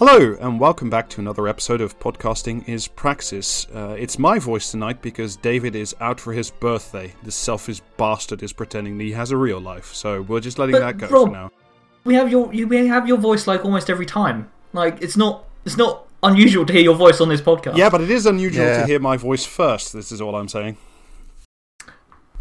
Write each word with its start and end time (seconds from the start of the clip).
Hello, 0.00 0.34
and 0.40 0.58
welcome 0.58 0.88
back 0.88 1.10
to 1.10 1.20
another 1.20 1.46
episode 1.46 1.82
of 1.82 1.98
Podcasting 1.98 2.66
is 2.66 2.88
Praxis. 2.88 3.66
Uh, 3.66 3.94
it's 3.98 4.18
my 4.18 4.38
voice 4.38 4.70
tonight 4.70 5.02
because 5.02 5.36
David 5.36 5.76
is 5.76 5.94
out 6.00 6.18
for 6.18 6.32
his 6.32 6.50
birthday. 6.50 7.12
This 7.22 7.34
selfish 7.34 7.80
bastard 7.98 8.42
is 8.42 8.50
pretending 8.54 8.96
that 8.96 9.04
he 9.04 9.12
has 9.12 9.30
a 9.30 9.36
real 9.36 9.60
life, 9.60 9.92
so 9.92 10.22
we're 10.22 10.40
just 10.40 10.58
letting 10.58 10.72
But, 10.72 10.80
that 10.80 10.96
go 10.96 11.08
Rob- 11.08 11.28
for 11.28 11.32
now. 11.34 11.50
We 12.04 12.14
have 12.14 12.30
your 12.30 12.50
you, 12.50 12.66
we 12.66 12.86
have 12.86 13.06
your 13.06 13.18
voice 13.18 13.46
like 13.46 13.62
almost 13.62 13.90
every 13.90 14.06
time. 14.06 14.50
Like 14.72 15.02
it's 15.02 15.18
not 15.18 15.44
it's 15.66 15.76
not 15.76 16.06
unusual 16.22 16.64
to 16.64 16.72
hear 16.72 16.80
your 16.82 16.94
voice 16.94 17.20
on 17.20 17.28
this 17.28 17.42
podcast. 17.42 17.76
Yeah, 17.76 17.90
but 17.90 18.00
it 18.00 18.10
is 18.10 18.24
unusual 18.24 18.64
Yeah. 18.64 18.80
to 18.80 18.86
hear 18.86 19.00
my 19.00 19.18
voice 19.18 19.44
first, 19.44 19.92
this 19.92 20.10
is 20.10 20.22
all 20.22 20.34
I'm 20.34 20.48
saying. 20.48 20.78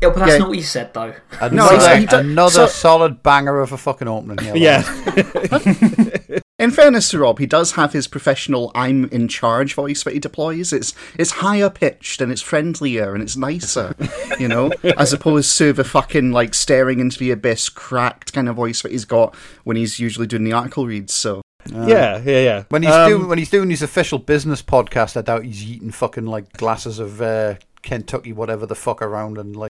Yeah, 0.02 0.12
but 0.12 0.20
that's 0.20 0.32
Yeah. 0.32 0.38
not 0.38 0.48
what 0.48 0.57
you 0.57 0.63
said 0.63 0.94
though. 0.94 1.13
Another, 1.41 1.76
exactly. 1.76 1.99
he 1.99 2.05
do- 2.05 2.30
Another 2.32 2.52
so- 2.52 2.68
solid 2.68 3.21
banger 3.21 3.60
of 3.60 3.73
a 3.73 3.77
fucking 3.77 4.07
opening 4.07 4.38
here. 4.38 4.55
Yeah. 4.55 6.23
In 6.60 6.71
fairness 6.71 7.10
to 7.12 7.20
Rob, 7.20 7.40
he 7.40 7.46
does 7.46 7.71
have 7.74 7.93
his 7.93 8.07
professional 8.07 8.71
"I'm 8.76 9.05
in 9.05 9.27
charge" 9.29 9.74
voice 9.74 10.04
that 10.04 10.13
he 10.13 10.20
deploys. 10.20 10.74
It's 10.74 10.93
it's 11.18 11.32
higher 11.32 11.70
pitched 11.70 12.20
and 12.21 12.32
it's 12.32 12.41
friendlier 12.41 13.13
and 13.13 13.24
it's 13.24 13.38
nicer, 13.38 13.96
you 14.40 14.48
know, 14.49 14.71
as 14.98 15.13
opposed 15.13 15.57
to 15.60 15.71
the 15.71 15.84
fucking 15.85 16.32
like 16.32 16.54
staring 16.54 16.99
into 16.99 17.18
the 17.18 17.32
abyss, 17.32 17.70
cracked 17.70 18.34
kind 18.34 18.49
of 18.49 18.55
voice 18.57 18.82
that 18.82 18.91
he's 18.91 19.05
got 19.05 19.34
when 19.63 19.77
he's 19.77 19.99
usually 19.99 20.27
doing 20.27 20.43
the 20.43 20.51
article 20.54 20.85
reads. 20.85 21.13
So 21.13 21.41
yeah, 21.71 22.18
yeah, 22.26 22.41
yeah. 22.41 22.63
When 22.70 22.84
he's 22.84 22.91
Um, 22.91 23.10
doing 23.10 23.27
when 23.29 23.38
he's 23.38 23.49
doing 23.49 23.70
his 23.70 23.82
official 23.82 24.20
business 24.20 24.62
podcast, 24.62 25.16
I 25.16 25.21
doubt 25.21 25.46
he's 25.46 25.63
eating 25.63 25.91
fucking 25.91 26.26
like 26.26 26.51
glasses 26.54 26.99
of 26.99 27.21
uh, 27.21 27.55
Kentucky 27.84 28.34
whatever 28.34 28.66
the 28.66 28.76
fuck 28.76 29.01
around 29.01 29.38
and 29.38 29.55
like 29.55 29.71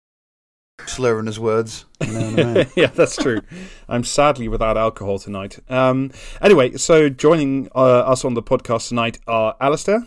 slurring 0.87 1.25
his 1.25 1.39
words. 1.39 1.85
You 2.05 2.11
know 2.13 2.53
what 2.53 2.77
yeah, 2.77 2.87
that's 2.87 3.15
true. 3.15 3.41
I'm 3.87 4.03
sadly 4.03 4.47
without 4.47 4.77
alcohol 4.77 5.19
tonight. 5.19 5.59
Um, 5.69 6.11
anyway, 6.41 6.77
so 6.77 7.09
joining 7.09 7.69
uh, 7.75 7.79
us 7.79 8.25
on 8.25 8.33
the 8.33 8.43
podcast 8.43 8.89
tonight 8.89 9.19
are 9.27 9.55
Alistair 9.59 10.05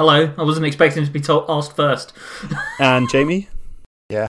Hello, 0.00 0.32
I 0.38 0.42
wasn't 0.44 0.64
expecting 0.64 1.04
to 1.04 1.10
be 1.10 1.20
told 1.20 1.44
asked 1.46 1.76
first. 1.76 2.14
and 2.80 3.06
Jamie. 3.10 3.48
Yeah. 4.08 4.28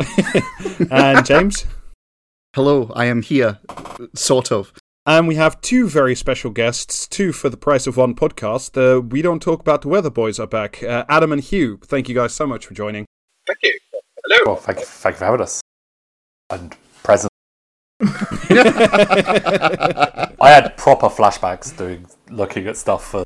and 0.90 1.24
James. 1.24 1.64
hello, 2.56 2.90
I 2.92 3.04
am 3.04 3.22
here, 3.22 3.60
sort 4.16 4.50
of. 4.50 4.72
And 5.06 5.28
we 5.28 5.36
have 5.36 5.60
two 5.60 5.88
very 5.88 6.16
special 6.16 6.50
guests, 6.50 7.06
two 7.06 7.30
for 7.30 7.48
the 7.48 7.56
price 7.56 7.86
of 7.86 7.96
one 7.96 8.16
podcast. 8.16 8.72
The 8.72 9.00
We 9.00 9.22
Don't 9.22 9.40
Talk 9.40 9.60
About 9.60 9.82
the 9.82 9.88
Weather 9.88 10.10
Boys 10.10 10.40
are 10.40 10.48
back. 10.48 10.82
Uh, 10.82 11.04
Adam 11.08 11.30
and 11.30 11.40
Hugh, 11.40 11.78
thank 11.84 12.08
you 12.08 12.14
guys 12.16 12.34
so 12.34 12.44
much 12.44 12.66
for 12.66 12.74
joining. 12.74 13.06
Thank 13.46 13.58
you. 13.62 13.78
Hello. 14.28 14.52
Well, 14.52 14.56
thank 14.56 14.80
you, 14.80 14.84
thank 14.84 15.14
you 15.14 15.18
for 15.18 15.24
having 15.26 15.40
us. 15.40 15.60
And 16.50 16.74
present. 17.04 17.30
I 20.40 20.50
had 20.50 20.76
proper 20.76 21.06
flashbacks 21.06 21.76
doing 21.76 22.06
looking 22.28 22.66
at 22.66 22.76
stuff 22.76 23.06
for 23.06 23.22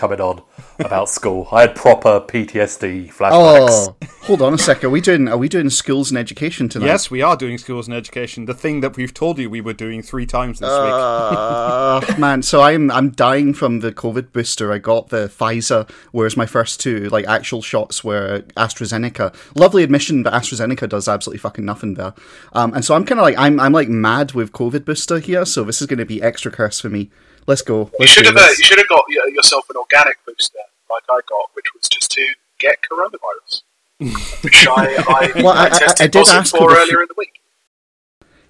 coming 0.00 0.20
on 0.20 0.42
about 0.78 1.10
school. 1.18 1.46
I 1.52 1.60
had 1.62 1.76
proper 1.76 2.20
PTSD 2.22 3.12
flashbacks. 3.12 3.32
Oh, 3.32 3.96
hold 4.22 4.40
on 4.40 4.54
a 4.54 4.58
sec. 4.58 4.82
Are 4.82 4.88
we 4.88 5.02
doing 5.02 5.28
are 5.28 5.36
we 5.36 5.46
doing 5.48 5.68
schools 5.68 6.10
and 6.10 6.16
education 6.16 6.70
tonight? 6.70 6.86
Yes, 6.86 7.10
we 7.10 7.20
are 7.20 7.36
doing 7.36 7.58
schools 7.58 7.86
and 7.86 7.94
education, 7.94 8.46
the 8.46 8.54
thing 8.54 8.80
that 8.80 8.96
we've 8.96 9.12
told 9.12 9.38
you 9.38 9.50
we 9.50 9.60
were 9.60 9.74
doing 9.74 10.02
three 10.02 10.24
times 10.24 10.58
this 10.58 10.70
week. 10.70 10.92
Uh, 10.92 12.00
man, 12.18 12.42
so 12.42 12.62
I'm 12.62 12.90
I'm 12.90 13.10
dying 13.10 13.52
from 13.52 13.80
the 13.80 13.92
COVID 13.92 14.32
booster. 14.32 14.72
I 14.72 14.78
got 14.78 15.10
the 15.10 15.28
Pfizer, 15.28 15.88
whereas 16.12 16.34
my 16.34 16.46
first 16.46 16.80
two 16.80 17.10
like 17.10 17.26
actual 17.26 17.60
shots 17.60 18.02
were 18.02 18.40
AstraZeneca. 18.56 19.34
Lovely 19.54 19.82
admission, 19.82 20.22
but 20.22 20.32
AstraZeneca 20.32 20.88
does 20.88 21.08
absolutely 21.08 21.40
fucking 21.40 21.66
nothing 21.66 21.94
there. 21.94 22.14
Um, 22.54 22.72
and 22.72 22.82
so 22.82 22.94
I'm 22.94 23.04
kind 23.04 23.20
of 23.20 23.24
like 23.24 23.36
I'm 23.36 23.60
I'm 23.60 23.72
like 23.72 23.88
mad 23.90 24.32
with 24.32 24.52
COVID 24.52 24.86
booster 24.86 25.18
here. 25.18 25.44
So 25.44 25.62
this 25.62 25.82
is 25.82 25.86
going 25.86 25.98
to 25.98 26.06
be 26.06 26.22
extra 26.22 26.50
curse 26.50 26.80
for 26.80 26.88
me. 26.88 27.10
Let's 27.50 27.62
go. 27.62 27.78
You 27.78 27.90
Let's 27.98 28.12
should 28.12 28.26
have 28.26 28.36
uh, 28.36 28.46
you 28.58 28.64
should 28.64 28.78
have 28.78 28.88
got 28.88 29.04
yourself 29.08 29.68
an 29.70 29.76
organic 29.76 30.24
booster 30.24 30.58
like 30.88 31.02
I 31.10 31.20
got, 31.28 31.50
which 31.54 31.66
was 31.74 31.88
just 31.88 32.10
to 32.12 32.24
get 32.58 32.78
coronavirus, 32.82 33.62
which 34.44 34.66
I 34.68 34.96
I, 35.08 35.32
Well, 35.42 35.48
I- 35.48 35.62
I- 35.62 35.66
I 35.66 35.68
tested 35.70 36.10
did 36.12 36.18
positive 36.20 36.40
ask 36.40 36.56
for 36.56 36.70
earlier 36.72 36.86
few- 36.86 37.00
in 37.02 37.08
the 37.08 37.14
week. 37.16 37.40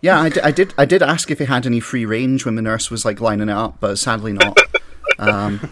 Yeah, 0.02 0.20
I, 0.20 0.50
did 0.50 0.72
I 0.78 0.84
did 0.86 1.02
ask 1.02 1.30
if 1.30 1.38
he 1.40 1.44
had 1.44 1.66
any 1.66 1.78
free 1.80 2.04
range 2.06 2.44
when 2.46 2.54
the 2.56 2.62
nurse 2.62 2.90
was 2.90 3.04
like 3.04 3.20
lining 3.20 3.48
it 3.50 3.54
up, 3.54 3.76
but 3.80 3.98
sadly 3.98 4.32
not. 4.32 4.56
um, 5.18 5.70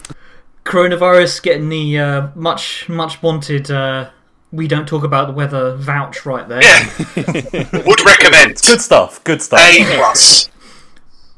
Coronavirus 0.65 1.41
getting 1.41 1.69
the 1.69 1.97
uh, 1.99 2.27
much 2.35 2.87
much 2.89 3.21
wanted. 3.23 3.71
Uh, 3.71 4.09
we 4.51 4.67
don't 4.67 4.87
talk 4.87 5.03
about 5.03 5.27
the 5.27 5.33
weather 5.33 5.75
vouch 5.75 6.25
right 6.25 6.47
there. 6.47 6.61
Yeah, 6.61 6.89
would 7.85 8.05
recommend. 8.05 8.61
Good 8.61 8.81
stuff. 8.81 9.23
Good 9.23 9.41
stuff. 9.41 9.61
A 9.61 9.83
plus. 9.97 10.49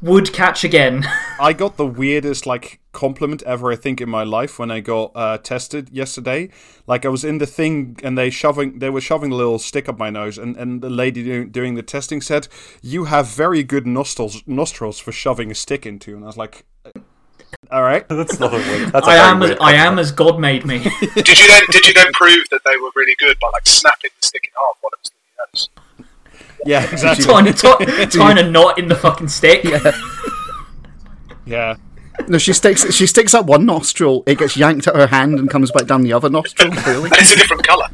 Would 0.01 0.33
catch 0.33 0.63
again. 0.63 1.05
I 1.39 1.53
got 1.53 1.77
the 1.77 1.85
weirdest 1.85 2.45
like 2.47 2.79
compliment 2.91 3.43
ever 3.43 3.71
I 3.71 3.75
think 3.75 4.01
in 4.01 4.09
my 4.09 4.23
life 4.23 4.57
when 4.57 4.71
I 4.71 4.79
got 4.79 5.11
uh, 5.15 5.37
tested 5.37 5.89
yesterday. 5.91 6.49
Like 6.87 7.05
I 7.05 7.09
was 7.09 7.23
in 7.23 7.37
the 7.37 7.45
thing 7.45 7.97
and 8.03 8.17
they 8.17 8.29
shoving 8.31 8.79
they 8.79 8.89
were 8.89 9.01
shoving 9.01 9.31
a 9.31 9.35
little 9.35 9.59
stick 9.59 9.87
up 9.87 9.99
my 9.99 10.09
nose 10.09 10.37
and, 10.37 10.57
and 10.57 10.81
the 10.81 10.89
lady 10.89 11.23
doing, 11.23 11.49
doing 11.51 11.75
the 11.75 11.83
testing 11.83 12.19
said, 12.21 12.47
"You 12.81 13.05
have 13.05 13.27
very 13.27 13.63
good 13.63 13.85
nostrils 13.85 14.41
nostrils 14.47 14.99
for 14.99 15.11
shoving 15.11 15.51
a 15.51 15.55
stick 15.55 15.85
into." 15.85 16.15
And 16.15 16.23
I 16.23 16.27
was 16.27 16.37
like, 16.37 16.65
"All 17.71 17.83
right." 17.83 18.07
That's 18.09 18.39
not 18.39 18.53
a 18.53 18.57
weird. 18.57 18.91
That's 18.91 19.07
a 19.07 19.11
I 19.11 19.15
very 19.17 19.29
am 19.29 19.43
as, 19.43 19.57
I 19.61 19.73
am 19.73 19.99
as 19.99 20.11
God 20.11 20.39
made 20.39 20.65
me. 20.65 20.79
Did 20.79 21.39
you 21.39 21.47
then 21.47 21.63
did 21.69 21.87
you 21.87 21.93
then 21.93 22.11
prove 22.13 22.49
that 22.49 22.61
they 22.65 22.77
were 22.77 22.91
really 22.95 23.15
good 23.19 23.37
by 23.39 23.49
like 23.53 23.67
snapping 23.67 24.11
the 24.19 24.25
stick 24.25 24.45
in 24.45 24.51
half 24.55 24.77
while 24.81 24.91
it 24.93 24.99
was 24.99 25.11
in 25.11 25.17
your 25.37 25.47
nose? 25.47 25.69
Yeah, 26.65 26.83
exactly. 26.91 27.25
tying 27.25 27.47
a, 27.47 27.53
t- 27.53 28.05
tying 28.07 28.37
a 28.37 28.49
knot 28.49 28.77
in 28.79 28.87
the 28.87 28.95
fucking 28.95 29.27
stick. 29.29 29.63
Yeah. 31.45 31.75
no, 32.27 32.37
she 32.37 32.53
sticks 32.53 32.93
she 32.93 33.07
sticks 33.07 33.33
up 33.33 33.45
one 33.47 33.65
nostril, 33.65 34.23
it 34.27 34.37
gets 34.37 34.55
yanked 34.55 34.87
out 34.87 34.95
her 34.95 35.07
hand 35.07 35.39
and 35.39 35.49
comes 35.49 35.71
back 35.71 35.85
down 35.87 36.01
the 36.01 36.13
other 36.13 36.29
nostril. 36.29 36.71
Clearly. 36.71 37.09
It's 37.13 37.33
a 37.33 37.37
different 37.37 37.67
colour. 37.67 37.87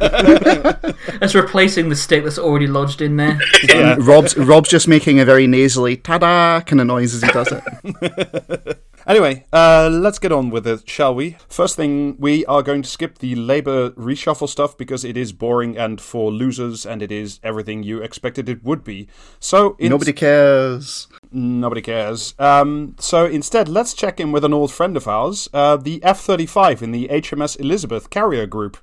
That's 1.20 1.34
replacing 1.34 1.88
the 1.88 1.96
stick 1.96 2.22
that's 2.24 2.38
already 2.38 2.66
lodged 2.66 3.02
in 3.02 3.16
there. 3.16 3.38
Yeah. 3.64 3.96
Rob's 3.98 4.36
Rob's 4.36 4.70
just 4.70 4.88
making 4.88 5.20
a 5.20 5.24
very 5.24 5.46
nasally 5.46 5.96
ta-da 5.96 6.60
kind 6.60 6.80
of 6.80 6.86
noise 6.86 7.14
as 7.14 7.22
he 7.22 7.28
does 7.28 7.52
it. 7.52 8.78
Anyway, 9.06 9.44
uh, 9.52 9.90
let's 9.92 10.18
get 10.18 10.32
on 10.32 10.48
with 10.50 10.66
it, 10.66 10.88
shall 10.88 11.14
we? 11.14 11.36
First 11.48 11.76
thing, 11.76 12.16
we 12.18 12.44
are 12.46 12.62
going 12.62 12.80
to 12.82 12.88
skip 12.88 13.18
the 13.18 13.34
Labour 13.34 13.90
reshuffle 13.90 14.48
stuff 14.48 14.78
because 14.78 15.04
it 15.04 15.16
is 15.16 15.32
boring 15.32 15.76
and 15.76 16.00
for 16.00 16.32
losers, 16.32 16.86
and 16.86 17.02
it 17.02 17.12
is 17.12 17.38
everything 17.42 17.82
you 17.82 18.00
expected 18.00 18.48
it 18.48 18.64
would 18.64 18.82
be. 18.82 19.06
So 19.40 19.76
in- 19.78 19.90
Nobody 19.90 20.12
cares. 20.14 21.06
nobody 21.30 21.82
cares. 21.82 22.34
Um, 22.38 22.94
so 22.98 23.26
instead, 23.26 23.68
let's 23.68 23.92
check 23.92 24.20
in 24.20 24.32
with 24.32 24.44
an 24.44 24.54
old 24.54 24.72
friend 24.72 24.96
of 24.96 25.06
ours, 25.06 25.48
uh, 25.52 25.76
the 25.76 26.02
F 26.02 26.20
thirty 26.20 26.46
five 26.46 26.82
in 26.82 26.90
the 26.92 27.08
HMS 27.08 27.58
Elizabeth 27.60 28.08
carrier 28.08 28.46
group. 28.46 28.78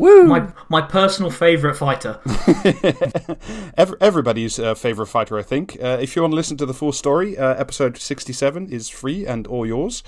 My 0.00 0.52
my 0.68 0.80
personal 0.82 1.30
favourite 1.30 1.76
fighter. 1.76 2.20
Ev- 3.76 3.94
everybody's 4.00 4.58
uh, 4.58 4.74
favorite 4.74 5.06
fighter, 5.06 5.38
I 5.38 5.42
think. 5.42 5.76
Uh, 5.82 5.98
if 6.00 6.16
you 6.16 6.22
want 6.22 6.32
to 6.32 6.36
listen 6.36 6.56
to 6.58 6.66
the 6.66 6.74
full 6.74 6.92
story, 6.92 7.36
uh, 7.36 7.54
episode 7.54 7.98
67 7.98 8.70
is 8.70 8.88
free 8.88 9.26
and 9.26 9.46
all 9.46 9.66
yours. 9.66 10.02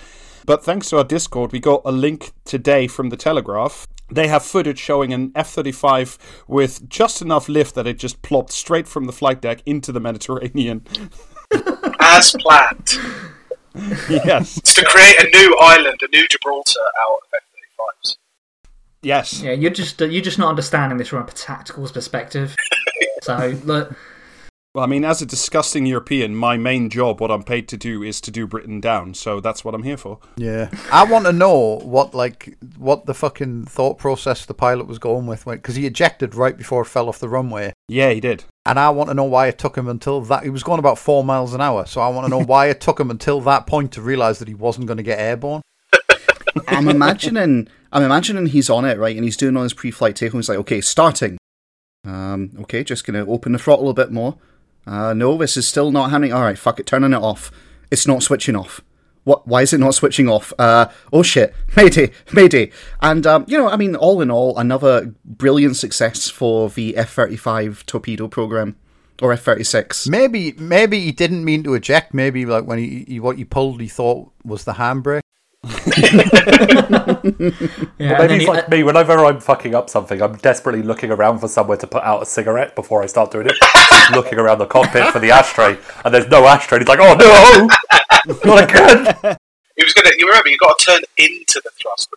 But 0.45 0.65
thanks 0.65 0.89
to 0.91 0.99
our 0.99 1.05
Discord, 1.05 1.53
we 1.53 1.61
got 1.61 1.83
a 1.85 1.93
link 1.93 2.33
today 2.45 2.87
from 2.87 3.11
the 3.11 3.17
Telegraph. 3.17 3.87
They 4.11 4.29
have 4.29 4.43
footage 4.43 4.79
showing 4.79 5.13
an 5.13 5.31
F 5.35 5.51
35 5.51 6.45
with 6.49 6.89
just 6.89 7.23
enough 7.23 7.49
lift 7.49 7.75
that 7.77 7.87
it 7.87 7.99
just 7.99 8.23
plopped 8.23 8.53
straight 8.53 8.89
from 8.89 9.05
the 9.05 9.13
flight 9.13 9.41
deck 9.41 9.63
into 9.67 9.93
the 9.93 10.01
Mediterranean. 10.01 10.85
As 12.01 12.35
planned. 12.41 12.89
yes. 14.11 14.57
It's 14.59 14.75
to 14.75 14.85
create 14.85 15.17
a 15.19 15.31
new 15.31 15.57
island, 15.61 16.01
a 16.03 16.09
new 16.15 16.27
Gibraltar 16.29 16.81
out 17.01 17.19
of 17.23 17.23
F-35s. 17.35 18.17
Yes. 19.03 19.43
Yeah, 19.43 19.53
you're 19.53 19.71
just 19.71 20.01
you're 20.01 20.23
just 20.23 20.39
not 20.39 20.49
understanding 20.51 20.99
this 20.99 21.09
from 21.09 21.27
a 21.27 21.31
tactical 21.31 21.89
perspective. 21.89 22.57
So 23.23 23.57
look, 23.65 23.95
Well, 24.75 24.83
I 24.85 24.89
mean, 24.89 25.05
as 25.05 25.23
a 25.23 25.27
disgusting 25.27 25.87
European, 25.87 26.35
my 26.35 26.57
main 26.57 26.91
job, 26.91 27.21
what 27.21 27.31
I'm 27.31 27.45
paid 27.45 27.69
to 27.69 27.77
do, 27.77 28.03
is 28.03 28.21
to 28.23 28.33
do 28.33 28.49
Britain 28.49 28.81
down. 28.81 29.15
So 29.15 29.39
that's 29.39 29.65
what 29.65 29.77
I'm 29.77 29.85
here 29.85 29.97
for. 29.97 30.19
Yeah, 30.37 30.71
I 30.91 31.05
want 31.05 31.27
to 31.27 31.33
know 31.33 31.79
what 31.85 32.15
like 32.15 32.57
what 32.77 33.07
the 33.07 33.15
fucking 33.15 33.67
thought 33.67 33.99
process 33.99 34.45
the 34.45 34.55
pilot 34.55 34.89
was 34.89 34.99
going 34.99 35.27
with 35.29 35.45
because 35.45 35.77
he 35.77 35.87
ejected 35.87 36.35
right 36.35 36.57
before 36.57 36.83
it 36.83 36.87
fell 36.87 37.09
off 37.09 37.21
the 37.21 37.29
runway, 37.29 37.73
Yeah, 37.89 38.11
he 38.11 38.19
did. 38.21 38.43
and 38.67 38.77
I 38.81 38.91
want 38.91 39.09
to 39.11 39.15
know 39.15 39.23
why 39.25 39.47
it 39.47 39.57
took 39.59 39.77
him 39.79 39.87
until 39.87 40.21
that 40.23 40.43
he 40.43 40.51
was 40.51 40.65
going 40.65 40.81
about 40.81 40.99
four 40.99 41.23
miles 41.23 41.55
an 41.55 41.61
hour. 41.61 41.87
So 41.87 42.01
I 42.01 42.09
want 42.09 42.25
to 42.27 42.31
know 42.31 42.43
why 42.45 42.67
it 42.67 42.81
took 42.81 42.99
him 42.99 43.11
until 43.13 43.41
that 43.43 43.69
point 43.69 43.93
to 43.93 44.03
realize 44.03 44.41
that 44.41 44.49
he 44.49 44.55
wasn't 44.55 44.87
going 44.89 44.97
to 44.97 45.05
get 45.05 45.21
airborne. 45.21 45.63
I'm 46.69 46.89
imagining 46.89 47.69
I'm 47.93 48.03
imagining 48.03 48.47
he's 48.47 48.71
on 48.71 48.85
it, 48.85 48.99
right, 48.99 49.15
and 49.15 49.25
he's 49.25 49.37
doing 49.37 49.57
all 49.57 49.63
his 49.63 49.75
pre-flight 49.75 50.17
take 50.17 50.33
He's 50.33 50.49
like, 50.49 50.59
okay, 50.59 50.81
starting. 50.81 51.39
Um, 52.07 52.51
okay, 52.61 52.83
just 52.85 53.07
gonna 53.07 53.27
open 53.27 53.53
the 53.53 53.59
throttle 53.59 53.89
a 53.89 53.95
bit 53.95 54.11
more. 54.11 54.37
Uh, 54.87 55.15
no, 55.15 55.37
this 55.37 55.57
is 55.57 55.69
still 55.69 55.91
not 55.93 56.11
happening. 56.11 56.33
All 56.33 56.43
right, 56.43 56.59
fuck 56.59 56.81
it, 56.81 56.87
turning 56.87 57.13
it 57.13 57.17
off. 57.23 57.51
It's 57.91 58.07
not 58.07 58.23
switching 58.23 58.57
off. 58.57 58.81
What? 59.25 59.47
Why 59.47 59.63
is 59.63 59.73
it 59.73 59.79
not 59.79 59.95
switching 59.95 60.29
off? 60.29 60.53
Uh, 60.59 60.89
oh 61.13 61.23
shit, 61.23 61.55
Mayday, 61.77 62.11
Mayday. 62.33 62.73
And 63.01 63.25
um, 63.27 63.45
you 63.47 63.57
know, 63.57 63.69
I 63.69 63.77
mean, 63.77 63.95
all 63.95 64.21
in 64.21 64.31
all, 64.31 64.59
another 64.59 65.15
brilliant 65.25 65.77
success 65.77 66.29
for 66.29 66.69
the 66.71 66.97
F-35 66.97 67.87
torpedo 67.87 68.27
program. 68.27 68.75
or 69.21 69.33
F 69.33 69.43
thirty 69.43 69.63
six. 69.63 70.09
Maybe 70.09 70.53
maybe 70.59 70.99
he 71.01 71.13
didn't 71.13 71.45
mean 71.45 71.63
to 71.63 71.75
eject. 71.75 72.13
Maybe 72.13 72.45
like 72.45 72.65
when 72.65 72.79
he, 72.81 73.05
he 73.07 73.21
what 73.21 73.37
he 73.37 73.45
pulled, 73.45 73.81
he 73.81 73.87
thought 73.87 74.33
was 74.45 74.65
the 74.65 74.73
handbrake. 74.73 75.21
Yeah, 75.65 77.21
Well, 77.23 77.23
maybe 77.23 77.89
then 77.99 78.31
it's 78.33 78.45
he- 78.45 78.47
like 78.49 78.69
me. 78.69 78.83
Whenever 78.83 79.25
I'm 79.25 79.41
fucking 79.41 79.75
up 79.75 79.89
something, 79.91 80.21
I'm 80.23 80.37
desperately 80.37 80.83
looking 80.83 81.11
around 81.11 81.39
for 81.41 81.49
somewhere 81.49 81.77
to 81.79 81.87
put 81.87 82.03
out 82.03 82.23
a 82.23 82.27
cigarette 82.27 82.75
before 82.75 83.03
I 83.03 83.07
start 83.07 83.31
doing 83.31 83.47
it. 83.49 83.55
He's 83.91 84.11
looking 84.17 84.39
around 84.39 84.59
the 84.59 84.67
cockpit 84.67 85.13
for 85.13 85.19
the 85.19 85.31
ashtray, 85.31 85.79
and 86.05 86.13
there's 86.15 86.29
no 86.29 86.47
ashtray. 86.47 86.79
He's 86.81 86.89
like, 86.89 86.99
"Oh 87.01 87.15
no, 87.15 87.69
not 88.45 88.65
again!" 88.65 89.37
He 89.77 89.85
was 89.85 89.95
gonna. 89.95 90.11
You 90.19 90.27
remember, 90.29 90.49
you 90.51 90.59
got 90.59 90.79
to 90.79 90.85
turn 90.85 91.01
into 91.17 91.61
the 91.65 91.71
thrust. 91.81 92.09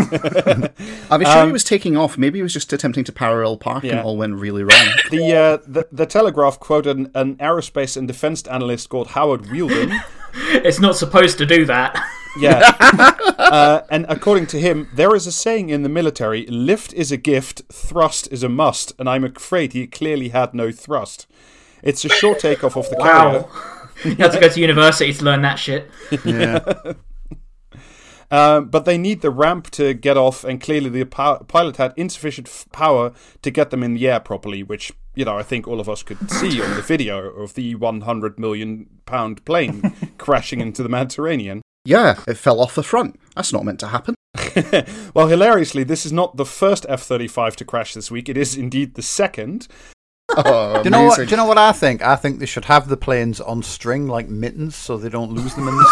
I 1.10 1.16
was 1.16 1.26
sure 1.28 1.38
Um, 1.42 1.48
he 1.48 1.52
was 1.52 1.64
taking 1.64 1.96
off. 1.96 2.16
Maybe 2.18 2.38
he 2.38 2.42
was 2.42 2.52
just 2.52 2.72
attempting 2.72 3.04
to 3.04 3.12
parallel 3.12 3.56
park 3.56 3.82
and 3.84 3.92
Yeah. 3.92 4.00
it 4.00 4.04
all 4.04 4.16
went 4.16 4.36
really 4.36 4.62
wrong. 4.62 4.88
The, 5.10 5.34
uh, 5.34 5.58
the 5.66 5.86
the 5.92 6.06
Telegraph 6.06 6.58
quoted 6.60 6.96
an, 6.96 7.10
an 7.14 7.36
aerospace 7.36 7.96
and 7.96 8.06
defense 8.08 8.42
analyst 8.46 8.88
called 8.88 9.08
Howard 9.08 9.46
Wheeldon. 9.46 9.92
it's 10.66 10.78
not 10.80 10.96
supposed 10.96 11.38
to 11.38 11.46
do 11.46 11.64
that. 11.66 11.96
Yeah. 12.38 12.60
uh, 13.38 13.82
and 13.90 14.06
according 14.08 14.46
to 14.48 14.60
him, 14.60 14.88
there 14.94 15.14
is 15.16 15.26
a 15.26 15.32
saying 15.32 15.70
in 15.70 15.82
the 15.82 15.88
military 15.88 16.46
lift 16.46 16.92
is 16.94 17.10
a 17.10 17.16
gift, 17.16 17.62
thrust 17.72 18.28
is 18.30 18.42
a 18.44 18.48
must. 18.48 18.92
And 18.98 19.08
I'm 19.08 19.24
afraid 19.24 19.72
he 19.72 19.86
clearly 19.88 20.28
had 20.28 20.54
no 20.54 20.70
thrust. 20.70 21.26
It's 21.82 22.04
a 22.04 22.08
short 22.08 22.38
takeoff 22.38 22.76
of 22.76 22.88
the 22.90 22.96
carrier. 22.96 23.44
You 24.04 24.14
had 24.16 24.32
to 24.32 24.40
go 24.40 24.48
to 24.48 24.60
university 24.60 25.12
to 25.12 25.24
learn 25.24 25.42
that 25.42 25.58
shit. 25.58 25.90
Yeah. 26.24 26.60
Um, 28.30 28.68
but 28.68 28.84
they 28.84 28.96
need 28.96 29.22
the 29.22 29.30
ramp 29.30 29.70
to 29.72 29.92
get 29.92 30.16
off, 30.16 30.44
and 30.44 30.60
clearly 30.60 30.88
the 30.88 31.04
pi- 31.04 31.38
pilot 31.48 31.78
had 31.78 31.92
insufficient 31.96 32.46
f- 32.46 32.66
power 32.72 33.12
to 33.42 33.50
get 33.50 33.70
them 33.70 33.82
in 33.82 33.94
the 33.94 34.08
air 34.08 34.20
properly, 34.20 34.62
which, 34.62 34.92
you 35.14 35.24
know, 35.24 35.36
I 35.36 35.42
think 35.42 35.66
all 35.66 35.80
of 35.80 35.88
us 35.88 36.02
could 36.02 36.30
see 36.40 36.62
on 36.62 36.74
the 36.76 36.82
video 36.82 37.28
of 37.28 37.54
the 37.54 37.74
100 37.74 38.38
million 38.38 38.86
pound 39.06 39.44
plane 39.44 39.94
crashing 40.18 40.60
into 40.60 40.82
the 40.82 40.88
Mediterranean. 40.88 41.62
Yeah, 41.84 42.20
it 42.28 42.36
fell 42.36 42.60
off 42.60 42.74
the 42.74 42.82
front. 42.82 43.18
That's 43.34 43.52
not 43.52 43.64
meant 43.64 43.80
to 43.80 43.88
happen. 43.88 44.14
Well, 45.14 45.26
hilariously, 45.26 45.84
this 45.84 46.06
is 46.06 46.12
not 46.12 46.36
the 46.36 46.44
first 46.44 46.86
F 46.88 47.02
35 47.02 47.56
to 47.56 47.64
crash 47.64 47.94
this 47.94 48.10
week, 48.10 48.28
it 48.28 48.36
is 48.36 48.56
indeed 48.56 48.94
the 48.94 49.02
second. 49.02 49.66
Oh, 50.36 50.74
Do 50.82 50.84
you 50.84 50.90
know 50.90 51.04
what? 51.04 51.16
Do 51.18 51.24
you 51.24 51.36
know 51.36 51.44
what 51.46 51.58
I 51.58 51.72
think? 51.72 52.02
I 52.02 52.16
think 52.16 52.38
they 52.38 52.46
should 52.46 52.66
have 52.66 52.88
the 52.88 52.96
planes 52.96 53.40
on 53.40 53.62
string 53.62 54.06
like 54.06 54.28
mittens, 54.28 54.76
so 54.76 54.96
they 54.96 55.08
don't 55.08 55.32
lose 55.32 55.54
them 55.54 55.68
in 55.68 55.76
the 55.76 55.84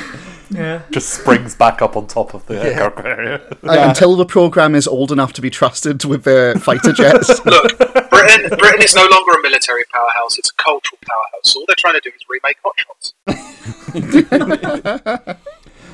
sea. 0.00 0.12
Yeah. 0.48 0.82
Just 0.92 1.08
springs 1.10 1.56
back 1.56 1.82
up 1.82 1.96
on 1.96 2.06
top 2.06 2.32
of 2.32 2.46
the 2.46 2.54
aircraft 2.62 2.96
carrier. 2.98 3.40
Uh, 3.64 3.88
Until 3.88 4.14
the 4.14 4.24
program 4.24 4.76
is 4.76 4.86
old 4.86 5.10
enough 5.10 5.32
to 5.34 5.42
be 5.42 5.50
trusted 5.50 6.04
with 6.04 6.22
the 6.22 6.58
fighter 6.62 6.92
jets. 6.94 7.44
Look, 7.44 7.76
Britain, 7.76 8.48
Britain 8.58 8.80
is 8.82 8.94
no 8.94 9.06
longer 9.10 9.32
a 9.32 9.42
military 9.42 9.82
powerhouse; 9.92 10.38
it's 10.38 10.50
a 10.50 10.54
cultural 10.54 10.98
powerhouse. 11.04 11.56
All 11.56 11.64
they're 11.66 11.74
trying 11.76 11.94
to 11.94 12.00
do 12.00 12.10
is 12.14 12.22
remake 12.28 12.58
Hot 12.62 12.78
Shots. 12.78 13.14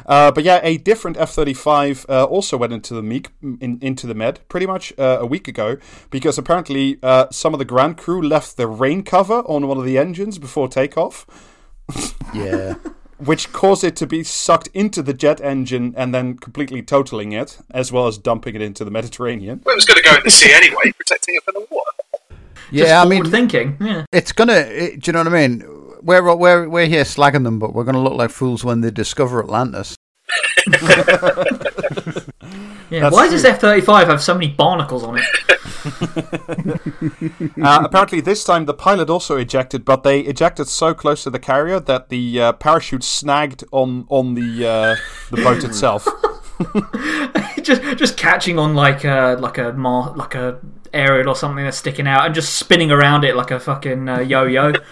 Uh, 0.07 0.31
but 0.33 0.45
yeah, 0.45 0.61
a 0.63 0.77
different 0.79 1.17
F 1.17 1.31
thirty 1.31 1.55
five 1.55 2.05
also 2.09 2.57
went 2.57 2.73
into 2.73 2.95
the 2.95 3.03
meek, 3.03 3.31
in, 3.43 3.79
into 3.81 4.07
the 4.07 4.15
Med 4.15 4.41
pretty 4.49 4.67
much 4.67 4.93
uh, 4.99 5.19
a 5.21 5.27
week 5.27 5.49
ago 5.49 5.77
because 6.11 6.39
apparently 6.39 6.99
uh, 7.03 7.27
some 7.31 7.53
of 7.55 7.59
the 7.59 7.65
ground 7.65 7.97
crew 7.97 8.23
left 8.23 8.57
the 8.57 8.67
rain 8.67 9.03
cover 9.03 9.43
on 9.47 9.67
one 9.67 9.79
of 9.79 9.85
the 9.85 9.99
engines 9.99 10.39
before 10.39 10.69
takeoff, 10.69 11.27
yeah. 12.35 12.75
which 13.19 13.53
caused 13.53 13.85
it 13.85 13.97
to 13.97 14.07
be 14.07 14.23
sucked 14.23 14.69
into 14.75 15.03
the 15.03 15.15
jet 15.15 15.41
engine 15.41 15.95
and 15.97 16.15
then 16.15 16.37
completely 16.37 16.83
totaling 16.83 17.33
it, 17.33 17.59
as 17.71 17.93
well 17.93 18.07
as 18.07 18.19
dumping 18.19 18.55
it 18.55 18.63
into 18.63 18.85
the 18.85 18.91
Mediterranean. 18.91 19.63
Well, 19.65 19.75
it 19.75 19.77
was 19.77 19.85
going 19.85 20.03
to 20.03 20.09
go 20.09 20.17
in 20.17 20.23
the 20.25 20.31
sea 20.31 20.53
anyway, 20.53 20.93
protecting 20.97 21.37
it 21.37 21.43
from 21.45 21.55
the 21.55 21.67
water. 21.71 21.91
Yeah, 22.71 23.03
I 23.03 23.05
mean, 23.05 23.25
thinking. 23.31 23.77
Yeah. 23.81 24.07
it's 24.13 24.33
gonna. 24.33 24.55
It, 24.55 25.01
do 25.01 25.11
you 25.11 25.13
know 25.13 25.19
what 25.21 25.35
I 25.35 25.47
mean? 25.47 25.61
We're 26.03 26.35
we're 26.37 26.69
we're 26.69 26.87
here 26.87 27.05
slagging 27.05 27.45
them, 27.45 27.59
but 27.59 27.75
we're 27.75 27.85
gonna 27.85 28.03
look 28.03 28.15
like 28.15 28.31
fools 28.31 28.65
when 28.65 28.81
they 28.81 28.91
discover 28.91 29.43
Atlantis. 29.43 29.97
Yeah. 32.93 33.01
That's 33.01 33.15
Why 33.15 33.29
does 33.31 33.43
F 33.43 33.59
thirty 33.59 33.81
five 33.81 34.07
have 34.09 34.23
so 34.23 34.35
many 34.35 34.49
barnacles 34.49 35.03
on 35.03 35.19
it? 35.19 35.25
Uh, 37.63 37.81
apparently, 37.85 38.21
this 38.21 38.45
time 38.45 38.67
the 38.67 38.75
pilot 38.75 39.09
also 39.11 39.37
ejected, 39.37 39.85
but 39.85 40.03
they 40.03 40.21
ejected 40.21 40.69
so 40.69 40.95
close 40.95 41.23
to 41.25 41.31
the 41.31 41.39
carrier 41.39 41.81
that 41.81 42.09
the 42.09 42.41
uh, 42.41 42.53
parachute 42.53 43.03
snagged 43.03 43.65
on 43.73 44.05
on 44.09 44.35
the 44.35 44.67
uh, 44.67 44.97
the 45.31 45.43
boat 45.43 45.65
itself. 45.65 46.07
just 47.63 47.83
just 47.97 48.17
catching 48.17 48.59
on 48.59 48.75
like 48.75 49.05
a 49.05 49.37
like 49.41 49.59
a 49.59 49.73
mar- 49.73 50.15
like 50.17 50.35
a 50.35 50.61
aerial 50.95 51.29
or 51.29 51.37
something 51.37 51.65
that's 51.65 51.77
sticking 51.79 52.07
out 52.07 52.27
and 52.27 52.35
just 52.35 52.55
spinning 52.55 52.91
around 52.91 53.25
it 53.25 53.37
like 53.37 53.51
a 53.51 53.61
fucking 53.61 54.09
uh, 54.09 54.21
yo-yo. 54.21 54.73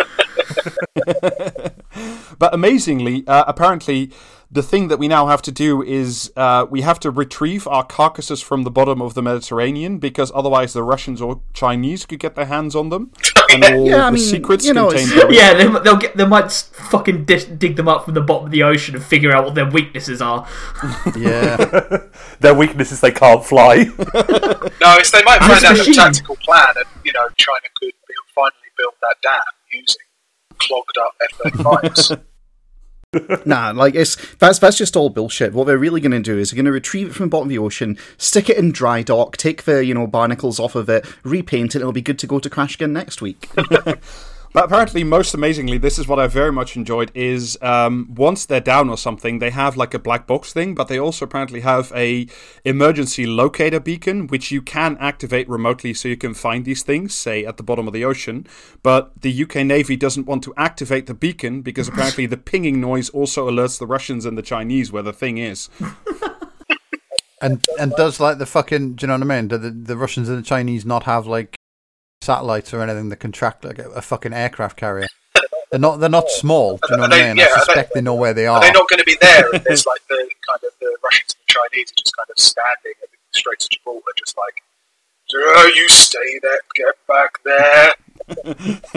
But 2.41 2.55
amazingly, 2.55 3.23
uh, 3.27 3.45
apparently, 3.47 4.13
the 4.53 4.63
thing 4.65 4.89
that 4.89 4.99
we 4.99 5.07
now 5.07 5.29
have 5.29 5.43
to 5.43 5.53
do 5.53 5.81
is 5.81 6.33
uh, 6.37 6.67
we 6.69 6.81
have 6.81 6.99
to 7.01 7.11
retrieve 7.11 7.69
our 7.69 7.85
carcasses 7.85 8.43
from 8.43 8.65
the 8.65 8.71
bottom 8.71 9.01
of 9.01 9.15
the 9.15 9.23
Mediterranean 9.23 9.99
because 9.99 10.33
otherwise 10.35 10.73
the 10.73 10.83
Russians 10.83 11.23
or 11.23 11.41
Chinese 11.55 12.05
could 12.05 12.19
get 12.19 12.35
their 12.35 12.47
hands 12.47 12.75
on 12.75 12.89
them 12.89 13.13
and 13.53 13.63
all 13.75 13.87
Yeah, 13.89 14.07
I 14.07 14.11
the 14.11 14.17
mean, 14.17 14.25
secrets 14.25 14.67
you 14.67 14.75
know, 14.75 14.89
contained 14.89 15.13
it's- 15.13 15.21
therein. 15.31 15.35
yeah, 15.35 15.55
they, 15.79 15.81
they'll 15.85 15.97
get 15.97 16.17
they 16.17 16.27
might 16.27 16.51
fucking 16.51 17.27
dis- 17.27 17.45
dig 17.45 17.77
them 17.77 17.87
up 17.87 18.05
from 18.07 18.15
the 18.15 18.21
bottom 18.21 18.47
of 18.47 18.51
the 18.51 18.65
ocean 18.65 18.97
and 18.97 19.05
figure 19.05 19.31
out 19.33 19.45
what 19.45 19.55
their 19.55 19.71
weaknesses 19.71 20.21
are. 20.21 20.47
Yeah. 21.17 21.57
Their 22.41 22.55
weakness 22.55 22.91
is 22.93 23.01
they 23.01 23.11
can't 23.13 23.45
fly. 23.45 23.85
No, 23.85 24.97
it's 24.97 25.11
they 25.11 25.23
might 25.23 25.41
find 25.41 25.53
out 25.53 25.63
a 25.63 25.67
out 25.69 25.73
the 25.73 25.79
machine. 25.79 25.95
tactical 25.95 26.37
plan, 26.37 26.69
and 26.77 26.87
you 27.05 27.13
know, 27.13 27.29
China 27.37 27.61
could 27.79 27.93
build, 28.09 28.27
finally 28.35 28.71
build 28.79 28.95
that 29.03 29.17
dam 29.23 29.41
using 29.73 29.97
clogged 30.59 30.97
up 30.99 31.13
F-35s. 31.23 32.21
Nah, 33.45 33.73
like 33.75 33.97
it's 33.97 34.17
that's 34.37 34.61
that's 34.61 34.79
just 34.79 34.97
all 34.97 35.11
bullshit. 35.11 35.53
What 35.53 35.67
they're 35.67 35.79
really 35.79 36.01
going 36.01 36.13
to 36.13 36.21
do 36.21 36.39
is 36.39 36.51
they're 36.51 36.57
going 36.57 36.67
to 36.67 36.73
retrieve 36.73 37.09
it 37.09 37.13
from 37.15 37.27
the 37.27 37.31
bottom 37.31 37.47
of 37.47 37.51
the 37.51 37.59
ocean, 37.59 37.99
stick 38.19 38.49
it 38.49 38.57
in 38.57 38.71
dry 38.71 39.03
dock, 39.03 39.37
take 39.37 39.65
the 39.65 39.85
you 39.85 39.95
know 39.95 40.07
barnacles 40.07 40.61
off 40.61 40.77
of 40.77 40.89
it, 40.89 41.05
repaint 41.25 41.71
it, 41.71 41.77
and 41.77 41.83
it'll 41.83 41.93
be 41.93 42.03
good 42.03 42.21
to 42.21 42.29
go 42.29 42.39
to 42.39 42.49
crash 42.49 42.77
again 42.77 42.93
next 42.93 43.21
week. 43.21 43.51
But 44.53 44.65
apparently, 44.65 45.05
most 45.05 45.33
amazingly, 45.33 45.79
this 45.79 45.97
is 45.97 46.09
what 46.09 46.19
I 46.19 46.27
very 46.27 46.51
much 46.51 46.77
enjoyed: 46.77 47.13
is 47.15 47.57
um, 47.63 48.09
once 48.15 48.47
they're 48.47 48.61
down 48.61 48.91
or 48.91 48.99
something, 48.99 49.39
they 49.39 49.51
have 49.51 49.77
like 49.77 49.95
a 49.95 49.99
black 49.99 50.27
box 50.27 50.53
thing, 50.53 50.75
but 50.75 50.89
they 50.89 50.99
also 50.99 51.25
apparently 51.25 51.61
have 51.61 51.93
a 51.95 52.27
emergency 52.65 53.27
locator 53.27 53.79
beacon, 53.79 54.27
which 54.27 54.51
you 54.51 54.61
can 54.61 54.97
activate 54.99 55.49
remotely, 55.49 55.95
so 55.95 56.09
you 56.09 56.17
can 56.17 56.35
find 56.35 56.65
these 56.65 56.83
things, 56.83 57.15
say 57.15 57.45
at 57.45 57.59
the 57.59 57.63
bottom 57.63 57.87
of 57.87 57.93
the 57.93 58.05
ocean. 58.05 58.45
But 58.83 59.13
the 59.21 59.43
UK 59.43 59.57
Navy 59.67 59.97
doesn't 59.97 60.27
want 60.27 60.43
to 60.45 60.55
activate 60.57 61.07
the 61.07 61.15
beacon 61.15 61.63
because 61.63 61.87
apparently 61.93 62.27
the 62.27 62.37
pinging 62.37 62.81
noise 62.81 63.09
also 63.11 63.49
alerts 63.49 63.79
the 63.79 63.87
Russians 63.87 64.25
and 64.25 64.37
the 64.37 64.43
Chinese 64.43 64.91
where 64.91 65.03
the 65.03 65.13
thing 65.13 65.39
is. 65.39 65.69
And 67.43 67.65
and 67.79 67.93
does 67.93 68.21
like 68.21 68.37
the 68.37 68.45
fucking 68.45 68.97
do 68.97 69.05
you 69.05 69.07
know 69.07 69.15
what 69.15 69.23
I 69.23 69.41
mean? 69.41 69.49
Do 69.49 69.57
the, 69.57 69.71
the 69.71 69.97
Russians 69.97 70.29
and 70.29 70.37
the 70.37 70.43
Chinese 70.43 70.85
not 70.85 71.05
have 71.05 71.27
like 71.27 71.57
satellites 72.31 72.75
or 72.75 72.83
anything 72.83 73.09
that 73.09 73.17
can 73.17 73.33
track 73.33 73.65
like 73.65 73.79
a, 73.79 73.89
a 73.91 74.03
fucking 74.03 74.33
aircraft 74.33 74.77
carrier? 74.77 75.07
They're 75.71 75.81
not 75.81 75.97
they're 76.01 76.09
not 76.09 76.29
small, 76.29 76.79
do 76.79 76.89
you 76.91 76.97
know 76.97 77.03
what 77.05 77.11
they- 77.13 77.25
I 77.25 77.29
mean? 77.29 77.37
yeah, 77.39 77.45
I 77.45 77.47
are 77.47 77.55
they- 77.55 77.61
suspect 77.65 77.95
they 77.95 78.01
know 78.01 78.15
where 78.15 78.35
they 78.35 78.47
Are 78.47 78.57
are. 78.57 78.61
they 78.61 78.73
not 78.73 78.89
going 78.89 78.99
to 78.99 79.05
be 79.05 79.17
there? 79.21 79.45
It's 79.53 79.87
like 79.93 80.01
the 80.09 80.29
kind 80.47 80.59
of 80.65 80.71
the 80.81 80.97
Russians 81.05 81.35
and 81.37 81.47
the 81.47 81.53
Chinese 81.71 81.91
are 81.93 81.95
just 82.03 82.17
kind 82.17 82.29
of 82.29 82.39
standing 82.43 82.93
at 83.03 83.09
the 83.11 83.39
Straits 83.39 83.67
of 83.67 83.71
Gibraltar, 83.71 84.03
just 84.19 84.37
like, 84.37 84.63
"Oh, 85.35 85.73
you 85.75 85.89
stay 85.89 86.41
there, 86.43 86.59
get 86.75 86.95
back 87.07 87.39
there. 87.45 87.95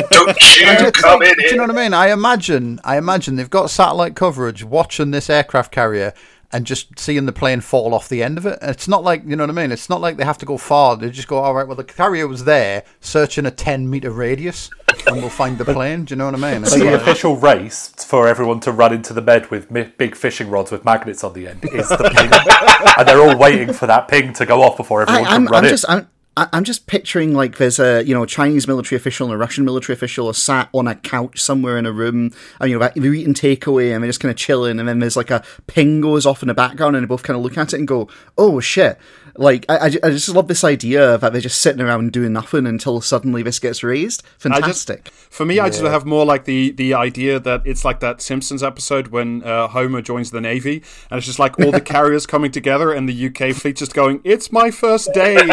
Don't 0.09 0.55
you 0.57 0.91
come 0.91 1.19
like- 1.19 1.29
in 1.29 1.35
do 1.37 1.43
you 1.49 1.55
know 1.57 1.63
what 1.67 1.77
I 1.77 1.83
mean? 1.83 1.93
I 1.93 2.11
imagine 2.11 2.79
I 2.83 2.97
imagine 2.97 3.35
they've 3.35 3.49
got 3.49 3.69
satellite 3.69 4.15
coverage 4.15 4.63
watching 4.63 5.11
this 5.11 5.29
aircraft 5.29 5.71
carrier 5.71 6.13
and 6.53 6.65
just 6.65 6.97
seeing 6.99 7.25
the 7.25 7.31
plane 7.33 7.59
fall 7.61 7.93
off 7.93 8.07
the 8.07 8.23
end 8.23 8.37
of 8.37 8.45
it. 8.45 8.59
It's 8.61 8.87
not 8.87 9.03
like 9.03 9.23
you 9.25 9.35
know 9.35 9.43
what 9.43 9.49
I 9.49 9.53
mean. 9.61 9.71
It's 9.71 9.89
not 9.89 9.99
like 9.99 10.17
they 10.17 10.23
have 10.23 10.37
to 10.37 10.45
go 10.45 10.57
far. 10.57 10.95
They 10.95 11.09
just 11.09 11.27
go, 11.27 11.37
all 11.39 11.53
right. 11.53 11.67
Well, 11.67 11.75
the 11.75 11.83
carrier 11.83 12.27
was 12.27 12.45
there, 12.45 12.83
searching 13.01 13.45
a 13.45 13.51
ten 13.51 13.89
meter 13.89 14.11
radius, 14.11 14.69
and 15.07 15.17
we'll 15.17 15.29
find 15.29 15.57
the 15.57 15.65
plane. 15.65 16.05
Do 16.05 16.13
you 16.13 16.17
know 16.17 16.25
what 16.25 16.35
I 16.35 16.53
mean? 16.53 16.61
It's 16.63 16.71
So 16.73 16.79
the 16.79 16.93
official 16.95 17.35
race 17.37 17.89
for 18.05 18.27
everyone 18.27 18.59
to 18.61 18.71
run 18.71 18.93
into 18.93 19.13
the 19.13 19.21
bed 19.21 19.49
with 19.51 19.71
mi- 19.71 19.91
big 19.97 20.15
fishing 20.15 20.49
rods 20.49 20.71
with 20.71 20.85
magnets 20.85 21.23
on 21.23 21.33
the 21.33 21.47
end 21.47 21.65
is 21.73 21.89
the 21.89 21.97
ping, 21.97 22.93
and 22.97 23.07
they're 23.07 23.19
all 23.21 23.37
waiting 23.37 23.73
for 23.73 23.87
that 23.87 24.07
ping 24.07 24.33
to 24.33 24.45
go 24.45 24.61
off 24.61 24.77
before 24.77 25.01
I, 25.01 25.03
everyone 25.03 25.25
can 25.25 25.33
I'm, 25.33 25.45
run 25.47 25.57
I'm 25.59 25.65
in. 25.65 25.69
just 25.71 25.85
I'm, 25.89 26.07
I- 26.35 26.47
I'm 26.51 26.63
just 26.63 26.87
picturing 26.87 27.33
like 27.33 27.57
there's 27.57 27.77
a 27.79 28.03
you 28.03 28.13
know 28.13 28.23
a 28.23 28.27
Chinese 28.27 28.67
military 28.67 28.97
official 28.97 29.27
and 29.27 29.33
a 29.35 29.37
Russian 29.37 29.65
military 29.65 29.93
official 29.93 30.27
are 30.27 30.33
sat 30.33 30.67
on 30.73 30.87
a 30.87 30.95
couch 30.95 31.39
somewhere 31.39 31.77
in 31.77 31.85
a 31.85 31.91
room 31.91 32.31
and 32.59 32.71
you 32.71 32.79
know 32.79 32.89
they're 32.95 33.13
eating 33.13 33.35
takeaway 33.35 33.93
and 33.93 34.03
they're 34.03 34.09
just 34.09 34.19
kind 34.19 34.31
of 34.31 34.35
chilling 34.37 34.79
and 34.79 34.89
then 34.89 34.97
there's 34.99 35.15
like 35.15 35.29
a 35.29 35.43
ping 35.67 36.01
goes 36.01 36.25
off 36.25 36.41
in 36.41 36.47
the 36.47 36.53
background 36.55 36.95
and 36.95 37.03
they 37.03 37.07
both 37.07 37.21
kind 37.23 37.37
of 37.37 37.43
look 37.43 37.57
at 37.57 37.73
it 37.73 37.77
and 37.77 37.87
go 37.87 38.07
oh 38.37 38.59
shit 38.59 38.97
like 39.37 39.65
I, 39.69 39.85
I 39.85 40.09
just 40.09 40.29
love 40.29 40.47
this 40.47 40.63
idea 40.63 41.17
that 41.17 41.31
they're 41.31 41.41
just 41.41 41.61
sitting 41.61 41.81
around 41.81 42.11
doing 42.11 42.33
nothing 42.33 42.67
until 42.67 43.01
suddenly 43.01 43.41
this 43.41 43.59
gets 43.59 43.83
raised 43.83 44.21
I 44.45 44.59
just- 44.59 44.87
fantastic 44.87 45.09
For 45.29 45.45
me, 45.45 45.59
I 45.59 45.69
just 45.69 45.81
have 45.81 46.05
more 46.05 46.25
like 46.25 46.45
the 46.45 46.71
the 46.71 46.93
idea 46.93 47.39
that 47.39 47.61
it's 47.65 47.85
like 47.85 47.99
that 48.01 48.21
Simpsons 48.21 48.61
episode 48.61 49.07
when 49.07 49.43
uh, 49.43 49.67
Homer 49.67 50.01
joins 50.01 50.31
the 50.31 50.41
Navy, 50.41 50.83
and 51.09 51.17
it's 51.17 51.25
just 51.25 51.39
like 51.39 51.59
all 51.59 51.71
the 51.71 51.81
carriers 51.93 52.25
coming 52.25 52.51
together, 52.51 52.91
and 52.91 53.07
the 53.09 53.27
UK 53.27 53.55
fleet 53.55 53.77
just 53.77 53.93
going, 53.93 54.21
"It's 54.23 54.51
my 54.51 54.69
first 54.69 55.13
day." 55.13 55.37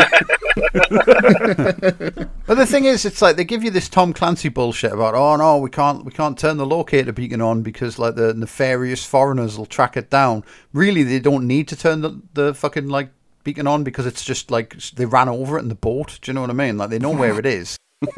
But 2.46 2.56
the 2.56 2.66
thing 2.66 2.80
thing 2.80 2.92
is, 2.92 3.04
it's 3.04 3.22
like 3.22 3.37
they 3.37 3.44
give 3.44 3.62
you 3.62 3.70
this 3.70 3.88
Tom 3.88 4.12
Clancy 4.12 4.49
bullshit 4.49 4.92
about, 4.92 5.14
oh 5.14 5.37
no, 5.37 5.58
we 5.58 5.70
can't, 5.70 6.04
we 6.04 6.12
can't 6.12 6.38
turn 6.38 6.56
the 6.56 6.66
locator 6.66 7.12
beacon 7.12 7.40
on 7.40 7.62
because 7.62 7.99
like 7.99 8.14
the 8.16 8.34
nefarious 8.34 9.04
foreigners 9.04 9.56
will 9.56 9.66
track 9.66 9.96
it 9.96 10.10
down. 10.10 10.44
Really, 10.72 11.02
they 11.02 11.20
don't 11.20 11.46
need 11.46 11.68
to 11.68 11.76
turn 11.76 12.00
the 12.00 12.20
the 12.34 12.54
fucking 12.54 12.88
like 12.88 13.10
beacon 13.44 13.66
on 13.66 13.85
because 13.85 14.06
it's 14.06 14.25
just 14.25 14.50
like 14.50 14.76
they 14.94 15.06
ran 15.06 15.28
over 15.28 15.56
it 15.59 15.62
in 15.62 15.68
the 15.68 15.75
boat. 15.75 16.18
Do 16.23 16.30
you 16.30 16.35
know 16.35 16.40
what 16.42 16.50
I 16.50 16.54
mean? 16.54 16.76
Like 16.78 16.90
they 16.90 16.99
know 16.99 17.11
where 17.12 17.38
it 17.38 17.47
is. 17.47 17.76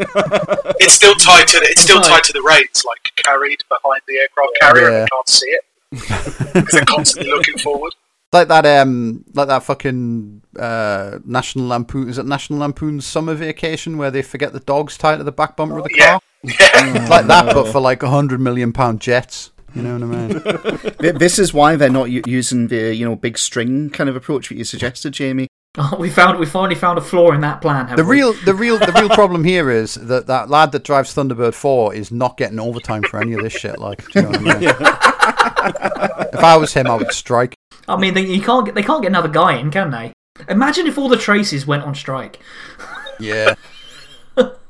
It's 0.84 0.94
still 0.94 1.14
tied 1.14 1.46
to 1.48 1.58
the, 1.60 1.66
it's 1.70 1.82
still 1.82 2.00
tied 2.00 2.24
to 2.24 2.32
the 2.32 2.42
reins, 2.42 2.84
like 2.84 3.12
carried 3.16 3.62
behind 3.68 4.00
the 4.08 4.16
aircraft 4.18 4.50
carrier, 4.60 4.90
Yeah. 4.90 5.00
and 5.02 5.10
can't 5.10 5.28
see 5.28 5.46
it 5.46 5.64
because 6.52 6.72
they're 6.72 6.84
constantly 6.84 7.30
looking 7.30 7.58
forward. 7.58 7.94
Like 8.32 8.48
that, 8.48 8.64
um, 8.66 9.24
like 9.34 9.48
that 9.48 9.62
fucking 9.62 10.42
uh, 10.58 11.18
National 11.24 11.66
Lampoon. 11.68 12.08
Is 12.08 12.18
it 12.18 12.26
National 12.26 12.58
Lampoon's 12.60 13.04
summer 13.06 13.34
vacation 13.34 13.98
where 13.98 14.10
they 14.10 14.22
forget 14.22 14.52
the 14.52 14.60
dogs 14.60 14.96
tied 14.96 15.18
to 15.18 15.24
the 15.24 15.30
back 15.32 15.56
bumper 15.56 15.78
of 15.78 15.84
the 15.84 15.94
Yeah. 15.96 16.12
car? 16.12 16.20
It's 16.44 17.10
like 17.10 17.26
that, 17.26 17.54
but 17.54 17.70
for 17.70 17.78
like 17.80 18.02
a 18.02 18.08
hundred 18.08 18.40
million 18.40 18.72
pound 18.72 19.00
jets. 19.00 19.51
You 19.74 19.82
know 19.82 19.98
what 19.98 20.02
I 20.02 20.28
mean? 20.28 21.18
This 21.18 21.38
is 21.38 21.52
why 21.52 21.76
they're 21.76 21.90
not 21.90 22.10
using 22.10 22.68
the 22.68 22.94
you 22.94 23.04
know 23.04 23.16
big 23.16 23.38
string 23.38 23.90
kind 23.90 24.08
of 24.08 24.16
approach 24.16 24.48
that 24.48 24.56
you 24.56 24.64
suggested, 24.64 25.12
Jamie. 25.12 25.48
Oh, 25.78 25.96
we 25.98 26.10
found 26.10 26.38
we 26.38 26.46
finally 26.46 26.74
found 26.74 26.98
a 26.98 27.00
flaw 27.00 27.32
in 27.32 27.40
that 27.40 27.60
plan. 27.60 27.94
The 27.96 28.04
we? 28.04 28.16
real, 28.16 28.32
the 28.44 28.54
real, 28.54 28.78
the 28.78 28.92
real 28.92 29.08
problem 29.14 29.44
here 29.44 29.70
is 29.70 29.94
that 29.94 30.26
that 30.26 30.50
lad 30.50 30.72
that 30.72 30.84
drives 30.84 31.14
Thunderbird 31.14 31.54
Four 31.54 31.94
is 31.94 32.10
not 32.10 32.36
getting 32.36 32.60
overtime 32.60 33.02
for 33.02 33.20
any 33.20 33.32
of 33.32 33.42
this 33.42 33.52
shit. 33.52 33.78
Like, 33.78 34.06
do 34.10 34.20
you 34.20 34.22
know 34.22 34.30
what 34.30 34.40
I 34.40 34.58
mean? 34.58 36.28
if 36.34 36.44
I 36.44 36.56
was 36.56 36.72
him, 36.74 36.86
I 36.86 36.94
would 36.94 37.12
strike. 37.12 37.54
I 37.88 37.96
mean, 37.96 38.14
they, 38.14 38.26
you 38.26 38.42
can't 38.42 38.66
get 38.66 38.74
they 38.74 38.82
can't 38.82 39.02
get 39.02 39.08
another 39.08 39.28
guy 39.28 39.56
in, 39.56 39.70
can 39.70 39.90
they? 39.90 40.12
Imagine 40.48 40.86
if 40.86 40.98
all 40.98 41.08
the 41.08 41.16
Tracys 41.16 41.66
went 41.66 41.84
on 41.84 41.94
strike. 41.94 42.38
Yeah. 43.18 43.54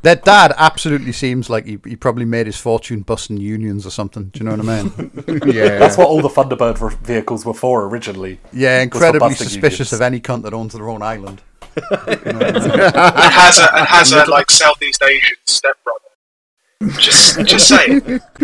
Their 0.02 0.16
dad 0.16 0.52
absolutely 0.56 1.12
seems 1.12 1.48
like 1.48 1.64
he, 1.64 1.78
he 1.86 1.94
probably 1.96 2.24
made 2.24 2.46
his 2.46 2.56
fortune 2.58 3.00
busting 3.02 3.36
unions 3.36 3.86
or 3.86 3.90
something. 3.90 4.24
Do 4.30 4.40
you 4.40 4.44
know 4.50 4.56
what 4.56 4.68
I 4.68 4.82
mean? 4.82 5.10
Yeah, 5.54 5.78
That's 5.78 5.96
what 5.96 6.08
all 6.08 6.20
the 6.20 6.28
Thunderbird 6.28 6.76
ver- 6.78 6.90
vehicles 6.90 7.44
were 7.46 7.54
for 7.54 7.84
originally. 7.86 8.40
Yeah, 8.52 8.80
incredibly 8.82 9.34
suspicious 9.34 9.78
unions. 9.90 9.92
of 9.92 10.00
any 10.02 10.20
cunt 10.20 10.42
that 10.42 10.52
owns 10.54 10.72
their 10.72 10.88
own 10.88 11.02
island. 11.02 11.40
and 11.76 12.42
has 12.42 13.58
a 13.58 13.76
and 13.76 13.86
has 13.88 14.12
a 14.12 14.24
like 14.30 14.50
Southeast 14.50 15.02
Asian 15.02 15.36
stepbrother. 15.46 15.98
Just 16.98 17.38
just 17.46 17.68
saying. 17.68 18.02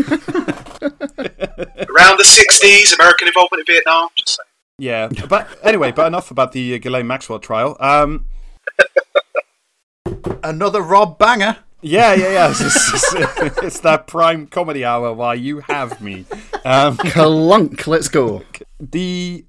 Around 0.81 2.19
the 2.19 2.25
sixties, 2.25 2.93
American 2.95 3.29
involvement 3.29 3.69
in 3.69 3.75
Vietnam. 3.75 4.09
Just 4.17 4.37
saying. 4.37 4.47
Yeah, 4.79 5.09
but 5.29 5.47
anyway, 5.63 5.91
but 5.93 6.07
enough 6.07 6.31
about 6.31 6.53
the 6.53 6.75
uh, 6.75 6.79
Ghislaine 6.79 7.07
Maxwell 7.07 7.41
trial. 7.41 7.77
Um, 7.81 8.27
Another 10.43 10.83
Rob 10.83 11.19
Banger. 11.19 11.59
yeah, 11.83 12.15
yeah, 12.15 12.31
yeah. 12.33 12.51
It's, 12.51 12.61
it's- 12.61 13.53
it's 13.63 13.81
that 13.81 14.07
prime 14.07 14.47
comedy 14.47 14.85
hour 14.85 15.13
while 15.13 15.35
you 15.35 15.61
have 15.61 16.01
me. 16.01 16.25
Um, 16.65 16.97
Clunk, 17.13 17.87
let's 17.87 18.09
go. 18.09 18.43
the 18.81 19.45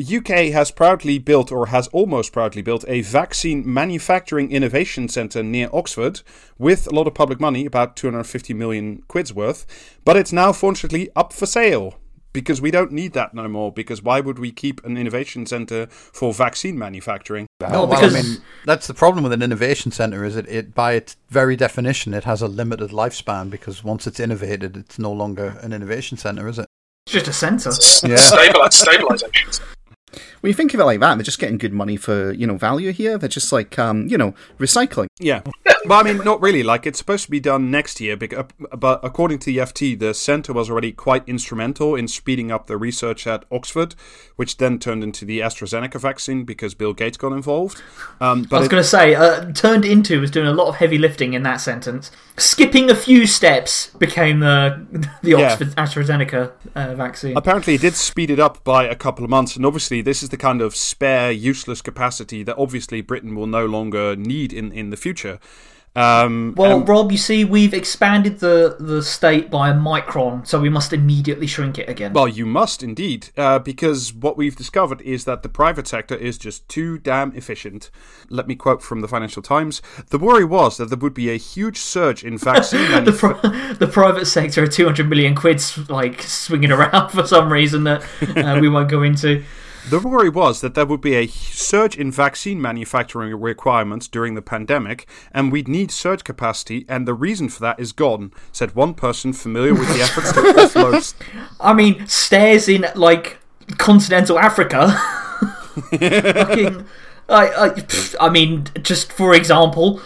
UK 0.00 0.50
has 0.52 0.70
proudly 0.70 1.18
built, 1.18 1.52
or 1.52 1.66
has 1.66 1.86
almost 1.88 2.32
proudly 2.32 2.62
built, 2.62 2.84
a 2.88 3.02
vaccine 3.02 3.62
manufacturing 3.70 4.50
innovation 4.50 5.08
centre 5.08 5.42
near 5.42 5.68
Oxford 5.72 6.22
with 6.58 6.86
a 6.86 6.94
lot 6.94 7.06
of 7.06 7.14
public 7.14 7.38
money, 7.40 7.66
about 7.66 7.94
250 7.96 8.54
million 8.54 9.02
quid's 9.08 9.32
worth. 9.32 9.66
But 10.04 10.16
it's 10.16 10.32
now 10.32 10.52
fortunately 10.52 11.10
up 11.14 11.32
for 11.32 11.46
sale 11.46 11.94
because 12.32 12.60
we 12.60 12.70
don't 12.70 12.92
need 12.92 13.12
that 13.12 13.34
no 13.34 13.48
more. 13.48 13.72
Because 13.72 14.02
why 14.02 14.20
would 14.20 14.38
we 14.38 14.52
keep 14.52 14.84
an 14.84 14.96
innovation 14.96 15.46
centre 15.46 15.86
for 15.86 16.32
vaccine 16.32 16.78
manufacturing? 16.78 17.46
No, 17.60 17.68
well, 17.68 17.86
because 17.86 18.14
I 18.14 18.22
mean, 18.22 18.42
that's 18.64 18.86
the 18.86 18.94
problem 18.94 19.22
with 19.22 19.32
an 19.32 19.42
innovation 19.42 19.92
center 19.92 20.24
is 20.24 20.36
it, 20.36 20.48
it 20.48 20.74
by 20.74 20.94
its 20.94 21.16
very 21.30 21.56
definition 21.56 22.14
it 22.14 22.24
has 22.24 22.42
a 22.42 22.48
limited 22.48 22.90
lifespan 22.90 23.50
because 23.50 23.84
once 23.84 24.06
it's 24.06 24.20
innovated, 24.20 24.76
it's 24.76 24.98
no 24.98 25.12
longer 25.12 25.58
an 25.62 25.72
innovation 25.72 26.16
center, 26.16 26.48
is 26.48 26.58
it? 26.58 26.66
it's 27.06 27.12
just 27.12 27.28
a 27.28 27.32
centre. 27.32 27.70
Yeah. 28.08 28.16
Stabilize, 28.16 28.74
stabilization. 28.74 29.64
When 30.40 30.50
you 30.50 30.54
think 30.54 30.74
of 30.74 30.80
it 30.80 30.84
like 30.84 31.00
that, 31.00 31.14
they're 31.14 31.24
just 31.24 31.38
getting 31.38 31.58
good 31.58 31.72
money 31.72 31.96
for 31.96 32.32
you 32.32 32.46
know 32.46 32.56
value 32.56 32.92
here. 32.92 33.16
They're 33.16 33.28
just 33.28 33.52
like 33.52 33.78
um, 33.78 34.08
you 34.08 34.18
know 34.18 34.34
recycling. 34.58 35.06
Yeah. 35.18 35.42
Well, 35.84 35.98
I 35.98 36.04
mean, 36.04 36.18
not 36.18 36.40
really. 36.40 36.62
Like, 36.62 36.86
it's 36.86 36.98
supposed 36.98 37.24
to 37.24 37.30
be 37.30 37.40
done 37.40 37.70
next 37.70 38.00
year, 38.00 38.16
but 38.16 39.00
according 39.02 39.40
to 39.40 39.46
the 39.46 39.58
FT, 39.58 39.98
the 39.98 40.14
centre 40.14 40.52
was 40.52 40.70
already 40.70 40.92
quite 40.92 41.28
instrumental 41.28 41.96
in 41.96 42.06
speeding 42.06 42.52
up 42.52 42.66
the 42.66 42.76
research 42.76 43.26
at 43.26 43.44
Oxford, 43.50 43.96
which 44.36 44.58
then 44.58 44.78
turned 44.78 45.02
into 45.02 45.24
the 45.24 45.40
AstraZeneca 45.40 46.00
vaccine 46.00 46.44
because 46.44 46.74
Bill 46.74 46.92
Gates 46.92 47.16
got 47.16 47.32
involved. 47.32 47.82
Um, 48.20 48.46
I 48.52 48.60
was 48.60 48.68
going 48.68 48.82
to 48.82 48.88
say, 48.88 49.14
uh, 49.14 49.50
turned 49.52 49.84
into 49.84 50.20
was 50.20 50.30
doing 50.30 50.46
a 50.46 50.52
lot 50.52 50.68
of 50.68 50.76
heavy 50.76 50.98
lifting 50.98 51.34
in 51.34 51.42
that 51.42 51.56
sentence. 51.56 52.10
Skipping 52.36 52.88
a 52.88 52.94
few 52.94 53.26
steps 53.26 53.88
became 53.98 54.40
the 54.40 54.86
the 55.22 55.30
Yeah. 55.30 55.52
Oxford 55.52 55.68
AstraZeneca 55.76 56.52
uh, 56.74 56.94
vaccine. 56.94 57.36
apparently 57.36 57.74
it 57.74 57.80
did 57.80 57.94
speed 57.94 58.30
it 58.30 58.38
up 58.38 58.62
by 58.64 58.84
a 58.84 58.94
couple 58.94 59.24
of 59.24 59.30
months, 59.30 59.56
and 59.56 59.66
obviously 59.66 60.00
this 60.00 60.22
is 60.22 60.28
the 60.28 60.36
kind 60.36 60.60
of 60.62 60.76
spare, 60.76 61.32
useless 61.32 61.82
capacity 61.82 62.42
that 62.44 62.56
obviously 62.56 63.00
Britain 63.00 63.34
will 63.34 63.46
no 63.46 63.66
longer 63.66 64.14
need 64.14 64.52
in, 64.52 64.70
in 64.72 64.90
the 64.90 64.96
future. 64.96 65.38
Um, 65.94 66.54
Well, 66.56 66.78
and- 66.78 66.88
Rob, 66.88 67.12
you 67.12 67.18
see, 67.18 67.44
we've 67.44 67.74
expanded 67.74 68.38
the, 68.40 68.76
the 68.80 69.02
state 69.02 69.50
by 69.50 69.68
a 69.68 69.74
micron, 69.74 70.46
so 70.46 70.58
we 70.58 70.70
must 70.70 70.92
immediately 70.94 71.46
shrink 71.46 71.78
it 71.78 71.88
again. 71.88 72.14
Well, 72.14 72.26
you 72.28 72.46
must 72.46 72.82
indeed, 72.82 73.28
uh, 73.36 73.58
because 73.58 74.14
what 74.14 74.36
we've 74.38 74.56
discovered 74.56 75.02
is 75.02 75.24
that 75.24 75.42
the 75.42 75.50
private 75.50 75.86
sector 75.86 76.14
is 76.14 76.38
just 76.38 76.66
too 76.68 76.96
damn 76.98 77.32
efficient. 77.36 77.90
Let 78.30 78.48
me 78.48 78.54
quote 78.54 78.82
from 78.82 79.00
the 79.02 79.08
Financial 79.08 79.42
Times: 79.42 79.82
"The 80.08 80.18
worry 80.18 80.44
was 80.46 80.78
that 80.78 80.86
there 80.88 80.98
would 80.98 81.12
be 81.14 81.28
a 81.30 81.36
huge 81.36 81.76
surge 81.76 82.24
in 82.24 82.38
vaccine 82.38 82.84
the, 82.84 82.88
manufacturing." 82.90 83.52
pri- 83.52 83.72
the 83.74 83.86
private 83.86 84.24
sector 84.26 84.62
are 84.62 84.66
200 84.68 85.08
million 85.08 85.34
quid's 85.34 85.76
like 85.90 86.22
swinging 86.22 86.72
around 86.72 87.08
for 87.10 87.26
some 87.26 87.52
reason 87.52 87.84
that 87.84 88.02
uh, 88.36 88.58
we 88.60 88.68
won't 88.70 88.88
go 88.88 89.02
into. 89.02 89.44
The 89.88 89.98
worry 89.98 90.28
was 90.28 90.60
that 90.60 90.74
there 90.74 90.86
would 90.86 91.00
be 91.00 91.14
a 91.14 91.26
surge 91.26 91.96
in 91.96 92.12
vaccine 92.12 92.62
manufacturing 92.62 93.34
requirements 93.40 94.06
during 94.06 94.34
the 94.34 94.42
pandemic, 94.42 95.08
and 95.32 95.50
we'd 95.50 95.68
need 95.68 95.90
surge 95.90 96.22
capacity, 96.22 96.84
and 96.88 97.06
the 97.06 97.14
reason 97.14 97.48
for 97.48 97.60
that 97.60 97.80
is 97.80 97.92
gone," 97.92 98.32
said 98.52 98.74
one 98.76 98.94
person 98.94 99.32
familiar 99.32 99.74
with 99.74 99.88
the 99.94 100.02
efforts 100.02 100.32
to 100.32 100.40
offload. 100.40 101.14
I 101.60 101.72
mean, 101.72 102.06
stairs 102.06 102.68
in 102.68 102.86
like 102.94 103.38
continental 103.78 104.38
Africa. 104.38 104.88
Fucking, 105.90 106.86
I, 107.28 107.48
I, 107.48 107.68
pfft, 107.70 108.14
I 108.20 108.28
mean, 108.28 108.66
just 108.82 109.12
for 109.12 109.34
example, 109.34 110.00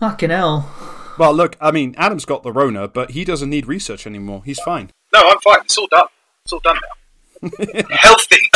fucking 0.00 0.30
hell. 0.30 0.70
Well, 1.18 1.32
look, 1.32 1.56
I 1.60 1.70
mean, 1.70 1.94
Adam's 1.96 2.24
got 2.24 2.42
the 2.42 2.50
Rona, 2.50 2.88
but 2.88 3.12
he 3.12 3.24
doesn't 3.24 3.50
need 3.50 3.66
research 3.66 4.06
anymore. 4.06 4.42
He's 4.44 4.58
fine. 4.60 4.90
No, 5.12 5.20
I'm 5.28 5.38
fine. 5.40 5.60
It's 5.60 5.78
all 5.78 5.86
done. 5.88 6.06
It's 6.44 6.52
all 6.52 6.60
done 6.60 6.76
now. 6.76 7.50
Healthy. 7.90 8.50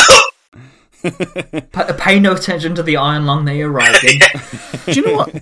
Pa- 1.72 1.92
pay 1.98 2.18
no 2.18 2.32
attention 2.32 2.74
to 2.74 2.82
the 2.82 2.96
iron 2.96 3.26
lung 3.26 3.44
they 3.44 3.62
arrived 3.62 4.04
in. 4.04 4.18
Do 4.86 4.92
you 4.92 5.06
know 5.06 5.14
what? 5.14 5.32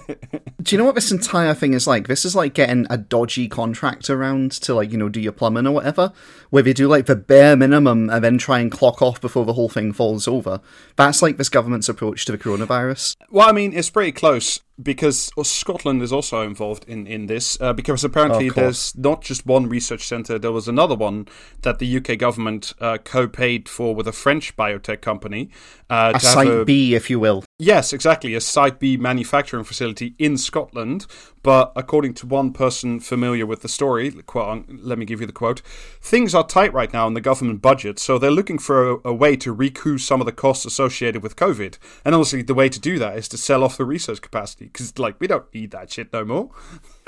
do 0.67 0.75
you 0.75 0.79
know 0.79 0.85
what 0.85 0.97
this 0.97 1.13
entire 1.13 1.55
thing 1.55 1.75
is 1.75 1.87
like? 1.87 2.09
This 2.09 2.25
is 2.25 2.35
like 2.35 2.53
getting 2.53 2.87
a 2.91 2.99
dodgy 2.99 3.49
contract 3.49 4.11
around 4.11 4.51
to 4.53 4.75
like 4.75 4.91
you 4.91 4.99
know 4.99 5.09
do 5.09 5.21
your 5.21 5.33
plumbing 5.33 5.67
or 5.67 5.71
whatever, 5.71 6.13
where 6.51 6.63
they 6.63 6.73
do 6.73 6.89
like 6.89 7.07
the 7.07 7.15
bare 7.15 7.57
minimum 7.57 8.11
and 8.11 8.25
then 8.25 8.37
try 8.37 8.59
and 8.59 8.73
clock 8.73 9.01
off 9.01 9.21
before 9.21 9.45
the 9.45 9.53
whole 9.53 9.69
thing 9.69 9.93
falls 9.93 10.27
over. 10.27 10.61
That's 10.97 11.23
like 11.23 11.37
this 11.37 11.49
government's 11.49 11.89
approach 11.89 12.25
to 12.25 12.33
the 12.33 12.39
coronavirus. 12.39 13.17
Well, 13.31 13.49
I 13.49 13.53
mean, 13.53 13.73
it's 13.73 13.91
pretty 13.91 14.13
close 14.13 14.61
because 14.83 15.31
Scotland 15.43 16.03
is 16.03 16.13
also 16.13 16.43
involved 16.43 16.85
in, 16.87 17.07
in 17.07 17.27
this 17.27 17.59
uh, 17.61 17.73
because 17.73 18.05
apparently 18.05 18.51
there's 18.51 18.97
not 18.97 19.23
just 19.23 19.47
one 19.47 19.69
research 19.69 20.07
centre, 20.07 20.39
there 20.39 20.53
was 20.53 20.69
another 20.69 20.95
one 20.95 21.27
that 21.63 21.79
the 21.79 21.97
UK 21.97 22.19
government 22.19 22.75
uh, 22.81 22.99
co 22.99 23.27
paid 23.27 23.69
for 23.69 23.95
with 23.95 24.07
a 24.07 24.13
French 24.13 24.55
biotech 24.57 25.01
company. 25.01 25.49
Uh, 25.89 26.13
A 26.15 26.21
site 26.21 26.49
a- 26.49 26.65
B, 26.65 26.95
if 26.95 27.09
you 27.09 27.19
will. 27.19 27.45
Yes, 27.59 27.95
exactly. 27.95 28.35
A 28.35 28.41
Site 28.43 28.79
B 28.79 28.99
manufacturing 28.99 29.65
facility 29.65 30.15
in 30.19 30.37
Scotland. 30.37 31.07
But 31.43 31.73
according 31.75 32.13
to 32.15 32.27
one 32.27 32.53
person 32.53 33.01
familiar 33.01 33.47
with 33.47 33.63
the 33.63 33.69
story, 33.69 34.11
quote, 34.11 34.67
let 34.69 34.99
me 34.99 35.07
give 35.07 35.21
you 35.23 35.27
the 35.27 35.33
quote 35.33 35.63
things 36.03 36.35
are 36.35 36.47
tight 36.47 36.73
right 36.75 36.93
now 36.93 37.07
in 37.07 37.15
the 37.15 37.21
government 37.21 37.63
budget, 37.63 37.99
so 37.99 38.19
they're 38.19 38.31
looking 38.31 38.59
for 38.59 38.91
a, 38.91 38.99
a 39.07 39.15
way 39.15 39.37
to 39.37 39.53
recoup 39.53 40.01
some 40.01 40.21
of 40.21 40.27
the 40.27 40.33
costs 40.33 40.67
associated 40.67 41.23
with 41.23 41.37
COVID. 41.37 41.79
And 42.05 42.15
obviously, 42.15 42.43
the 42.43 42.53
way 42.55 42.69
to 42.69 42.79
do 42.81 42.99
that 42.99 43.17
is 43.17 43.27
to 43.29 43.39
sell 43.39 43.65
off 43.65 43.79
the 43.79 43.85
research 43.87 44.21
capacity 44.21 44.67
because, 44.67 44.99
like, 44.99 45.19
we 45.19 45.27
don't 45.27 45.53
need 45.55 45.71
that 45.71 45.91
shit 45.93 46.13
no 46.13 46.25
more. 46.25 46.51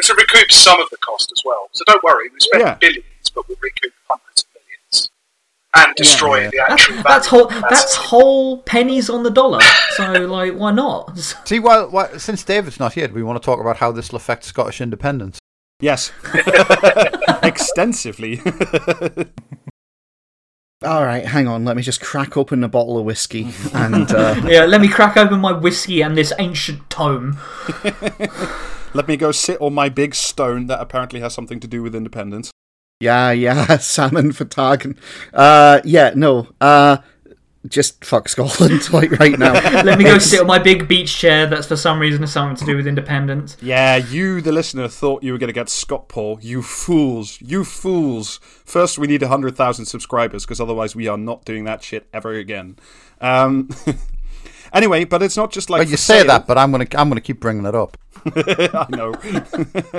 to 0.01 0.15
recoup 0.15 0.51
some 0.51 0.81
of 0.81 0.89
the 0.91 0.97
cost 0.99 1.31
as 1.37 1.43
well. 1.45 1.69
So 1.73 1.83
don't 1.87 2.03
worry, 2.03 2.31
we 2.33 2.41
spent 2.41 2.65
Yeah. 2.65 2.75
billions, 2.77 3.05
but 3.35 3.47
we'll 3.49 3.59
recoup 3.61 3.93
hundreds 4.09 4.47
and 5.75 5.95
destroy 5.97 6.43
yeah. 6.43 6.51
the 6.51 6.57
That's, 6.57 6.73
actual 6.73 7.03
that's 7.03 7.29
value 7.29 7.45
whole. 7.45 7.53
of 7.53 7.65
That's 7.71 7.95
whole 7.95 8.59
pennies 8.63 9.11
on 9.11 9.23
the 9.23 9.31
dollar. 9.31 9.61
So 9.97 10.13
like, 10.27 10.55
why 10.55 10.73
not? 10.73 11.19
See, 11.19 11.59
while, 11.59 11.91
while 11.91 12.19
since 12.19 12.43
David's 12.45 12.81
not 12.81 12.95
here, 12.95 13.09
do 13.09 13.15
we 13.15 13.23
want 13.23 13.41
to 13.41 13.45
talk 13.45 13.61
about 13.61 13.77
how 13.79 13.93
this 13.93 14.11
will 14.11 14.17
affect 14.17 14.45
Scottish 14.45 14.81
independence? 14.81 15.39
Yes. 15.81 16.13
Extensively. 17.43 18.41
All 20.85 21.05
right, 21.05 21.25
hang 21.27 21.49
on. 21.49 21.65
Let 21.65 21.77
me 21.77 21.83
just 21.83 22.01
crack 22.01 22.37
open 22.37 22.63
a 22.63 22.69
bottle 22.69 22.99
of 22.99 23.05
whiskey 23.05 23.49
and 23.75 24.11
uh, 24.13 24.41
Yeah, 24.47 24.65
let 24.65 24.81
me 24.81 24.89
crack 24.89 25.17
open 25.17 25.41
my 25.41 25.51
whiskey 25.53 26.03
and 26.03 26.17
this 26.17 26.33
ancient 26.39 26.89
tome. 26.89 27.37
Let 28.95 29.07
me 29.07 29.17
go 29.17 29.33
sit 29.33 29.61
on 29.61 29.75
my 29.75 29.89
big 29.89 30.15
stone 30.15 30.67
that 30.69 30.81
apparently 30.81 31.21
has 31.21 31.35
something 31.35 31.61
to 31.61 31.67
do 31.67 31.83
with 31.83 31.95
independence. 31.95 32.51
Yeah, 33.01 33.31
yeah, 33.31 33.77
salmon 33.79 34.33
for 34.33 34.45
Targan. 34.45 34.97
Uh, 35.33 35.81
yeah, 35.85 36.11
no. 36.17 36.49
Uh, 36.61 36.97
just 37.69 38.05
fuck 38.05 38.29
Scotland, 38.29 38.93
like 38.93 39.13
right 39.21 39.39
now. 39.39 39.53
Let 39.83 39.99
me 39.99 40.05
go 40.05 40.11
It's- 40.17 40.27
sit 40.31 40.41
on 40.41 40.49
my 40.49 40.59
big 40.59 40.89
beach 40.89 41.17
chair 41.17 41.47
that's 41.47 41.69
for 41.69 41.77
some 41.77 42.01
reason 42.01 42.23
has 42.23 42.33
something 42.33 42.57
to 42.57 42.65
do 42.65 42.77
with 42.77 42.89
independence. 42.89 43.57
Yeah, 43.61 43.97
you, 43.97 44.41
the 44.41 44.51
listener, 44.51 44.89
thought 44.89 45.23
you 45.23 45.31
were 45.31 45.39
going 45.39 45.49
to 45.49 45.53
get 45.55 45.69
Scott 45.69 46.09
Paul. 46.09 46.39
You 46.43 46.61
fools. 46.61 47.41
You 47.41 47.63
fools. 47.63 48.41
First, 48.65 48.99
we 48.99 49.07
need 49.07 49.23
100,000 49.23 49.85
subscribers, 49.87 50.45
because 50.45 50.61
otherwise 50.61 50.97
we 50.97 51.07
are 51.07 51.19
not 51.19 51.45
doing 51.45 51.63
that 51.65 51.85
shit 51.85 52.09
ever 52.13 52.33
again. 52.35 52.77
Um, 53.21 53.69
anyway, 54.73 55.05
but 55.05 55.23
it's 55.23 55.37
not 55.37 55.53
just 55.53 55.71
like. 55.71 55.81
Well, 55.81 55.89
you 55.89 55.97
say 55.97 56.19
sale. 56.19 56.27
that, 56.29 56.47
but 56.47 56.59
I'm 56.59 56.71
gonna 56.71 56.87
I'm 56.97 57.09
gonna 57.09 57.21
keep 57.21 57.41
bringing 57.41 57.67
it 57.67 57.75
up. 57.75 57.97
I 58.27 58.87
know. 58.91 59.15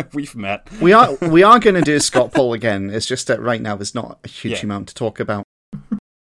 We've 0.13 0.35
met. 0.35 0.67
we 0.81 0.91
are 0.93 1.15
we 1.21 1.43
are 1.43 1.59
going 1.59 1.75
to 1.75 1.81
do 1.81 1.99
Scott 1.99 2.33
Paul 2.33 2.53
again. 2.53 2.89
It's 2.89 3.05
just 3.05 3.27
that 3.27 3.41
right 3.41 3.61
now 3.61 3.75
there's 3.75 3.95
not 3.95 4.19
a 4.23 4.27
huge 4.27 4.59
Yeah. 4.59 4.63
amount 4.65 4.89
to 4.89 4.93
talk 4.95 5.19
about. 5.19 5.43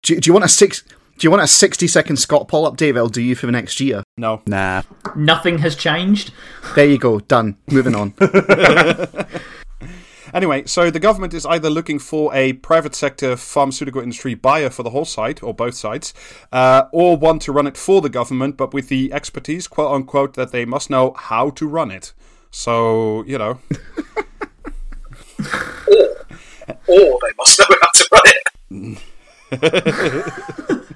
Do, 0.04 0.20
do 0.20 0.28
you 0.30 0.34
want 0.34 0.46
a 0.46 0.50
six? 0.50 0.84
Do 0.84 1.26
you 1.26 1.32
want 1.32 1.42
a 1.42 1.48
sixty 1.48 1.88
second 1.88 2.18
Scott 2.18 2.48
Paul 2.48 2.72
update? 2.72 2.96
I'll 2.98 3.08
do 3.10 3.22
you 3.22 3.34
for 3.36 3.48
the 3.48 3.52
next 3.52 3.80
year. 3.80 4.04
No. 4.18 4.42
Nah. 4.46 4.84
Nothing 5.16 5.58
has 5.60 5.76
changed. 5.76 6.32
There 6.76 6.86
you 6.88 7.00
go. 7.00 7.20
Done. 7.20 7.58
Moving 7.72 7.96
on. 7.96 8.14
Anyway, 10.34 10.66
so 10.66 10.90
the 10.90 11.00
government 11.00 11.34
is 11.34 11.46
either 11.46 11.70
looking 11.70 12.00
for 12.00 12.34
a 12.34 12.54
private 12.54 12.96
sector 12.96 13.36
pharmaceutical 13.36 14.02
industry 14.02 14.34
buyer 14.34 14.70
for 14.70 14.84
the 14.84 14.90
whole 14.90 15.06
site, 15.06 15.42
or 15.42 15.54
both 15.54 15.76
sites, 15.76 16.14
uh, 16.52 16.84
or 16.92 17.18
want 17.18 17.42
to 17.44 17.52
run 17.52 17.68
it 17.68 17.78
for 17.78 18.02
the 18.02 18.10
government, 18.10 18.58
but 18.58 18.74
with 18.74 18.90
the 18.90 19.12
expertise, 19.14 19.68
quote 19.68 19.94
unquote, 19.94 20.34
that 20.36 20.52
they 20.52 20.66
must 20.66 20.90
know 20.90 21.14
how 21.14 21.50
to 21.52 21.68
run 21.68 21.92
it. 21.92 22.14
So, 22.52 23.24
you 23.26 23.38
know, 23.38 23.60
Or 26.88 27.20
they 27.22 27.34
must 27.38 27.60
know 27.60 27.66
how 27.82 27.90
to 27.94 28.08
run 28.12 28.98
it. 29.52 30.84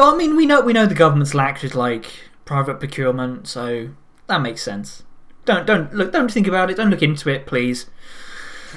Oh, 0.00 0.14
I 0.14 0.16
mean, 0.16 0.36
we 0.36 0.46
know 0.46 0.60
we 0.60 0.72
know 0.72 0.86
the 0.86 0.94
government's 0.94 1.34
lacked 1.34 1.62
with 1.62 1.74
like 1.74 2.06
private 2.44 2.78
procurement, 2.78 3.48
so 3.48 3.90
that 4.28 4.40
makes 4.40 4.62
sense. 4.62 5.02
Don't 5.48 5.64
don't 5.64 5.94
look. 5.94 6.12
Don't 6.12 6.30
think 6.30 6.46
about 6.46 6.70
it. 6.70 6.76
Don't 6.76 6.90
look 6.90 7.02
into 7.02 7.30
it, 7.30 7.46
please. 7.46 7.86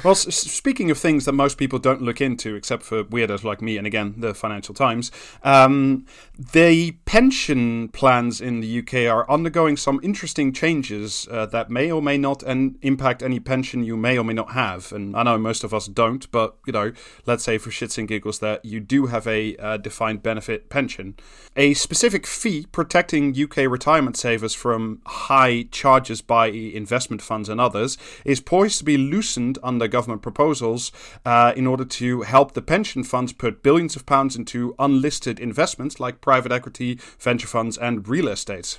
Well, 0.03 0.11
s- 0.11 0.33
speaking 0.35 0.89
of 0.89 0.97
things 0.97 1.25
that 1.25 1.33
most 1.33 1.57
people 1.57 1.77
don't 1.77 2.01
look 2.01 2.21
into, 2.21 2.55
except 2.55 2.83
for 2.83 3.03
weirdos 3.03 3.43
like 3.43 3.61
me 3.61 3.77
and 3.77 3.85
again 3.85 4.15
the 4.17 4.33
Financial 4.33 4.73
Times, 4.73 5.11
um, 5.43 6.05
the 6.37 6.91
pension 7.05 7.89
plans 7.89 8.41
in 8.41 8.61
the 8.61 8.79
UK 8.79 9.05
are 9.05 9.29
undergoing 9.29 9.77
some 9.77 9.99
interesting 10.01 10.53
changes 10.53 11.27
uh, 11.29 11.45
that 11.47 11.69
may 11.69 11.91
or 11.91 12.01
may 12.01 12.17
not 12.17 12.41
and 12.41 12.77
impact 12.81 13.21
any 13.21 13.39
pension 13.39 13.83
you 13.83 13.95
may 13.95 14.17
or 14.17 14.23
may 14.23 14.33
not 14.33 14.51
have. 14.51 14.91
And 14.91 15.15
I 15.15 15.23
know 15.23 15.37
most 15.37 15.63
of 15.63 15.73
us 15.73 15.87
don't, 15.87 16.29
but 16.31 16.55
you 16.65 16.73
know, 16.73 16.93
let's 17.27 17.43
say 17.43 17.57
for 17.57 17.69
shits 17.69 17.97
and 17.97 18.07
giggles 18.07 18.39
that 18.39 18.65
you 18.65 18.79
do 18.79 19.07
have 19.07 19.27
a 19.27 19.55
uh, 19.57 19.77
defined 19.77 20.23
benefit 20.23 20.69
pension, 20.69 21.15
a 21.55 21.73
specific 21.75 22.25
fee 22.25 22.65
protecting 22.71 23.35
UK 23.39 23.57
retirement 23.69 24.17
savers 24.17 24.55
from 24.55 25.01
high 25.05 25.63
charges 25.71 26.21
by 26.21 26.47
investment 26.47 27.21
funds 27.21 27.49
and 27.49 27.61
others 27.61 27.97
is 28.25 28.39
poised 28.39 28.79
to 28.79 28.85
be 28.85 28.97
loosened 28.97 29.59
under 29.61 29.80
government 29.87 30.21
proposals 30.21 30.91
uh, 31.25 31.53
in 31.55 31.67
order 31.67 31.85
to 31.85 32.21
help 32.21 32.53
the 32.53 32.61
pension 32.61 33.03
funds 33.03 33.33
put 33.33 33.63
billions 33.63 33.95
of 33.95 34.05
pounds 34.05 34.35
into 34.35 34.75
unlisted 34.79 35.39
investments 35.39 35.99
like 35.99 36.21
private 36.21 36.51
equity, 36.51 36.99
venture 37.19 37.47
funds, 37.47 37.77
and 37.77 38.07
real 38.07 38.27
estate. 38.27 38.77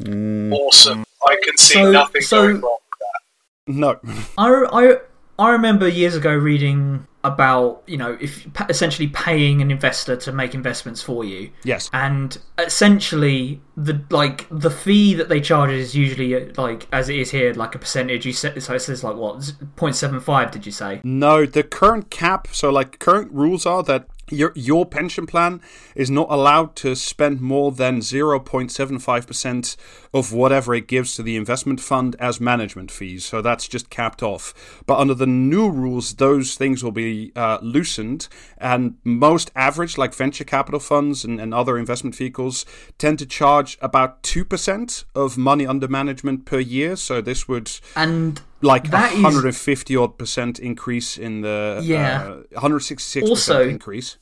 Awesome. 0.00 1.04
I 1.26 1.36
can 1.42 1.56
see 1.56 1.74
So- 1.74 1.90
nothing 1.92 2.22
so- 2.22 2.42
going 2.42 2.60
wrong 2.60 2.78
with 2.90 2.98
that. 3.00 3.72
No. 3.74 4.00
I, 4.38 4.64
I, 4.72 4.96
I 5.38 5.50
remember 5.52 5.86
years 5.88 6.16
ago 6.16 6.34
reading 6.34 7.06
about 7.24 7.82
you 7.86 7.96
know 7.96 8.18
if 8.20 8.46
essentially 8.68 9.08
paying 9.08 9.62
an 9.62 9.70
investor 9.70 10.16
to 10.16 10.32
make 10.32 10.54
investments 10.54 11.02
for 11.02 11.24
you. 11.24 11.50
Yes. 11.64 11.88
and 11.92 12.38
essentially 12.58 13.60
the 13.76 14.02
like 14.10 14.46
the 14.50 14.70
fee 14.70 15.14
that 15.14 15.28
they 15.28 15.40
charge 15.40 15.70
is 15.70 15.94
usually 15.94 16.34
uh, 16.34 16.52
like 16.56 16.88
as 16.92 17.08
it 17.08 17.16
is 17.16 17.30
here 17.30 17.52
like 17.54 17.74
a 17.74 17.78
percentage. 17.78 18.26
You 18.26 18.32
said 18.32 18.60
so 18.62 18.74
it 18.74 18.80
says 18.80 19.04
like 19.04 19.16
what 19.16 19.38
0.75 19.38 20.50
did 20.50 20.66
you 20.66 20.72
say? 20.72 21.00
No, 21.04 21.46
the 21.46 21.62
current 21.62 22.10
cap, 22.10 22.48
so 22.52 22.70
like 22.70 22.98
current 22.98 23.30
rules 23.32 23.66
are 23.66 23.82
that 23.84 24.06
your 24.32 24.52
your 24.56 24.84
pension 24.86 25.26
plan 25.26 25.60
is 25.94 26.10
not 26.10 26.26
allowed 26.30 26.74
to 26.76 26.94
spend 26.96 27.40
more 27.40 27.70
than 27.70 28.00
0.75% 28.00 29.76
of 30.14 30.32
whatever 30.32 30.74
it 30.74 30.86
gives 30.88 31.14
to 31.16 31.22
the 31.22 31.36
investment 31.36 31.80
fund 31.80 32.16
as 32.18 32.40
management 32.40 32.90
fees. 32.90 33.24
So 33.24 33.40
that's 33.42 33.66
just 33.68 33.90
capped 33.90 34.22
off. 34.22 34.82
But 34.86 34.98
under 34.98 35.14
the 35.14 35.26
new 35.26 35.70
rules, 35.70 36.14
those 36.14 36.54
things 36.54 36.82
will 36.84 36.92
be 36.92 37.32
uh, 37.36 37.58
loosened, 37.62 38.28
and 38.58 38.96
most 39.04 39.50
average, 39.56 39.96
like 39.96 40.14
venture 40.14 40.44
capital 40.44 40.80
funds 40.80 41.24
and, 41.24 41.40
and 41.40 41.54
other 41.54 41.78
investment 41.78 42.14
vehicles, 42.14 42.66
tend 42.98 43.18
to 43.20 43.26
charge 43.26 43.78
about 43.80 44.22
2% 44.22 45.04
of 45.14 45.38
money 45.38 45.66
under 45.66 45.88
management 45.88 46.44
per 46.44 46.58
year. 46.58 46.96
So 46.96 47.20
this 47.20 47.48
would 47.48 47.70
and 47.96 48.40
like 48.60 48.88
a 48.88 48.90
That 48.90 49.12
is- 49.12 49.22
150 49.22 49.96
odd 49.96 50.18
percent 50.18 50.58
increase 50.58 51.16
in 51.18 51.40
the 51.40 51.80
Yeah. 51.82 52.22
uh, 52.22 52.60
166 52.60 53.28
Also- 53.28 53.54
percent 53.54 53.70
increase. 53.70 54.18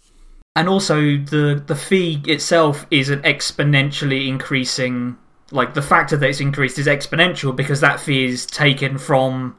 And 0.61 0.68
also 0.68 0.96
the 1.16 1.62
the 1.66 1.75
fee 1.75 2.20
itself 2.27 2.87
is 2.90 3.09
an 3.09 3.23
exponentially 3.23 4.29
increasing 4.29 5.16
like 5.51 5.73
the 5.73 5.81
factor 5.81 6.18
that 6.18 6.29
it's 6.29 6.40
increased 6.40 6.79
is 6.79 6.87
exponential 6.87 7.57
because 7.57 7.81
that 7.81 7.99
fee 7.99 8.27
is 8.27 8.44
taken 8.44 8.99
from 8.99 9.57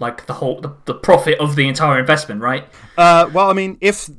like 0.00 0.26
the 0.26 0.32
whole 0.32 0.60
the, 0.60 0.74
the 0.86 0.94
profit 0.94 1.38
of 1.38 1.54
the 1.54 1.68
entire 1.68 2.00
investment 2.00 2.40
right 2.42 2.64
Uh, 2.98 3.30
well, 3.32 3.48
I 3.48 3.52
mean, 3.52 3.78
if 3.80 4.10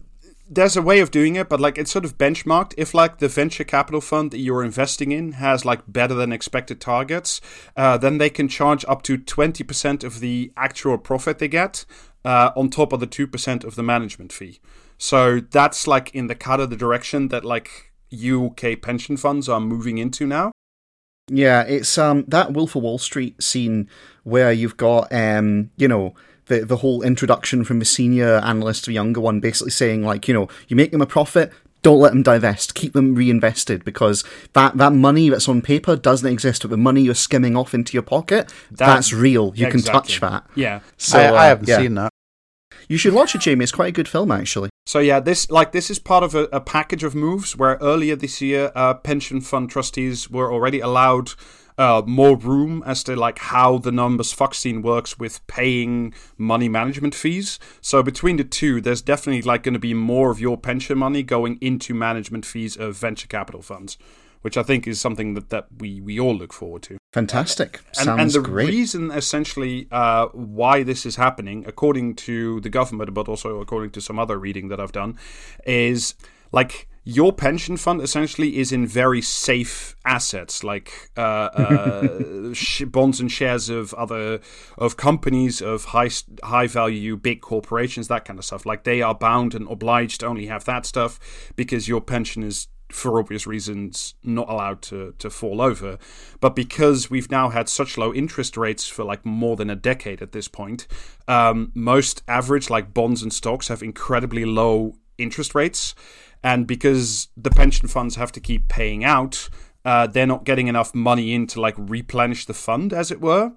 there's 0.50 0.78
a 0.78 0.82
way 0.82 1.00
of 1.02 1.12
doing 1.12 1.36
it, 1.36 1.50
but 1.50 1.60
like 1.60 1.78
it's 1.78 1.92
sort 1.92 2.06
of 2.06 2.18
benchmarked. 2.18 2.74
If 2.78 2.94
like 2.94 3.18
the 3.18 3.28
venture 3.28 3.66
capital 3.66 4.02
fund 4.02 4.32
that 4.32 4.40
you're 4.40 4.64
investing 4.64 5.12
in 5.12 5.34
has 5.34 5.66
like 5.66 5.82
better 5.88 6.14
than 6.14 6.32
expected 6.32 6.80
targets, 6.80 7.42
uh, 7.76 7.98
then 7.98 8.18
they 8.20 8.30
can 8.30 8.48
charge 8.48 8.86
up 8.88 9.02
to 9.04 9.18
20% 9.18 10.04
of 10.04 10.20
the 10.22 10.52
actual 10.56 10.98
profit 10.98 11.40
they 11.40 11.48
get 11.48 11.86
uh, 12.24 12.52
on 12.56 12.70
top 12.70 12.94
of 12.94 13.00
the 13.00 13.08
2% 13.08 13.64
of 13.64 13.76
the 13.76 13.84
management 13.84 14.32
fee. 14.34 14.60
So 15.02 15.40
that's 15.40 15.88
like 15.88 16.14
in 16.14 16.28
the 16.28 16.36
cut 16.36 16.60
of 16.60 16.70
the 16.70 16.76
direction 16.76 17.30
that 17.30 17.44
like 17.44 17.92
UK 18.14 18.80
pension 18.80 19.18
funds 19.18 19.50
are 19.50 19.60
moving 19.60 19.98
into 19.98 20.28
now. 20.28 20.52
Yeah, 21.28 21.64
it's 21.64 21.98
um 21.98 22.24
that 22.28 22.54
Wolf 22.54 22.76
of 22.76 22.84
Wall 22.84 23.00
Street 23.00 23.42
scene 23.42 23.90
where 24.24 24.52
you've 24.52 24.78
got 24.78 25.12
um 25.12 25.72
you 25.76 25.88
know 25.88 26.14
the 26.46 26.64
the 26.66 26.78
whole 26.78 27.02
introduction 27.02 27.64
from 27.64 27.80
the 27.80 27.86
senior 27.86 28.36
analyst 28.44 28.84
to 28.84 28.90
the 28.92 28.94
younger 28.94 29.20
one, 29.20 29.40
basically 29.40 29.72
saying 29.72 30.04
like 30.04 30.28
you 30.28 30.36
know 30.36 30.48
you 30.68 30.76
make 30.76 30.92
them 30.92 31.02
a 31.02 31.08
profit. 31.08 31.52
Don't 31.82 32.00
let 32.00 32.12
them 32.12 32.22
divest. 32.22 32.76
Keep 32.76 32.94
them 32.94 33.16
reinvested 33.16 33.84
because 33.84 34.24
that, 34.54 34.78
that 34.78 34.94
money 34.94 35.30
that's 35.30 35.50
on 35.50 35.64
paper 35.64 35.96
doesn't 35.96 36.32
exist. 36.32 36.62
But 36.62 36.70
the 36.70 36.78
money 36.78 37.02
you're 37.02 37.16
skimming 37.16 37.58
off 37.58 37.74
into 37.74 37.94
your 37.94 38.04
pocket, 38.04 38.54
that's 38.70 39.12
real. 39.12 39.52
You 39.56 39.66
can 39.66 39.82
touch 39.82 40.20
that. 40.20 40.46
Yeah. 40.54 40.82
So 40.98 41.18
I, 41.18 41.24
I 41.24 41.28
uh, 41.28 41.42
haven't 41.48 41.70
yeah. 41.70 41.78
seen 41.78 41.96
that. 41.96 42.11
You 42.92 42.98
should 42.98 43.14
watch 43.14 43.36
it, 43.36 43.40
Jamie. 43.40 43.64
It's 43.64 43.72
quite 43.72 43.88
a 43.88 43.94
good 43.94 44.10
film, 44.10 44.34
actually. 44.34 44.70
So 44.86 45.00
yeah, 45.00 45.22
this 45.22 45.50
like 45.50 45.72
this 45.72 45.90
is 45.90 45.98
part 45.98 46.26
of 46.26 46.36
a, 46.36 46.50
a 46.52 46.60
package 46.60 47.06
of 47.06 47.16
moves 47.16 47.56
where 47.56 47.78
earlier 47.80 48.18
this 48.18 48.42
year, 48.42 48.70
uh, 48.76 48.96
pension 48.96 49.40
fund 49.40 49.70
trustees 49.70 50.30
were 50.30 50.52
already 50.52 50.82
allowed 50.82 51.32
uh, 51.78 52.02
more 52.06 52.36
room 52.36 52.84
as 52.86 53.02
to 53.06 53.16
like 53.16 53.40
how 53.40 53.78
the 53.78 53.94
numbers 53.94 54.36
Foxteen 54.36 54.84
works 54.84 55.18
with 55.18 55.40
paying 55.48 56.14
money 56.38 56.68
management 56.68 57.16
fees. 57.16 57.60
So 57.80 58.04
between 58.04 58.36
the 58.36 58.44
two, 58.44 58.82
there's 58.82 59.02
definitely 59.02 59.44
like 59.44 59.64
going 59.64 59.74
to 59.74 59.80
be 59.80 59.94
more 59.94 60.30
of 60.30 60.42
your 60.42 60.58
pension 60.58 60.98
money 60.98 61.24
going 61.24 61.60
into 61.62 61.94
management 61.94 62.46
fees 62.46 62.76
of 62.76 62.98
venture 62.98 63.28
capital 63.28 63.62
funds, 63.62 63.98
which 64.42 64.58
I 64.58 64.64
think 64.64 64.88
is 64.88 65.00
something 65.00 65.34
that, 65.36 65.50
that 65.50 65.68
we 65.80 66.02
we 66.02 66.20
all 66.20 66.36
look 66.36 66.54
forward 66.54 66.84
to. 66.84 66.98
Fantastic. 67.14 67.82
And, 67.98 68.06
Sounds 68.06 68.36
and 68.36 68.44
the 68.44 68.50
great. 68.50 68.70
reason, 68.70 69.12
essentially, 69.12 69.88
uh, 69.92 70.28
why 70.28 70.84
this 70.84 71.06
is 71.06 71.18
happening, 71.18 71.66
according 71.68 72.16
to 72.16 72.62
the 72.62 72.70
government, 72.70 73.14
but 73.14 73.28
also 73.28 73.60
according 73.60 73.92
to 73.92 74.02
some 74.02 74.18
other 74.18 74.38
reading 74.38 74.70
that 74.70 74.80
I've 74.80 74.94
done, 74.94 75.18
is 75.66 76.16
like 76.52 76.88
your 77.04 77.34
pension 77.34 77.78
fund 77.78 78.00
essentially 78.02 78.58
is 78.58 78.72
in 78.72 78.86
very 78.86 79.22
safe 79.22 79.96
assets, 80.06 80.64
like 80.64 81.10
uh, 81.18 81.22
uh, 81.22 82.08
sh- 82.54 82.84
bonds 82.84 83.20
and 83.20 83.32
shares 83.32 83.70
of 83.70 83.94
other 83.96 84.40
of 84.78 84.98
companies 84.98 85.62
of 85.62 85.86
high 85.86 86.10
high 86.44 86.68
value 86.68 87.18
big 87.18 87.42
corporations, 87.42 88.08
that 88.08 88.26
kind 88.26 88.38
of 88.38 88.46
stuff. 88.46 88.66
Like 88.66 88.84
they 88.84 89.02
are 89.02 89.16
bound 89.16 89.56
and 89.56 89.68
obliged 89.70 90.20
to 90.20 90.28
only 90.28 90.46
have 90.46 90.66
that 90.66 90.86
stuff 90.86 91.20
because 91.56 91.88
your 91.88 92.02
pension 92.02 92.44
is 92.44 92.68
for 92.94 93.20
obvious 93.20 93.48
reasons 93.48 94.16
not 94.24 94.50
allowed 94.50 94.82
to, 94.84 95.14
to 95.20 95.30
fall 95.30 95.62
over. 95.62 95.98
But 96.40 96.56
because 96.56 97.10
we've 97.10 97.32
now 97.32 97.50
had 97.50 97.70
such 97.70 97.98
low 97.98 98.14
interest 98.14 98.58
rates 98.58 98.88
for 98.88 99.04
like 99.04 99.26
more 99.26 99.56
than 99.56 99.70
a 99.70 99.76
decade 99.76 100.22
at 100.22 100.32
this 100.32 100.48
point, 100.48 100.88
um, 101.28 101.72
most 101.74 102.24
average 102.28 102.70
like 102.70 102.94
bonds 102.94 103.22
and 103.22 103.34
stocks 103.34 103.68
have 103.68 103.82
incredibly 103.82 104.46
low 104.46 104.96
interest 105.18 105.56
rates. 105.56 105.96
And 106.44 106.66
because 106.66 107.28
the 107.38 107.52
pension 107.52 107.88
funds 107.88 108.16
have 108.16 108.32
to 108.32 108.40
keep 108.40 108.68
paying 108.68 109.04
out, 109.04 109.50
uh, 109.86 110.08
they're 110.08 110.28
not 110.28 110.44
getting 110.44 110.68
enough 110.68 110.94
money 110.94 111.34
in 111.34 111.48
to 111.48 111.62
like 111.62 111.76
replenish 111.78 112.46
the 112.46 112.54
fund, 112.54 112.94
as 112.94 113.12
it 113.12 113.22
were. 113.22 113.52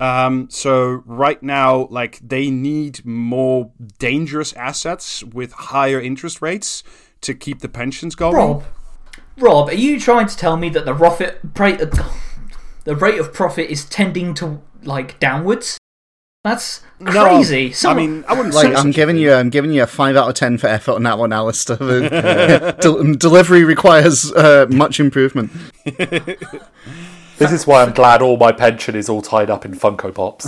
Um, 0.00 0.48
so 0.50 1.02
right 1.06 1.42
now, 1.42 1.88
like 1.90 2.20
they 2.20 2.50
need 2.50 3.04
more 3.04 3.72
dangerous 3.98 4.52
assets 4.52 5.24
with 5.24 5.52
higher 5.52 6.00
interest 6.00 6.40
rates 6.40 6.84
to 7.22 7.34
keep 7.34 7.60
the 7.60 7.68
pensions 7.68 8.14
going. 8.14 8.34
Rob, 8.34 8.64
Rob, 9.38 9.68
are 9.68 9.74
you 9.74 9.98
trying 10.00 10.26
to 10.26 10.36
tell 10.36 10.56
me 10.56 10.68
that 10.70 10.84
the 10.84 10.94
profit 10.94 11.40
rate, 11.56 11.78
the 12.84 12.96
rate 12.96 13.18
of 13.18 13.32
profit 13.32 13.70
is 13.70 13.84
tending 13.84 14.34
to 14.34 14.60
like 14.82 15.18
downwards? 15.20 15.78
That's 16.44 16.82
No, 17.00 17.24
crazy. 17.24 17.74
I 17.84 17.94
mean, 17.94 18.24
I 18.28 18.32
wouldn't 18.34 18.54
like. 18.54 18.68
Say 18.68 18.74
I'm 18.74 18.92
giving 18.92 19.16
thing. 19.16 19.24
you, 19.24 19.32
I'm 19.34 19.50
giving 19.50 19.72
you 19.72 19.82
a 19.82 19.86
five 19.86 20.16
out 20.16 20.28
of 20.28 20.34
ten 20.34 20.56
for 20.56 20.68
effort 20.68 20.92
on 20.92 21.02
that 21.02 21.18
one, 21.18 21.32
Alistair. 21.32 21.76
Del- 22.80 23.14
delivery 23.14 23.64
requires 23.64 24.32
uh, 24.32 24.66
much 24.70 25.00
improvement. 25.00 25.50
This 27.38 27.52
is 27.52 27.68
why 27.68 27.82
I'm 27.84 27.92
glad 27.92 28.20
all 28.20 28.36
my 28.36 28.50
pension 28.50 28.96
is 28.96 29.08
all 29.08 29.22
tied 29.22 29.48
up 29.48 29.64
in 29.64 29.70
Funko 29.72 30.12
Pops. 30.12 30.44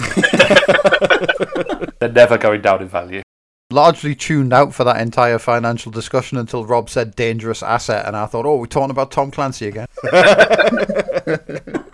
They're 2.01 2.11
never 2.11 2.37
going 2.37 2.63
down 2.63 2.83
in 2.83 2.89
value. 2.89 3.23
Largely 3.71 4.15
tuned 4.15 4.53
out 4.53 4.75
for 4.75 4.85
that 4.85 5.01
entire 5.01 5.39
financial 5.39 5.93
discussion 5.93 6.39
until 6.39 6.67
Rob 6.67 6.91
said 6.91 7.15
dangerous 7.15 7.63
asset, 7.63 8.07
and 8.07 8.17
I 8.17 8.27
thought, 8.27 8.45
oh, 8.45 8.57
we're 8.57 8.67
talking 8.67 8.91
about 8.91 9.11
Tom 9.11 9.31
Clancy 9.31 9.69
again. 9.69 9.87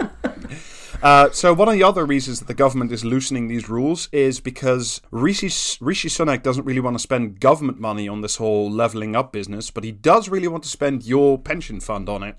Uh, 1.03 1.31
so 1.31 1.53
one 1.55 1.69
of 1.69 1.75
the 1.75 1.83
other 1.85 2.05
reasons 2.05 2.41
that 2.41 2.49
the 2.49 2.55
government 2.55 2.91
is 2.91 3.05
loosening 3.05 3.47
these 3.47 3.69
rules 3.69 4.09
is 4.13 4.41
because 4.41 5.01
Rishi, 5.11 5.47
Rishi 5.81 6.09
Sunak 6.09 6.43
doesn't 6.43 6.65
really 6.65 6.81
want 6.81 6.97
to 6.97 6.99
spend 6.99 7.39
government 7.39 7.79
money 7.79 8.09
on 8.09 8.23
this 8.23 8.37
whole 8.37 8.69
leveling 8.71 9.15
up 9.15 9.31
business, 9.31 9.71
but 9.71 9.85
he 9.85 9.93
does 9.93 10.29
really 10.29 10.49
want 10.49 10.65
to 10.65 10.69
spend 10.69 11.05
your 11.05 11.39
pension 11.39 11.79
fund 11.81 12.09
on 12.09 12.23
it, 12.23 12.37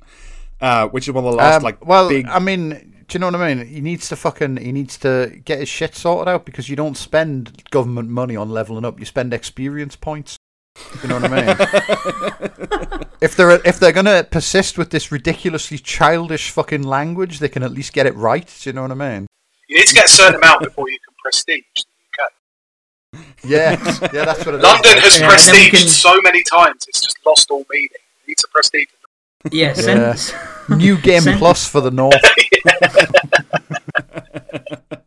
uh, 0.60 0.88
which 0.88 1.08
is 1.08 1.14
one 1.14 1.24
of 1.24 1.32
the 1.32 1.38
last 1.38 1.58
Um, 1.58 1.64
like 1.64 1.86
well, 1.86 2.10
big. 2.10 2.28
I 2.28 2.40
mean, 2.40 2.97
do 3.08 3.16
you 3.16 3.20
know 3.20 3.28
what 3.28 3.36
I 3.36 3.54
mean? 3.54 3.66
He 3.68 3.82
needs 3.82 4.10
to 4.10 4.16
fucking 4.16 4.58
he 4.58 4.72
needs 4.72 4.98
to 5.00 5.40
get 5.46 5.60
his 5.60 5.70
shit 5.70 5.96
sorted 5.96 6.28
out 6.28 6.46
because 6.46 6.70
you 6.70 6.76
don't 6.76 6.98
spend 6.98 7.64
government 7.72 8.10
money 8.10 8.36
on 8.36 8.50
leveling 8.50 8.86
up. 8.86 9.00
You 9.00 9.06
spend 9.06 9.34
experience 9.34 9.96
points. 9.96 10.38
You 11.02 11.10
know 11.10 11.20
what 11.20 11.32
I 11.32 11.46
mean? 11.46 13.02
if 13.22 13.36
they're 13.36 13.52
if 13.66 13.80
they're 13.80 13.92
gonna 13.92 14.24
persist 14.24 14.78
with 14.78 14.92
this 14.92 15.12
ridiculously 15.12 15.78
childish 15.80 16.52
fucking 16.52 16.84
language, 16.84 17.40
they 17.40 17.50
can 17.50 17.64
at 17.64 17.72
least 17.72 17.94
get 17.94 18.06
it 18.06 18.16
right. 18.16 18.46
Do 18.62 18.70
you 18.70 18.74
know 18.74 18.84
what 18.84 18.92
I 18.92 18.96
mean? 18.96 19.28
You 19.68 19.78
need 19.78 19.88
to 19.88 19.96
get 19.96 20.06
a 20.06 20.10
certain 20.10 20.36
amount 20.36 20.64
before 20.64 20.90
you 20.90 20.98
can 21.06 21.16
prestige 21.24 21.64
the 21.76 22.24
UK. 22.24 23.26
Yeah, 23.44 23.72
yeah, 24.14 24.26
that's 24.26 24.46
what 24.46 24.56
it 24.56 24.58
is. 24.60 24.64
London 24.64 24.98
has 25.00 25.18
Yeah, 25.20 25.30
and 25.32 25.40
then 25.40 25.56
we 25.56 25.70
prestiged 25.70 25.72
can- 25.72 25.88
so 25.88 26.22
many 26.24 26.44
times, 26.44 26.86
it's 26.88 27.02
just 27.02 27.18
lost 27.26 27.50
all 27.50 27.66
meaning. 27.72 27.90
You 28.26 28.30
need 28.32 28.38
to 28.38 28.48
prestige. 28.54 28.88
yeah, 29.52 29.74
Yeah. 29.76 30.14
send- 30.14 30.40
New 30.70 30.98
Game 31.02 31.22
Send- 31.22 31.38
Plus 31.40 31.68
for 31.68 31.82
the 31.82 31.92
North. 31.92 32.16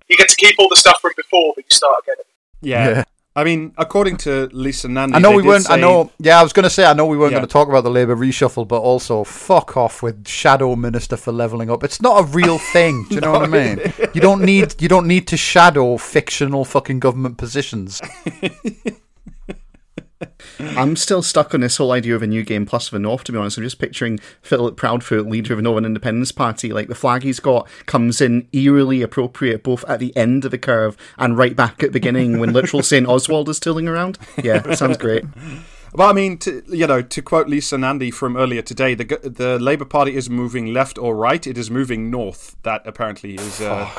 You 0.09 0.16
get 0.16 0.29
to 0.29 0.37
keep 0.37 0.57
all 0.59 0.68
the 0.68 0.75
stuff 0.77 1.01
from 1.01 1.12
before, 1.16 1.53
but 1.55 1.64
you 1.70 1.77
start 1.77 2.03
again. 2.03 2.16
yeah. 2.62 2.88
Yeah. 2.88 3.05
I 3.37 3.44
mean, 3.44 3.73
according 3.79 4.16
to 4.18 4.49
Lisa 4.53 4.88
Nandy, 4.88 5.14
I 5.14 5.20
know 5.20 5.31
they 5.31 5.37
we 5.37 5.42
weren't. 5.44 5.70
I 5.70 5.77
know. 5.77 6.11
Yeah, 6.18 6.40
I 6.40 6.42
was 6.42 6.53
going 6.53 6.64
to 6.64 6.70
say. 6.70 6.85
I 6.85 6.94
know 6.94 7.07
we 7.07 7.16
weren't 7.16 7.31
Yeah. 7.31 7.38
going 7.38 7.46
to 7.46 7.53
talk 7.53 7.68
about 7.68 7.85
the 7.85 7.90
Labour 7.90 8.16
reshuffle, 8.16 8.66
but 8.66 8.81
also 8.81 9.23
fuck 9.23 9.77
off 9.77 10.03
with 10.03 10.27
shadow 10.27 10.75
minister 10.75 11.16
for 11.16 11.31
levelling 11.31 11.70
up. 11.70 11.85
It's 11.85 12.03
not 12.03 12.20
a 12.20 12.25
real 12.27 12.59
thing. 12.73 13.07
Do 13.09 13.14
you 13.14 13.20
know 13.20 13.31
what 13.31 13.42
I 13.42 13.46
mean? 13.46 13.79
You 14.14 14.20
don't 14.20 14.42
need. 14.42 14.83
You 14.83 14.88
don't 14.88 15.07
need 15.07 15.29
to 15.29 15.37
shadow 15.37 15.96
fictional 15.96 16.64
fucking 16.64 16.99
government 16.99 17.38
positions. 17.38 18.01
I'm 20.58 20.96
still 20.96 21.22
stuck 21.22 21.54
on 21.54 21.60
this 21.60 21.76
whole 21.76 21.92
idea 21.92 22.14
of 22.14 22.22
a 22.22 22.26
new 22.26 22.42
game 22.42 22.66
plus 22.66 22.88
for 22.88 22.96
the 22.96 23.00
North. 23.00 23.24
To 23.24 23.32
be 23.32 23.38
honest, 23.38 23.58
I'm 23.58 23.64
just 23.64 23.78
picturing 23.78 24.18
Philip 24.42 24.76
Proudfoot, 24.76 25.28
leader 25.28 25.54
of 25.54 25.58
the 25.58 25.62
Northern 25.62 25.84
Independence 25.84 26.32
Party. 26.32 26.72
Like 26.72 26.88
the 26.88 26.94
flag 26.94 27.22
he's 27.22 27.40
got 27.40 27.68
comes 27.86 28.20
in 28.20 28.48
eerily 28.52 29.02
appropriate, 29.02 29.62
both 29.62 29.84
at 29.84 30.00
the 30.00 30.16
end 30.16 30.44
of 30.44 30.50
the 30.50 30.58
curve 30.58 30.96
and 31.18 31.36
right 31.36 31.56
back 31.56 31.82
at 31.82 31.90
the 31.90 31.92
beginning 31.92 32.38
when 32.38 32.52
literal 32.52 32.82
Saint 32.82 33.06
Oswald 33.08 33.48
is 33.48 33.60
tooling 33.60 33.88
around. 33.88 34.18
Yeah, 34.42 34.74
sounds 34.74 34.96
great. 34.96 35.24
Well, 35.92 36.08
I 36.08 36.12
mean, 36.12 36.38
to, 36.38 36.62
you 36.68 36.86
know, 36.86 37.02
to 37.02 37.22
quote 37.22 37.48
Lisa 37.48 37.76
Nandy 37.76 38.10
from 38.10 38.36
earlier 38.36 38.62
today, 38.62 38.94
the 38.94 39.04
the 39.04 39.58
Labour 39.58 39.84
Party 39.84 40.14
is 40.14 40.30
moving 40.30 40.72
left 40.72 40.98
or 40.98 41.16
right. 41.16 41.44
It 41.46 41.58
is 41.58 41.70
moving 41.70 42.10
north. 42.10 42.56
That 42.62 42.86
apparently 42.86 43.34
is. 43.34 43.60
Uh, 43.60 43.90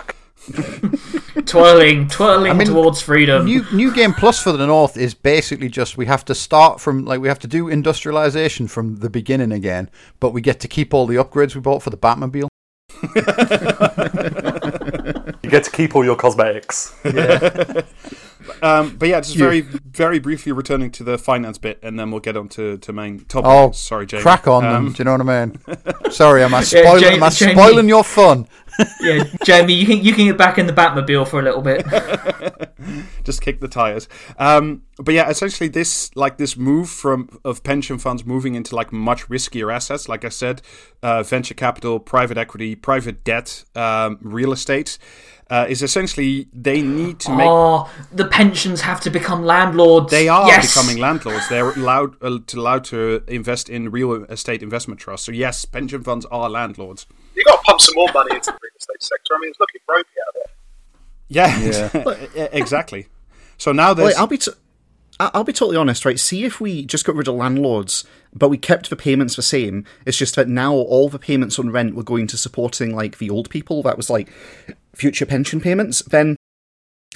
twirling, 1.45 2.08
twirling 2.08 2.58
mean, 2.58 2.67
towards 2.67 3.01
freedom. 3.01 3.45
New 3.45 3.63
New 3.73 3.93
Game 3.93 4.13
Plus 4.13 4.41
for 4.41 4.51
the 4.51 4.65
North 4.65 4.97
is 4.97 5.13
basically 5.13 5.69
just 5.69 5.97
we 5.97 6.06
have 6.08 6.25
to 6.25 6.36
start 6.36 6.80
from 6.82 7.06
like 7.06 7.21
we 7.21 7.27
have 7.27 7.39
to 7.39 7.47
do 7.47 7.69
industrialization 7.69 8.67
from 8.67 8.97
the 8.97 9.10
beginning 9.10 9.51
again, 9.51 9.89
but 10.19 10.32
we 10.32 10.41
get 10.41 10.60
to 10.62 10.67
keep 10.67 10.93
all 10.93 11.06
the 11.06 11.15
upgrades 11.15 11.54
we 11.56 11.62
bought 11.62 11.84
for 11.84 11.89
the 11.91 11.97
Batmobile. 11.97 12.47
You 15.43 15.49
get 15.49 15.63
to 15.65 15.71
keep 15.71 15.95
all 15.95 16.06
your 16.06 16.15
cosmetics. 16.15 16.93
um, 17.04 17.15
but 18.97 19.10
yeah, 19.10 19.19
just 19.21 19.36
very 19.36 19.62
very 19.62 20.19
briefly 20.19 20.51
returning 20.51 20.91
to 20.91 21.04
the 21.04 21.17
finance 21.17 21.58
bit, 21.58 21.80
and 21.84 21.99
then 21.99 22.12
we'll 22.12 22.19
get 22.19 22.38
on 22.38 22.47
to, 22.49 22.77
to 22.77 22.93
main 22.93 23.21
topic. 23.25 23.49
Oh, 23.49 23.71
sorry, 23.71 24.06
Jamie. 24.06 24.21
Crack 24.21 24.47
on 24.47 24.63
Um, 24.65 24.86
them. 24.86 24.93
Do 24.93 24.99
you 24.99 25.06
know 25.06 25.17
what 25.17 25.27
I 25.27 25.45
mean? 25.45 25.60
Sorry, 26.12 26.43
am 26.43 26.54
I 26.54 26.62
spoiling? 26.63 27.01
Jamie- 27.01 27.15
am 27.17 27.23
I 27.23 27.30
Jamie- 27.30 27.54
spoiling 27.54 27.89
your 27.89 28.04
fun? 28.04 28.47
Yeah, 29.01 29.23
Jamie, 29.43 29.73
you 29.73 29.86
can 29.86 30.03
you 30.03 30.13
can 30.13 30.25
get 30.25 30.38
back 30.38 30.57
in 30.57 30.67
the 30.67 30.73
Batmobile 30.73 31.27
for 31.27 31.39
a 31.39 31.43
little 31.43 31.62
bit. 31.62 31.86
just 33.23 33.41
kick 33.41 33.60
the 33.60 33.67
tires. 33.67 34.07
Um, 34.38 34.84
but 34.97 35.13
yeah, 35.13 35.29
essentially 35.29 35.69
this 35.69 36.15
like 36.15 36.38
this 36.38 36.57
move 36.57 36.89
from 36.89 37.39
of 37.43 37.63
pension 37.63 37.97
funds 37.97 38.25
moving 38.25 38.55
into 38.55 38.75
like 38.75 38.91
much 38.91 39.27
riskier 39.27 39.73
assets. 39.73 40.07
Like 40.10 40.25
I 40.25 40.29
said, 40.29 40.62
uh, 41.03 41.23
venture 41.23 41.53
capital, 41.53 41.99
private 41.99 42.38
equity, 42.38 42.75
private 42.75 43.23
debt, 43.23 43.63
um, 43.75 44.17
real 44.21 44.51
estate. 44.51 44.97
Uh, 45.49 45.65
is 45.67 45.84
essentially 45.84 46.47
they 46.53 46.81
need 46.81 47.19
to 47.19 47.29
make 47.36 47.49
Oh, 47.49 47.89
the 48.13 48.23
pensions 48.23 48.79
have 48.81 49.01
to 49.01 49.10
become 49.10 49.43
landlords. 49.43 50.10
They 50.10 50.29
are 50.29 50.47
Yes! 50.47 50.73
becoming 50.73 50.97
landlords. 51.01 51.49
They're 51.49 51.71
allowed 51.71 52.15
uh, 52.23 52.39
to 52.47 52.57
allowed 52.57 52.86
to 52.86 53.21
invest 53.27 53.69
in 53.69 53.91
real 53.91 54.23
estate 54.25 54.63
investment 54.63 55.01
trusts. 55.01 55.25
So 55.25 55.34
yes, 55.34 55.65
pension 55.65 56.03
funds 56.03 56.25
are 56.31 56.49
landlords. 56.49 57.05
You've 57.35 57.45
got 57.45 57.57
to 57.57 57.61
pump 57.63 57.81
some 57.81 57.95
more 57.95 58.09
money 58.13 58.35
into 58.35 58.51
the 58.51 58.57
real 58.61 58.71
estate 58.77 59.01
sector. 59.03 59.35
I 59.35 59.39
mean, 59.39 59.49
it's 59.51 59.59
looking 59.59 59.81
ropey 59.89 60.09
out 60.27 60.33
there. 60.35 60.51
Yeah, 61.29 62.27
Yeah, 62.35 62.47
exactly. 62.51 63.07
So 63.57 63.71
now 63.71 63.93
there's 63.93 64.13
Like, 64.13 64.19
I'll 64.19 64.27
be. 64.27 64.37
T- 64.37 64.51
I- 65.19 65.31
I'll 65.33 65.43
be 65.43 65.53
totally 65.53 65.77
honest, 65.77 66.03
right? 66.03 66.19
See 66.19 66.43
if 66.45 66.59
we 66.59 66.83
just 66.83 67.05
got 67.05 67.15
rid 67.15 67.27
of 67.27 67.35
landlords, 67.35 68.03
but 68.33 68.49
we 68.49 68.57
kept 68.57 68.89
the 68.89 68.95
payments 68.95 69.35
the 69.35 69.41
same. 69.43 69.85
It's 70.05 70.17
just 70.17 70.35
that 70.35 70.47
now 70.47 70.73
all 70.73 71.09
the 71.09 71.19
payments 71.19 71.59
on 71.59 71.69
rent 71.69 71.95
were 71.95 72.03
going 72.03 72.27
to 72.27 72.37
supporting 72.37 72.95
like 72.95 73.19
the 73.19 73.29
old 73.29 73.49
people. 73.49 73.83
That 73.83 73.97
was 73.97 74.09
like 74.09 74.29
future 74.95 75.25
pension 75.25 75.61
payments. 75.61 76.01
Then, 76.01 76.35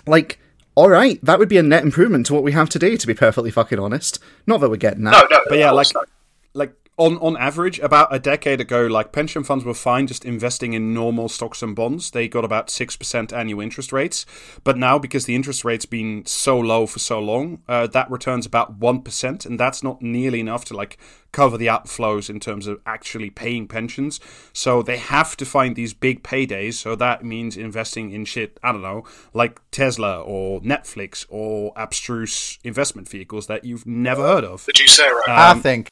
like, 0.05 0.39
all 0.75 0.89
right, 0.89 1.19
that 1.23 1.39
would 1.39 1.49
be 1.49 1.57
a 1.57 1.63
net 1.63 1.83
improvement 1.83 2.27
to 2.27 2.33
what 2.35 2.43
we 2.43 2.51
have 2.51 2.69
today. 2.69 2.95
To 2.95 3.07
be 3.07 3.13
perfectly 3.15 3.49
fucking 3.51 3.79
honest, 3.79 4.19
not 4.45 4.59
that 4.61 4.69
we're 4.69 4.75
getting 4.77 5.03
that. 5.05 5.11
No, 5.29 5.37
no. 5.37 5.43
But 5.49 5.57
yeah, 5.57 5.71
like 5.71 5.91
course 5.91 6.05
like 6.53 6.73
on 6.97 7.17
on 7.17 7.35
average, 7.37 7.79
about 7.79 8.13
a 8.13 8.19
decade 8.19 8.61
ago, 8.61 8.87
like 8.87 9.11
pension 9.11 9.43
funds 9.43 9.65
were 9.65 9.73
fine 9.73 10.07
just 10.07 10.23
investing 10.23 10.73
in 10.73 10.93
normal 10.93 11.27
stocks 11.27 11.61
and 11.61 11.75
bonds. 11.75 12.11
They 12.11 12.27
got 12.27 12.45
about 12.45 12.69
six 12.69 12.95
percent 12.95 13.33
annual 13.33 13.61
interest 13.61 13.91
rates. 13.91 14.25
But 14.63 14.77
now, 14.77 14.97
because 14.97 15.25
the 15.25 15.35
interest 15.35 15.65
rate's 15.65 15.85
been 15.85 16.25
so 16.25 16.57
low 16.57 16.87
for 16.87 16.99
so 16.99 17.19
long, 17.19 17.61
uh, 17.67 17.87
that 17.87 18.09
returns 18.09 18.45
about 18.45 18.77
one 18.77 19.01
percent, 19.01 19.45
and 19.45 19.59
that's 19.59 19.83
not 19.83 20.01
nearly 20.01 20.39
enough 20.39 20.65
to 20.65 20.75
like 20.75 20.97
cover 21.31 21.57
the 21.57 21.67
outflows 21.67 22.29
in 22.29 22.39
terms 22.39 22.65
of 22.65 22.79
actually 22.85 23.29
paying 23.29 23.67
pensions. 23.67 24.21
So 24.53 24.81
they 24.81 24.97
have 24.97 25.35
to 25.35 25.45
find 25.45 25.75
these 25.75 25.93
big 25.93 26.23
paydays. 26.23 26.75
So 26.75 26.95
that 26.95 27.25
means 27.25 27.57
investing 27.57 28.11
in 28.11 28.23
shit. 28.23 28.57
I 28.63 28.71
don't 28.71 28.81
know, 28.81 29.03
like 29.33 29.59
Tesla 29.71 30.21
or 30.21 30.61
Netflix 30.61 31.25
or 31.27 31.73
abstruse 31.75 32.57
investment 32.63 33.09
vehicles 33.09 33.47
that 33.47 33.65
you've 33.65 33.85
never 33.85 34.21
heard 34.21 34.45
of. 34.45 34.65
The 34.65 34.71
Juicero. 34.71 35.19
I 35.27 35.51
Um, 35.51 35.57
I 35.57 35.61
think. 35.61 35.89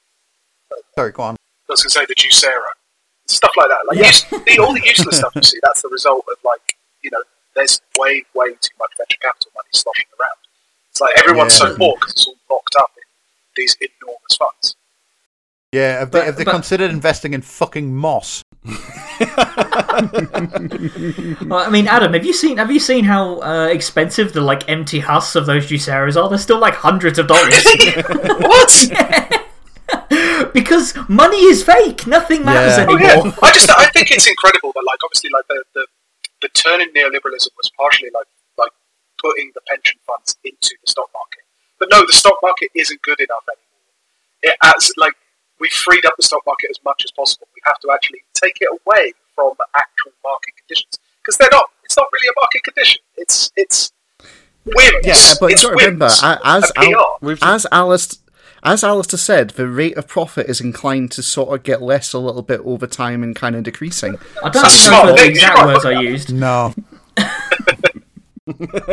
Sorry, 0.95 1.12
go 1.12 1.23
on. 1.23 1.36
I 1.36 1.38
was 1.69 1.83
going 1.83 1.89
to 1.89 1.99
say 1.99 2.05
the 2.07 2.15
Juicero. 2.15 2.63
Stuff 3.27 3.51
like 3.57 3.69
that. 3.69 3.79
Like 3.88 3.97
use, 3.99 4.25
all 4.59 4.73
the 4.73 4.81
useless 4.86 5.17
stuff 5.17 5.33
you 5.36 5.41
see, 5.43 5.59
that's 5.63 5.81
the 5.81 5.89
result 5.89 6.25
of, 6.29 6.38
like, 6.43 6.75
you 7.01 7.09
know, 7.12 7.21
there's 7.55 7.81
way, 7.97 8.23
way 8.36 8.49
too 8.49 8.73
much 8.79 8.91
venture 8.97 9.17
capital 9.21 9.51
money 9.55 9.67
sloshing 9.73 10.05
around. 10.19 10.36
It's 10.91 10.99
like 11.01 11.17
everyone's 11.19 11.53
so 11.55 11.69
Yeah. 11.71 11.77
poor 11.77 11.95
because 11.95 12.12
it's 12.13 12.27
all 12.27 12.36
locked 12.51 12.75
up 12.77 12.91
in 12.97 13.03
these 13.55 13.75
enormous 13.79 14.36
funds. 14.38 14.75
Yeah, 15.71 15.99
have 15.99 16.12
they, 16.12 16.19
But- 16.19 16.25
have 16.25 16.36
they 16.38 16.43
but- 16.43 16.51
considered 16.51 16.91
investing 16.91 17.33
in 17.33 17.41
fucking 17.41 17.95
moss? 17.95 18.43
Well, 18.65 18.77
I 21.59 21.69
mean, 21.71 21.88
Adam, 21.88 22.13
have 22.13 22.25
you 22.25 22.33
seen 22.33 22.57
have 22.57 22.71
you 22.71 22.79
seen 22.79 23.03
how 23.03 23.39
uh, 23.41 23.67
expensive 23.67 24.33
the 24.33 24.41
like 24.41 24.69
empty 24.69 24.99
husks 24.99 25.36
of 25.36 25.45
those 25.45 25.67
Juiceros 25.67 26.21
are? 26.21 26.29
They're 26.29 26.38
still 26.38 26.59
like 26.59 26.73
hundreds 26.75 27.19
of 27.19 27.27
dollars 27.27 27.63
what? 28.39 28.91
because 30.54 30.94
money 31.10 31.42
is 31.44 31.63
fake. 31.63 32.06
Nothing 32.08 32.46
matters 32.46 32.78
Yeah. 32.78 32.86
Oh, 32.89 32.96
anymore. 32.96 33.28
yeah. 33.28 33.39
I 33.42 33.52
just 33.52 33.70
I 33.70 33.88
think 33.89 34.12
it's 34.12 34.28
incredible 34.28 34.72
that 34.74 34.84
like 34.86 35.00
obviously 35.04 35.30
like 35.34 35.48
the, 35.48 35.63
the 35.74 35.86
the 36.42 36.48
turn 36.50 36.82
in 36.82 36.89
neoliberalism 36.94 37.50
was 37.58 37.72
partially 37.78 38.10
like 38.13 38.28
like 38.58 38.72
putting 39.22 39.52
the 39.56 39.62
pension 39.68 40.00
funds 40.06 40.38
into 40.44 40.76
the 40.84 40.89
stock 40.92 41.10
market. 41.13 41.44
But 41.80 41.89
no, 41.92 42.02
the 42.06 42.13
stock 42.13 42.38
market 42.42 42.70
isn't 42.76 43.02
good 43.02 43.20
enough 43.20 43.44
anymore. 43.50 43.63
It 44.44 44.58
as 44.63 44.92
like 44.98 45.13
we've 45.60 45.72
freed 45.72 46.06
up 46.06 46.13
the 46.18 46.24
stock 46.24 46.44
market 46.46 46.70
as 46.70 46.80
much 46.86 47.04
as 47.06 47.12
possible. 47.12 47.48
We 47.56 47.62
have 47.66 47.80
to 47.80 47.92
actually 47.92 48.24
take 48.34 48.58
it 48.62 48.70
away 48.70 49.13
from 49.36 49.54
actual 49.76 50.12
market 50.24 50.54
conditions 50.58 51.00
because 51.22 51.38
they're 51.38 51.50
not. 51.52 51.70
It's 51.84 51.98
not 51.98 52.08
really 52.13 52.28
a 52.28 52.34
market 52.42 52.63
condition. 52.63 53.02
It's 53.18 53.52
it's 53.56 53.92
whims. 54.66 55.06
Yeah, 55.06 55.34
but 55.39 55.52
it's 55.52 55.63
you've 55.63 55.72
got 55.74 55.80
to 55.80 55.86
remember, 55.86 56.06
as 56.06 56.72
Al- 56.78 57.20
as 57.42 57.66
Alice, 57.72 58.20
as 58.63 58.84
Alistair 58.84 59.17
said, 59.17 59.52
the 59.52 59.67
rate 59.67 59.97
of 59.97 60.08
profit 60.08 60.49
is 60.49 60.62
inclined 60.62 61.12
to 61.12 61.23
sort 61.23 61.56
of 61.56 61.63
get 61.63 61.82
less 61.82 62.13
a 62.13 62.19
little 62.19 62.41
bit 62.41 62.62
over 62.62 62.88
time 62.88 63.21
and 63.23 63.36
kind 63.36 63.56
of 63.56 63.63
decreasing. 63.63 64.15
I 64.43 64.49
don't 64.49 64.63
That's 64.63 64.86
know 64.89 64.91
smart. 64.99 65.10
if 65.10 65.15
the 65.17 65.28
exact 65.28 65.65
words 65.65 65.86
I 65.86 65.99
used. 65.99 66.34
No. 66.34 66.73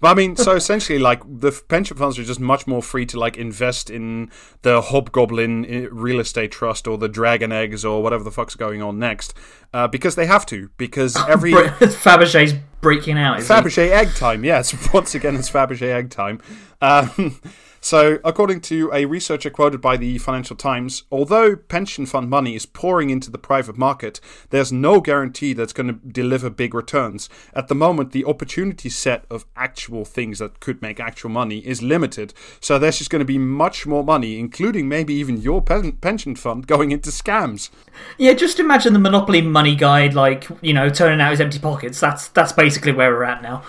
But 0.00 0.08
I 0.08 0.14
mean, 0.14 0.34
so 0.36 0.56
essentially, 0.56 0.98
like 0.98 1.20
the 1.24 1.52
pension 1.68 1.96
funds 1.96 2.18
are 2.18 2.24
just 2.24 2.40
much 2.40 2.66
more 2.66 2.82
free 2.82 3.06
to 3.06 3.18
like 3.18 3.36
invest 3.36 3.90
in 3.90 4.30
the 4.62 4.80
Hobgoblin 4.80 5.88
real 5.92 6.18
estate 6.20 6.50
trust 6.50 6.88
or 6.88 6.98
the 6.98 7.08
Dragon 7.08 7.52
Eggs 7.52 7.84
or 7.84 8.02
whatever 8.02 8.24
the 8.24 8.30
fuck's 8.32 8.54
going 8.56 8.82
on 8.82 8.98
next, 8.98 9.34
uh, 9.72 9.86
because 9.86 10.14
they 10.16 10.26
have 10.26 10.44
to. 10.46 10.70
Because 10.76 11.16
every 11.28 11.52
Bre- 11.52 11.58
Fabergé's 11.80 12.54
breaking 12.80 13.18
out. 13.18 13.38
Is 13.38 13.46
he? 13.46 13.54
Fabergé 13.54 13.90
egg 13.90 14.14
time, 14.16 14.44
yes. 14.44 14.74
Once 14.92 15.14
again, 15.14 15.36
it's 15.36 15.50
Fabergé 15.50 15.92
egg 15.92 16.10
time. 16.10 16.40
Um, 16.80 17.40
so, 17.84 18.20
according 18.24 18.60
to 18.62 18.90
a 18.94 19.06
researcher 19.06 19.50
quoted 19.50 19.80
by 19.80 19.96
the 19.96 20.16
Financial 20.18 20.54
Times, 20.54 21.02
although 21.10 21.56
pension 21.56 22.06
fund 22.06 22.30
money 22.30 22.54
is 22.54 22.64
pouring 22.64 23.10
into 23.10 23.28
the 23.28 23.38
private 23.38 23.76
market, 23.76 24.20
there's 24.50 24.72
no 24.72 25.00
guarantee 25.00 25.52
that's 25.52 25.72
going 25.72 25.88
to 25.88 25.94
deliver 25.94 26.48
big 26.48 26.74
returns. 26.74 27.28
At 27.54 27.66
the 27.66 27.74
moment, 27.74 28.12
the 28.12 28.24
opportunity 28.24 28.88
set 28.88 29.24
of 29.28 29.46
actual 29.56 30.04
things 30.04 30.38
that 30.38 30.60
could 30.60 30.80
make 30.80 31.00
actual 31.00 31.30
money 31.30 31.58
is 31.66 31.82
limited. 31.82 32.32
So, 32.60 32.78
there's 32.78 32.98
just 32.98 33.10
going 33.10 33.18
to 33.18 33.24
be 33.26 33.36
much 33.38 33.84
more 33.84 34.04
money, 34.04 34.38
including 34.38 34.88
maybe 34.88 35.14
even 35.14 35.42
your 35.42 35.60
pen- 35.60 35.92
pension 35.92 36.36
fund, 36.36 36.68
going 36.68 36.92
into 36.92 37.10
scams. 37.10 37.70
Yeah, 38.16 38.34
just 38.34 38.60
imagine 38.60 38.92
the 38.92 39.00
Monopoly 39.00 39.42
money 39.42 39.74
guide, 39.74 40.14
like 40.14 40.46
you 40.60 40.72
know, 40.72 40.88
turning 40.88 41.20
out 41.20 41.32
his 41.32 41.40
empty 41.40 41.58
pockets. 41.58 41.98
That's 41.98 42.28
that's 42.28 42.52
basically 42.52 42.92
where 42.92 43.10
we're 43.10 43.24
at 43.24 43.42
now. 43.42 43.64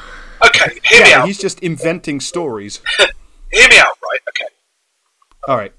Okay, 0.45 0.77
hear 0.83 1.03
me 1.03 1.09
Yeah, 1.09 1.19
out. 1.21 1.25
he's 1.27 1.39
just 1.39 1.59
inventing 1.61 2.19
stories. 2.19 2.79
Hear 3.53 3.69
me 3.69 3.77
out, 3.79 3.97
right? 4.03 4.19
Okay. 4.29 4.45
All 5.47 5.57
right. 5.57 5.73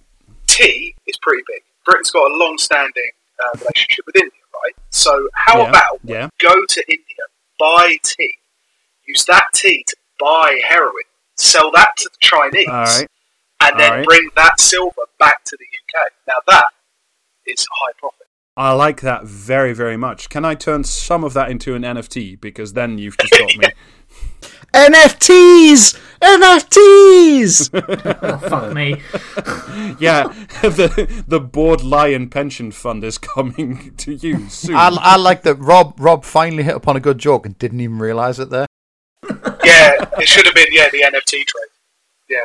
tea 0.46 0.94
is 1.06 1.16
pretty 1.18 1.42
big. 1.46 1.62
Britain's 1.84 2.10
got 2.10 2.30
a 2.30 2.34
long-standing 2.37 3.10
uh, 3.44 3.58
relationship 3.58 4.06
with 4.06 4.16
India, 4.16 4.30
right? 4.62 4.74
So 4.90 5.28
how 5.34 5.58
Yeah, 5.62 5.68
about 5.70 6.00
yeah. 6.04 6.28
go 6.40 6.54
to 6.66 6.84
India, 6.88 7.24
buy 7.58 7.98
tea, 8.02 8.37
use 9.06 9.24
that 9.26 9.48
tea 9.52 9.84
to 9.88 9.96
buy 10.20 10.60
heroin, 10.66 11.02
sell 11.37 11.70
that 11.72 11.96
to 11.98 12.10
the 12.12 12.18
Chinese, 12.20 12.68
All 12.68 12.74
right. 12.84 13.08
and 13.64 13.78
then 13.80 13.92
right. 13.92 14.04
bring 14.06 14.30
that 14.37 14.60
silver 14.60 15.02
back 15.18 15.44
to 15.44 15.56
the 15.58 15.64
UK. 15.98 16.12
Now 16.28 16.37
that 16.46 16.68
is 17.46 17.66
high 17.70 17.92
profit. 17.98 18.26
I 18.56 18.72
like 18.72 19.00
that 19.00 19.24
very, 19.24 19.72
very 19.72 19.96
much. 19.96 20.28
Can 20.28 20.44
I 20.44 20.54
turn 20.54 20.84
some 20.84 21.24
of 21.24 21.32
that 21.34 21.50
into 21.50 21.74
an 21.74 21.82
NFT? 21.82 22.40
Because 22.40 22.74
then 22.74 22.98
you've 22.98 23.18
just 23.18 23.32
got 23.32 23.56
me. 23.56 23.66
NFTs, 24.74 25.98
NFTs. 26.24 27.70
Oh, 28.24 28.38
fuck 28.38 28.72
me. 28.72 28.92
yeah, 29.98 30.24
the 30.62 31.24
the 31.26 31.40
bored 31.40 31.82
lion 31.82 32.28
pension 32.28 32.70
fund 32.72 33.04
is 33.04 33.18
coming 33.18 33.94
to 33.98 34.14
you 34.14 34.48
soon. 34.48 34.74
I, 34.74 34.96
I 34.98 35.16
like 35.16 35.42
that 35.42 35.56
Rob 35.56 35.94
Rob 35.98 36.24
finally 36.24 36.62
hit 36.62 36.74
upon 36.74 36.96
a 36.96 37.00
good 37.00 37.18
joke 37.18 37.44
and 37.44 37.58
didn't 37.58 37.80
even 37.80 37.98
realise 37.98 38.38
it 38.38 38.50
there. 38.50 38.66
Yeah, 39.64 40.08
it 40.18 40.28
should 40.28 40.46
have 40.46 40.54
been 40.54 40.68
yeah 40.70 40.88
the 40.90 41.02
NFT 41.02 41.44
trade. 41.44 41.70
Yeah, 42.28 42.44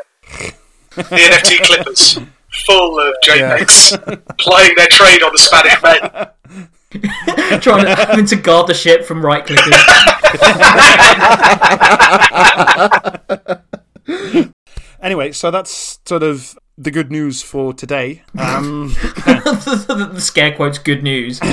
the 0.95 1.03
NFT 1.03 1.61
clippers. 1.61 2.19
Full 2.65 2.99
of 2.99 3.13
JPEGs 3.25 4.37
playing 4.37 4.73
their 4.75 4.87
trade 4.87 5.23
on 5.23 5.31
the 5.31 5.37
Spanish 5.37 5.81
men. 5.83 6.67
Trying 7.61 7.85
to 7.85 7.95
having 7.95 8.25
to 8.25 8.35
guard 8.35 8.67
the 8.67 8.73
ship 8.73 9.05
from 9.05 9.23
right 9.23 9.45
clickers. 9.45 9.75
anyway, 15.01 15.31
so 15.31 15.51
that's 15.51 15.99
sort 16.05 16.23
of 16.23 16.57
the 16.79 16.89
good 16.89 17.11
news 17.11 17.43
for 17.43 17.73
today. 17.73 18.23
Um, 18.37 18.95
the, 19.25 20.09
the 20.13 20.21
scare 20.21 20.55
quotes 20.55 20.79
good 20.79 21.03
news. 21.03 21.39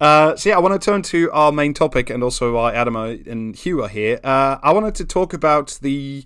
Uh, 0.00 0.34
so 0.34 0.48
yeah, 0.48 0.56
I 0.56 0.58
want 0.58 0.74
to 0.74 0.84
turn 0.84 1.02
to 1.02 1.30
our 1.30 1.52
main 1.52 1.74
topic, 1.74 2.10
and 2.10 2.24
also 2.24 2.52
why 2.54 2.74
Adam 2.74 2.96
and 2.96 3.54
Hugh 3.54 3.84
are 3.84 3.88
here. 3.88 4.18
Uh, 4.24 4.58
I 4.60 4.72
wanted 4.72 4.96
to 4.96 5.04
talk 5.04 5.32
about 5.32 5.78
the 5.80 6.24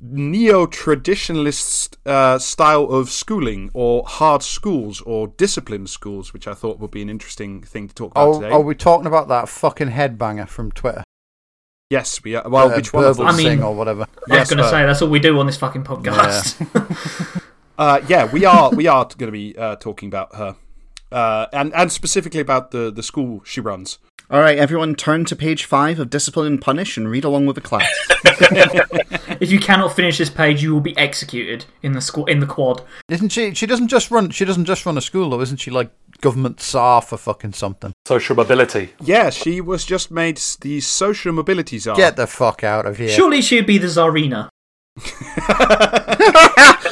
neo-traditionalist 0.00 1.96
uh, 2.06 2.38
style 2.38 2.84
of 2.84 3.10
schooling, 3.10 3.70
or 3.74 4.04
hard 4.06 4.42
schools, 4.42 5.00
or 5.02 5.28
disciplined 5.28 5.90
schools, 5.90 6.32
which 6.32 6.46
I 6.46 6.54
thought 6.54 6.78
would 6.78 6.90
be 6.90 7.02
an 7.02 7.10
interesting 7.10 7.62
thing 7.62 7.88
to 7.88 7.94
talk 7.94 8.12
about 8.12 8.28
Oh, 8.28 8.40
today. 8.40 8.50
are 8.52 8.60
we 8.60 8.74
talking 8.74 9.06
about 9.06 9.28
that 9.28 9.48
fucking 9.48 9.88
headbanger 9.90 10.48
from 10.48 10.72
Twitter? 10.72 11.02
yes, 11.90 12.22
we 12.22 12.34
are. 12.36 12.46
Well, 12.48 12.70
Uh, 12.70 12.76
which 12.76 12.92
one 12.92 13.04
of 13.04 13.16
Burble 13.16 13.26
them? 13.26 13.34
I 13.34 13.36
mean- 13.36 13.46
Singh 13.46 13.62
or 13.62 13.74
whatever. 13.74 14.02
I 14.02 14.04
was 14.04 14.28
Yes, 14.28 14.50
going 14.50 14.62
to 14.62 14.68
say 14.68 14.84
that's 14.84 15.00
all 15.00 15.08
we 15.08 15.18
do 15.20 15.38
on 15.38 15.46
this 15.46 15.56
fucking 15.56 15.84
podcast. 15.84 17.42
Uh, 17.78 18.00
yeah, 18.08 18.24
we 18.32 18.44
are. 18.44 18.70
We 18.70 18.88
are 18.88 19.04
going 19.04 19.28
to 19.28 19.30
be 19.30 19.56
uh, 19.56 19.76
talking 19.76 20.08
about 20.08 20.34
her, 20.34 20.56
uh, 21.12 21.46
and 21.52 21.72
and 21.76 21.92
specifically 21.92 22.40
about 22.40 22.72
the 22.72 22.90
the 22.90 23.04
school 23.04 23.40
she 23.44 23.60
runs. 23.60 24.00
All 24.30 24.40
right, 24.40 24.58
everyone, 24.58 24.94
turn 24.94 25.24
to 25.24 25.34
page 25.34 25.64
five 25.64 25.98
of 25.98 26.10
Discipline 26.10 26.46
and 26.46 26.60
Punish 26.60 26.98
and 26.98 27.10
read 27.10 27.24
along 27.24 27.46
with 27.46 27.54
the 27.54 27.62
class. 27.62 27.88
if 29.40 29.50
you 29.50 29.58
cannot 29.58 29.96
finish 29.96 30.18
this 30.18 30.28
page, 30.28 30.62
you 30.62 30.74
will 30.74 30.82
be 30.82 30.94
executed 30.98 31.64
in 31.82 31.92
the 31.92 32.00
squ- 32.00 32.28
in 32.28 32.40
the 32.40 32.46
quad. 32.46 32.82
Isn't 33.08 33.30
she? 33.30 33.54
She 33.54 33.64
doesn't 33.64 33.88
just 33.88 34.10
run. 34.10 34.28
She 34.28 34.44
doesn't 34.44 34.66
just 34.66 34.84
run 34.84 34.98
a 34.98 35.00
school, 35.00 35.30
though, 35.30 35.40
isn't 35.40 35.60
she? 35.60 35.70
Like 35.70 35.90
government 36.20 36.60
czar 36.60 37.00
for 37.00 37.16
fucking 37.16 37.54
something. 37.54 37.94
Social 38.06 38.36
mobility. 38.36 38.90
Yeah, 39.00 39.30
she 39.30 39.62
was 39.62 39.86
just 39.86 40.10
made 40.10 40.38
the 40.60 40.82
social 40.82 41.32
mobility 41.32 41.78
czar. 41.78 41.96
Get 41.96 42.16
the 42.16 42.26
fuck 42.26 42.62
out 42.62 42.84
of 42.84 42.98
here. 42.98 43.08
Surely 43.08 43.40
she'd 43.40 43.66
be 43.66 43.78
the 43.78 43.86
czarina. 43.86 44.50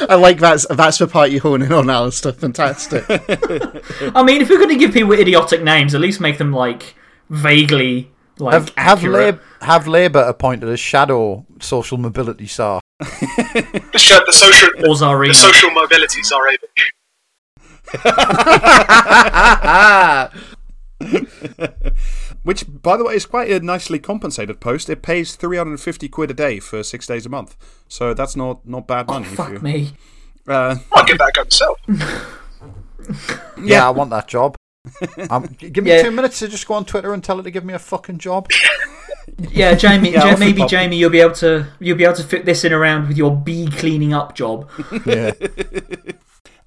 I 0.09 0.17
like 0.19 0.39
that. 0.39 0.65
that's 0.71 0.97
the 0.97 1.07
part 1.07 1.29
you 1.29 1.39
hone 1.39 1.61
in 1.61 1.71
on, 1.71 1.87
Alistair. 1.87 2.31
Fantastic. 2.31 3.05
I 3.07 4.23
mean, 4.23 4.41
if 4.41 4.49
we're 4.49 4.57
going 4.57 4.69
to 4.69 4.75
give 4.77 4.93
people 4.93 5.11
idiotic 5.11 5.61
names, 5.61 5.93
at 5.93 6.01
least 6.01 6.19
make 6.19 6.39
them 6.39 6.51
like 6.51 6.95
vaguely 7.29 8.09
like 8.39 8.53
Have 8.53 8.69
have. 8.75 9.03
Lab, 9.03 9.39
have 9.61 9.87
Labour 9.87 10.19
appointed 10.21 10.69
a 10.69 10.77
shadow 10.77 11.45
social 11.59 11.97
mobility 11.97 12.45
czar? 12.47 12.79
The, 12.99 13.97
show, 13.97 14.19
the 14.25 14.33
social 14.33 14.69
or 14.79 14.95
Tsarina. 14.95 15.27
the 15.27 15.33
social 15.33 15.71
mobility 15.71 16.21
Tsarevich. 16.21 16.91
Which, 22.43 22.63
by 22.81 22.97
the 22.97 23.03
way, 23.03 23.15
is 23.15 23.25
quite 23.25 23.51
a 23.51 23.59
nicely 23.59 23.99
compensated 23.99 24.61
post. 24.61 24.89
It 24.89 25.01
pays 25.01 25.35
350 25.35 26.07
quid 26.07 26.31
a 26.31 26.33
day 26.33 26.59
for 26.59 26.81
six 26.81 27.05
days 27.05 27.25
a 27.25 27.29
month. 27.29 27.57
So 27.89 28.13
that's 28.13 28.37
not, 28.37 28.65
not 28.65 28.87
bad 28.87 29.07
money. 29.07 29.25
if 29.25 29.33
Fuck 29.33 29.51
you, 29.51 29.59
me. 29.59 29.91
Uh, 30.47 30.77
I'll 30.93 31.03
give 31.03 31.17
that 31.17 31.29
a 31.29 31.31
go 31.33 31.43
myself. 31.43 31.77
Yeah, 33.61 33.85
I 33.85 33.89
want 33.89 34.11
that 34.11 34.27
job. 34.27 34.55
um, 35.29 35.43
give 35.57 35.83
me 35.83 35.91
Yeah. 35.91 36.03
two 36.03 36.11
minutes 36.11 36.39
to 36.39 36.47
just 36.47 36.67
go 36.67 36.73
on 36.75 36.85
Twitter 36.85 37.13
and 37.13 37.23
tell 37.23 37.37
her 37.37 37.43
to 37.43 37.51
give 37.51 37.65
me 37.65 37.73
a 37.73 37.79
fucking 37.79 38.17
job. 38.19 38.49
Yeah, 39.51 39.75
Jamie. 39.75 40.11
Yeah, 40.13 40.31
Ja- 40.31 40.37
maybe. 40.37 40.65
Jamie, 40.65 40.95
you'll 40.97 41.09
be 41.09 41.19
able 41.19 41.35
to 41.35 41.67
you'll 41.79 41.97
be 41.97 42.05
able 42.05 42.15
to 42.15 42.23
fit 42.23 42.45
this 42.45 42.63
in 42.63 42.71
around 42.71 43.09
with 43.09 43.17
your 43.17 43.35
bee 43.35 43.67
cleaning 43.67 44.13
up 44.13 44.33
job. 44.35 44.69
Yeah. 45.05 45.31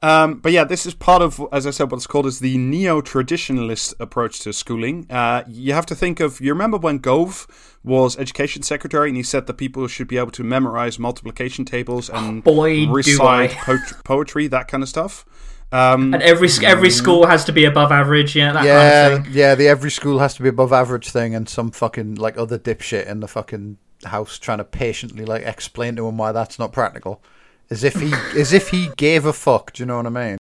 Um, 0.02 0.36
but 0.38 0.52
yeah, 0.52 0.64
this 0.64 0.86
is 0.86 0.94
part 0.94 1.20
of, 1.20 1.42
as 1.52 1.66
I 1.66 1.70
said, 1.70 1.90
what's 1.90 2.06
called 2.06 2.24
as 2.26 2.38
the 2.38 2.56
neo-traditionalist 2.56 3.94
approach 4.00 4.40
to 4.40 4.52
schooling. 4.54 5.06
Uh, 5.10 5.42
you 5.46 5.74
have 5.74 5.84
to 5.86 5.94
think 5.94 6.20
of, 6.20 6.40
you 6.40 6.52
remember 6.52 6.78
when 6.78 6.98
Gove 6.98 7.46
was 7.84 8.18
education 8.18 8.62
secretary 8.62 9.08
and 9.08 9.16
he 9.18 9.22
said 9.22 9.46
that 9.46 9.54
people 9.54 9.86
should 9.88 10.08
be 10.08 10.16
able 10.16 10.30
to 10.30 10.42
memorize 10.42 10.98
multiplication 10.98 11.66
tables 11.66 12.08
and 12.08 12.42
Boy, 12.44 12.86
recite 12.88 13.50
po- 13.52 13.76
poetry, 14.04 14.46
that 14.46 14.68
kind 14.68 14.82
of 14.82 14.88
stuff. 14.88 15.26
Um, 15.72 16.12
And 16.14 16.22
every 16.22 16.48
every 16.64 16.90
school 16.90 17.26
has 17.26 17.44
to 17.44 17.52
be 17.52 17.64
above 17.64 17.92
average. 17.92 18.34
Yeah, 18.34 18.52
that 18.52 18.64
yeah, 18.64 19.08
kind 19.08 19.12
of 19.20 19.24
thing. 19.26 19.34
yeah. 19.34 19.54
The 19.54 19.68
every 19.68 19.90
school 19.90 20.18
has 20.18 20.34
to 20.34 20.42
be 20.42 20.48
above 20.48 20.72
average 20.72 21.10
thing, 21.10 21.34
and 21.34 21.48
some 21.48 21.70
fucking 21.70 22.16
like 22.16 22.36
other 22.36 22.58
dipshit 22.58 23.06
in 23.06 23.20
the 23.20 23.28
fucking 23.28 23.78
house 24.04 24.38
trying 24.38 24.58
to 24.58 24.64
patiently 24.64 25.24
like 25.24 25.42
explain 25.42 25.94
to 25.96 26.08
him 26.08 26.18
why 26.18 26.32
that's 26.32 26.58
not 26.58 26.72
practical, 26.72 27.22
as 27.70 27.84
if 27.84 27.94
he 27.94 28.12
as 28.38 28.52
if 28.52 28.70
he 28.70 28.90
gave 28.96 29.24
a 29.26 29.32
fuck. 29.32 29.72
Do 29.72 29.82
you 29.82 29.86
know 29.86 29.96
what 29.96 30.06
I 30.06 30.10
mean? 30.10 30.38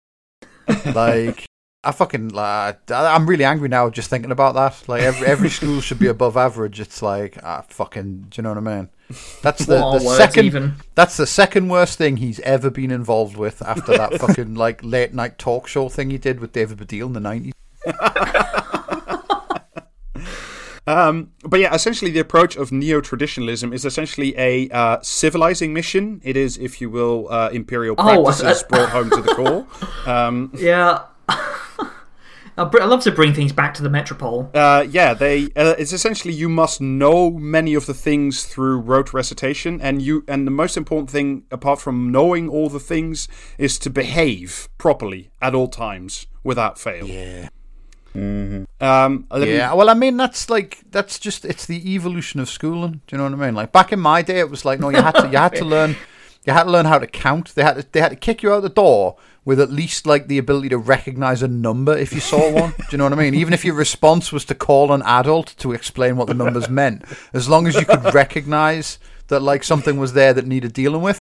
Like. 0.94 1.44
I 1.84 1.92
fucking 1.92 2.30
like. 2.30 2.90
I'm 2.90 3.26
really 3.26 3.44
angry 3.44 3.68
now 3.68 3.88
just 3.88 4.10
thinking 4.10 4.32
about 4.32 4.56
that. 4.56 4.88
Like 4.88 5.02
every 5.02 5.26
every 5.28 5.48
school 5.48 5.80
should 5.80 6.00
be 6.00 6.08
above 6.08 6.36
average. 6.36 6.80
It's 6.80 7.02
like 7.02 7.38
ah 7.44 7.64
fucking. 7.68 8.26
Do 8.30 8.36
you 8.36 8.42
know 8.42 8.48
what 8.52 8.58
I 8.58 8.76
mean? 8.76 8.88
That's 9.42 9.64
the, 9.66 9.76
the 9.78 9.98
second. 10.16 10.44
even? 10.46 10.74
That's 10.94 11.16
the 11.16 11.26
second 11.26 11.68
worst 11.68 11.98
thing 11.98 12.18
he's 12.18 12.40
ever 12.40 12.70
been 12.70 12.90
involved 12.90 13.36
with 13.36 13.62
after 13.62 13.96
that 13.96 14.14
fucking 14.20 14.54
like 14.54 14.82
late 14.84 15.14
night 15.14 15.38
talk 15.38 15.66
show 15.66 15.88
thing 15.88 16.10
he 16.10 16.18
did 16.18 16.40
with 16.40 16.52
David 16.52 16.78
Baddiel 16.78 17.06
in 17.06 17.12
the 17.14 17.20
nineties. 17.20 17.52
Um, 20.86 21.32
but 21.42 21.60
yeah, 21.60 21.74
essentially 21.74 22.10
the 22.10 22.20
approach 22.20 22.56
of 22.56 22.72
neo-traditionalism 22.72 23.74
is 23.74 23.84
essentially 23.84 24.34
a 24.38 24.70
uh, 24.70 24.98
civilizing 25.02 25.74
mission. 25.74 26.18
It 26.24 26.34
is, 26.34 26.56
if 26.56 26.80
you 26.80 26.88
will, 26.88 27.30
uh, 27.30 27.50
imperial 27.52 27.94
Oh, 27.98 28.22
practices 28.24 28.62
uh, 28.62 28.68
brought 28.68 28.88
home 28.88 29.10
to 29.10 29.20
the 29.20 29.34
core. 29.34 29.66
Um, 30.06 30.50
Yeah. 30.56 31.02
I 32.58 32.84
love 32.86 33.02
to 33.04 33.12
bring 33.12 33.32
things 33.34 33.52
back 33.52 33.72
to 33.74 33.82
the 33.82 33.88
metropole. 33.90 34.50
uh, 34.52 34.84
yeah, 34.90 35.14
they. 35.14 35.44
Uh, 35.56 35.74
it's 35.78 35.92
essentially 35.92 36.34
you 36.34 36.48
must 36.48 36.80
know 36.80 37.30
many 37.30 37.74
of 37.74 37.86
the 37.86 37.94
things 37.94 38.44
through 38.44 38.80
rote 38.80 39.12
recitation, 39.14 39.80
and 39.80 40.02
you. 40.02 40.24
And 40.26 40.46
the 40.46 40.50
most 40.50 40.76
important 40.76 41.08
thing, 41.10 41.44
apart 41.50 41.80
from 41.80 42.10
knowing 42.10 42.48
all 42.48 42.68
the 42.68 42.80
things, 42.80 43.28
is 43.58 43.78
to 43.80 43.90
behave 43.90 44.68
properly 44.78 45.30
at 45.40 45.54
all 45.54 45.68
times 45.68 46.26
without 46.42 46.78
fail. 46.78 47.06
Yeah. 47.06 47.48
Um, 48.14 48.66
let 49.30 49.42
me- 49.42 49.54
Yeah, 49.56 49.74
well, 49.74 49.88
I 49.90 49.94
mean, 49.94 50.16
that's 50.16 50.50
like 50.50 50.78
that's 50.90 51.18
just 51.18 51.44
it's 51.44 51.66
the 51.66 51.94
evolution 51.94 52.40
of 52.40 52.48
schooling. 52.48 53.00
Do 53.06 53.14
you 53.14 53.18
know 53.18 53.24
what 53.24 53.34
I 53.34 53.46
mean? 53.46 53.54
Like 53.54 53.70
back 53.72 53.92
in 53.92 54.00
my 54.00 54.22
day, 54.22 54.40
it 54.40 54.50
was 54.50 54.64
like 54.64 54.80
no, 54.80 54.88
you 54.88 55.00
had 55.00 55.12
to 55.12 55.28
you 55.28 55.38
had 55.38 55.54
to 55.56 55.64
learn 55.76 55.96
you 56.48 56.54
had 56.54 56.64
to 56.64 56.70
learn 56.70 56.86
how 56.86 56.98
to 56.98 57.06
count. 57.06 57.54
They 57.54 57.62
had 57.62 57.74
to, 57.74 57.86
they 57.92 58.00
had 58.00 58.08
to 58.08 58.16
kick 58.16 58.42
you 58.42 58.50
out 58.50 58.60
the 58.60 58.70
door 58.70 59.16
with 59.44 59.60
at 59.60 59.70
least 59.70 60.06
like 60.06 60.28
the 60.28 60.38
ability 60.38 60.70
to 60.70 60.78
recognize 60.78 61.42
a 61.42 61.48
number 61.48 61.94
if 61.94 62.10
you 62.10 62.20
saw 62.20 62.50
one. 62.50 62.70
Do 62.70 62.84
you 62.92 62.96
know 62.96 63.04
what 63.04 63.12
I 63.12 63.16
mean? 63.16 63.34
Even 63.34 63.52
if 63.52 63.66
your 63.66 63.74
response 63.74 64.32
was 64.32 64.46
to 64.46 64.54
call 64.54 64.90
an 64.92 65.02
adult 65.02 65.54
to 65.58 65.72
explain 65.72 66.16
what 66.16 66.26
the 66.26 66.32
numbers 66.32 66.70
meant, 66.70 67.04
as 67.34 67.50
long 67.50 67.66
as 67.66 67.74
you 67.74 67.84
could 67.84 68.14
recognize 68.14 68.98
that 69.26 69.40
like 69.40 69.62
something 69.62 69.98
was 69.98 70.14
there 70.14 70.32
that 70.32 70.46
needed 70.46 70.72
dealing 70.72 71.02
with. 71.02 71.17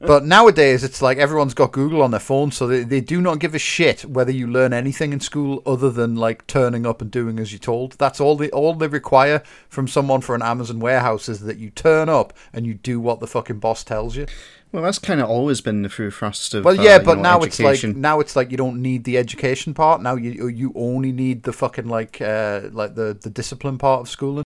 But 0.00 0.24
nowadays, 0.24 0.84
it's 0.84 1.00
like 1.00 1.16
everyone's 1.16 1.54
got 1.54 1.72
Google 1.72 2.02
on 2.02 2.10
their 2.10 2.20
phone, 2.20 2.50
so 2.50 2.66
they, 2.66 2.82
they 2.82 3.00
do 3.00 3.20
not 3.20 3.38
give 3.38 3.54
a 3.54 3.58
shit 3.58 4.04
whether 4.04 4.30
you 4.30 4.46
learn 4.46 4.74
anything 4.74 5.12
in 5.12 5.20
school 5.20 5.62
other 5.64 5.90
than 5.90 6.16
like 6.16 6.46
turning 6.46 6.84
up 6.84 7.00
and 7.00 7.10
doing 7.10 7.38
as 7.38 7.52
you're 7.52 7.58
told. 7.58 7.92
That's 7.92 8.20
all 8.20 8.36
they 8.36 8.50
all 8.50 8.74
they 8.74 8.88
require 8.88 9.42
from 9.68 9.88
someone 9.88 10.20
for 10.20 10.34
an 10.34 10.42
Amazon 10.42 10.80
warehouse 10.80 11.28
is 11.28 11.40
that 11.40 11.56
you 11.56 11.70
turn 11.70 12.08
up 12.08 12.34
and 12.52 12.66
you 12.66 12.74
do 12.74 13.00
what 13.00 13.20
the 13.20 13.26
fucking 13.26 13.58
boss 13.58 13.84
tells 13.84 14.16
you. 14.16 14.26
Well, 14.72 14.82
that's 14.82 14.98
kind 14.98 15.20
of 15.20 15.30
always 15.30 15.60
been 15.60 15.82
the 15.82 15.88
true 15.88 16.10
thrust 16.10 16.52
of. 16.52 16.64
Well, 16.64 16.78
uh, 16.78 16.82
yeah, 16.82 16.98
you 16.98 17.04
but 17.04 17.16
know, 17.16 17.22
now 17.22 17.40
it's 17.42 17.60
like 17.60 17.82
now 17.84 18.20
it's 18.20 18.36
like 18.36 18.50
you 18.50 18.56
don't 18.56 18.82
need 18.82 19.04
the 19.04 19.16
education 19.16 19.72
part. 19.72 20.02
Now 20.02 20.16
you 20.16 20.48
you 20.48 20.72
only 20.74 21.12
need 21.12 21.44
the 21.44 21.52
fucking 21.52 21.88
like 21.88 22.20
uh 22.20 22.62
like 22.72 22.96
the 22.96 23.16
the 23.18 23.30
discipline 23.30 23.78
part 23.78 24.00
of 24.00 24.08
schooling. 24.10 24.44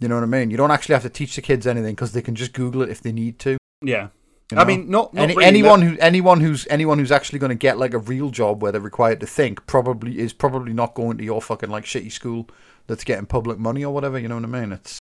You 0.00 0.08
know 0.08 0.16
what 0.16 0.24
I 0.24 0.26
mean? 0.26 0.50
You 0.50 0.56
don't 0.56 0.70
actually 0.70 0.94
have 0.94 1.02
to 1.02 1.08
teach 1.08 1.36
the 1.36 1.42
kids 1.42 1.66
anything 1.66 1.94
because 1.94 2.12
they 2.12 2.22
can 2.22 2.34
just 2.34 2.52
Google 2.52 2.82
it 2.82 2.90
if 2.90 3.00
they 3.00 3.12
need 3.12 3.38
to. 3.40 3.56
Yeah. 3.84 4.08
you 4.50 4.58
I 4.58 4.64
mean, 4.64 4.90
not, 4.90 5.14
not 5.14 5.22
Any, 5.24 5.34
really, 5.34 5.46
anyone 5.46 5.80
that- 5.80 5.86
who 5.86 5.98
anyone 5.98 6.40
who's 6.40 6.66
anyone 6.70 6.98
who's 6.98 7.12
actually 7.12 7.38
going 7.38 7.50
to 7.50 7.54
get 7.56 7.78
like 7.78 7.94
a 7.94 7.98
real 7.98 8.30
job 8.30 8.62
where 8.62 8.72
they're 8.72 8.80
required 8.80 9.20
to 9.20 9.26
think 9.26 9.66
probably 9.66 10.18
is 10.18 10.32
probably 10.32 10.72
not 10.72 10.94
going 10.94 11.18
to 11.18 11.24
your 11.24 11.40
fucking 11.40 11.70
like 11.70 11.84
shitty 11.84 12.12
school 12.12 12.48
that's 12.86 13.04
getting 13.04 13.26
public 13.26 13.58
money 13.58 13.84
or 13.84 13.92
whatever. 13.94 14.18
You 14.18 14.28
know 14.28 14.36
what 14.36 14.44
I 14.44 14.48
mean? 14.60 14.72
It's 14.72 14.98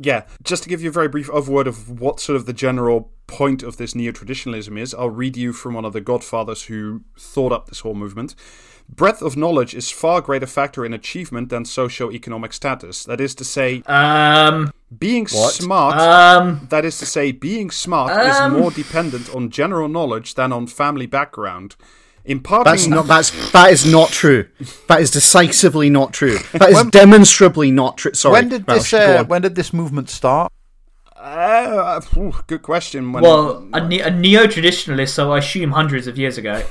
Yeah, 0.00 0.22
just 0.42 0.62
to 0.62 0.68
give 0.70 0.80
you 0.82 0.88
a 0.88 0.92
very 0.92 1.08
brief 1.08 1.28
overword 1.28 1.66
of 1.66 2.00
what 2.00 2.20
sort 2.20 2.36
of 2.36 2.46
the 2.46 2.54
general 2.54 3.12
point 3.26 3.62
of 3.62 3.76
this 3.76 3.94
neo 3.94 4.12
traditionalism 4.12 4.78
is, 4.78 4.94
I'll 4.94 5.10
read 5.10 5.36
you 5.36 5.52
from 5.52 5.74
one 5.74 5.84
of 5.84 5.92
the 5.92 6.00
godfathers 6.00 6.64
who 6.64 7.02
thought 7.18 7.52
up 7.52 7.68
this 7.68 7.80
whole 7.80 7.94
movement. 7.94 8.34
Breadth 8.96 9.22
of 9.22 9.36
knowledge 9.36 9.74
is 9.74 9.90
far 9.90 10.20
greater 10.20 10.46
factor 10.46 10.84
in 10.84 10.92
achievement 10.92 11.48
than 11.48 11.64
socio-economic 11.64 12.52
status. 12.52 13.04
That 13.04 13.20
is 13.20 13.34
to 13.36 13.44
say, 13.44 13.82
Um, 13.86 14.72
being 14.98 15.26
What? 15.30 15.52
smart. 15.54 15.98
um, 16.00 16.66
that 16.70 16.84
is 16.84 16.98
to 16.98 17.06
say, 17.06 17.30
being 17.32 17.70
smart 17.70 18.12
Um. 18.12 18.26
is 18.54 18.60
more 18.60 18.70
dependent 18.70 19.32
on 19.34 19.50
general 19.50 19.88
knowledge 19.88 20.34
than 20.34 20.52
on 20.52 20.66
family 20.66 21.06
background. 21.06 21.76
Imparting 22.24 22.70
That's 22.70 22.86
not. 22.86 23.06
That's 23.06 23.30
that 23.52 23.70
is 23.72 23.86
not 23.90 24.10
true. 24.10 24.44
That 24.88 25.00
is 25.00 25.10
decisively 25.10 25.88
not 25.88 26.12
true. 26.12 26.38
That 26.52 26.70
is 26.70 26.82
demonstrably 26.90 27.70
not 27.70 27.96
true. 27.96 28.12
Sorry. 28.12 28.32
when 28.34 28.48
did 28.50 28.66
this 28.66 28.92
Welsh, 28.92 29.06
go 29.06 29.16
uh, 29.20 29.24
when 29.24 29.40
did 29.42 29.54
this 29.54 29.72
movement 29.72 30.10
start? 30.10 30.52
Uh, 31.16 32.00
phew, 32.00 32.34
good 32.46 32.60
question. 32.62 33.12
When- 33.12 33.22
well, 33.22 33.66
a, 33.72 33.80
ne- 33.86 34.00
a 34.00 34.10
neo-traditionalist, 34.10 35.10
so 35.10 35.32
I 35.32 35.38
assume 35.38 35.70
hundreds 35.72 36.06
of 36.06 36.18
years 36.18 36.36
ago. 36.38 36.62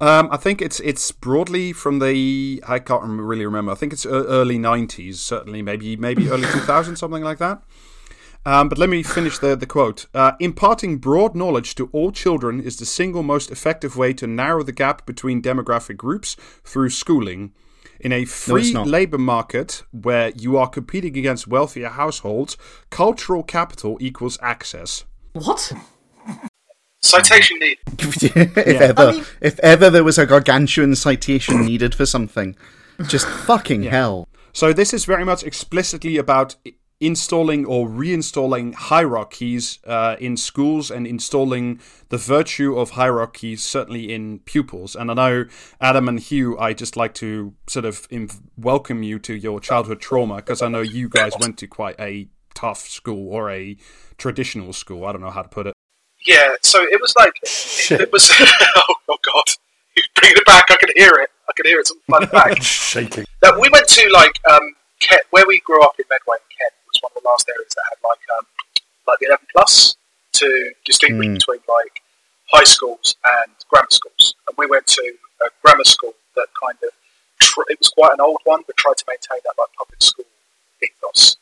Um, 0.00 0.28
I 0.30 0.36
think 0.36 0.60
it's 0.60 0.80
it's 0.80 1.12
broadly 1.12 1.72
from 1.72 1.98
the 2.00 2.62
I 2.66 2.78
can't 2.78 3.04
really 3.04 3.46
remember. 3.46 3.72
I 3.72 3.74
think 3.76 3.92
it's 3.92 4.04
early 4.04 4.58
'90s, 4.58 5.16
certainly 5.16 5.62
maybe 5.62 5.96
maybe 5.96 6.28
early 6.28 6.46
2000s, 6.46 6.98
something 6.98 7.22
like 7.22 7.38
that. 7.38 7.62
Um, 8.46 8.68
but 8.68 8.76
let 8.76 8.90
me 8.90 9.02
finish 9.02 9.38
the 9.38 9.56
the 9.56 9.66
quote. 9.66 10.06
Uh, 10.12 10.32
Imparting 10.40 10.98
broad 10.98 11.34
knowledge 11.34 11.74
to 11.76 11.88
all 11.92 12.10
children 12.10 12.60
is 12.60 12.76
the 12.76 12.84
single 12.84 13.22
most 13.22 13.50
effective 13.50 13.96
way 13.96 14.12
to 14.14 14.26
narrow 14.26 14.62
the 14.62 14.72
gap 14.72 15.06
between 15.06 15.40
demographic 15.40 15.96
groups 15.96 16.36
through 16.64 16.90
schooling. 16.90 17.52
In 18.00 18.12
a 18.12 18.24
free 18.26 18.72
not. 18.72 18.86
labor 18.86 19.18
market 19.18 19.84
where 19.92 20.30
you 20.30 20.58
are 20.58 20.68
competing 20.68 21.16
against 21.16 21.46
wealthier 21.46 21.88
households, 21.88 22.58
cultural 22.90 23.42
capital 23.42 23.96
equals 24.00 24.36
access. 24.42 25.04
What? 25.32 25.72
Citation 27.04 27.58
needed. 27.58 27.78
if 28.56 28.80
ever, 28.80 29.24
if 29.42 29.58
ever 29.60 29.90
there 29.90 30.04
was 30.04 30.16
a 30.16 30.24
gargantuan 30.24 30.94
citation 30.94 31.60
needed 31.66 31.94
for 31.94 32.06
something, 32.06 32.56
just 33.06 33.26
fucking 33.46 33.82
hell. 33.82 34.26
So 34.52 34.72
this 34.72 34.94
is 34.94 35.04
very 35.04 35.24
much 35.24 35.42
explicitly 35.42 36.16
about 36.16 36.56
installing 37.00 37.66
or 37.66 37.88
reinstalling 37.88 38.72
hierarchies 38.74 39.80
uh, 39.84 40.16
in 40.18 40.38
schools 40.38 40.90
and 40.90 41.06
installing 41.06 41.78
the 42.08 42.16
virtue 42.16 42.78
of 42.78 42.90
hierarchies 42.90 43.62
certainly 43.62 44.10
in 44.10 44.38
pupils. 44.40 44.96
And 44.96 45.10
I 45.10 45.14
know 45.14 45.44
Adam 45.82 46.08
and 46.08 46.18
Hugh, 46.18 46.58
I 46.58 46.72
just 46.72 46.96
like 46.96 47.12
to 47.14 47.52
sort 47.66 47.84
of 47.84 48.08
inv- 48.08 48.40
welcome 48.56 49.02
you 49.02 49.18
to 49.18 49.34
your 49.34 49.60
childhood 49.60 50.00
trauma 50.00 50.36
because 50.36 50.62
I 50.62 50.68
know 50.68 50.80
you 50.80 51.10
guys 51.10 51.32
went 51.38 51.58
to 51.58 51.66
quite 51.66 52.00
a 52.00 52.28
tough 52.54 52.88
school 52.88 53.28
or 53.28 53.50
a 53.50 53.76
traditional 54.16 54.72
school. 54.72 55.04
I 55.04 55.12
don't 55.12 55.20
know 55.20 55.30
how 55.30 55.42
to 55.42 55.48
put 55.48 55.66
it. 55.66 55.74
Yeah, 56.26 56.54
so 56.62 56.82
it 56.82 57.00
was 57.00 57.14
like 57.16 57.34
Shit. 57.44 58.00
it 58.00 58.12
was. 58.12 58.30
oh, 58.40 58.94
oh 59.08 59.16
god, 59.22 59.44
you 59.96 60.02
bring 60.14 60.32
it 60.36 60.44
back. 60.46 60.70
I 60.70 60.76
can 60.76 60.90
hear 60.96 61.12
it. 61.20 61.30
I 61.48 61.52
can 61.56 61.66
hear 61.66 61.80
it. 61.80 61.88
Flooding 62.06 62.28
back. 62.32 62.62
Shaking. 62.62 63.26
that 63.42 63.58
we 63.60 63.68
went 63.70 63.86
to 63.88 64.08
like 64.12 64.40
um, 64.50 64.74
Kent, 65.00 65.22
where 65.30 65.44
we 65.46 65.60
grew 65.60 65.82
up 65.82 65.94
in 65.98 66.04
Medway 66.10 66.36
Kent 66.58 66.72
was 66.92 67.02
one 67.02 67.12
of 67.16 67.22
the 67.22 67.28
last 67.28 67.48
areas 67.48 67.72
that 67.74 67.82
had 67.90 67.98
like 68.08 68.20
um, 68.38 68.46
like 69.06 69.18
the 69.18 69.26
11 69.26 69.46
plus 69.52 69.96
to 70.32 70.72
distinguish 70.84 71.26
Mm. 71.26 71.34
between 71.34 71.60
like 71.68 72.00
high 72.50 72.64
schools 72.64 73.16
and 73.24 73.50
grammar 73.68 73.86
schools. 73.90 74.34
And 74.48 74.56
we 74.56 74.66
went 74.66 74.86
to 74.88 75.14
a 75.42 75.48
grammar 75.62 75.84
school 75.84 76.14
that 76.36 76.46
kind 76.60 76.76
of 76.82 76.90
tr- 77.40 77.68
it 77.68 77.78
was 77.78 77.90
quite 77.90 78.14
an 78.14 78.20
old 78.20 78.38
one, 78.44 78.62
but 78.66 78.76
tried 78.76 78.96
to 78.96 79.04
maintain 79.06 79.38
that 79.44 79.54
like 79.58 79.68
public 79.78 80.02
school 80.02 80.24
ethos. 80.82 81.36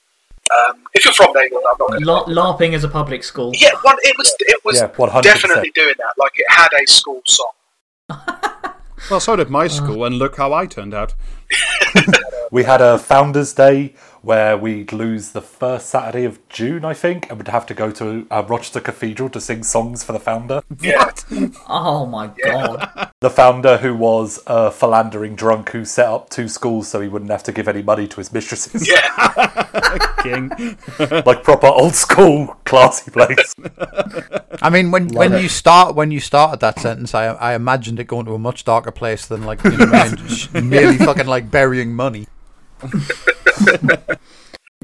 Um, 0.52 0.82
if 0.94 1.04
you're 1.04 1.14
from 1.14 1.30
there, 1.34 1.48
you'll 1.48 1.62
know. 1.62 1.70
I'm 1.72 1.78
not 1.78 2.06
gonna- 2.26 2.32
La- 2.34 2.52
LARPing 2.52 2.74
as 2.74 2.84
a 2.84 2.88
public 2.88 3.24
school. 3.24 3.52
yeah, 3.54 3.70
one, 3.82 3.96
it 4.02 4.14
was 4.18 4.34
it 4.40 4.60
was 4.64 4.80
Yeah, 4.80 4.88
100%. 4.88 5.22
definitely 5.22 5.70
doing 5.74 5.94
that. 5.98 6.14
Like 6.18 6.32
it 6.36 6.46
had 6.50 6.68
a 6.80 6.86
school 6.86 7.22
song. 7.24 7.52
Well, 9.10 9.20
so 9.20 9.34
did 9.36 9.50
my 9.50 9.66
school, 9.78 10.04
and 10.04 10.16
look 10.16 10.36
how 10.36 10.52
I 10.52 10.66
turned 10.66 10.94
out. 10.94 11.14
We 12.50 12.64
had 12.64 12.82
a 12.82 12.98
Founders 12.98 13.54
Day 13.54 13.94
where 14.22 14.56
we'd 14.56 14.92
lose 14.92 15.32
the 15.32 15.42
first 15.42 15.88
Saturday 15.88 16.24
of 16.24 16.46
June, 16.48 16.84
I 16.84 16.94
think, 16.94 17.28
and 17.28 17.38
we'd 17.38 17.48
have 17.48 17.66
to 17.66 17.74
go 17.74 17.90
to 17.90 18.26
uh, 18.30 18.44
Rochester 18.48 18.80
Cathedral 18.80 19.28
to 19.30 19.40
sing 19.40 19.64
songs 19.64 20.04
for 20.04 20.12
the 20.12 20.20
founder. 20.20 20.62
What? 20.80 21.24
Oh 21.68 22.06
my 22.06 22.28
god. 22.28 23.10
The 23.20 23.30
founder, 23.30 23.78
who 23.78 23.94
was 23.94 24.40
a 24.46 24.70
philandering 24.70 25.34
drunk 25.34 25.70
who 25.70 25.84
set 25.84 26.06
up 26.06 26.30
two 26.30 26.48
schools 26.48 26.88
so 26.88 27.00
he 27.00 27.08
wouldn't 27.08 27.30
have 27.30 27.42
to 27.44 27.52
give 27.52 27.68
any 27.68 27.82
money 27.82 28.06
to 28.08 28.16
his 28.16 28.32
mistresses. 28.32 28.88
Yeah, 28.88 30.12
King. 30.22 30.50
like 31.26 31.42
proper 31.42 31.66
old 31.66 31.94
school, 31.94 32.56
classy 32.64 33.10
place. 33.10 33.54
I 34.60 34.70
mean, 34.70 34.90
when 34.90 35.08
when 35.08 35.32
you 35.40 35.48
start 35.48 35.94
when 35.94 36.10
you 36.10 36.20
started 36.20 36.60
that 36.60 36.78
sentence, 36.78 37.14
I 37.14 37.26
I 37.26 37.54
imagined 37.54 37.98
it 37.98 38.04
going 38.04 38.26
to 38.26 38.34
a 38.34 38.38
much 38.38 38.64
darker 38.64 38.92
place 38.92 39.26
than 39.26 39.44
like 39.44 39.62
you 39.64 39.70
know, 39.70 39.86
what 39.86 39.94
I 39.94 40.08
mean, 40.08 40.16
just 40.28 40.52
merely 40.54 40.98
fucking 40.98 41.26
like 41.26 41.50
burying 41.50 41.94
money. 41.94 42.26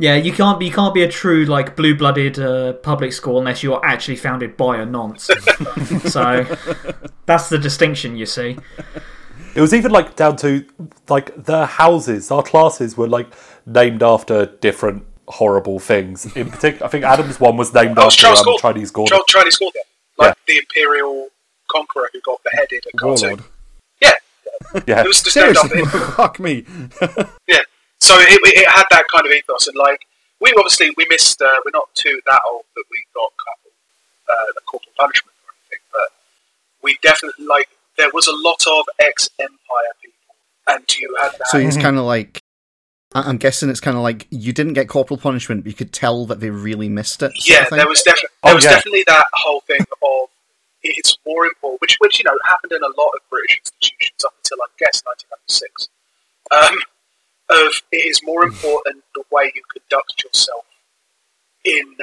Yeah, 0.01 0.15
you 0.15 0.33
can't 0.33 0.61
be 0.61 0.67
you 0.67 0.73
can't 0.73 0.95
be 0.95 1.03
a 1.03 1.09
true 1.09 1.45
like 1.45 1.75
blue-blooded 1.75 2.39
uh, 2.39 2.75
public 2.75 3.13
school 3.13 3.39
unless 3.39 3.65
you're 3.65 3.85
actually 3.85 4.15
founded 4.17 4.57
by 4.57 4.77
a 4.79 4.87
nonce. 4.87 5.25
so 6.05 6.45
that's 7.27 7.49
the 7.49 7.59
distinction, 7.59 8.17
you 8.17 8.25
see. 8.25 8.57
It 9.57 9.61
was 9.61 9.75
even 9.75 9.91
like 9.91 10.15
down 10.15 10.37
to 10.37 10.65
like 11.09 11.45
the 11.45 11.67
houses. 11.67 12.31
Our 12.31 12.45
classes 12.45 12.97
were 12.97 13.09
like 13.09 13.27
named 13.67 14.05
after 14.05 14.47
different 14.47 15.05
horrible 15.27 15.81
things. 15.81 16.25
In 16.37 16.49
particular, 16.49 16.87
I 16.87 16.91
think 16.91 17.05
Adam's 17.05 17.41
one 17.41 17.57
was 17.57 17.75
named 17.75 17.97
that 17.97 18.05
was 18.05 18.15
after 18.15 18.23
Charles 18.23 18.39
um, 18.39 18.45
Gordon. 18.45 18.61
Chinese 18.61 18.91
Gordon. 18.93 19.11
Charles, 19.11 19.27
Chinese 19.27 19.57
Gordon, 19.59 19.83
like 20.17 20.37
the 20.47 20.59
imperial 20.59 21.29
conqueror 21.69 22.09
who 22.13 22.21
got 22.21 22.41
beheaded 22.45 22.87
at 22.87 22.93
Khartoum. 23.01 23.31
Warlord. 23.31 23.45
Yeah, 24.01 24.13
Yeah, 24.87 25.01
it 25.03 25.09
was 25.09 25.23
just 25.23 25.37
named 25.37 25.57
Seriously, 25.57 25.83
after 25.83 25.99
him. 25.99 26.11
fuck 26.15 26.39
me. 26.39 26.65
Yeah. 27.49 27.63
So 28.01 28.15
it, 28.19 28.41
it 28.45 28.69
had 28.69 28.85
that 28.91 29.05
kind 29.13 29.27
of 29.27 29.33
ethos, 29.33 29.67
and 29.69 29.77
like 29.77 30.07
we 30.41 30.53
obviously 30.57 30.91
we 30.97 31.07
missed. 31.11 31.41
Uh, 31.43 31.57
we're 31.65 31.73
not 31.75 31.93
too 31.95 32.21
that 32.27 32.41
old 32.51 32.65
that 32.77 32.85
we 32.91 32.99
got 33.15 33.33
kind 33.45 33.59
of, 33.67 33.73
uh, 34.31 34.53
the 34.55 34.61
corporal 34.63 34.93
punishment 34.97 35.35
or 35.47 35.53
anything, 35.71 35.85
but 35.93 36.09
we 36.83 36.99
definitely 37.03 37.45
like 37.47 37.69
there 37.97 38.09
was 38.15 38.29
a 38.29 38.33
lot 38.37 38.65
of 38.69 38.87
ex-empire 39.01 39.93
people, 40.03 40.35
and 40.69 40.97
you 40.99 41.15
had 41.21 41.33
that. 41.33 41.49
So 41.49 41.59
it's 41.59 41.77
kind 41.77 41.97
of 41.99 42.05
like 42.05 42.41
I- 43.15 43.23
I'm 43.23 43.37
guessing 43.39 43.69
it's 43.71 43.81
kind 43.81 43.97
of 43.97 44.03
like 44.03 44.27
you 44.31 44.53
didn't 44.53 44.75
get 44.75 44.89
corporal 44.89 45.19
punishment, 45.19 45.65
but 45.65 45.71
you 45.71 45.77
could 45.77 45.93
tell 45.93 46.25
that 46.27 46.41
they 46.41 46.51
really 46.51 46.89
missed 46.89 47.23
it. 47.23 47.33
yeah, 47.49 47.63
of 47.63 47.69
thing. 47.69 47.79
there 47.79 47.89
was 47.89 48.03
definitely 48.03 48.29
Oh, 48.45 48.49
there 48.49 48.55
was 48.55 48.65
yeah. 48.65 48.71
definitely 48.71 49.05
that 49.09 49.27
whole 49.33 49.61
thing 49.63 49.81
of 50.03 50.29
it's 50.83 51.19
more 51.27 51.45
important, 51.47 51.81
which 51.81 51.97
which 51.99 52.19
you 52.21 52.25
know 52.25 52.39
happened 52.45 52.73
in 52.73 52.83
a 52.83 53.01
lot 53.01 53.11
of 53.17 53.21
British 53.29 53.61
institutions 53.65 54.25
up 54.25 54.35
until 54.39 54.59
I 54.63 54.69
guess 54.79 55.03
1996. 55.05 55.89
Um, 56.53 56.79
of 57.51 57.83
it 57.93 57.97
is 57.97 58.21
more 58.23 58.45
important 58.45 59.05
the 59.15 59.25
way 59.31 59.53
you 59.55 59.63
conduct 59.73 60.23
yourself 60.25 60.65
in 61.65 61.97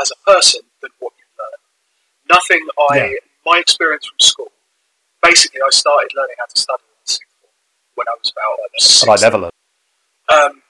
as 0.00 0.10
a 0.10 0.30
person 0.30 0.62
than 0.82 0.90
what 0.98 1.12
you 1.18 1.24
learn. 1.38 2.36
Nothing 2.36 2.66
I 2.90 2.96
Yeah. 2.96 3.18
my 3.44 3.58
experience 3.58 4.06
from 4.06 4.18
school. 4.18 4.52
Basically, 5.22 5.60
I 5.62 5.70
started 5.70 6.10
learning 6.14 6.36
how 6.38 6.46
to 6.46 6.60
study 6.60 6.82
in 6.82 7.06
sixth 7.06 7.32
form 7.40 7.52
when 7.94 8.08
I 8.08 8.14
was 8.22 8.30
about 8.32 8.58
like, 8.60 8.70
six. 8.80 9.02
And 9.02 9.10
I 9.10 9.16
never 9.20 9.38
learned. 9.38 9.52
Um, 10.28 10.62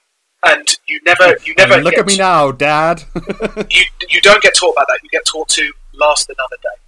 and 0.43 0.77
you 0.87 0.99
never, 1.05 1.23
you 1.43 1.53
I 1.57 1.63
mean, 1.63 1.69
never 1.69 1.81
look 1.81 1.93
at 1.97 2.07
me 2.07 2.17
now, 2.17 2.51
Dad. 2.51 3.03
you 3.69 3.83
you 4.09 4.21
don't 4.21 4.41
get 4.41 4.55
taught 4.55 4.71
about 4.71 4.87
that. 4.87 4.99
You 5.03 5.09
get 5.09 5.25
taught 5.25 5.49
to 5.49 5.71
last 5.93 6.29
another 6.29 6.55
day. 6.63 6.79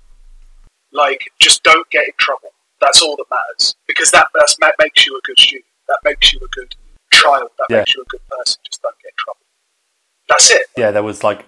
Like, 0.94 1.32
just 1.40 1.64
don't 1.64 1.90
get 1.90 2.06
in 2.06 2.14
trouble. 2.18 2.50
That's 2.80 3.02
all 3.02 3.16
that 3.18 3.26
matters 3.30 3.76
because 3.88 4.12
that 4.12 4.28
that's, 4.34 4.56
that 4.62 4.76
makes 4.80 5.06
you 5.06 5.18
a 5.18 5.22
good 5.22 5.38
student. 5.38 5.66
That 5.88 6.00
makes 6.04 6.34
you 6.34 6.40
a 6.44 6.48
good 6.48 6.76
child. 7.22 7.50
That 7.58 7.68
Yeah. 7.70 7.78
makes 7.80 7.96
you 7.96 8.02
a 8.02 8.06
good 8.06 8.22
person. 8.28 8.60
Just 8.70 8.82
don't 8.82 8.96
get 9.02 9.10
in 9.10 9.16
trouble. 9.18 9.40
That's 10.30 10.52
it. 10.52 10.68
Yeah, 10.78 10.92
there 10.92 11.04
was 11.04 11.24
like, 11.24 11.40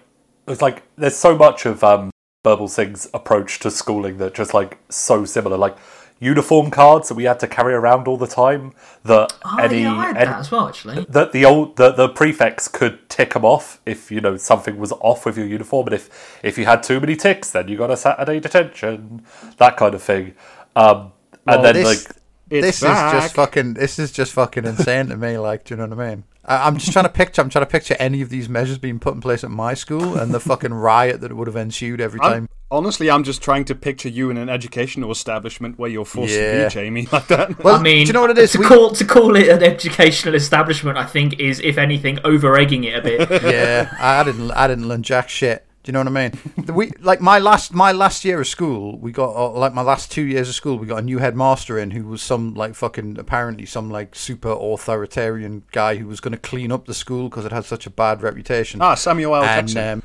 it 0.46 0.50
was 0.50 0.62
like, 0.62 0.82
there's 0.96 1.16
so 1.16 1.36
much 1.36 1.64
of 1.66 1.82
um, 1.82 2.10
Birbalsingh's 2.44 3.08
approach 3.14 3.58
to 3.60 3.70
schooling 3.70 4.18
that 4.18 4.34
just 4.34 4.52
like 4.54 4.78
so 4.90 5.24
similar. 5.24 5.56
Like 5.56 5.76
uniform 6.20 6.70
cards 6.70 7.08
that 7.08 7.14
we 7.14 7.24
had 7.24 7.40
to 7.40 7.46
carry 7.48 7.74
around 7.74 8.06
all 8.06 8.16
the 8.16 8.26
time. 8.26 8.72
That 9.04 9.32
Oh, 9.44 9.56
any, 9.58 9.82
yeah, 9.82 9.92
I 9.94 10.06
had 10.06 10.16
any 10.16 10.26
that 10.26 10.38
as 10.40 10.50
well, 10.50 10.68
actually. 10.68 11.04
that 11.08 11.32
the 11.32 11.44
old 11.44 11.76
the, 11.76 11.90
the 11.92 12.08
prefects 12.08 12.68
could 12.68 13.08
tick 13.08 13.32
them 13.34 13.44
off 13.44 13.80
if 13.84 14.10
you 14.10 14.20
know 14.20 14.36
something 14.36 14.76
was 14.78 14.92
off 14.92 15.26
with 15.26 15.36
your 15.36 15.46
uniform, 15.46 15.86
and 15.88 15.94
if 15.94 16.40
if 16.42 16.56
you 16.56 16.66
had 16.66 16.82
too 16.82 17.00
many 17.00 17.16
ticks, 17.16 17.50
then 17.50 17.68
you 17.68 17.76
got 17.76 17.90
a 17.90 17.96
Saturday 17.96 18.40
detention, 18.40 19.24
that 19.58 19.76
kind 19.76 19.94
of 19.94 20.02
thing. 20.02 20.34
Um, 20.76 21.12
Well, 21.46 21.56
and 21.56 21.64
then 21.64 21.74
this, 21.74 22.06
like 22.08 22.16
It's 22.54 22.66
this 22.66 22.76
is 22.76 22.82
just 23.12 23.34
fucking. 23.34 23.74
This 23.74 23.98
is 23.98 24.12
just 24.12 24.32
fucking 24.32 24.64
insane 24.64 25.06
to 25.08 25.16
me. 25.16 25.38
Like, 25.38 25.64
do 25.64 25.74
you 25.74 25.78
know 25.78 25.86
what 25.86 25.98
I 26.00 26.08
mean? 26.10 26.24
I, 26.44 26.66
I'm 26.66 26.76
just 26.76 26.92
trying 26.92 27.06
to 27.06 27.10
picture. 27.10 27.40
I'm 27.42 27.48
trying 27.48 27.64
to 27.64 27.70
picture 27.70 27.96
any 27.98 28.20
of 28.22 28.28
these 28.28 28.48
measures 28.48 28.78
being 28.78 28.98
put 28.98 29.14
in 29.14 29.20
place 29.20 29.44
at 29.44 29.50
my 29.50 29.74
school 29.74 30.16
and 30.18 30.32
the 30.32 30.40
fucking 30.40 30.74
riot 30.74 31.20
that 31.22 31.32
would 31.32 31.46
have 31.46 31.56
ensued 31.56 32.00
every 32.00 32.20
I'm- 32.20 32.32
time. 32.32 32.48
honestly, 32.70 33.10
I'm 33.10 33.24
just 33.24 33.40
trying 33.42 33.64
to 33.66 33.74
picture 33.74 34.08
you 34.10 34.28
in 34.30 34.36
an 34.36 34.48
educational 34.50 35.10
establishment 35.10 35.78
where 35.78 35.88
you're 35.88 36.04
forced 36.04 36.34
Yeah. 36.34 36.64
to 36.64 36.68
be 36.68 36.74
Jamie 36.74 37.08
like 37.12 37.28
that. 37.28 37.62
Well, 37.64 37.76
I 37.76 37.82
mean, 37.82 38.04
do 38.04 38.08
you 38.08 38.12
know 38.12 38.20
what 38.20 38.30
it 38.30 38.38
is? 38.38 38.52
To 38.52 38.58
We- 38.58 38.66
call 38.66 38.90
to 38.90 39.04
call 39.04 39.36
it 39.36 39.48
an 39.48 39.62
educational 39.62 40.34
establishment, 40.34 40.98
I 40.98 41.06
think, 41.06 41.40
is 41.40 41.60
if 41.60 41.78
anything 41.78 42.18
over 42.24 42.56
egging 42.58 42.84
it 42.84 42.98
a 42.98 43.00
bit. 43.02 43.30
yeah, 43.42 43.94
I 43.98 44.20
I 44.20 44.24
didn't. 44.24 44.50
I 44.50 44.66
didn't 44.68 44.86
learn 44.88 45.02
jack 45.02 45.28
shit. 45.30 45.63
Do 45.84 45.90
you 45.90 45.92
know 45.92 45.98
what 46.10 46.16
I 46.16 46.28
mean? 46.30 46.74
We 46.74 46.92
like 47.00 47.20
my 47.20 47.38
last 47.38 47.74
my 47.74 47.92
last 47.92 48.24
year 48.24 48.40
of 48.40 48.46
school. 48.46 48.98
We 48.98 49.12
got 49.12 49.36
uh, 49.36 49.50
like 49.50 49.74
my 49.74 49.82
last 49.82 50.10
two 50.10 50.22
years 50.22 50.48
of 50.48 50.54
school. 50.54 50.78
We 50.78 50.86
got 50.86 51.00
a 51.00 51.02
new 51.02 51.18
headmaster 51.18 51.78
in 51.78 51.90
who 51.90 52.04
was 52.06 52.22
some 52.22 52.54
like 52.54 52.74
fucking 52.74 53.18
apparently 53.18 53.66
some 53.66 53.90
like 53.90 54.14
super 54.14 54.48
authoritarian 54.50 55.64
guy 55.72 55.96
who 55.96 56.06
was 56.06 56.20
going 56.20 56.32
to 56.32 56.38
clean 56.38 56.72
up 56.72 56.86
the 56.86 56.94
school 56.94 57.28
because 57.28 57.44
it 57.44 57.52
had 57.52 57.66
such 57.66 57.86
a 57.86 57.90
bad 57.90 58.22
reputation. 58.22 58.80
ah, 58.80 58.94
Samuel 58.94 59.36
L. 59.36 59.44
and 59.44 59.68
Jackson. 59.68 59.92
um, 59.92 60.02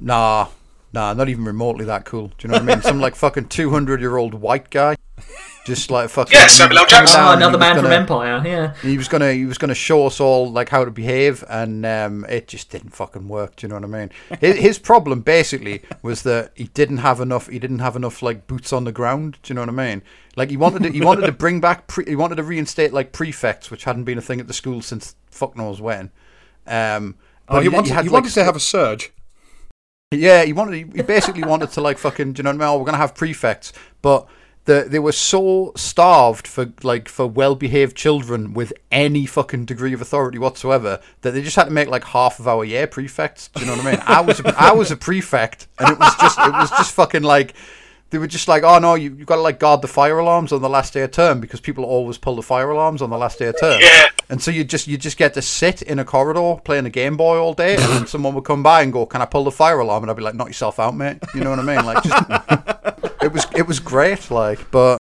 nah, 0.00 0.48
nah, 0.92 1.12
not 1.12 1.28
even 1.28 1.44
remotely 1.44 1.84
that 1.84 2.04
cool. 2.04 2.26
Do 2.26 2.34
you 2.40 2.48
know 2.48 2.54
what 2.58 2.68
I 2.68 2.74
mean? 2.74 2.82
Some 2.82 3.00
like 3.00 3.14
fucking 3.14 3.46
two 3.46 3.70
hundred 3.70 4.00
year 4.00 4.16
old 4.16 4.34
white 4.34 4.70
guy, 4.70 4.96
just 5.66 5.90
like 5.90 6.08
fucking. 6.10 6.32
Yeah, 6.36 6.46
Samuel 6.46 6.78
L. 6.80 6.86
Jackson. 6.86 7.20
Oh, 7.20 7.24
down 7.24 7.32
and 7.34 7.42
he 7.42 7.46
another 7.46 7.58
man 7.58 7.74
from 7.76 7.84
gonna- 7.84 7.96
Empire. 7.96 8.42
Yeah. 8.44 8.74
he 8.82 8.96
was 8.96 9.08
gonna 9.08 9.32
he 9.32 9.44
was 9.44 9.58
gonna 9.58 9.74
show 9.74 10.06
us 10.06 10.20
all 10.20 10.50
like 10.50 10.68
how 10.68 10.84
to 10.84 10.90
behave, 10.90 11.44
and 11.48 11.84
um, 11.86 12.24
it 12.28 12.48
just 12.48 12.70
didn't 12.70 12.90
fucking 12.90 13.28
work. 13.28 13.56
Do 13.56 13.66
you 13.66 13.68
know 13.68 13.76
what 13.76 13.84
I 13.84 13.88
mean? 13.88 14.10
His, 14.40 14.56
his 14.56 14.78
problem 14.78 15.20
basically 15.20 15.82
was 16.02 16.22
that 16.22 16.52
he 16.54 16.64
didn't 16.64 16.98
have 16.98 17.20
enough. 17.20 17.48
He 17.48 17.58
didn't 17.58 17.80
have 17.80 17.96
enough 17.96 18.22
like 18.22 18.46
boots 18.46 18.72
on 18.72 18.84
the 18.84 18.92
ground. 18.92 19.38
Do 19.42 19.52
you 19.52 19.54
know 19.54 19.62
what 19.62 19.68
I 19.68 19.72
mean? 19.72 20.02
Like 20.36 20.50
he 20.50 20.56
wanted 20.56 20.82
to, 20.84 20.90
he 20.90 21.00
wanted 21.00 21.26
to 21.26 21.32
bring 21.32 21.60
back 21.60 21.86
pre, 21.86 22.04
he 22.06 22.16
wanted 22.16 22.36
to 22.36 22.42
reinstate 22.42 22.92
like 22.92 23.12
prefects, 23.12 23.70
which 23.70 23.84
hadn't 23.84 24.04
been 24.04 24.18
a 24.18 24.22
thing 24.22 24.40
at 24.40 24.46
the 24.48 24.54
school 24.54 24.80
since 24.80 25.14
fuck 25.30 25.56
knows 25.56 25.80
when. 25.80 26.10
Um, 26.66 27.16
oh, 27.48 27.54
but 27.56 27.62
he 27.62 27.68
wanted, 27.68 27.92
had, 27.92 28.04
he 28.04 28.10
like, 28.10 28.30
to 28.32 28.44
have 28.44 28.56
a 28.56 28.60
surge. 28.60 29.12
yeah, 30.12 30.44
he 30.44 30.52
wanted. 30.52 30.94
He 30.94 31.02
basically 31.02 31.42
wanted 31.44 31.70
to 31.72 31.80
like 31.80 31.98
fucking. 31.98 32.32
Do 32.34 32.40
you 32.40 32.44
know 32.44 32.50
what 32.50 32.56
I 32.56 32.58
mean? 32.58 32.68
Oh, 32.68 32.78
we're 32.78 32.84
gonna 32.86 32.96
have 32.98 33.14
prefects, 33.14 33.72
but 34.02 34.26
the, 34.66 34.86
they 34.88 34.98
were 34.98 35.12
so 35.12 35.72
starved 35.76 36.46
for 36.46 36.72
like 36.82 37.08
for 37.08 37.26
well-behaved 37.26 37.96
children 37.96 38.52
with 38.52 38.72
any 38.92 39.26
fucking 39.26 39.64
degree 39.64 39.92
of 39.92 40.00
authority 40.00 40.38
whatsoever 40.38 41.00
that 41.22 41.32
they 41.32 41.42
just 41.42 41.56
had 41.56 41.64
to 41.64 41.70
make 41.70 41.88
like 41.88 42.04
half 42.04 42.38
of 42.38 42.46
our 42.46 42.64
year 42.64 42.86
prefects. 42.86 43.48
Do 43.48 43.60
you 43.60 43.66
know 43.66 43.76
what 43.76 43.86
I 43.86 43.90
mean? 43.92 44.02
I 44.06 44.20
was 44.20 44.40
a, 44.40 44.54
I 44.56 44.72
was 44.72 44.90
a 44.90 44.96
prefect, 44.96 45.66
and 45.78 45.90
it 45.90 45.98
was 45.98 46.14
just 46.16 46.38
it 46.38 46.52
was 46.52 46.70
just 46.70 46.94
fucking 46.94 47.22
like. 47.22 47.54
They 48.10 48.18
were 48.18 48.26
just 48.26 48.48
like, 48.48 48.64
oh 48.64 48.78
no, 48.80 48.94
you, 48.96 49.14
you've 49.14 49.26
got 49.26 49.36
to 49.36 49.40
like 49.42 49.58
guard 49.60 49.82
the 49.82 49.88
fire 49.88 50.18
alarms 50.18 50.52
on 50.52 50.60
the 50.62 50.68
last 50.68 50.92
day 50.92 51.02
of 51.02 51.12
term 51.12 51.38
because 51.40 51.60
people 51.60 51.84
always 51.84 52.18
pull 52.18 52.34
the 52.36 52.42
fire 52.42 52.68
alarms 52.70 53.02
on 53.02 53.10
the 53.10 53.16
last 53.16 53.38
day 53.38 53.46
of 53.46 53.58
term. 53.60 53.80
Yeah. 53.80 54.06
And 54.28 54.42
so 54.42 54.50
you 54.50 54.64
just 54.64 54.86
you 54.88 54.98
just 54.98 55.16
get 55.16 55.34
to 55.34 55.42
sit 55.42 55.80
in 55.82 55.98
a 56.00 56.04
corridor 56.04 56.60
playing 56.64 56.86
a 56.86 56.90
Game 56.90 57.16
Boy 57.16 57.36
all 57.38 57.54
day, 57.54 57.76
and 57.78 58.08
someone 58.14 58.34
would 58.34 58.44
come 58.44 58.62
by 58.62 58.82
and 58.82 58.92
go, 58.92 59.06
"Can 59.06 59.22
I 59.22 59.26
pull 59.26 59.44
the 59.44 59.50
fire 59.52 59.78
alarm?" 59.80 60.02
And 60.04 60.10
I'd 60.10 60.16
be 60.16 60.22
like, 60.22 60.34
"Knock 60.34 60.48
yourself 60.48 60.78
out, 60.80 60.96
mate." 60.96 61.18
You 61.34 61.40
know 61.42 61.50
what 61.50 61.58
I 61.58 61.62
mean? 61.62 61.84
Like, 61.84 62.02
just, 62.02 62.30
it 63.22 63.32
was 63.32 63.46
it 63.56 63.66
was 63.66 63.78
great, 63.80 64.30
like, 64.30 64.70
but 64.70 64.98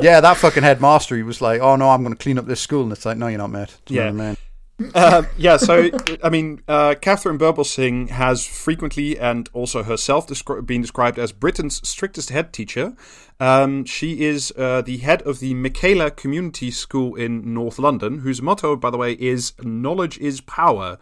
yeah, 0.00 0.20
that 0.20 0.36
fucking 0.36 0.62
headmaster, 0.62 1.16
he 1.16 1.22
was 1.22 1.40
like, 1.40 1.60
"Oh 1.60 1.76
no, 1.76 1.88
I'm 1.90 2.02
going 2.02 2.14
to 2.14 2.22
clean 2.22 2.38
up 2.38 2.46
this 2.46 2.60
school," 2.60 2.82
and 2.82 2.92
it's 2.92 3.04
like, 3.06 3.16
"No, 3.18 3.28
you're 3.28 3.38
not, 3.38 3.50
mate." 3.50 3.76
Do 3.86 3.94
you 3.94 4.00
Yeah. 4.00 4.10
know 4.10 4.16
what 4.16 4.22
I 4.24 4.26
mean? 4.28 4.36
Uh, 4.94 5.22
yeah, 5.38 5.56
so 5.56 5.88
I 6.22 6.28
mean, 6.28 6.60
uh, 6.68 6.94
Katharine 7.00 7.38
Birbalsingh 7.38 8.10
has 8.10 8.46
frequently 8.46 9.18
and 9.18 9.48
also 9.54 9.82
herself 9.82 10.26
descri- 10.26 10.66
been 10.66 10.82
described 10.82 11.18
as 11.18 11.32
Britain's 11.32 11.86
strictest 11.88 12.28
head 12.30 12.52
teacher. 12.52 12.94
Um, 13.40 13.84
she 13.84 14.24
is 14.24 14.52
uh, 14.56 14.82
the 14.82 14.98
head 14.98 15.22
of 15.22 15.40
the 15.40 15.54
Michaela 15.54 16.10
Community 16.10 16.70
School 16.70 17.14
in 17.14 17.54
North 17.54 17.78
London, 17.78 18.18
whose 18.18 18.42
motto, 18.42 18.76
by 18.76 18.90
the 18.90 18.98
way, 18.98 19.12
is 19.12 19.54
"Knowledge 19.62 20.18
is 20.18 20.40
power." 20.42 20.98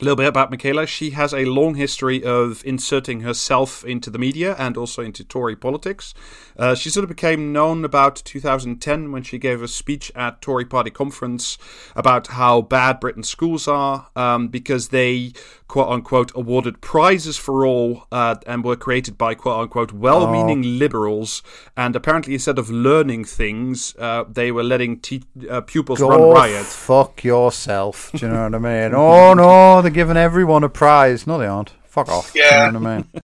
A 0.00 0.04
little 0.04 0.14
bit 0.14 0.28
about 0.28 0.50
Michaela. 0.52 0.86
She 0.86 1.10
has 1.10 1.34
a 1.34 1.44
long 1.44 1.74
history 1.74 2.22
of 2.22 2.62
inserting 2.64 3.22
herself 3.22 3.84
into 3.84 4.10
the 4.10 4.18
media 4.18 4.54
and 4.56 4.76
also 4.76 5.02
into 5.02 5.24
Tory 5.24 5.56
politics. 5.56 6.14
Uh, 6.56 6.76
she 6.76 6.88
sort 6.88 7.02
of 7.02 7.08
became 7.08 7.52
known 7.52 7.84
about 7.84 8.14
2010 8.24 9.10
when 9.10 9.24
she 9.24 9.38
gave 9.38 9.60
a 9.60 9.66
speech 9.66 10.12
at 10.14 10.40
Tory 10.40 10.64
party 10.64 10.90
conference 10.90 11.58
about 11.96 12.28
how 12.28 12.60
bad 12.62 13.00
Britain's 13.00 13.28
schools 13.28 13.66
are 13.66 14.08
um, 14.14 14.46
because 14.48 14.88
they 14.88 15.32
quote 15.66 15.88
unquote 15.88 16.32
awarded 16.34 16.80
prizes 16.80 17.36
for 17.36 17.66
all 17.66 18.06
uh, 18.10 18.36
and 18.46 18.64
were 18.64 18.76
created 18.76 19.18
by 19.18 19.34
quote 19.34 19.60
unquote 19.60 19.92
well-meaning 19.92 20.78
liberals. 20.78 21.42
And 21.76 21.94
apparently, 21.96 22.34
instead 22.34 22.58
of 22.58 22.70
learning 22.70 23.24
things, 23.24 23.96
uh, 23.98 24.24
they 24.28 24.52
were 24.52 24.64
letting 24.64 25.00
te- 25.00 25.24
uh, 25.50 25.60
pupils 25.62 26.00
run 26.00 26.18
Go 26.18 26.32
riot. 26.34 26.64
fuck 26.66 27.22
yourself. 27.24 28.12
Do 28.14 28.26
you 28.26 28.32
know 28.32 28.44
what 28.44 28.54
I 28.54 28.58
mean? 28.58 28.94
Oh 29.08 29.34
no, 29.34 29.82
they're 29.88 29.94
giving 29.94 30.18
everyone 30.18 30.64
a 30.64 30.68
prize. 30.68 31.26
No, 31.26 31.38
they 31.38 31.46
aren't. 31.46 31.70
Fuck 31.84 32.10
off. 32.10 32.32
Yeah. 32.34 32.66
You 32.66 32.72
know 32.72 32.80
what 32.80 32.88
I 32.88 32.96
mean? 32.96 33.10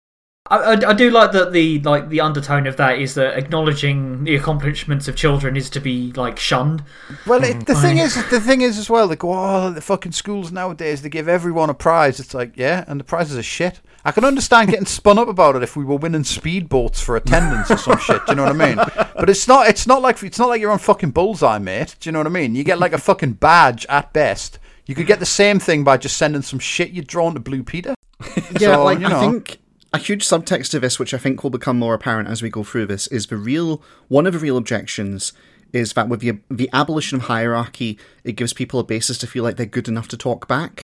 I, 0.50 0.58
I, 0.58 0.90
I 0.90 0.92
do 0.92 1.10
like 1.10 1.32
that 1.32 1.52
the 1.52 1.80
like 1.80 2.10
the 2.10 2.20
undertone 2.20 2.66
of 2.66 2.76
that 2.76 2.98
is 2.98 3.14
that 3.14 3.38
acknowledging 3.38 4.24
the 4.24 4.36
accomplishments 4.36 5.08
of 5.08 5.16
children 5.16 5.56
is 5.56 5.70
to 5.70 5.80
be 5.80 6.12
like 6.12 6.38
shunned. 6.38 6.82
Well, 7.26 7.42
it, 7.42 7.66
the 7.66 7.72
mm-hmm. 7.72 7.82
thing 7.82 7.98
is, 7.98 8.14
the 8.30 8.40
thing 8.40 8.60
is 8.60 8.76
as 8.78 8.90
well. 8.90 9.08
They 9.08 9.16
go, 9.16 9.32
oh, 9.32 9.70
the 9.70 9.80
fucking 9.80 10.12
schools 10.12 10.52
nowadays 10.52 11.00
they 11.00 11.08
give 11.08 11.28
everyone 11.28 11.70
a 11.70 11.74
prize. 11.74 12.20
It's 12.20 12.34
like, 12.34 12.56
yeah, 12.56 12.84
and 12.86 13.00
the 13.00 13.04
prizes 13.04 13.38
are 13.38 13.42
shit. 13.42 13.80
I 14.04 14.12
can 14.12 14.24
understand 14.24 14.68
getting 14.68 14.84
spun 14.84 15.18
up 15.18 15.28
about 15.28 15.56
it 15.56 15.62
if 15.62 15.76
we 15.76 15.84
were 15.84 15.96
winning 15.96 16.24
speedboats 16.24 17.02
for 17.02 17.16
attendance 17.16 17.70
or 17.70 17.78
some 17.78 17.98
shit. 17.98 18.24
Do 18.26 18.32
you 18.32 18.36
know 18.36 18.44
what 18.44 18.60
I 18.60 18.74
mean? 18.74 18.78
But 19.14 19.30
it's 19.30 19.48
not. 19.48 19.68
It's 19.68 19.86
not 19.86 20.02
like 20.02 20.22
it's 20.22 20.38
not 20.38 20.48
like 20.48 20.60
you're 20.60 20.72
on 20.72 20.78
fucking 20.78 21.12
bullseye, 21.12 21.58
mate. 21.58 21.96
Do 22.00 22.08
you 22.08 22.12
know 22.12 22.18
what 22.18 22.26
I 22.26 22.30
mean? 22.30 22.54
You 22.54 22.64
get 22.64 22.78
like 22.78 22.92
a 22.92 22.98
fucking 22.98 23.34
badge 23.34 23.86
at 23.88 24.12
best. 24.12 24.58
You 24.86 24.94
could 24.94 25.06
get 25.06 25.18
the 25.20 25.26
same 25.26 25.58
thing 25.58 25.82
by 25.84 25.96
just 25.96 26.16
sending 26.16 26.42
some 26.42 26.58
shit 26.58 26.90
you'd 26.90 27.06
drawn 27.06 27.34
to 27.34 27.40
Blue 27.40 27.62
Peter. 27.62 27.94
Yeah, 28.60 28.76
So, 28.76 28.84
like 28.84 29.00
you 29.00 29.06
I 29.06 29.20
think 29.20 29.58
a 29.92 29.98
huge 29.98 30.24
subtext 30.24 30.70
to 30.70 30.80
this, 30.80 30.98
which 30.98 31.12
I 31.12 31.18
think 31.18 31.42
will 31.42 31.50
become 31.50 31.78
more 31.78 31.94
apparent 31.94 32.28
as 32.28 32.42
we 32.42 32.50
go 32.50 32.62
through 32.62 32.86
this, 32.86 33.06
is 33.08 33.26
the 33.26 33.36
real 33.36 33.82
one 34.08 34.26
of 34.26 34.32
the 34.32 34.38
real 34.38 34.56
objections 34.56 35.32
is 35.72 35.92
that 35.94 36.08
with 36.08 36.20
the 36.20 36.38
the 36.50 36.70
abolition 36.72 37.16
of 37.16 37.24
hierarchy, 37.24 37.98
it 38.22 38.32
gives 38.32 38.52
people 38.52 38.78
a 38.80 38.84
basis 38.84 39.18
to 39.18 39.26
feel 39.26 39.42
like 39.42 39.56
they're 39.56 39.66
good 39.66 39.88
enough 39.88 40.08
to 40.08 40.16
talk 40.16 40.46
back. 40.46 40.82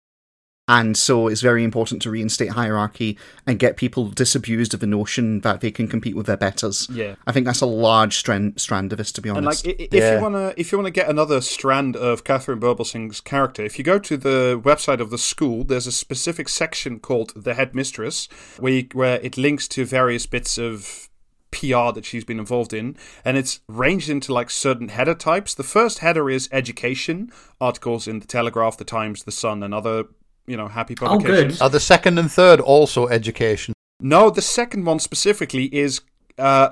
And 0.70 0.96
so 0.96 1.28
it's 1.28 1.42
very 1.42 1.64
important 1.64 2.02
to 2.04 2.12
reinstate 2.12 2.52
hierarchy 2.52 3.18
and 3.48 3.58
get 3.60 3.76
people 3.76 4.08
disabused 4.10 4.74
of 4.74 4.80
the 4.80 4.88
notion 4.88 5.42
that 5.42 5.62
they 5.62 5.72
can 5.72 5.88
compete 5.88 6.16
with 6.16 6.28
their 6.28 6.38
betters. 6.38 6.88
Yeah. 6.92 7.16
I 7.28 7.32
think 7.32 7.46
that's 7.48 7.60
a 7.62 7.66
large 7.66 8.16
strand 8.16 8.62
strand 8.62 8.92
of 8.94 8.98
this, 9.00 9.12
to 9.14 9.22
be 9.22 9.30
honest. 9.30 9.40
And 9.40 9.48
honest. 9.48 9.66
like, 9.66 9.76
i- 9.80 9.84
i- 9.84 9.88
if 9.98 10.04
Yeah. 10.04 10.16
you 10.18 10.22
wanna, 10.22 10.54
if 10.56 10.72
you 10.72 10.78
wanna 10.78 10.92
get 10.92 11.10
another 11.10 11.42
strand 11.42 11.96
of 11.98 12.24
Katharine 12.24 12.60
Birbalsingh's 12.60 13.20
character, 13.20 13.64
if 13.66 13.78
you 13.80 13.84
go 13.84 13.98
to 13.98 14.16
the 14.16 14.62
website 14.64 15.00
of 15.00 15.10
the 15.10 15.18
school, 15.18 15.64
there's 15.64 15.88
a 15.88 15.92
specific 15.92 16.48
section 16.48 17.00
called 17.00 17.34
the 17.36 17.56
headmistress, 17.56 18.30
where 18.60 18.74
you, 18.74 18.88
where 18.94 19.20
it 19.22 19.38
links 19.38 19.68
to 19.70 19.86
various 19.86 20.28
bits 20.28 20.58
of 20.60 21.10
PR 21.52 21.92
that 21.92 22.06
she's 22.06 22.24
been 22.24 22.38
involved 22.38 22.74
in, 22.74 22.96
and 23.26 23.36
it's 23.36 23.60
ranged 23.68 24.08
into 24.08 24.32
like 24.32 24.52
certain 24.52 24.90
header 24.90 25.16
types. 25.16 25.56
The 25.56 25.64
first 25.64 25.98
header 25.98 26.30
is 26.30 26.48
education 26.52 27.32
articles 27.60 28.08
in 28.08 28.20
the 28.20 28.28
Telegraph, 28.28 28.78
the 28.78 28.84
Times, 28.86 29.24
the 29.24 29.32
Sun, 29.32 29.64
and 29.64 29.74
other 29.74 30.04
you 30.50 30.58
know 30.58 30.68
happy 30.68 30.96
Oh, 31.02 31.18
good. 31.18 31.26
publications. 31.26 31.62
Are 31.62 31.70
the 31.70 31.80
second 31.80 32.18
and 32.20 32.32
third 32.32 32.60
also 32.60 33.08
education? 33.08 33.74
No, 34.02 34.30
the 34.30 34.42
second 34.42 34.86
one 34.86 35.00
specifically 35.00 35.66
is 35.74 36.02
uh, 36.38 36.70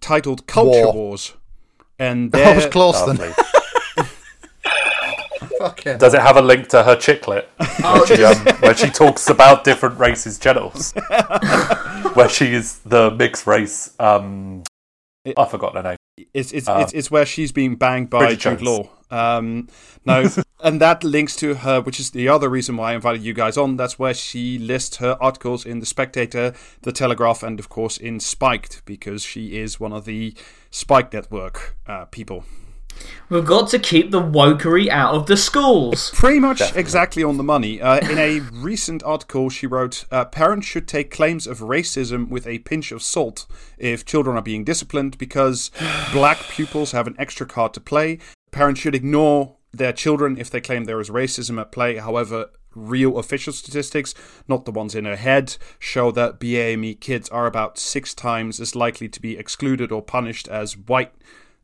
titled 0.00 0.46
Culture 0.46 0.84
War. 0.86 0.92
Wars, 0.94 1.34
and 1.98 2.34
I 2.34 2.54
was 2.54 2.64
they're- 2.64 2.70
close 2.70 3.04
then. 3.06 3.16
Lovely. 3.16 3.34
Fucking 5.58 5.98
Does 5.98 6.14
it 6.14 6.20
have 6.20 6.36
a 6.36 6.42
link 6.42 6.68
to 6.68 6.84
her 6.84 6.94
chicklet? 6.94 7.46
Oh, 7.82 8.04
Where 8.08 8.16
she, 8.16 8.24
um, 8.24 8.36
where 8.60 8.74
she 8.76 8.90
talks 8.90 9.28
about 9.28 9.64
different 9.64 9.98
races' 9.98 10.38
genitals. 10.38 10.92
where 12.14 12.28
she 12.28 12.54
is 12.54 12.78
the 12.80 13.10
mixed 13.10 13.44
race. 13.46 13.92
Um, 13.98 14.62
I 15.36 15.44
forgot 15.46 15.74
her 15.74 15.82
name. 15.82 15.96
It's 16.32 16.52
it's, 16.52 16.68
Uh, 16.68 16.80
it's 16.82 16.92
it's 16.92 17.10
where 17.10 17.26
she's 17.26 17.50
being 17.50 17.74
banged 17.76 18.08
by 18.10 18.18
Bridget 18.26 18.40
Jude 18.40 18.58
Jones. 18.58 18.62
Law. 18.62 18.88
Um, 19.10 19.68
no, 20.04 20.28
and 20.62 20.80
that 20.80 21.04
links 21.04 21.36
to 21.36 21.54
her, 21.54 21.80
which 21.80 22.00
is 22.00 22.10
the 22.10 22.28
other 22.28 22.48
reason 22.48 22.76
why 22.76 22.92
I 22.92 22.94
invited 22.94 23.22
you 23.22 23.34
guys 23.34 23.56
on. 23.56 23.76
That's 23.76 23.98
where 23.98 24.14
she 24.14 24.58
lists 24.58 24.96
her 24.96 25.16
articles 25.20 25.64
in 25.64 25.80
the 25.80 25.86
Spectator, 25.86 26.54
the 26.82 26.92
Telegraph, 26.92 27.42
and 27.42 27.58
of 27.58 27.68
course 27.68 27.96
in 27.96 28.20
Spiked, 28.20 28.82
because 28.84 29.22
she 29.22 29.58
is 29.58 29.80
one 29.80 29.92
of 29.92 30.04
the 30.04 30.34
Spike 30.70 31.12
Network 31.12 31.76
uh, 31.86 32.06
people. 32.06 32.44
We've 33.28 33.44
got 33.44 33.68
to 33.70 33.78
keep 33.78 34.10
the 34.10 34.22
wokery 34.22 34.88
out 34.88 35.14
of 35.14 35.26
the 35.26 35.36
schools. 35.36 36.10
Pretty 36.14 36.40
much 36.40 36.62
exactly 36.74 37.22
on 37.22 37.36
the 37.36 37.42
money. 37.42 37.80
Uh, 37.80 37.98
in 37.98 38.18
a 38.18 38.40
recent 38.40 39.02
article, 39.02 39.50
she 39.50 39.66
wrote 39.66 40.04
uh, 40.10 40.24
Parents 40.24 40.66
should 40.66 40.88
take 40.88 41.10
claims 41.10 41.46
of 41.46 41.58
racism 41.58 42.28
with 42.28 42.46
a 42.46 42.60
pinch 42.60 42.90
of 42.90 43.02
salt 43.02 43.46
if 43.76 44.04
children 44.04 44.36
are 44.36 44.42
being 44.42 44.64
disciplined 44.64 45.18
because 45.18 45.70
black 46.12 46.38
pupils 46.48 46.92
have 46.92 47.06
an 47.06 47.16
extra 47.18 47.46
card 47.46 47.74
to 47.74 47.80
play. 47.80 48.18
Parents 48.50 48.80
should 48.80 48.94
ignore 48.94 49.56
their 49.72 49.92
children 49.92 50.36
if 50.38 50.50
they 50.50 50.60
claim 50.60 50.84
there 50.84 51.00
is 51.00 51.10
racism 51.10 51.60
at 51.60 51.72
play. 51.72 51.96
However, 51.96 52.50
real 52.74 53.18
official 53.18 53.52
statistics, 53.52 54.14
not 54.46 54.64
the 54.64 54.70
ones 54.72 54.94
in 54.94 55.04
her 55.04 55.16
head, 55.16 55.56
show 55.78 56.10
that 56.12 56.38
BAME 56.40 57.00
kids 57.00 57.28
are 57.28 57.46
about 57.46 57.78
six 57.78 58.14
times 58.14 58.60
as 58.60 58.74
likely 58.74 59.08
to 59.08 59.20
be 59.20 59.36
excluded 59.36 59.92
or 59.92 60.02
punished 60.02 60.48
as 60.48 60.76
white 60.76 61.12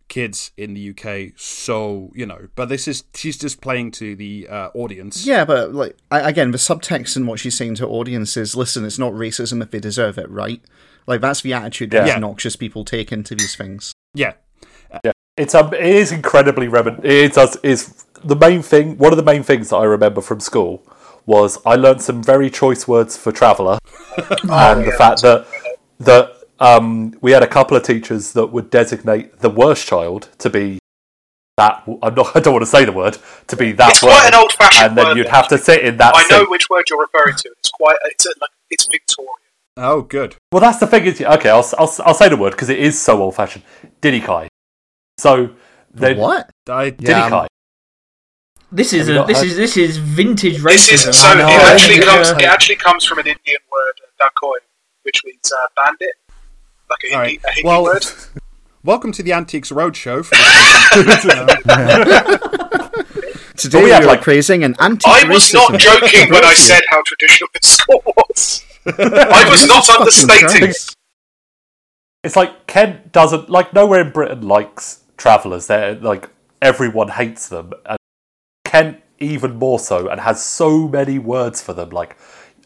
kids 0.09 0.53
in 0.59 0.74
the 0.74 0.91
UK. 0.91 1.32
So 1.37 2.12
you 2.14 2.26
know, 2.26 2.49
but 2.55 2.68
this 2.68 2.87
is 2.87 3.05
she's 3.14 3.39
just 3.39 3.61
playing 3.62 3.91
to 3.93 4.14
the 4.14 4.47
uh, 4.49 4.68
audience. 4.74 5.26
Yeah, 5.26 5.45
but 5.47 5.72
like 5.74 5.97
I, 6.11 6.28
again, 6.28 6.51
the 6.51 6.59
subtext 6.59 7.16
in 7.16 7.26
what 7.26 7.39
she's 7.39 7.57
saying 7.57 7.76
to 7.76 7.87
audience 7.87 8.37
is, 8.37 8.55
listen, 8.55 8.85
it's 8.85 8.99
not 8.99 9.12
racism 9.14 9.62
if 9.62 9.70
they 9.70 9.80
deserve 9.80 10.18
it, 10.18 10.28
right? 10.30 10.61
Like 11.07 11.20
that's 11.22 11.41
the 11.41 11.55
attitude 11.55 11.91
that 11.93 12.07
Yeah. 12.07 12.14
obnoxious 12.16 12.55
people 12.57 12.85
take 12.85 13.12
into 13.12 13.35
these 13.35 13.57
things. 13.57 13.93
Yeah, 14.14 14.35
It's 15.37 15.55
um, 15.55 15.74
it 15.74 15.85
is 15.85 16.12
incredibly 16.12 16.68
remin. 16.68 17.05
It 17.05 17.32
does 17.32 17.57
is 17.57 18.05
the 18.22 18.37
main 18.37 18.62
thing. 18.62 18.97
One 18.99 19.12
of 19.12 19.16
the 19.16 19.24
main 19.24 19.43
things 19.43 19.70
that 19.70 19.76
I 19.76 19.85
remember 19.85 20.20
from 20.20 20.39
school 20.39 20.82
was 21.26 21.59
I 21.66 21.74
learned 21.74 22.03
some 22.03 22.22
very 22.22 22.51
choice 22.51 22.87
words 22.87 23.16
for 23.16 23.32
traveller, 23.32 23.78
and 24.28 24.85
the 24.85 24.95
fact 24.97 25.22
that 25.22 25.47
that 25.99 26.37
um, 26.61 27.18
we 27.20 27.32
had 27.32 27.43
a 27.43 27.49
couple 27.49 27.76
of 27.76 27.82
teachers 27.82 28.32
that 28.35 28.47
would 28.47 28.70
designate 28.70 29.41
the 29.41 29.51
worst 29.51 29.89
child 29.89 30.28
to 30.39 30.51
be 30.51 30.78
that. 31.57 31.82
I'm 32.01 32.14
not. 32.14 32.37
I 32.37 32.41
don't 32.41 32.55
want 32.55 32.64
to 32.64 32.70
say 32.70 32.85
the 32.85 32.93
word 32.93 33.18
to 33.49 33.57
be 33.57 33.72
that 33.72 33.91
It's 33.91 34.03
word, 34.05 34.11
quite 34.11 34.28
an 34.28 34.35
old-fashioned 34.35 34.89
and 34.91 34.99
then 34.99 35.07
word, 35.07 35.16
you'd 35.16 35.28
have 35.28 35.49
to 35.49 35.59
sit 35.59 35.82
in 35.85 35.97
that. 35.97 36.14
I 36.14 36.22
know 36.28 36.43
seat. 36.43 36.51
which 36.51 36.70
word 36.70 36.85
you're 36.89 37.01
referring 37.01 37.35
to. 37.37 37.51
It's 37.59 37.70
quite. 37.70 37.97
It's 38.05 38.26
a, 38.26 38.30
like 38.41 38.51
it's 38.70 38.87
Victorian. 38.87 39.30
Oh, 39.76 40.03
good. 40.03 40.37
Well, 40.53 40.61
that's 40.61 40.78
the 40.78 40.87
thing. 40.87 41.07
Is 41.07 41.20
okay. 41.20 41.51
I'll 41.51 41.68
I'll, 41.76 41.93
I'll 42.05 42.14
say 42.14 42.28
the 42.28 42.37
word 42.37 42.53
because 42.53 42.68
it 42.68 42.78
is 42.78 43.01
so 43.01 43.20
old 43.20 43.35
fashioned. 43.35 43.64
Diddy 44.01 44.20
So 45.18 45.50
then 45.92 46.16
What? 46.18 46.50
I 46.68 46.94
Yeah, 46.98 47.28
Diddy 47.30 47.46
This 48.72 48.92
is 48.92 49.08
a 49.08 49.24
this 49.26 49.38
heard- 49.38 49.46
is 49.46 49.56
this 49.56 49.76
is 49.76 49.96
vintage 49.98 50.60
This 50.62 50.88
racism. 50.90 51.08
is 51.10 51.20
so. 51.20 51.30
It 51.32 51.40
actually 51.40 51.96
Yeah. 51.98 52.04
comes. 52.04 52.30
It 52.30 52.42
actually 52.44 52.76
comes 52.76 53.04
from 53.04 53.18
an 53.20 53.26
Indian 53.28 53.60
word, 53.70 54.00
dacoit, 54.20 54.62
which 55.02 55.22
means 55.24 55.52
uh, 55.52 55.66
bandit, 55.76 56.14
like 56.90 56.98
a 57.04 57.08
Hindi, 57.08 57.16
right. 57.16 57.40
a 57.44 57.50
Hindi 57.52 57.68
Well, 57.68 57.84
word. 57.84 58.04
welcome 58.82 59.12
to 59.12 59.22
the 59.22 59.32
Antiques 59.32 59.70
Roadshow. 59.70 60.24
For 60.24 60.34
this 61.02 61.22
Today 63.56 63.78
we, 63.78 63.84
we 63.84 63.92
are 63.92 64.02
like- 64.04 64.22
praising 64.22 64.64
an 64.64 64.74
anti 64.80 65.08
I 65.08 65.24
was 65.28 65.52
not 65.54 65.78
joking 65.88 66.28
when 66.30 66.44
I 66.44 66.54
said 66.54 66.82
how 66.90 67.00
traditional 67.06 67.48
this 67.60 67.70
school 67.70 68.02
was. 68.04 68.64
I 68.86 69.46
was 69.48 69.66
not 69.68 69.88
understating 69.88 70.70
it. 70.70 70.76
It's 72.24 72.34
like 72.36 72.66
Kent 72.66 73.12
doesn't 73.12 73.48
like 73.48 73.72
nowhere 73.72 74.00
in 74.00 74.10
Britain 74.10 74.42
likes 74.48 75.03
travellers. 75.16 75.66
They're 75.66 75.94
like 75.96 76.30
everyone 76.62 77.08
hates 77.08 77.48
them, 77.48 77.72
and 77.86 77.98
Kent 78.64 79.00
even 79.18 79.56
more 79.56 79.78
so, 79.78 80.08
and 80.08 80.20
has 80.20 80.44
so 80.44 80.88
many 80.88 81.18
words 81.18 81.62
for 81.62 81.72
them. 81.72 81.90
Like, 81.90 82.16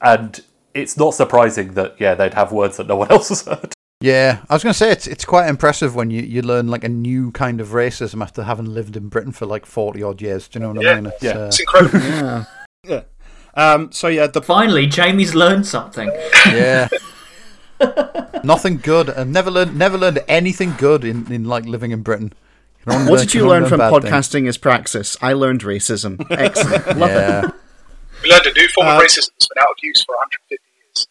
and 0.00 0.40
it's 0.74 0.96
not 0.96 1.14
surprising 1.14 1.74
that 1.74 1.96
yeah 1.98 2.14
they'd 2.14 2.34
have 2.34 2.52
words 2.52 2.76
that 2.78 2.86
no 2.86 2.96
one 2.96 3.10
else 3.12 3.28
has 3.30 3.42
heard. 3.42 3.72
Yeah, 4.00 4.42
I 4.48 4.54
was 4.54 4.62
going 4.62 4.72
to 4.72 4.78
say 4.78 4.92
it's 4.92 5.08
it's 5.08 5.24
quite 5.24 5.48
impressive 5.48 5.96
when 5.96 6.10
you, 6.10 6.22
you 6.22 6.40
learn 6.42 6.68
like 6.68 6.84
a 6.84 6.88
new 6.88 7.32
kind 7.32 7.60
of 7.60 7.68
racism 7.70 8.22
after 8.22 8.44
having 8.44 8.66
lived 8.66 8.96
in 8.96 9.08
Britain 9.08 9.32
for 9.32 9.44
like 9.46 9.66
forty 9.66 10.02
odd 10.04 10.22
years. 10.22 10.46
Do 10.46 10.58
you 10.58 10.62
know 10.66 10.72
what 10.72 10.82
Yeah, 10.84 10.92
I 10.92 10.94
mean? 11.00 11.06
It's, 11.06 11.22
yeah. 11.22 11.30
uh, 11.32 11.46
It's 11.46 11.58
incredible. 11.60 11.98
Yeah. 11.98 12.44
yeah. 12.86 13.02
Um, 13.54 13.90
so 13.90 14.06
yeah, 14.06 14.28
the 14.28 14.40
Finally, 14.40 14.86
Jamie's 14.86 15.34
learned 15.34 15.66
something. 15.66 16.12
yeah. 16.46 16.86
Nothing 18.44 18.78
good. 18.78 19.10
I've 19.10 19.28
never 19.28 19.50
learned 19.50 19.76
never 19.76 19.98
learned 19.98 20.20
anything 20.28 20.74
good 20.78 21.04
in, 21.04 21.30
in 21.32 21.44
like 21.44 21.64
living 21.66 21.90
in 21.90 22.02
Britain. 22.02 22.32
You 22.80 22.84
can 22.84 22.92
only 23.00 23.10
What 23.10 23.16
learn- 23.18 23.26
did 23.26 23.34
you 23.34 23.42
only 23.42 23.60
learn 23.60 23.68
from 23.68 23.78
bad 23.78 23.90
things. 23.90 24.04
podcasting 24.04 24.48
as 24.48 24.58
praxis? 24.58 25.16
I 25.20 25.32
learned 25.34 25.62
racism. 25.62 26.24
Excellent. 26.30 26.96
Love 26.98 27.10
it. 27.10 27.54
We 28.22 28.30
learned 28.30 28.46
a 28.46 28.52
new 28.52 28.68
form 28.68 28.88
Uh, 28.88 28.96
of 28.96 29.02
racism 29.02 29.30
that's 29.38 29.48
been 29.48 29.62
out 29.62 29.70
of 29.70 29.76
use 29.82 30.02
for 30.04 30.14
150 30.16 30.64
years. 30.76 31.06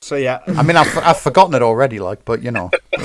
so 0.00 0.16
yeah. 0.16 0.40
I 0.46 0.62
mean, 0.62 0.76
I've, 0.76 0.96
I've 0.98 1.18
forgotten 1.18 1.54
it 1.54 1.62
already, 1.62 1.98
like, 1.98 2.24
but 2.24 2.42
you 2.42 2.50
know, 2.52 2.70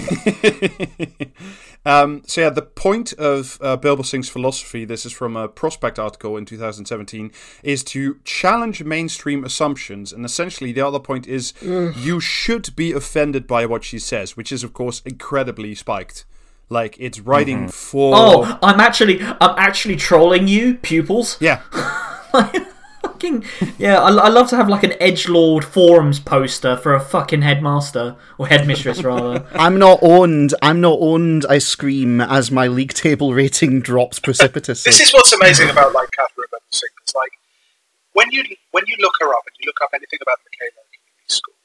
Um, 1.86 2.22
so 2.28 2.42
yeah, 2.42 2.50
the 2.50 2.62
point 2.62 3.14
of 3.14 3.58
uh, 3.62 3.76
Birbalsingh's 3.78 4.30
philosophy, 4.30 4.86
this 4.86 5.06
is 5.06 5.12
from 5.12 5.36
a 5.36 5.48
Prospect 5.48 5.98
article 5.98 6.38
in 6.38 6.46
2017, 6.46 7.32
is 7.64 7.84
to 7.86 8.20
challenge 8.24 8.84
mainstream 8.84 9.44
assumptions. 9.44 10.14
And 10.14 10.24
essentially, 10.24 10.72
the 10.72 10.86
other 10.86 11.00
point 11.00 11.28
is 11.28 11.54
you 11.62 12.20
should 12.20 12.76
be 12.76 12.92
offended 12.92 13.48
by 13.48 13.66
what 13.66 13.84
she 13.84 13.98
says, 14.00 14.38
which 14.38 14.52
is, 14.52 14.64
of 14.64 14.74
course, 14.74 15.02
incredibly 15.06 15.74
spiked. 15.76 16.26
Like 16.70 16.96
it's 17.00 17.20
writing 17.20 17.68
for. 17.68 18.14
Oh, 18.16 18.60
I'm 18.64 18.80
actually 18.80 19.22
I'm 19.22 19.56
actually 19.58 19.98
trolling 19.98 20.48
you, 20.48 20.76
pupils. 20.76 21.38
yeah. 21.42 21.62
Fucking 23.22 23.46
yeah, 23.78 24.00
I, 24.00 24.10
I 24.10 24.30
love 24.30 24.50
to 24.50 24.56
have 24.56 24.68
like 24.68 24.82
an 24.82 24.94
edge 25.00 25.30
lord 25.30 25.64
forums 25.64 26.20
poster 26.20 26.76
for 26.76 26.96
a 26.96 27.00
fucking 27.00 27.44
headmaster 27.44 28.16
or 28.40 28.48
headmistress 28.48 29.04
rather. 29.04 29.46
I'm 29.54 29.78
not 29.78 30.00
owned. 30.02 30.56
I'm 30.64 30.82
not 30.82 30.98
owned. 31.00 31.46
I 31.48 31.60
scream 31.60 32.20
as 32.20 32.50
my 32.50 32.66
league 32.66 32.96
table 32.96 33.36
rating 33.36 33.82
drops 33.82 34.18
precipitously. 34.18 34.90
This 34.90 35.02
is 35.02 35.14
what's 35.14 35.32
amazing 35.34 35.70
about 35.70 35.94
like 35.94 36.10
Catherine 36.10 36.48
Benson. 36.52 36.90
It's 37.04 37.14
like 37.14 37.32
when 38.14 38.32
you 38.32 38.44
when 38.72 38.86
you 38.88 38.96
look 39.00 39.14
her 39.20 39.32
up 39.32 39.44
and 39.46 39.56
you 39.60 39.68
look 39.68 39.82
up 39.84 39.92
anything 39.94 40.20
about 40.24 40.40
the 40.40 40.50
Michaela 40.54 40.82
Community 40.90 41.28
School, 41.28 41.56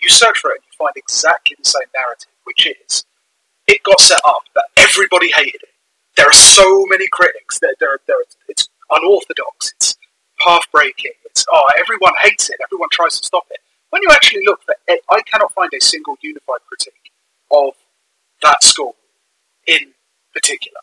you 0.00 0.08
search 0.08 0.38
for 0.38 0.50
it 0.52 0.62
and 0.62 0.64
you 0.64 0.76
find 0.78 0.94
exactly 0.96 1.56
the 1.58 1.68
same 1.68 1.88
narrative, 1.94 2.32
which 2.44 2.66
is 2.66 3.04
it 3.66 3.82
got 3.82 4.00
set 4.00 4.20
up 4.24 4.44
that 4.54 4.64
everybody 4.78 5.30
hated 5.30 5.62
it. 5.62 5.74
There 6.16 6.26
are 6.26 6.32
so 6.32 6.86
many 6.88 7.06
critics 7.08 7.58
that 7.58 7.76
there, 7.80 7.98
there, 8.06 8.16
it's 8.48 8.70
unorthodox. 8.90 9.74
It's 9.76 9.96
path 10.46 10.70
breaking. 10.72 11.12
It's 11.24 11.44
oh, 11.50 11.68
everyone 11.78 12.12
hates 12.22 12.50
it. 12.50 12.56
Everyone 12.62 12.88
tries 12.92 13.18
to 13.20 13.26
stop 13.26 13.46
it. 13.50 13.58
When 13.90 14.02
you 14.02 14.10
actually 14.12 14.44
look 14.44 14.62
for 14.62 14.74
it, 14.88 15.00
I 15.10 15.22
cannot 15.22 15.52
find 15.52 15.70
a 15.74 15.80
single 15.80 16.16
unified 16.20 16.60
critique 16.68 17.10
of 17.50 17.74
that 18.42 18.62
school 18.62 18.96
in 19.66 19.92
particular. 20.32 20.80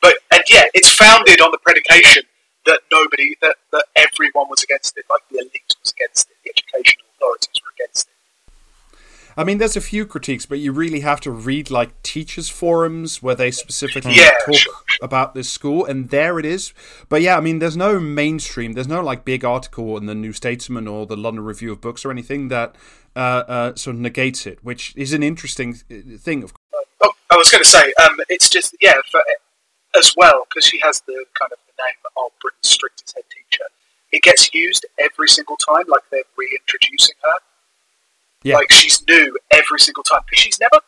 But 0.00 0.16
and 0.32 0.42
yet, 0.48 0.70
it's 0.74 0.90
founded 0.90 1.40
on 1.40 1.50
the 1.52 1.58
predication 1.58 2.24
that 2.66 2.80
nobody, 2.92 3.36
that, 3.42 3.56
that 3.72 3.84
everyone 3.96 4.48
was 4.48 4.62
against 4.62 4.96
it. 4.96 5.04
Like 5.10 5.22
the 5.30 5.38
elite 5.38 5.76
was 5.82 5.92
against 5.92 6.30
it, 6.30 6.36
the 6.44 6.50
educational 6.50 7.06
authorities 7.16 7.60
were 7.62 7.72
against 7.78 8.08
it. 8.08 8.11
I 9.36 9.44
mean, 9.44 9.58
there's 9.58 9.76
a 9.76 9.80
few 9.80 10.06
critiques, 10.06 10.46
but 10.46 10.58
you 10.58 10.72
really 10.72 11.00
have 11.00 11.20
to 11.20 11.30
read 11.30 11.70
like 11.70 12.02
teachers' 12.02 12.48
forums 12.48 13.22
where 13.22 13.34
they 13.34 13.50
specifically 13.50 14.14
Yeah, 14.14 14.30
talk 14.44 14.54
sure, 14.54 14.74
about 15.00 15.34
this 15.34 15.50
school, 15.50 15.84
and 15.84 16.10
there 16.10 16.38
it 16.38 16.44
is. 16.44 16.72
But 17.08 17.22
yeah, 17.22 17.36
I 17.36 17.40
mean, 17.40 17.58
there's 17.58 17.76
no 17.76 17.98
mainstream, 17.98 18.72
there's 18.72 18.88
no 18.88 19.02
like 19.02 19.24
big 19.24 19.44
article 19.44 19.96
in 19.96 20.06
the 20.06 20.14
New 20.14 20.32
Statesman 20.32 20.86
or 20.86 21.06
the 21.06 21.16
London 21.16 21.44
Review 21.44 21.72
of 21.72 21.80
Books 21.80 22.04
or 22.04 22.10
anything 22.10 22.48
that 22.48 22.76
uh, 23.16 23.18
uh, 23.18 23.74
sort 23.74 23.96
of 23.96 24.00
negates 24.00 24.46
it, 24.46 24.58
which 24.62 24.94
is 24.96 25.12
an 25.12 25.22
interesting 25.22 25.74
thing. 25.74 26.42
Of 26.42 26.52
Oh, 27.02 27.12
I 27.30 27.36
was 27.36 27.50
going 27.50 27.62
to 27.62 27.68
say, 27.68 27.92
um, 28.04 28.18
it's 28.28 28.48
just 28.48 28.76
yeah, 28.80 28.94
for, 29.10 29.22
as 29.94 30.14
well 30.16 30.46
because 30.48 30.64
she 30.64 30.78
has 30.80 31.00
the 31.02 31.24
kind 31.38 31.52
of 31.52 31.58
the 31.66 31.82
name 31.82 31.96
of 32.16 32.32
Britain's 32.40 32.68
strictest 32.68 33.14
head 33.14 33.24
teacher. 33.30 33.64
It 34.12 34.22
gets 34.22 34.52
used 34.52 34.86
every 34.98 35.28
single 35.28 35.56
time, 35.56 35.84
like 35.88 36.02
they're 36.10 36.22
reintroducing 36.36 37.16
her. 37.22 37.38
Yeah. 38.44 38.56
Like 38.56 38.72
she's 38.72 39.06
new 39.06 39.38
every 39.50 39.78
single 39.78 40.02
time 40.02 40.20
because 40.26 40.42
she's 40.42 40.60
never 40.60 40.80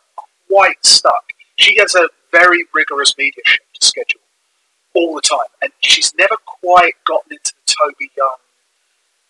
quite 0.49 0.85
stuck. 0.85 1.33
She 1.57 1.77
has 1.79 1.95
a 1.95 2.09
very 2.33 2.65
rigorous 2.75 3.17
media 3.17 3.43
schedule 3.81 4.21
all 4.95 5.15
the 5.15 5.23
time, 5.23 5.51
and 5.63 5.73
she's 5.81 6.15
never 6.17 6.37
quite 6.47 6.95
gotten 7.05 7.33
into 7.33 7.53
the 7.67 7.75
Toby 7.75 8.11
Young, 8.17 8.37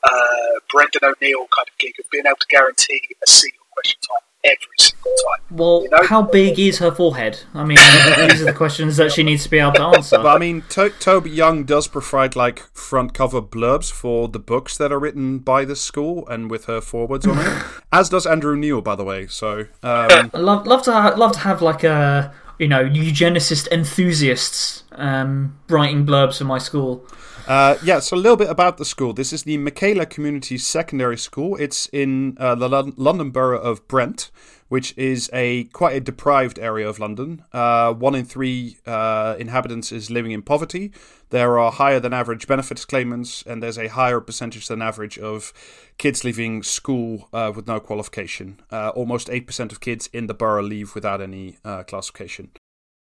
uh, 0.02 0.60
Brendan 0.70 1.02
O'Neill 1.04 1.46
kind 1.54 1.68
of 1.68 1.78
gig 1.78 1.94
of 1.98 2.10
being 2.10 2.26
able 2.26 2.36
to 2.36 2.46
guarantee 2.48 3.02
a 3.22 3.30
on 3.30 3.50
question 3.72 4.00
time 4.00 4.33
every 4.44 4.56
single 4.78 5.12
time. 5.16 5.56
Well, 5.56 5.82
You 5.84 5.90
know? 5.90 6.02
how 6.06 6.22
big 6.22 6.58
is 6.58 6.78
her 6.78 6.90
forehead? 6.92 7.40
I 7.54 7.64
mean, 7.64 7.78
these 8.28 8.42
are 8.42 8.44
the 8.46 8.52
questions 8.52 8.96
that 8.96 9.12
she 9.12 9.22
needs 9.22 9.42
to 9.44 9.50
be 9.50 9.58
able 9.58 9.72
to 9.72 9.82
answer. 9.82 10.16
But 10.18 10.36
I 10.36 10.38
mean, 10.38 10.62
to- 10.70 10.90
Toby 11.00 11.30
Young 11.30 11.64
does 11.64 11.86
provide 11.88 12.36
like 12.36 12.60
front 12.76 13.14
cover 13.14 13.40
blurbs 13.42 13.90
for 13.92 14.28
the 14.28 14.38
books 14.38 14.76
that 14.78 14.92
are 14.92 14.98
written 14.98 15.38
by 15.38 15.64
the 15.64 15.76
school 15.76 16.26
and 16.28 16.50
with 16.50 16.64
her 16.66 16.80
forwards 16.80 17.26
on 17.26 17.38
it, 17.38 17.62
as 17.92 18.08
does 18.08 18.26
Andrew 18.26 18.56
Neil, 18.56 18.80
by 18.80 18.94
the 18.96 19.04
way. 19.04 19.26
So 19.26 19.66
um, 19.82 20.30
love 20.34 20.66
love 20.66 20.82
to 20.84 20.92
ha- 20.92 21.14
love 21.16 21.32
to 21.32 21.38
have 21.40 21.62
like 21.62 21.84
a 21.84 22.32
you 22.58 22.68
know 22.68 22.84
eugenicist 22.84 23.68
enthusiasts 23.68 24.84
um, 24.92 25.56
writing 25.68 26.06
blurbs 26.06 26.38
for 26.38 26.44
my 26.44 26.58
school. 26.58 27.04
Uh, 27.46 27.76
yeah, 27.84 27.98
so 28.00 28.16
a 28.16 28.18
little 28.18 28.36
bit 28.38 28.48
about 28.48 28.78
the 28.78 28.86
school. 28.86 29.12
This 29.12 29.30
is 29.30 29.42
the 29.42 29.58
Michaela 29.58 30.06
Community 30.06 30.56
Secondary 30.56 31.18
School. 31.18 31.56
It's 31.56 31.86
in 31.92 32.38
uh, 32.40 32.54
the 32.54 32.70
Lon- 32.70 32.94
London 32.96 33.30
borough 33.30 33.60
of 33.60 33.86
Brent, 33.86 34.30
which 34.74 34.92
is 34.98 35.30
a 35.32 35.62
quite 35.66 35.94
a 35.94 36.00
deprived 36.00 36.58
area 36.58 36.88
of 36.88 36.98
London. 36.98 37.44
Uh, 37.52 37.94
one 37.94 38.16
in 38.16 38.24
three 38.24 38.76
uh, 38.86 39.36
inhabitants 39.38 39.92
is 39.92 40.10
living 40.10 40.32
in 40.32 40.42
poverty. 40.42 40.90
There 41.30 41.60
are 41.60 41.70
higher 41.70 42.00
than 42.00 42.12
average 42.12 42.48
benefits 42.48 42.84
claimants, 42.84 43.44
and 43.46 43.62
there's 43.62 43.78
a 43.78 43.86
higher 43.86 44.20
percentage 44.20 44.66
than 44.66 44.82
average 44.82 45.16
of 45.16 45.52
kids 45.96 46.24
leaving 46.24 46.64
school 46.64 47.28
uh, 47.32 47.52
with 47.54 47.68
no 47.68 47.78
qualification. 47.78 48.58
Uh, 48.72 48.88
almost 48.96 49.28
8% 49.28 49.70
of 49.70 49.78
kids 49.78 50.08
in 50.12 50.26
the 50.26 50.34
borough 50.34 50.60
leave 50.60 50.96
without 50.96 51.20
any 51.20 51.56
uh, 51.64 51.84
classification. 51.84 52.50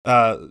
Uh, 0.04 0.48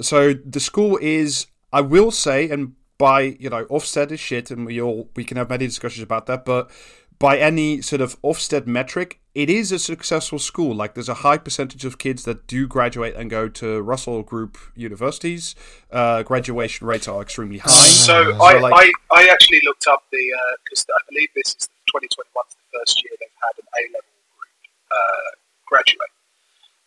so 0.00 0.32
the 0.32 0.60
school 0.60 0.96
is, 1.02 1.48
I 1.72 1.80
will 1.80 2.12
say, 2.12 2.48
and 2.48 2.76
by 2.98 3.36
you 3.40 3.50
know 3.50 3.64
Ofsted 3.66 4.12
is 4.12 4.20
shit, 4.20 4.52
and 4.52 4.64
we 4.64 4.80
all 4.80 5.10
we 5.16 5.24
can 5.24 5.36
have 5.38 5.50
many 5.50 5.66
discussions 5.66 6.04
about 6.04 6.26
that, 6.26 6.44
but 6.44 6.70
by 7.18 7.38
any 7.38 7.80
sort 7.82 8.00
of 8.00 8.20
Ofsted 8.22 8.66
metric, 8.66 9.20
it 9.34 9.50
is 9.50 9.72
a 9.72 9.78
successful 9.78 10.38
school. 10.38 10.74
Like 10.74 10.94
there's 10.94 11.08
a 11.08 11.14
high 11.14 11.38
percentage 11.38 11.84
of 11.84 11.98
kids 11.98 12.24
that 12.24 12.46
do 12.46 12.66
graduate 12.66 13.14
and 13.16 13.30
go 13.30 13.48
to 13.48 13.82
Russell 13.82 14.22
Group 14.22 14.58
universities. 14.74 15.54
Uh, 15.90 16.22
graduation 16.22 16.86
rates 16.86 17.08
are 17.08 17.20
extremely 17.22 17.58
high. 17.58 17.68
So, 17.68 18.34
I, 18.40 18.58
like- 18.58 18.74
I, 18.74 18.92
I 19.12 19.28
actually 19.28 19.60
looked 19.64 19.86
up 19.86 20.04
the 20.10 20.32
because 20.64 20.86
I 20.88 21.00
believe 21.08 21.28
this 21.34 21.48
is 21.48 21.68
2021 21.88 22.26
the 22.48 22.78
first 22.78 23.02
year 23.04 23.12
they've 23.20 23.28
had 23.42 23.58
an 23.58 23.68
A 23.76 23.82
level 23.92 24.08
group 24.38 24.50
uh, 24.90 25.30
graduate, 25.66 26.10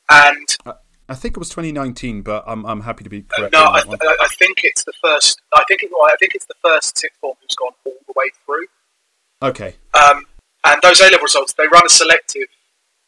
and 0.10 0.80
I 1.10 1.16
think 1.16 1.36
it 1.36 1.40
was 1.40 1.50
2019, 1.50 2.22
but 2.22 2.44
I'm 2.46 2.66
I'm 2.66 2.82
happy 2.82 3.04
to 3.04 3.10
be 3.10 3.26
uh, 3.32 3.36
correct 3.36 3.54
no, 3.54 3.64
on 3.66 3.76
I, 3.76 3.80
that 3.80 3.88
one. 3.88 3.98
I 4.02 4.18
I 4.22 4.28
think 4.28 4.62
it's 4.64 4.84
the 4.84 4.94
first. 5.02 5.42
I 5.54 5.64
think 5.68 5.84
it, 5.84 5.92
I 5.92 6.16
think 6.20 6.36
it's 6.36 6.46
the 6.46 6.56
first 6.64 6.98
sixth 6.98 7.20
form 7.20 7.36
who's 7.42 7.56
gone 7.56 7.74
all 7.86 7.98
the 8.08 8.14
way 8.16 8.30
through. 8.46 8.68
Okay, 9.42 9.76
Um, 9.94 10.26
and 10.66 10.82
those 10.82 11.00
A 11.00 11.06
level 11.06 11.22
results, 11.22 11.54
they 11.54 11.66
run 11.68 11.86
a 11.86 11.90
selective 11.90 12.48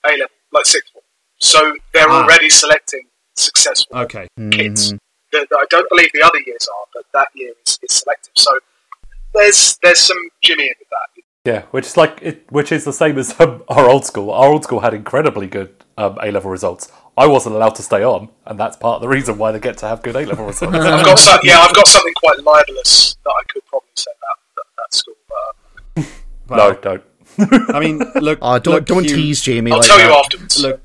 A 0.05 0.11
level, 0.11 0.27
like 0.53 0.65
sixth 0.65 0.93
form. 0.93 1.03
So 1.39 1.75
they're 1.93 2.09
Ah. 2.09 2.23
already 2.23 2.49
selecting 2.49 3.07
successful 3.35 3.97
okay. 3.97 4.27
kids. 4.51 4.91
The, 5.31 5.45
the- 5.49 5.57
I 5.57 5.65
don't 5.69 5.89
believe 5.89 6.11
the 6.13 6.21
other 6.23 6.39
years 6.39 6.67
are, 6.67 6.85
but 6.93 7.03
that 7.13 7.27
year 7.35 7.53
is, 7.65 7.79
is 7.83 7.95
selective. 7.95 8.31
So 8.35 8.51
there's 9.33 9.77
there's 9.83 9.99
some 9.99 10.17
Jimmy 10.41 10.63
in 10.65 10.73
with 10.79 10.87
that. 10.89 11.23
Yeah, 11.43 11.61
which 11.71 11.85
is 11.87 11.97
like 11.97 12.19
it, 12.21 12.45
which 12.49 12.71
is 12.71 12.85
the 12.85 12.93
same 12.93 13.17
as 13.17 13.37
um, 13.39 13.63
our 13.67 13.89
old 13.89 14.05
school. 14.05 14.31
Our 14.31 14.49
old 14.53 14.63
school 14.63 14.79
had 14.81 14.93
incredibly 14.93 15.47
good 15.47 15.73
um, 15.97 16.17
A 16.21 16.31
level 16.31 16.51
results. 16.51 16.91
I 17.17 17.27
wasn't 17.27 17.55
allowed 17.55 17.75
to 17.75 17.83
stay 17.83 18.03
on, 18.03 18.29
and 18.45 18.57
that's 18.59 18.77
part 18.77 18.95
of 18.95 19.01
the 19.01 19.07
reason 19.09 19.37
why 19.37 19.51
they 19.51 19.59
get 19.59 19.77
to 19.79 19.87
have 19.87 20.01
good 20.01 20.15
A 20.15 20.25
level 20.25 20.45
results. 20.45 20.73
I've 20.75 21.05
got 21.05 21.19
some, 21.19 21.39
yeah, 21.43 21.59
I've 21.59 21.73
got 21.75 21.87
something 21.87 22.13
quite 22.15 22.37
libelous 22.39 23.15
that 23.25 23.31
I 23.31 23.43
could 23.51 23.65
probably 23.65 23.89
say 23.95 24.11
about 24.17 24.37
that, 24.55 24.63
that 24.77 24.93
school. 24.95 25.15
But 25.27 25.55
no, 26.49 26.73
don't. 26.73 27.03
I 27.37 27.79
mean, 27.79 27.99
look. 28.15 28.39
Oh, 28.41 28.59
don't 28.59 28.73
look, 28.75 28.85
don't 28.85 29.03
Hugh- 29.03 29.15
tease 29.15 29.41
Jamie. 29.41 29.71
I'll 29.71 29.79
like 29.79 29.87
tell 29.87 29.97
that. 29.97 30.07
you 30.07 30.13
afterwards. 30.13 30.61
Look, 30.61 30.81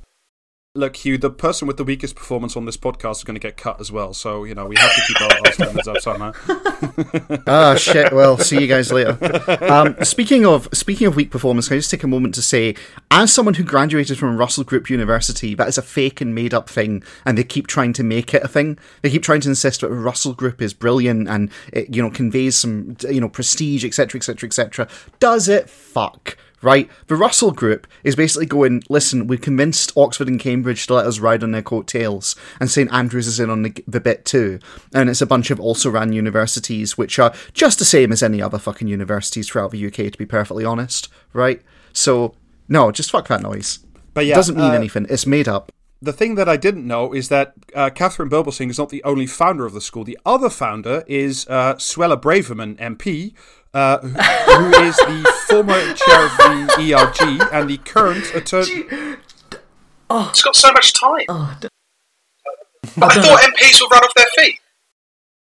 look, 0.76 0.96
Hugh. 0.96 1.18
The 1.18 1.30
person 1.30 1.66
with 1.66 1.76
the 1.76 1.84
weakest 1.84 2.14
performance 2.14 2.56
on 2.56 2.64
this 2.64 2.76
podcast 2.76 3.16
is 3.16 3.24
going 3.24 3.34
to 3.34 3.40
get 3.40 3.56
cut 3.56 3.80
as 3.80 3.90
well. 3.90 4.12
So 4.14 4.44
you 4.44 4.54
know 4.54 4.66
we 4.66 4.76
have 4.76 4.94
to 4.94 5.02
keep 5.06 5.20
our, 5.20 5.30
our 5.46 5.52
standards 5.52 5.88
up 5.88 5.98
somehow. 5.98 6.32
Ah, 7.48 7.74
shit. 7.74 8.12
Well, 8.12 8.38
see 8.38 8.60
you 8.60 8.66
guys 8.66 8.92
later. 8.92 9.16
Um, 9.64 9.96
speaking 10.04 10.44
of 10.44 10.68
speaking 10.72 11.06
of 11.06 11.16
weak 11.16 11.30
performance, 11.30 11.68
can 11.68 11.76
I 11.76 11.78
just 11.78 11.90
take 11.90 12.02
a 12.02 12.08
moment 12.08 12.34
to 12.34 12.42
say, 12.42 12.74
as 13.10 13.32
someone 13.32 13.54
who 13.54 13.64
graduated 13.64 14.18
from 14.18 14.36
Russell 14.36 14.64
Group 14.64 14.90
University, 14.90 15.54
that 15.54 15.68
is 15.68 15.78
a 15.78 15.82
fake 15.82 16.20
and 16.20 16.34
made 16.34 16.52
up 16.52 16.68
thing, 16.68 17.02
and 17.24 17.38
they 17.38 17.44
keep 17.44 17.66
trying 17.66 17.92
to 17.94 18.02
make 18.02 18.34
it 18.34 18.42
a 18.42 18.48
thing. 18.48 18.78
They 19.02 19.10
keep 19.10 19.22
trying 19.22 19.40
to 19.42 19.48
insist 19.48 19.80
that 19.80 19.88
Russell 19.88 20.34
Group 20.34 20.60
is 20.60 20.74
brilliant 20.74 21.28
and 21.28 21.50
it, 21.72 21.94
you 21.94 22.02
know, 22.02 22.10
conveys 22.10 22.56
some, 22.56 22.96
you 23.08 23.20
know, 23.20 23.28
prestige, 23.28 23.84
etc., 23.84 24.18
etc., 24.18 24.46
etc. 24.46 24.88
Does 25.18 25.48
it? 25.48 25.70
Fuck. 25.70 26.36
Right, 26.66 26.90
the 27.06 27.14
Russell 27.14 27.52
Group 27.52 27.86
is 28.02 28.16
basically 28.16 28.46
going. 28.46 28.82
Listen, 28.88 29.28
we 29.28 29.38
convinced 29.38 29.92
Oxford 29.96 30.26
and 30.26 30.40
Cambridge 30.40 30.88
to 30.88 30.94
let 30.94 31.06
us 31.06 31.20
ride 31.20 31.44
on 31.44 31.52
their 31.52 31.62
coattails, 31.62 32.34
and 32.58 32.68
St 32.68 32.92
Andrews 32.92 33.28
is 33.28 33.38
in 33.38 33.50
on 33.50 33.62
the, 33.62 33.84
the 33.86 34.00
bit 34.00 34.24
too. 34.24 34.58
And 34.92 35.08
it's 35.08 35.20
a 35.20 35.26
bunch 35.26 35.52
of 35.52 35.60
also 35.60 35.90
ran 35.90 36.12
universities, 36.12 36.98
which 36.98 37.20
are 37.20 37.32
just 37.52 37.78
the 37.78 37.84
same 37.84 38.10
as 38.10 38.20
any 38.20 38.42
other 38.42 38.58
fucking 38.58 38.88
universities 38.88 39.48
throughout 39.48 39.70
the 39.70 39.86
UK, 39.86 40.10
to 40.10 40.18
be 40.18 40.26
perfectly 40.26 40.64
honest. 40.64 41.08
Right? 41.32 41.62
So 41.92 42.34
no, 42.68 42.90
just 42.90 43.12
fuck 43.12 43.28
that 43.28 43.42
noise. 43.42 43.78
But 44.12 44.26
yeah, 44.26 44.32
it 44.32 44.34
doesn't 44.34 44.56
mean 44.56 44.72
uh, 44.72 44.74
anything. 44.74 45.06
It's 45.08 45.24
made 45.24 45.46
up. 45.46 45.70
the 46.02 46.12
thing 46.12 46.34
that 46.34 46.48
I 46.48 46.56
didn't 46.56 46.84
know 46.84 47.12
is 47.12 47.28
that 47.28 47.54
uh, 47.76 47.90
Katharine 47.90 48.28
Birbalsingh 48.28 48.70
is 48.70 48.78
not 48.78 48.88
the 48.88 49.04
only 49.04 49.28
founder 49.28 49.66
of 49.66 49.72
the 49.72 49.80
school. 49.80 50.02
The 50.02 50.18
other 50.26 50.50
founder 50.50 51.04
is 51.06 51.46
uh, 51.48 51.74
Suella 51.74 52.20
Braverman, 52.20 52.76
MP, 52.78 53.34
uh, 53.76 53.98
who 53.98 54.08
who 54.08 54.82
is 54.84 54.96
the 54.96 55.32
former 55.48 55.80
chair 55.92 56.24
of 56.24 56.36
the 56.38 56.94
ERG 56.94 57.48
and 57.52 57.68
the 57.68 57.76
current 57.78 58.34
attorney. 58.34 58.86
Oh. 60.08 60.28
it's 60.30 60.42
got 60.42 60.56
so 60.56 60.72
much 60.72 60.92
time. 60.94 61.26
Oh, 61.28 61.56
d- 61.60 61.68
I 63.02 63.14
thought 63.20 63.40
MPs 63.42 63.80
would 63.80 63.90
run 63.90 64.02
off 64.04 64.14
their 64.14 64.26
feet. 64.36 64.60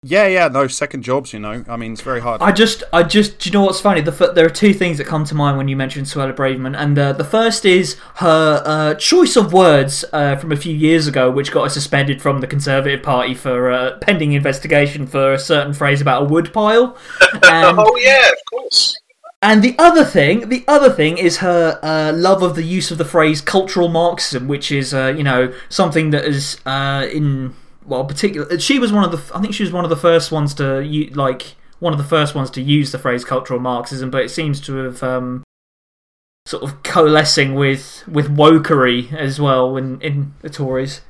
Yeah, 0.04 0.26
yeah, 0.26 0.48
no 0.48 0.66
second 0.66 1.02
jobs. 1.02 1.32
You 1.32 1.38
know, 1.38 1.64
I 1.68 1.76
mean, 1.76 1.92
it's 1.92 2.00
very 2.00 2.20
hard. 2.20 2.42
I 2.42 2.50
just, 2.50 2.82
I 2.92 3.04
just, 3.04 3.38
do 3.38 3.48
you 3.48 3.52
know 3.52 3.64
what's 3.64 3.80
funny? 3.80 4.00
The 4.00 4.10
f- 4.10 4.34
there 4.34 4.44
are 4.44 4.50
two 4.50 4.74
things 4.74 4.98
that 4.98 5.06
come 5.06 5.24
to 5.26 5.34
mind 5.36 5.56
when 5.56 5.68
you 5.68 5.76
mention 5.76 6.02
Suella 6.02 6.34
Braverman, 6.34 6.76
and 6.76 6.98
uh, 6.98 7.12
the 7.12 7.22
first 7.22 7.64
is 7.64 7.96
her 8.16 8.62
uh, 8.66 8.94
choice 8.94 9.36
of 9.36 9.52
words 9.52 10.04
uh, 10.12 10.34
from 10.34 10.50
a 10.50 10.56
few 10.56 10.74
years 10.74 11.06
ago, 11.06 11.30
which 11.30 11.52
got 11.52 11.62
her 11.62 11.68
suspended 11.68 12.20
from 12.20 12.40
the 12.40 12.48
Conservative 12.48 13.00
Party 13.00 13.32
for 13.32 13.70
uh, 13.70 13.98
pending 14.00 14.32
investigation 14.32 15.06
for 15.06 15.34
a 15.34 15.38
certain 15.38 15.72
phrase 15.72 16.00
about 16.00 16.22
a 16.22 16.24
woodpile. 16.24 16.98
And, 17.44 17.78
oh 17.78 17.96
yeah, 17.96 18.28
of 18.28 18.38
course. 18.50 18.98
and 19.40 19.62
the 19.62 19.76
other 19.78 20.04
thing, 20.04 20.48
the 20.48 20.64
other 20.66 20.90
thing 20.90 21.16
is 21.16 21.38
her 21.38 21.78
uh, 21.82 22.12
love 22.12 22.42
of 22.42 22.56
the 22.56 22.64
use 22.64 22.90
of 22.90 22.98
the 22.98 23.04
phrase 23.04 23.40
cultural 23.40 23.88
Marxism, 23.88 24.48
which 24.48 24.72
is, 24.72 24.92
uh, 24.92 25.14
you 25.16 25.22
know, 25.22 25.52
something 25.68 26.10
that 26.10 26.24
is 26.24 26.58
uh, 26.66 27.06
in 27.12 27.54
well, 27.86 28.04
particular. 28.04 28.58
She 28.58 28.78
was 28.78 28.92
one 28.92 29.04
of 29.04 29.10
the, 29.10 29.36
I 29.36 29.40
think 29.40 29.54
she 29.54 29.62
was 29.62 29.72
one 29.72 29.84
of 29.84 29.90
the 29.90 29.96
first 29.96 30.32
ones 30.32 30.54
to 30.54 30.82
like 31.14 31.56
one 31.78 31.92
of 31.92 31.98
the 31.98 32.04
first 32.04 32.34
ones 32.34 32.50
to 32.50 32.62
use 32.62 32.92
the 32.92 32.98
phrase 32.98 33.24
cultural 33.24 33.58
Marxism, 33.58 34.10
but 34.10 34.22
it 34.22 34.30
seems 34.30 34.60
to 34.62 34.76
have 34.76 35.02
um, 35.02 35.42
sort 36.46 36.62
of 36.62 36.82
coalescing 36.82 37.54
with 37.54 38.04
with 38.06 38.34
wokery 38.34 39.12
as 39.12 39.40
well 39.40 39.76
in 39.76 40.00
in 40.00 40.34
the 40.42 40.50
Tories. 40.50 41.00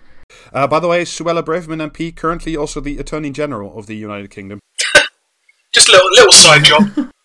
Uh, 0.53 0.67
by 0.67 0.81
the 0.81 0.89
way, 0.89 1.05
Suella 1.05 1.43
Braverman, 1.43 1.91
MP, 1.91 2.15
currently 2.15 2.57
also 2.57 2.81
the 2.81 2.99
Attorney 2.99 3.31
General 3.31 3.79
of 3.79 3.87
the 3.87 3.97
United 3.97 4.31
Kingdom. 4.31 4.61
Just 5.73 5.89
a 5.89 5.93
little 5.93 6.11
little 6.11 6.33
side 6.33 6.65
job. 6.65 7.13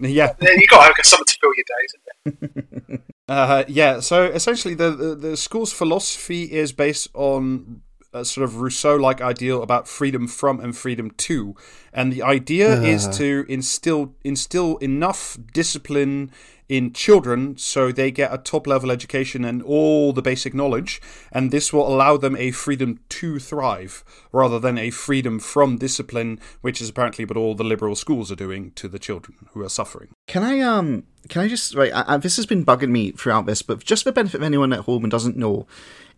Yeah, 0.00 0.32
Yeah, 0.40 0.50
you 0.56 0.66
got 0.66 0.88
to 0.88 0.94
have 0.96 1.06
something 1.06 1.26
to 1.26 1.38
fill 1.40 1.52
your 1.54 1.64
days. 1.78 1.94
Isn't 2.26 2.90
it? 2.90 3.00
Uh, 3.28 3.64
yeah, 3.68 4.00
so 4.00 4.24
essentially, 4.24 4.74
the, 4.74 4.90
the 4.90 5.14
the 5.14 5.36
school's 5.36 5.72
philosophy 5.72 6.42
is 6.52 6.72
based 6.72 7.08
on 7.14 7.80
a 8.12 8.24
sort 8.24 8.44
of 8.44 8.56
Rousseau-like 8.56 9.20
ideal 9.20 9.62
about 9.62 9.88
freedom 9.88 10.26
from 10.26 10.60
and 10.60 10.76
freedom 10.76 11.10
to, 11.12 11.54
and 11.92 12.12
the 12.12 12.22
idea 12.22 12.80
is 12.82 13.06
uh-huh. 13.06 13.16
to 13.18 13.46
instill 13.48 14.14
instill 14.24 14.76
enough 14.78 15.38
discipline 15.52 16.30
in 16.72 16.90
children 16.90 17.54
so 17.58 17.92
they 17.92 18.10
get 18.10 18.32
a 18.32 18.38
top-level 18.38 18.90
education 18.90 19.44
and 19.44 19.62
all 19.62 20.14
the 20.14 20.22
basic 20.22 20.54
knowledge, 20.54 21.02
and 21.30 21.50
this 21.50 21.70
will 21.70 21.86
allow 21.86 22.16
them 22.16 22.34
a 22.36 22.50
freedom 22.50 22.98
to 23.10 23.38
thrive 23.38 24.02
rather 24.32 24.58
than 24.58 24.78
a 24.78 24.88
freedom 24.88 25.38
from 25.38 25.76
discipline, 25.76 26.40
which 26.62 26.80
is 26.80 26.88
apparently 26.88 27.26
what 27.26 27.36
all 27.36 27.54
the 27.54 27.62
liberal 27.62 27.94
schools 27.94 28.32
are 28.32 28.36
doing 28.36 28.70
to 28.70 28.88
the 28.88 28.98
children 28.98 29.36
who 29.50 29.62
are 29.62 29.68
suffering. 29.68 30.08
Can 30.26 30.42
I 30.42 30.60
um 30.60 31.02
can 31.28 31.42
I 31.42 31.48
just 31.48 31.74
right? 31.74 31.92
I, 31.92 32.14
I, 32.14 32.16
this 32.16 32.36
has 32.36 32.46
been 32.46 32.64
bugging 32.64 32.88
me 32.88 33.10
throughout 33.10 33.44
this, 33.44 33.60
but 33.60 33.84
just 33.84 34.04
for 34.04 34.08
the 34.08 34.14
benefit 34.14 34.38
of 34.38 34.42
anyone 34.42 34.72
at 34.72 34.80
home 34.80 35.04
and 35.04 35.10
doesn't 35.10 35.36
know, 35.36 35.66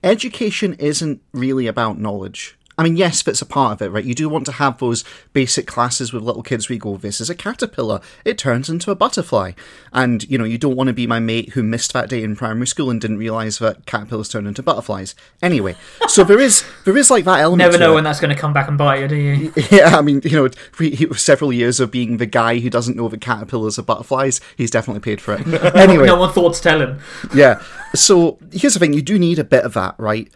education 0.04 0.74
isn't 0.74 1.20
really 1.32 1.66
about 1.66 1.98
knowledge. 1.98 2.56
I 2.76 2.82
mean, 2.82 2.96
yes, 2.96 3.22
that's 3.22 3.40
a 3.42 3.46
part 3.46 3.72
of 3.72 3.82
it, 3.82 3.90
right? 3.90 4.04
You 4.04 4.14
do 4.14 4.28
want 4.28 4.46
to 4.46 4.52
have 4.52 4.78
those 4.78 5.04
basic 5.32 5.66
classes 5.66 6.12
with 6.12 6.24
little 6.24 6.42
kids 6.42 6.68
where 6.68 6.74
you 6.74 6.80
go, 6.80 6.96
this 6.96 7.20
is 7.20 7.30
a 7.30 7.34
caterpillar, 7.34 8.00
it 8.24 8.36
turns 8.36 8.68
into 8.68 8.90
a 8.90 8.96
butterfly. 8.96 9.52
And, 9.92 10.28
you 10.28 10.38
know, 10.38 10.44
you 10.44 10.58
don't 10.58 10.74
want 10.74 10.88
to 10.88 10.92
be 10.92 11.06
my 11.06 11.20
mate 11.20 11.50
who 11.50 11.62
missed 11.62 11.92
that 11.92 12.08
day 12.08 12.22
in 12.22 12.34
primary 12.34 12.66
school 12.66 12.90
and 12.90 13.00
didn't 13.00 13.18
realise 13.18 13.58
that 13.58 13.86
caterpillars 13.86 14.28
turn 14.28 14.46
into 14.46 14.62
butterflies. 14.62 15.14
Anyway, 15.40 15.76
so 16.08 16.24
there 16.24 16.40
is 16.40 16.64
there 16.84 16.96
is 16.96 17.10
like 17.10 17.24
that 17.26 17.40
element. 17.40 17.70
Never 17.70 17.78
know 17.78 17.94
when 17.94 18.04
that's 18.04 18.20
going 18.20 18.34
to 18.34 18.40
come 18.40 18.52
back 18.52 18.66
and 18.68 18.76
bite 18.76 19.00
you, 19.00 19.08
do 19.08 19.16
you? 19.16 19.52
Yeah, 19.70 19.96
I 19.96 20.02
mean, 20.02 20.20
you 20.24 20.36
know, 20.36 20.48
he, 20.78 20.90
he, 20.90 21.14
several 21.14 21.52
years 21.52 21.80
of 21.80 21.90
being 21.90 22.16
the 22.16 22.26
guy 22.26 22.58
who 22.58 22.70
doesn't 22.70 22.96
know 22.96 23.08
that 23.08 23.20
caterpillars 23.20 23.78
are 23.78 23.82
butterflies, 23.82 24.40
he's 24.56 24.70
definitely 24.70 25.00
paid 25.00 25.20
for 25.20 25.34
it. 25.34 25.44
Anyway, 25.74 26.06
no 26.06 26.16
one 26.16 26.32
thought 26.32 26.54
to 26.54 26.62
tell 26.62 26.80
him. 26.80 26.98
yeah. 27.34 27.60
So 27.94 28.38
here's 28.52 28.74
the 28.74 28.80
thing: 28.80 28.92
you 28.94 29.02
do 29.02 29.18
need 29.18 29.38
a 29.38 29.44
bit 29.44 29.64
of 29.64 29.74
that, 29.74 29.94
right? 29.98 30.30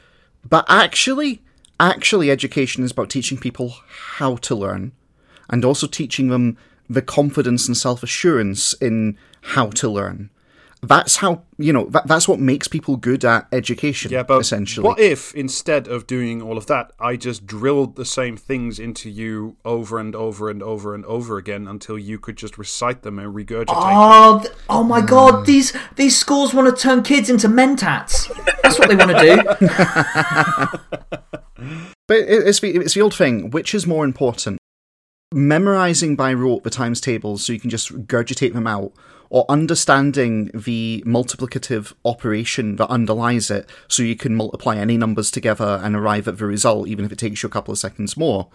But 0.49 0.65
actually, 0.69 1.43
actually, 1.81 2.31
education 2.31 2.85
is 2.85 2.93
about 2.93 3.11
teaching 3.11 3.39
people 3.39 3.75
how 4.17 4.37
to 4.37 4.55
learn, 4.55 4.93
and 5.49 5.65
also 5.65 5.87
teaching 5.87 6.29
them 6.29 6.57
the 6.89 7.03
confidence 7.03 7.67
and 7.69 7.77
self 7.77 8.03
assurance 8.03 8.73
in 8.75 9.19
how 9.43 9.67
to 9.71 9.89
learn. 9.89 10.31
That's 10.83 11.17
how 11.17 11.43
you 11.59 11.73
know. 11.73 11.87
That, 11.87 12.07
that's 12.07 12.29
what 12.29 12.39
makes 12.39 12.69
people 12.69 12.97
good 12.97 13.25
at 13.25 13.49
education. 13.53 14.13
Yeah, 14.13 14.23
but 14.23 14.39
essentially, 14.39 14.85
what 14.85 15.01
if 15.01 15.35
instead 15.35 15.89
of 15.89 16.07
doing 16.07 16.41
all 16.41 16.57
of 16.57 16.67
that, 16.67 16.93
I 17.01 17.17
just 17.17 17.47
drilled 17.47 17.97
the 17.97 18.05
same 18.05 18.37
things 18.37 18.79
into 18.79 19.11
you 19.11 19.57
over 19.65 19.99
and 19.99 20.15
over 20.15 20.49
and 20.49 20.63
over 20.63 20.95
and 20.95 21.05
over 21.07 21.37
again 21.37 21.67
until 21.67 21.99
you 21.99 22.19
could 22.19 22.37
just 22.37 22.59
recite 22.59 23.03
them 23.03 23.19
and 23.19 23.35
regurgitate 23.35 23.67
them? 23.67 23.77
Oh, 23.77 24.41
th- 24.43 24.55
oh 24.69 24.85
my 24.85 25.01
god! 25.01 25.47
These 25.47 25.73
these 25.97 26.17
schools 26.17 26.55
want 26.55 26.75
to 26.75 26.81
turn 26.81 27.03
kids 27.03 27.29
into 27.29 27.49
mentats. 27.49 28.29
That's 28.63 28.79
what 28.79 28.89
they 28.89 28.97
want 28.97 29.17
to 29.19 30.79
do. 30.79 31.05
But 32.09 32.21
it's 32.21 32.61
the, 32.61 32.75
it's 32.77 32.95
the 32.95 33.03
old 33.03 33.15
thing. 33.15 33.51
Which 33.51 33.75
is 33.75 33.87
more 33.87 34.05
important? 34.05 34.59
Memorizing 35.33 36.17
by 36.17 36.33
rote 36.33 36.65
the 36.65 36.71
times 36.71 37.01
tables 37.01 37.45
so 37.45 37.53
you 37.53 37.61
can 37.61 37.69
just 37.71 37.93
regurgitate 37.93 38.55
them 38.55 38.67
out, 38.67 38.93
or 39.31 39.45
understanding 39.49 40.51
the 40.55 41.03
multiplicative 41.07 41.93
operation 42.05 42.77
that 42.77 42.89
underlies 42.89 43.51
it 43.51 43.69
so 43.87 44.03
you 44.03 44.17
can 44.17 44.35
multiply 44.35 44.77
any 44.77 44.97
numbers 44.97 45.31
together 45.31 45.81
and 45.83 45.95
arrive 45.95 46.27
at 46.29 46.39
the 46.39 46.47
result, 46.47 46.89
even 46.89 47.05
if 47.05 47.13
it 47.13 47.19
takes 47.19 47.43
you 47.43 47.49
a 47.49 47.51
couple 47.51 47.73
of 47.73 47.79
seconds 47.79 48.17
more. 48.17 48.49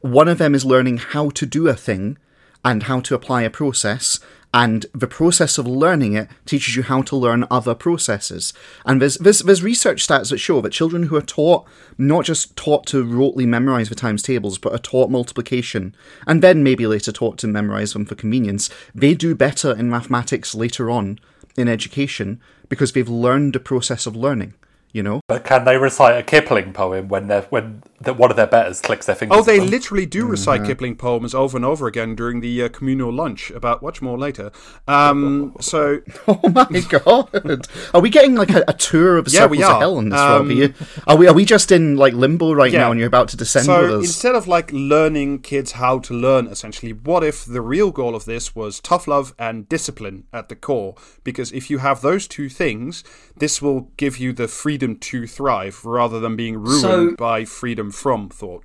One 0.00 0.28
of 0.28 0.38
them 0.38 0.54
is 0.54 0.64
learning 0.64 0.98
how 0.98 1.30
to 1.30 1.46
do 1.46 1.68
a 1.68 1.74
thing 1.74 2.18
and 2.64 2.84
how 2.84 3.00
to 3.00 3.14
apply 3.14 3.42
a 3.42 3.50
process, 3.50 4.20
and 4.54 4.86
the 4.94 5.06
process 5.06 5.58
of 5.58 5.66
learning 5.66 6.14
it 6.14 6.28
teaches 6.46 6.74
you 6.74 6.82
how 6.82 7.02
to 7.02 7.16
learn 7.16 7.46
other 7.50 7.74
processes. 7.74 8.54
And 8.86 9.00
there's, 9.00 9.16
there's, 9.18 9.40
there's 9.40 9.62
research 9.62 10.06
stats 10.06 10.30
that 10.30 10.38
show 10.38 10.60
that 10.62 10.72
children 10.72 11.04
who 11.04 11.16
are 11.16 11.22
taught, 11.22 11.66
not 11.98 12.24
just 12.24 12.56
taught 12.56 12.86
to 12.86 13.04
rotely 13.04 13.46
memorize 13.46 13.90
the 13.90 13.94
times 13.94 14.22
tables, 14.22 14.58
but 14.58 14.72
are 14.72 14.78
taught 14.78 15.10
multiplication, 15.10 15.94
and 16.26 16.42
then 16.42 16.62
maybe 16.62 16.86
later 16.86 17.12
taught 17.12 17.36
to 17.38 17.46
memorize 17.46 17.92
them 17.92 18.06
for 18.06 18.14
convenience, 18.14 18.70
they 18.94 19.14
do 19.14 19.34
better 19.34 19.76
in 19.76 19.90
mathematics 19.90 20.54
later 20.54 20.90
on 20.90 21.18
in 21.56 21.68
education 21.68 22.40
because 22.68 22.92
they've 22.92 23.08
learned 23.08 23.52
the 23.52 23.60
process 23.60 24.06
of 24.06 24.16
learning, 24.16 24.54
you 24.92 25.02
know? 25.02 25.20
But 25.28 25.44
can 25.44 25.64
they 25.64 25.76
recite 25.76 26.18
a 26.18 26.22
Kipling 26.22 26.72
poem 26.72 27.08
when 27.08 27.28
they're 27.28 27.42
when 27.50 27.82
the, 28.00 28.14
one 28.14 28.30
of 28.30 28.36
their 28.36 28.46
betters 28.46 28.80
clicks 28.80 29.06
their 29.06 29.16
fingers? 29.16 29.38
Oh, 29.38 29.42
they 29.42 29.56
at 29.56 29.62
them? 29.62 29.70
literally 29.70 30.06
do 30.06 30.26
recite 30.26 30.64
Kipling 30.64 30.96
poems 30.96 31.34
over 31.34 31.56
and 31.56 31.64
over 31.64 31.86
again 31.86 32.14
during 32.14 32.40
the 32.40 32.62
uh, 32.62 32.68
communal 32.68 33.12
lunch. 33.12 33.50
About 33.50 33.82
much 33.82 34.00
more 34.02 34.18
later. 34.18 34.50
Um, 34.86 35.54
so 35.60 36.00
Oh 36.28 36.48
my 36.48 36.80
god! 36.88 37.66
Are 37.94 38.00
we 38.00 38.10
getting 38.10 38.34
like 38.34 38.50
a, 38.50 38.64
a 38.68 38.72
tour 38.72 39.16
of 39.16 39.28
Yeah, 39.32 39.46
we 39.46 39.58
circles 39.58 39.74
of 39.74 39.80
hell 39.80 39.98
in 39.98 40.08
this, 40.10 40.18
Um, 40.20 40.48
Rob? 40.48 40.48
Are, 40.48 40.52
you, 40.52 40.74
are 41.06 41.16
we? 41.16 41.26
Are 41.28 41.34
we 41.34 41.44
just 41.44 41.72
in 41.72 41.96
like 41.96 42.14
limbo 42.14 42.52
right 42.52 42.72
Yeah. 42.72 42.80
now, 42.80 42.90
and 42.90 43.00
you're 43.00 43.08
about 43.08 43.28
to 43.28 43.36
descend 43.36 43.66
with 43.68 43.76
So 43.90 43.98
us? 43.98 44.04
instead 44.06 44.34
of 44.34 44.46
like 44.46 44.70
learning 44.72 45.40
kids 45.40 45.72
how 45.72 45.98
to 46.00 46.14
learn, 46.14 46.46
essentially, 46.46 46.92
what 46.92 47.24
if 47.24 47.44
the 47.44 47.60
real 47.60 47.90
goal 47.90 48.14
of 48.14 48.24
this 48.24 48.54
was 48.54 48.80
tough 48.80 49.06
love 49.08 49.34
and 49.38 49.68
discipline 49.68 50.24
at 50.32 50.48
the 50.48 50.56
core? 50.56 50.94
Because 51.24 51.52
if 51.52 51.70
you 51.70 51.78
have 51.78 52.00
those 52.00 52.26
two 52.28 52.48
things, 52.48 53.02
this 53.36 53.60
will 53.62 53.90
give 53.96 54.18
you 54.18 54.32
the 54.32 54.48
freedom 54.48 54.96
to 54.96 55.26
thrive 55.26 55.84
rather 55.84 56.20
than 56.20 56.36
being 56.36 56.56
ruined 56.56 56.80
So- 56.80 57.16
by 57.16 57.44
freedom 57.44 57.87
from 57.90 58.28
thought. 58.28 58.64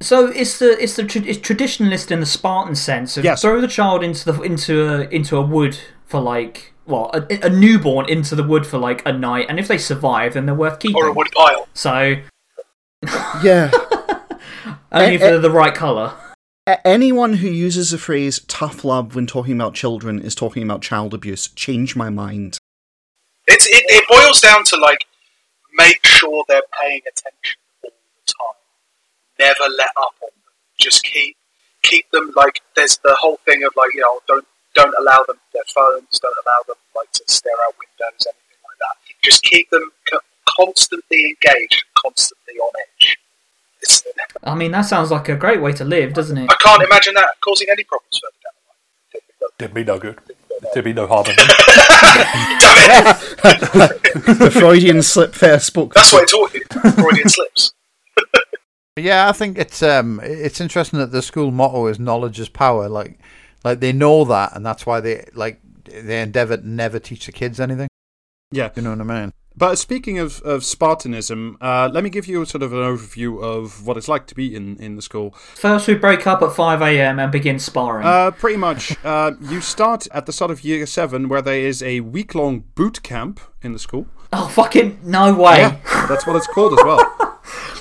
So 0.00 0.26
it's 0.26 0.58
the 0.58 0.82
it's 0.82 0.96
the 0.96 1.04
tra- 1.04 1.22
it's 1.22 1.38
traditionalist 1.38 2.10
in 2.10 2.20
the 2.20 2.26
Spartan 2.26 2.74
sense 2.74 3.16
of 3.16 3.24
Yes. 3.24 3.40
throw 3.42 3.60
the 3.60 3.68
child 3.68 4.02
into 4.04 4.30
the 4.30 4.42
into 4.42 4.86
a 4.86 5.00
into 5.08 5.36
a 5.36 5.42
wood 5.42 5.78
for 6.06 6.20
like 6.20 6.72
well 6.86 7.10
a, 7.14 7.46
a 7.46 7.48
newborn 7.50 8.08
into 8.08 8.34
the 8.34 8.42
wood 8.42 8.66
for 8.66 8.78
like 8.78 9.06
a 9.06 9.12
night, 9.12 9.46
and 9.48 9.58
if 9.58 9.68
they 9.68 9.78
survive, 9.78 10.34
then 10.34 10.46
they're 10.46 10.54
worth 10.54 10.78
keeping. 10.80 10.96
Or 10.96 11.06
a 11.08 11.12
wood 11.12 11.28
pile. 11.34 11.68
So 11.74 12.16
yeah. 13.42 13.70
only 14.92 15.14
if 15.14 15.20
they're 15.20 15.36
eh. 15.36 15.38
the 15.38 15.50
right 15.50 15.74
color. 15.74 16.12
A- 16.66 16.86
Anyone 16.86 17.34
who 17.34 17.48
uses 17.48 17.90
the 17.90 17.98
phrase 17.98 18.40
"tough 18.48 18.84
love" 18.84 19.14
when 19.14 19.26
talking 19.26 19.54
about 19.54 19.74
children 19.74 20.20
is 20.20 20.34
talking 20.34 20.62
about 20.62 20.82
child 20.82 21.14
abuse. 21.14 21.48
Change 21.48 21.94
my 21.96 22.10
mind. 22.10 22.58
It's, 23.46 23.66
it, 23.66 23.84
it 23.88 24.08
boils 24.08 24.40
down 24.40 24.64
to 24.64 24.76
like 24.76 25.04
make 25.74 26.04
sure 26.06 26.44
they're 26.48 26.62
paying 26.80 27.02
attention 27.06 27.56
all 27.82 27.90
the 27.90 28.32
time. 28.32 28.53
Never 29.38 29.68
let 29.76 29.90
up 29.96 30.14
on 30.22 30.30
them. 30.30 30.40
Just 30.78 31.04
keep 31.04 31.36
keep 31.82 32.10
them 32.10 32.32
like 32.34 32.62
there's 32.76 32.96
the 32.98 33.14
whole 33.14 33.38
thing 33.44 33.62
of 33.62 33.72
like 33.76 33.92
you 33.94 34.00
know 34.00 34.20
don't 34.26 34.46
don't 34.74 34.94
allow 34.98 35.22
them 35.26 35.38
their 35.52 35.62
phones, 35.72 36.18
don't 36.18 36.34
allow 36.46 36.58
them 36.66 36.76
like 36.96 37.12
to 37.12 37.22
stare 37.26 37.52
out 37.66 37.74
windows, 37.78 38.26
anything 38.26 38.58
like 38.64 38.78
that. 38.80 38.96
Just 39.22 39.42
keep 39.42 39.68
them 39.70 39.90
co- 40.10 40.20
constantly 40.48 41.26
engaged, 41.26 41.84
constantly 41.96 42.54
on 42.54 42.72
edge. 43.00 43.18
It's, 43.80 44.02
I 44.42 44.54
mean, 44.54 44.72
that 44.72 44.82
sounds 44.82 45.10
like 45.10 45.28
a 45.28 45.36
great 45.36 45.60
way 45.60 45.72
to 45.72 45.84
live, 45.84 46.14
doesn't 46.14 46.38
it? 46.38 46.50
I 46.50 46.54
can't 46.56 46.82
imagine 46.82 47.14
that 47.14 47.28
causing 47.42 47.68
any 47.70 47.84
problems 47.84 48.18
further 48.18 48.32
down 48.42 48.52
the 48.56 48.62
line. 49.44 49.50
Did 49.58 49.74
me 49.74 49.84
no 49.84 49.98
good. 49.98 50.18
Did 50.72 50.84
me 50.86 50.92
no 50.92 51.06
harm. 51.06 51.26
in 51.28 51.36
me. 51.36 51.38
The 54.14 54.50
Freudian 54.50 55.02
slip 55.02 55.34
there 55.34 55.58
spoke. 55.60 55.92
That's 55.94 56.12
what 56.12 56.22
it 56.22 56.30
taught 56.30 56.54
you. 56.54 56.62
Freudian 56.92 57.28
slips. 57.28 57.72
Yeah, 58.96 59.28
I 59.28 59.32
think 59.32 59.58
it's 59.58 59.82
um 59.82 60.20
it's 60.22 60.60
interesting 60.60 61.00
that 61.00 61.10
the 61.10 61.22
school 61.22 61.50
motto 61.50 61.86
is 61.86 61.98
knowledge 61.98 62.38
is 62.38 62.48
power. 62.48 62.88
Like 62.88 63.18
like 63.64 63.80
they 63.80 63.92
know 63.92 64.24
that, 64.24 64.54
and 64.54 64.64
that's 64.64 64.86
why 64.86 65.00
they 65.00 65.26
like 65.34 65.60
they 65.84 66.22
endeavour 66.22 66.58
to 66.58 66.68
never 66.68 67.00
teach 67.00 67.26
the 67.26 67.32
kids 67.32 67.58
anything. 67.58 67.88
Yeah. 68.52 68.70
You 68.76 68.82
know 68.82 68.90
what 68.90 69.00
I 69.00 69.20
mean? 69.20 69.32
But 69.56 69.76
speaking 69.76 70.18
of, 70.18 70.40
of 70.42 70.64
Spartanism, 70.64 71.56
uh, 71.60 71.88
let 71.92 72.02
me 72.02 72.10
give 72.10 72.26
you 72.26 72.44
sort 72.44 72.64
of 72.64 72.72
an 72.72 72.80
overview 72.80 73.40
of 73.40 73.86
what 73.86 73.96
it's 73.96 74.08
like 74.08 74.26
to 74.26 74.34
be 74.34 74.54
in, 74.54 74.76
in 74.78 74.96
the 74.96 75.02
school. 75.02 75.30
First, 75.54 75.86
we 75.86 75.94
break 75.94 76.26
up 76.26 76.42
at 76.42 76.52
five 76.52 76.82
a.m. 76.82 77.20
and 77.20 77.30
begin 77.30 77.60
sparring. 77.60 78.04
Uh, 78.04 78.32
pretty 78.32 78.56
much. 78.56 78.96
Uh, 79.04 79.32
you 79.40 79.60
start 79.60 80.08
at 80.12 80.26
the 80.26 80.32
start 80.32 80.50
of 80.50 80.64
year 80.64 80.86
seven, 80.86 81.28
where 81.28 81.42
there 81.42 81.58
is 81.58 81.82
a 81.82 82.00
week 82.00 82.34
long 82.34 82.64
boot 82.74 83.02
camp 83.02 83.40
in 83.62 83.72
the 83.72 83.78
school. 83.78 84.06
oh 84.32 84.48
fucking 84.48 84.98
no 85.04 85.34
way! 85.34 85.58
Yeah, 85.58 86.06
that's 86.08 86.26
what 86.26 86.34
it's 86.36 86.48
called 86.48 86.72
as 86.78 86.84
well. 86.84 87.40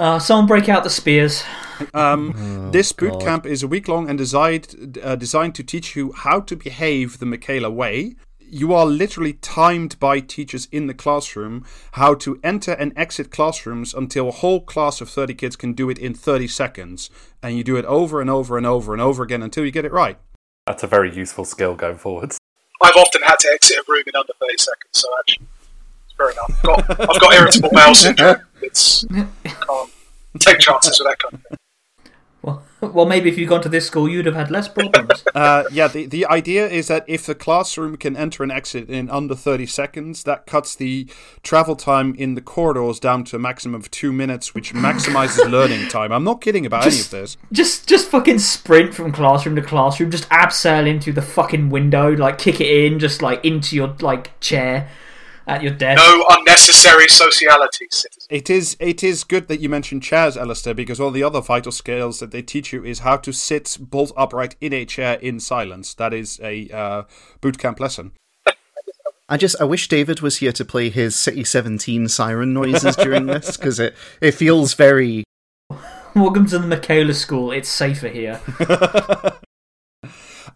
Uh, 0.00 0.18
someone 0.18 0.46
break 0.46 0.66
out 0.70 0.82
the 0.82 0.88
spears. 0.88 1.44
Um, 1.92 2.70
this 2.72 2.90
boot 2.90 3.20
camp 3.20 3.44
is 3.44 3.62
a 3.62 3.68
week 3.68 3.86
long 3.86 4.08
and 4.08 4.16
designed 4.16 4.98
uh, 5.02 5.14
designed 5.14 5.54
to 5.56 5.62
teach 5.62 5.94
you 5.94 6.12
how 6.12 6.40
to 6.40 6.56
behave 6.56 7.18
the 7.18 7.26
Michaela 7.26 7.70
way. 7.70 8.14
You 8.38 8.72
are 8.72 8.86
literally 8.86 9.34
timed 9.34 10.00
by 10.00 10.20
teachers 10.20 10.68
in 10.72 10.86
the 10.86 10.94
classroom 10.94 11.66
how 11.92 12.14
to 12.14 12.40
enter 12.42 12.72
and 12.72 12.94
exit 12.96 13.30
classrooms 13.30 13.92
until 13.92 14.28
a 14.28 14.32
whole 14.32 14.62
class 14.62 15.02
of 15.02 15.10
30 15.10 15.34
kids 15.34 15.54
can 15.54 15.74
do 15.74 15.90
it 15.90 15.98
in 15.98 16.14
30 16.14 16.48
seconds. 16.48 17.10
And 17.42 17.58
you 17.58 17.62
do 17.62 17.76
it 17.76 17.84
over 17.84 18.22
and 18.22 18.30
over 18.30 18.56
and 18.56 18.66
over 18.66 18.94
and 18.94 19.02
over 19.02 19.22
again 19.22 19.42
until 19.42 19.66
you 19.66 19.70
get 19.70 19.84
it 19.84 19.92
right. 19.92 20.16
That's 20.66 20.82
a 20.82 20.86
very 20.86 21.14
useful 21.14 21.44
skill 21.44 21.74
going 21.74 21.98
forwards. 21.98 22.38
I've 22.80 22.96
often 22.96 23.20
had 23.20 23.38
to 23.40 23.48
exit 23.48 23.76
a 23.76 23.84
room 23.86 24.04
in 24.06 24.16
under 24.16 24.32
30 24.40 24.56
seconds, 24.56 24.90
so 24.92 25.08
actually, 25.18 25.46
it's 25.58 25.59
fair 26.20 26.30
enough. 26.30 26.50
I've 26.58 26.62
got, 26.62 27.00
I've 27.00 27.20
got 27.20 27.34
irritable 27.34 27.70
bowel 27.72 27.94
syndrome. 27.94 28.36
It's, 28.62 29.04
can't 29.04 29.90
take 30.38 30.58
chances 30.58 30.98
with 30.98 31.08
that 31.08 31.18
kind 31.18 31.34
of 31.34 31.42
thing. 31.42 31.56
Well, 32.42 32.62
well, 32.80 33.06
maybe 33.06 33.28
if 33.28 33.36
you'd 33.36 33.48
gone 33.48 33.62
to 33.62 33.68
this 33.68 33.86
school, 33.86 34.08
you'd 34.08 34.26
have 34.26 34.34
had 34.34 34.50
less 34.50 34.68
problems. 34.68 35.24
Uh, 35.34 35.64
yeah, 35.70 35.86
the, 35.86 36.06
the 36.06 36.26
idea 36.26 36.66
is 36.66 36.88
that 36.88 37.04
if 37.06 37.24
the 37.24 37.34
classroom 37.34 37.96
can 37.96 38.16
enter 38.16 38.42
and 38.42 38.50
exit 38.50 38.90
in 38.90 39.08
under 39.08 39.34
30 39.34 39.64
seconds, 39.64 40.24
that 40.24 40.44
cuts 40.44 40.74
the 40.74 41.08
travel 41.42 41.76
time 41.76 42.14
in 42.16 42.34
the 42.34 42.40
corridors 42.40 42.98
down 42.98 43.24
to 43.24 43.36
a 43.36 43.38
maximum 43.38 43.80
of 43.80 43.90
two 43.90 44.12
minutes, 44.12 44.54
which 44.54 44.74
maximizes 44.74 45.48
learning 45.48 45.88
time. 45.88 46.12
I'm 46.12 46.24
not 46.24 46.40
kidding 46.40 46.66
about 46.66 46.86
any 46.86 47.00
of 47.00 47.10
this. 47.10 47.36
just, 47.52 47.88
just 47.88 48.08
fucking 48.08 48.40
sprint 48.40 48.92
from 48.92 49.12
classroom 49.12 49.56
to 49.56 49.62
classroom. 49.62 50.10
Just 50.10 50.28
abseil 50.30 50.86
into 50.86 51.12
the 51.12 51.22
fucking 51.22 51.70
window, 51.70 52.10
like 52.10 52.38
kick 52.38 52.60
it 52.60 52.68
in, 52.68 52.98
just 52.98 53.22
like 53.22 53.42
into 53.44 53.76
your 53.76 53.94
like 54.00 54.38
chair 54.40 54.90
at 55.50 55.62
your 55.62 55.72
desk. 55.72 55.98
No 55.98 56.24
unnecessary 56.30 57.08
sociality, 57.08 57.88
citizen. 57.90 58.28
It 58.30 58.48
is 58.48 58.76
it 58.78 59.02
is 59.02 59.24
good 59.24 59.48
that 59.48 59.60
you 59.60 59.68
mentioned 59.68 60.02
chairs, 60.02 60.36
Alistair, 60.36 60.74
because 60.74 61.00
all 61.00 61.10
the 61.10 61.24
other 61.24 61.40
vital 61.40 61.72
skills 61.72 62.20
that 62.20 62.30
they 62.30 62.40
teach 62.40 62.72
you 62.72 62.84
is 62.84 63.00
how 63.00 63.16
to 63.18 63.32
sit 63.32 63.76
bolt 63.80 64.12
upright 64.16 64.54
in 64.60 64.72
a 64.72 64.84
chair 64.84 65.14
in 65.14 65.40
silence. 65.40 65.92
That 65.94 66.14
is 66.14 66.38
a 66.42 66.68
uh, 66.70 67.02
boot 67.40 67.58
camp 67.58 67.80
lesson. 67.80 68.12
I 69.28 69.36
just 69.36 69.60
I 69.60 69.64
wish 69.64 69.88
David 69.88 70.20
was 70.20 70.38
here 70.38 70.52
to 70.52 70.64
play 70.64 70.88
his 70.88 71.16
City 71.16 71.44
Seventeen 71.44 72.08
siren 72.08 72.54
noises 72.54 72.96
during 72.96 73.26
this 73.26 73.56
because 73.56 73.80
it 73.80 73.94
it 74.20 74.32
feels 74.32 74.74
very 74.74 75.24
Welcome 76.14 76.46
to 76.46 76.58
the 76.58 76.66
Michaela 76.66 77.14
School. 77.14 77.52
It's 77.52 77.68
safer 77.68 78.08
here. 78.08 78.40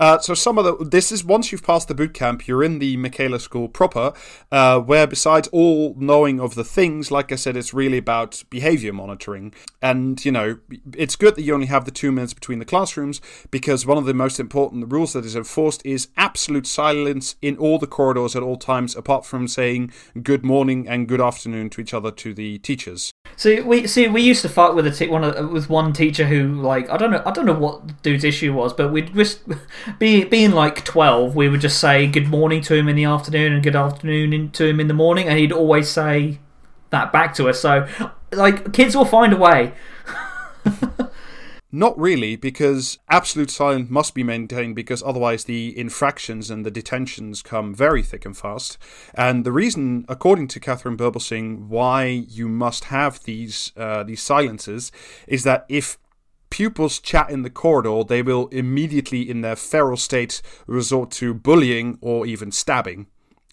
Uh, 0.01 0.19
so 0.19 0.35
some 0.35 0.59
of 0.59 0.65
the 0.65 0.85
this 0.85 1.13
is 1.13 1.25
once 1.25 1.53
you've 1.53 1.63
passed 1.63 1.89
the 1.89 1.95
boot 1.95 2.15
camp, 2.15 2.47
you're 2.47 2.63
in 2.63 2.79
the 2.79 2.97
Michaela 2.97 3.41
School 3.41 3.69
proper, 3.69 4.13
uh, 4.51 4.81
where 4.81 5.07
besides 5.07 5.49
all 5.49 5.95
knowing 5.99 6.41
of 6.41 6.55
the 6.55 6.65
things, 6.65 7.11
like 7.11 7.33
I 7.33 7.37
said, 7.37 7.57
it's 7.57 7.75
really 7.75 7.99
about 7.99 8.43
behavior 8.51 8.93
monitoring. 8.93 9.55
And 9.83 10.25
you 10.25 10.33
know, 10.33 10.59
it's 10.97 11.17
good 11.17 11.37
that 11.37 11.43
you 11.43 11.55
only 11.55 11.67
have 11.67 11.85
the 11.85 11.91
two 11.91 12.13
minutes 12.13 12.35
between 12.35 12.59
the 12.59 12.65
classrooms 12.65 13.21
because 13.51 13.87
one 13.87 13.99
of 13.99 14.05
the 14.05 14.15
most 14.15 14.41
important 14.41 14.93
rules 14.93 15.13
that 15.13 15.25
is 15.25 15.37
enforced 15.37 15.85
is 15.85 16.09
absolute 16.17 16.67
silence 16.67 17.37
in 17.43 17.57
all 17.57 17.79
the 17.79 17.87
corridors 17.87 18.37
at 18.37 18.43
all 18.43 18.57
times, 18.57 18.97
apart 18.97 19.25
from 19.25 19.49
saying 19.49 19.93
good 20.23 20.45
morning 20.45 20.89
and 20.89 21.09
good 21.09 21.21
afternoon 21.21 21.71
to 21.71 21.81
each 21.81 21.95
other 21.95 22.11
to 22.11 22.35
the 22.35 22.59
teachers. 22.59 23.13
See, 23.37 23.61
we 23.61 23.87
see 23.87 24.07
we 24.09 24.23
used 24.23 24.43
to 24.43 24.49
fight 24.49 24.75
with 24.75 24.87
a 24.87 24.91
t- 24.91 25.09
one 25.09 25.53
with 25.53 25.69
one 25.69 25.93
teacher 25.93 26.27
who 26.27 26.61
like 26.61 26.89
I 26.89 26.97
don't 26.97 27.11
know 27.11 27.23
I 27.27 27.33
don't 27.33 27.47
know 27.47 27.59
what 27.59 27.87
the 27.89 27.95
dude's 27.95 28.25
issue 28.25 28.53
was, 28.53 28.73
but 28.73 28.93
we'd 28.93 29.13
just 29.15 29.41
be 29.99 30.24
being 30.24 30.53
like 30.53 30.85
twelve, 30.85 31.37
we 31.37 31.49
would 31.49 31.61
just 31.61 31.78
say 31.78 32.07
good 32.07 32.28
morning 32.28 32.61
to 32.62 32.74
him 32.74 32.89
in 32.89 32.97
the 32.97 33.05
afternoon 33.05 33.53
and 33.53 33.62
good 33.62 33.76
afternoon 33.76 34.51
to 34.53 34.66
him 34.66 34.80
in 34.80 34.89
the 34.89 34.95
morning, 34.95 35.28
and 35.28 35.39
he'd 35.39 35.53
always 35.53 35.89
say 35.89 36.39
that 36.91 37.12
back 37.12 37.35
to 37.35 37.49
us. 37.49 37.61
So, 37.61 37.87
like, 38.32 38.72
kids 38.72 38.97
will 38.97 39.05
find 39.05 39.32
a 39.32 39.37
way. 39.37 39.72
Not 41.74 41.99
really, 41.99 42.37
because 42.37 42.99
absolute 43.11 43.51
silence 43.51 43.91
must 43.91 44.14
be 44.14 44.22
maintained 44.22 44.76
because 44.76 45.03
otherwise 45.03 45.43
the 45.43 45.76
infractions 45.76 46.49
and 46.49 46.64
the 46.64 46.70
detentions 46.70 47.43
come 47.43 47.74
very 47.74 48.01
thick 48.01 48.24
and 48.24 48.37
fast. 48.37 48.78
And 49.12 49.45
the 49.45 49.51
reason, 49.51 50.05
according 50.09 50.47
to 50.49 50.61
Katharine 50.61 50.97
Birbalsingh, 50.97 51.66
why 51.66 52.05
you 52.07 52.49
must 52.49 52.85
have 52.85 53.24
these 53.24 53.72
uh, 53.76 54.05
these 54.05 54.22
silences 54.22 54.93
is 55.26 55.43
that 55.43 55.66
if 55.68 55.99
pupils 56.55 57.01
chat 57.01 57.31
in 57.31 57.43
the 57.43 57.51
corridor, 57.51 58.05
they 58.05 58.23
will 58.23 58.47
immediately, 58.53 59.29
in 59.29 59.41
their 59.41 59.57
feral 59.57 59.97
state, 59.97 60.41
resort 60.69 61.11
to 61.11 61.35
bullying 61.35 61.99
or 62.01 62.27
even 62.27 62.53
stabbing. 62.53 63.07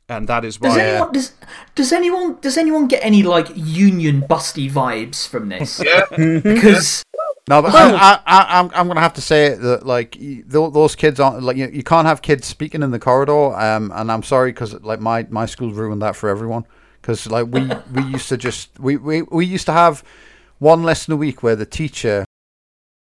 And 0.08 0.28
that 0.28 0.46
is 0.46 0.58
Does 0.58 0.76
why. 0.76 0.82
anyone 0.84 1.12
does, 1.14 1.34
does 1.74 1.92
anyone 1.92 2.38
does 2.42 2.58
anyone 2.58 2.88
get 2.88 3.04
any 3.04 3.24
like 3.24 3.48
union 3.56 4.22
busty 4.22 4.70
vibes 4.70 5.28
from 5.28 5.50
this? 5.50 5.82
Yeah. 5.84 6.06
Because 6.44 7.04
No, 7.50 7.62
but 7.64 7.74
I, 7.74 7.90
I, 7.96 8.20
I, 8.26 8.60
I'm, 8.60 8.66
I'm 8.76 8.86
going 8.88 8.98
to 8.98 9.02
have 9.02 9.14
to 9.16 9.22
say 9.22 9.56
that 9.56 9.84
like 9.86 10.16
those 10.46 10.96
kids 10.96 11.20
aren't 11.20 11.42
like 11.42 11.58
you, 11.58 11.70
you 11.74 11.84
can't 11.84 12.06
have 12.06 12.22
kids 12.22 12.46
speaking 12.46 12.84
in 12.84 12.92
the 12.92 13.00
corridor. 13.00 13.56
Um, 13.56 13.92
and 13.96 14.12
I'm 14.12 14.22
sorry 14.24 14.52
because 14.52 14.74
like 14.82 15.00
my 15.00 15.26
my 15.30 15.48
school 15.48 15.72
ruined 15.74 16.02
that 16.04 16.16
for 16.16 16.30
everyone. 16.30 16.66
Because 17.02 17.26
like 17.26 17.48
we 17.48 17.62
we 17.96 18.04
used 18.12 18.30
to 18.30 18.38
just 18.38 18.80
we, 18.80 18.98
we 18.98 19.24
we 19.24 19.46
used 19.46 19.66
to 19.66 19.74
have 19.74 20.04
one 20.60 20.84
lesson 20.84 21.14
a 21.14 21.18
week 21.18 21.42
where 21.42 21.56
the 21.56 21.66
teacher 21.66 22.26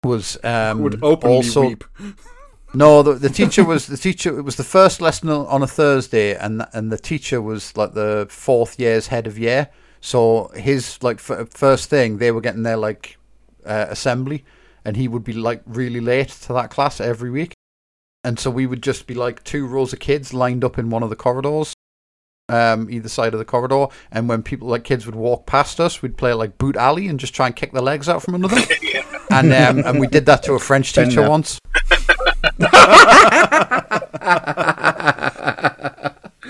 was 0.05 0.39
um 0.45 0.83
would 0.83 1.03
openly 1.03 1.37
also 1.37 1.69
weep. 1.69 1.85
no, 2.75 3.03
the, 3.03 3.15
the 3.15 3.29
teacher 3.29 3.65
was 3.65 3.87
the 3.87 3.97
teacher. 3.97 4.39
It 4.39 4.43
was 4.43 4.57
the 4.57 4.65
first 4.65 5.01
lesson 5.01 5.29
on 5.29 5.63
a 5.63 5.67
Thursday, 5.67 6.37
and 6.37 6.65
and 6.73 6.93
the 6.93 6.99
teacher 6.99 7.41
was 7.43 7.77
like 7.77 7.95
the 7.95 8.27
fourth 8.31 8.79
year's 8.79 9.09
head 9.09 9.27
of 9.27 9.39
year. 9.39 9.69
So 10.01 10.49
his 10.55 11.03
like 11.03 11.19
f- 11.19 11.49
first 11.51 11.91
thing, 11.91 12.19
they 12.19 12.31
were 12.31 12.41
getting 12.41 12.63
their 12.63 12.77
like 12.77 13.19
uh, 13.67 13.87
assembly, 13.89 14.45
and 14.85 14.97
he 14.97 15.09
would 15.09 15.25
be 15.25 15.33
like 15.33 15.63
really 15.67 16.01
late 16.01 16.29
to 16.29 16.53
that 16.53 16.71
class 16.71 17.01
every 17.01 17.31
week. 17.31 17.55
And 18.25 18.39
so 18.39 18.51
we 18.51 18.67
would 18.67 18.83
just 18.83 19.07
be 19.07 19.15
like 19.15 19.43
two 19.45 19.67
rows 19.67 19.93
of 19.93 20.01
kids 20.01 20.35
lined 20.35 20.65
up 20.65 20.79
in 20.79 20.91
one 20.91 21.03
of 21.03 21.11
the 21.11 21.17
corridors, 21.17 21.75
um, 22.49 22.89
either 22.91 23.09
side 23.09 23.33
of 23.35 23.39
the 23.39 23.45
corridor. 23.45 23.87
And 24.11 24.29
when 24.29 24.43
people 24.43 24.69
like 24.69 24.85
kids 24.85 25.07
would 25.07 25.15
walk 25.15 25.47
past 25.47 25.81
us, 25.81 26.03
we'd 26.03 26.17
play 26.17 26.33
like 26.33 26.59
boot 26.59 26.77
alley 26.77 27.09
and 27.09 27.19
just 27.21 27.35
try 27.35 27.47
and 27.47 27.55
kick 27.57 27.73
their 27.73 27.83
legs 27.83 28.09
out 28.09 28.23
from 28.23 28.35
under 28.35 28.49
them. 28.49 28.65
and 29.31 29.53
um, 29.53 29.79
and 29.87 30.01
we 30.01 30.07
did 30.07 30.27
that 30.27 30.43
to 30.45 30.55
a 30.55 30.59
French 30.59 30.93
teacher 30.93 31.21
there. 31.23 31.29
once. 31.31 31.59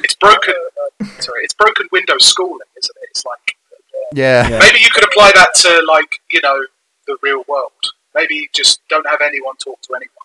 It's 0.01 0.14
broken. 0.16 0.55
Sorry, 1.20 1.44
it's 1.44 1.55
broken 1.55 1.86
window 1.92 2.18
schooling, 2.18 2.59
isn't 2.82 2.96
it? 3.03 3.09
It's 3.11 3.24
like 3.24 3.57
Yeah. 4.12 4.49
maybe 4.61 4.78
you 4.80 4.90
could 4.90 5.05
apply 5.05 5.32
that 5.34 5.55
to 5.62 5.84
like 5.88 6.20
you 6.30 6.40
know 6.40 6.64
the 7.07 7.16
real 7.22 7.44
world. 7.49 7.72
Maybe 8.14 8.49
just 8.53 8.80
don't 8.88 9.07
have 9.07 9.20
anyone 9.20 9.57
talk 9.57 9.80
to 9.82 9.94
anyone, 9.94 10.17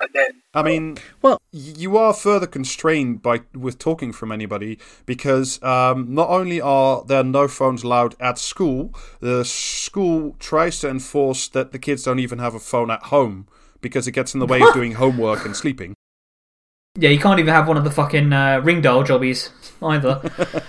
and 0.00 0.10
then 0.12 0.42
I 0.54 0.62
mean, 0.62 0.98
Well- 1.22 1.40
you 1.52 1.96
are 1.96 2.12
further 2.12 2.46
constrained 2.46 3.22
by 3.22 3.40
with 3.54 3.78
talking 3.78 4.12
from 4.12 4.30
anybody 4.30 4.78
because 5.06 5.62
um, 5.62 6.14
not 6.14 6.28
only 6.28 6.60
are 6.60 7.02
there 7.04 7.24
no 7.24 7.48
phones 7.48 7.82
allowed 7.82 8.14
at 8.20 8.38
school, 8.38 8.94
the 9.20 9.44
school 9.44 10.36
tries 10.38 10.80
to 10.80 10.88
enforce 10.88 11.48
that 11.48 11.72
the 11.72 11.78
kids 11.78 12.02
don't 12.02 12.18
even 12.18 12.38
have 12.38 12.54
a 12.54 12.60
phone 12.60 12.90
at 12.90 13.04
home 13.04 13.46
because 13.80 14.06
it 14.06 14.12
gets 14.12 14.34
in 14.34 14.40
the 14.40 14.46
way 14.46 14.60
of 14.60 14.72
doing 14.74 14.92
homework 14.92 15.44
and 15.46 15.56
sleeping. 15.56 15.94
yeah, 16.98 17.10
you 17.10 17.18
can't 17.18 17.38
even 17.40 17.52
have 17.54 17.68
one 17.68 17.76
of 17.76 17.84
the 17.84 17.90
fucking 17.90 18.32
uh, 18.32 18.60
ring 18.62 18.80
doll 18.82 19.02
jobbies 19.02 19.50
either. 19.82 20.20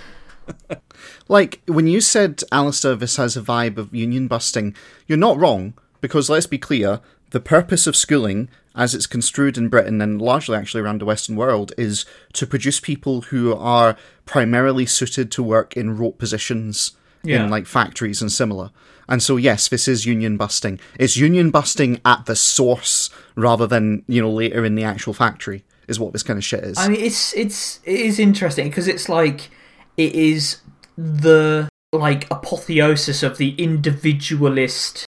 Like, 1.28 1.60
when 1.66 1.86
you 1.86 2.00
said, 2.00 2.42
Alistair, 2.50 2.94
this 2.94 3.16
has 3.16 3.36
a 3.36 3.42
vibe 3.42 3.76
of 3.76 3.94
union 3.94 4.28
busting, 4.28 4.74
you're 5.06 5.18
not 5.18 5.38
wrong, 5.38 5.74
because 6.00 6.30
let's 6.30 6.46
be 6.46 6.56
clear, 6.56 7.00
the 7.32 7.40
purpose 7.40 7.86
of 7.86 7.94
schooling, 7.94 8.48
as 8.78 8.94
it's 8.94 9.06
construed 9.06 9.58
in 9.58 9.68
Britain 9.68 10.00
and 10.00 10.22
largely 10.22 10.56
actually 10.56 10.80
around 10.80 11.00
the 11.00 11.04
Western 11.04 11.36
world, 11.36 11.72
is 11.76 12.06
to 12.32 12.46
produce 12.46 12.80
people 12.80 13.22
who 13.22 13.54
are 13.54 13.96
primarily 14.24 14.86
suited 14.86 15.30
to 15.32 15.42
work 15.42 15.76
in 15.76 15.98
rote 15.98 16.16
positions 16.18 16.92
Yeah. 17.24 17.44
in, 17.44 17.50
like, 17.50 17.66
factories 17.66 18.22
and 18.22 18.30
similar. 18.32 18.70
And 19.08 19.22
so, 19.22 19.36
yes, 19.36 19.68
this 19.68 19.88
is 19.88 20.06
union 20.06 20.36
busting. 20.36 20.78
It's 20.98 21.16
union 21.16 21.50
busting 21.50 22.00
at 22.04 22.26
the 22.26 22.36
source 22.36 23.10
rather 23.34 23.66
than, 23.66 24.04
you 24.06 24.22
know, 24.22 24.30
later 24.30 24.64
in 24.64 24.76
the 24.76 24.84
actual 24.84 25.12
factory, 25.14 25.64
is 25.88 25.98
what 25.98 26.12
this 26.12 26.22
kind 26.22 26.36
of 26.38 26.44
shit 26.44 26.62
is. 26.62 26.78
I 26.78 26.88
mean, 26.88 27.00
it's 27.00 27.34
it's 27.34 27.80
it 27.84 28.00
is 28.00 28.18
interesting 28.18 28.68
because 28.68 28.86
it's 28.86 29.08
like 29.08 29.48
it 29.96 30.14
is 30.14 30.58
the 30.96 31.68
like 31.92 32.30
apotheosis 32.30 33.22
of 33.22 33.38
the 33.38 33.54
individualist 33.56 35.06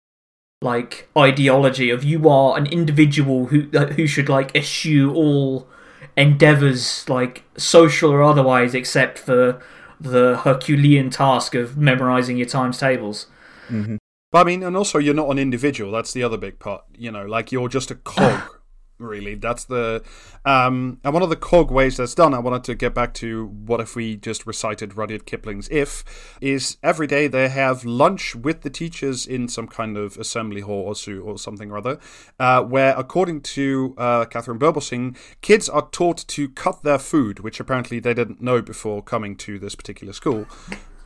like 0.62 1.08
ideology 1.16 1.90
of 1.90 2.04
you 2.04 2.28
are 2.28 2.58
an 2.58 2.66
individual 2.66 3.46
who 3.46 3.68
uh, 3.74 3.86
who 3.86 4.06
should 4.06 4.28
like 4.28 4.54
eschew 4.54 5.12
all 5.14 5.66
endeavors 6.16 7.08
like 7.08 7.44
social 7.56 8.10
or 8.10 8.22
otherwise 8.22 8.74
except 8.74 9.18
for 9.18 9.60
the 9.98 10.36
herculean 10.38 11.08
task 11.10 11.54
of 11.54 11.76
memorizing 11.76 12.36
your 12.36 12.46
times 12.46 12.78
tables 12.78 13.26
But 14.32 14.40
I 14.40 14.44
mean, 14.44 14.62
and 14.62 14.76
also 14.76 14.98
you're 14.98 15.14
not 15.14 15.28
an 15.30 15.38
individual. 15.38 15.90
That's 15.90 16.12
the 16.12 16.22
other 16.22 16.36
big 16.36 16.58
part. 16.58 16.84
You 16.96 17.10
know, 17.10 17.26
like 17.26 17.50
you're 17.50 17.68
just 17.68 17.90
a 17.90 17.96
cog. 17.96 18.42
really, 19.00 19.34
that's 19.34 19.64
the 19.64 20.02
um, 20.44 21.00
and 21.04 21.12
one 21.12 21.22
of 21.22 21.30
the 21.30 21.36
cog 21.36 21.70
ways 21.70 21.96
that's 21.96 22.14
done. 22.14 22.34
I 22.34 22.38
wanted 22.38 22.64
to 22.64 22.74
get 22.74 22.94
back 22.94 23.14
to 23.14 23.46
what 23.46 23.80
if 23.80 23.96
we 23.96 24.16
just 24.16 24.46
recited 24.46 24.96
Rudyard 24.96 25.26
Kipling's 25.26 25.68
"If" 25.70 26.04
is 26.40 26.76
every 26.82 27.06
day 27.06 27.26
they 27.26 27.48
have 27.48 27.84
lunch 27.84 28.34
with 28.34 28.62
the 28.62 28.70
teachers 28.70 29.26
in 29.26 29.48
some 29.48 29.66
kind 29.66 29.96
of 29.96 30.16
assembly 30.16 30.60
hall 30.60 30.82
or 30.82 30.94
so 30.94 31.18
or 31.18 31.38
something 31.38 31.70
or 31.70 31.78
other, 31.78 31.98
uh, 32.38 32.62
where 32.62 32.94
according 32.96 33.40
to 33.42 33.94
uh, 33.98 34.24
Katharine 34.26 34.58
Birbalsingh, 34.58 35.16
kids 35.40 35.68
are 35.68 35.88
taught 35.90 36.26
to 36.28 36.48
cut 36.48 36.82
their 36.82 36.98
food, 36.98 37.40
which 37.40 37.60
apparently 37.60 38.00
they 38.00 38.14
didn't 38.14 38.40
know 38.40 38.62
before 38.62 39.02
coming 39.02 39.36
to 39.36 39.58
this 39.58 39.74
particular 39.74 40.12
school. 40.12 40.46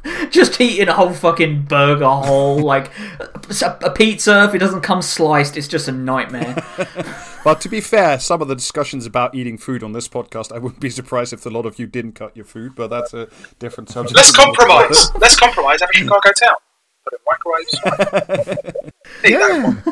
just 0.30 0.60
eating 0.60 0.88
a 0.88 0.92
whole 0.92 1.12
fucking 1.12 1.62
burger 1.62 2.06
whole 2.06 2.58
like 2.58 2.90
a, 2.98 3.78
a 3.82 3.90
pizza 3.90 4.44
if 4.44 4.54
it 4.54 4.58
doesn't 4.58 4.82
come 4.82 5.02
sliced 5.02 5.56
it's 5.56 5.68
just 5.68 5.88
a 5.88 5.92
nightmare 5.92 6.56
But 7.44 7.60
to 7.60 7.68
be 7.68 7.82
fair, 7.82 8.18
some 8.18 8.40
of 8.40 8.48
the 8.48 8.54
discussions 8.54 9.04
about 9.04 9.34
eating 9.34 9.58
food 9.58 9.82
on 9.82 9.92
this 9.92 10.08
podcast, 10.08 10.50
I 10.50 10.58
wouldn't 10.58 10.80
be 10.80 10.88
surprised 10.88 11.34
if 11.34 11.44
a 11.44 11.50
lot 11.50 11.66
of 11.66 11.78
you 11.78 11.86
didn't 11.86 12.12
cut 12.12 12.34
your 12.34 12.46
food, 12.46 12.74
but 12.74 12.88
that's 12.88 13.12
a 13.12 13.28
different 13.58 13.90
subject. 13.90 14.16
let's 14.16 14.32
compromise. 14.32 15.14
let's 15.16 15.36
compromise. 15.36 15.80
Have 15.80 15.90
a 15.94 15.98
Chicago 15.98 16.30
town. 16.40 16.56
Put 17.04 17.12
in 17.12 17.20
microwaves. 17.26 18.80
Hey, 19.22 19.32
that 19.32 19.82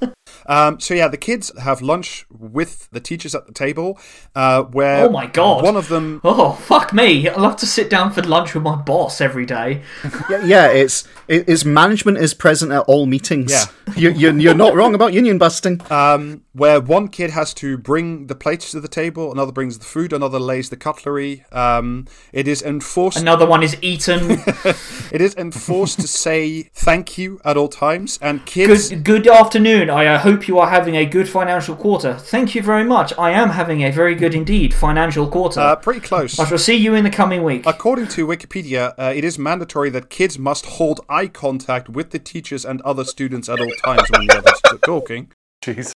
one. 0.00 0.14
Um, 0.46 0.78
so 0.80 0.94
yeah, 0.94 1.08
the 1.08 1.16
kids 1.16 1.50
have 1.58 1.80
lunch 1.82 2.26
with 2.30 2.88
the 2.90 3.00
teachers 3.00 3.34
at 3.34 3.46
the 3.46 3.52
table, 3.52 3.98
uh, 4.34 4.62
where 4.64 5.06
Oh 5.06 5.10
my 5.10 5.26
God. 5.26 5.62
one 5.64 5.76
of 5.76 5.88
them 5.88 6.20
oh 6.24 6.52
fuck 6.52 6.92
me 6.92 7.28
i 7.28 7.34
love 7.38 7.56
to 7.56 7.66
sit 7.66 7.88
down 7.90 8.10
for 8.12 8.22
lunch 8.22 8.54
with 8.54 8.62
my 8.62 8.76
boss 8.76 9.20
every 9.20 9.46
day 9.46 9.82
Yeah, 10.30 10.44
yeah, 10.44 10.66
it's 10.68 11.04
it, 11.28 11.48
it's 11.48 11.64
management 11.64 12.18
is 12.18 12.34
present 12.34 12.70
at 12.72 12.80
all 12.86 13.06
meetings. 13.06 13.50
Yeah. 13.50 13.64
you, 13.96 14.10
you're 14.10 14.38
you're 14.38 14.54
not 14.54 14.74
wrong 14.74 14.94
about 14.94 15.12
union 15.12 15.38
busting. 15.38 15.80
um, 15.90 16.42
where 16.52 16.80
one 16.80 17.08
kid 17.08 17.30
has 17.30 17.52
to 17.54 17.76
bring 17.76 18.26
the 18.28 18.34
plates 18.34 18.70
to 18.70 18.80
the 18.80 18.88
table, 18.88 19.32
another 19.32 19.50
brings 19.52 19.78
the 19.78 19.84
food, 19.84 20.12
another 20.12 20.38
lays 20.38 20.70
the 20.70 20.76
cutlery. 20.76 21.44
Um, 21.50 22.06
it 22.32 22.46
is 22.46 22.62
enforced. 22.62 23.18
another 23.18 23.46
one 23.46 23.62
is 23.62 23.76
eaten 23.82 24.30
It 25.12 25.20
is 25.20 25.34
enforced 25.36 26.00
to 26.00 26.08
say 26.08 26.70
thank 26.74 27.18
you 27.18 27.40
at 27.44 27.56
all 27.56 27.68
times, 27.68 28.18
and 28.22 28.44
kids. 28.46 28.88
good, 28.90 29.04
good 29.04 29.28
afternoon 29.28 29.90
i 29.90 30.06
uh, 30.06 30.18
hope 30.18 30.33
hope 30.34 30.48
you 30.48 30.58
are 30.58 30.68
having 30.68 30.96
a 30.96 31.06
good 31.06 31.28
financial 31.28 31.76
quarter. 31.76 32.14
Thank 32.14 32.56
you 32.56 32.62
very 32.62 32.82
much. 32.82 33.12
I 33.16 33.30
am 33.30 33.50
having 33.50 33.82
a 33.82 33.92
very 33.92 34.16
good 34.16 34.34
indeed 34.34 34.74
financial 34.74 35.28
quarter. 35.28 35.60
Uh, 35.60 35.76
pretty 35.76 36.00
close. 36.00 36.40
I 36.40 36.44
shall 36.44 36.58
see 36.58 36.74
you 36.74 36.94
in 36.96 37.04
the 37.04 37.10
coming 37.10 37.44
week. 37.44 37.62
According 37.66 38.08
to 38.08 38.26
Wikipedia, 38.26 38.94
uh, 38.98 39.12
it 39.14 39.22
is 39.22 39.38
mandatory 39.38 39.90
that 39.90 40.10
kids 40.10 40.36
must 40.36 40.66
hold 40.66 41.00
eye 41.08 41.28
contact 41.28 41.88
with 41.88 42.10
the 42.10 42.18
teachers 42.18 42.64
and 42.64 42.82
other 42.82 43.04
students 43.04 43.48
at 43.48 43.60
all 43.60 43.70
times 43.84 44.10
when 44.10 44.26
the 44.26 44.38
others 44.38 44.60
are 44.72 44.78
talking. 44.78 45.30
Jeez. 45.62 45.92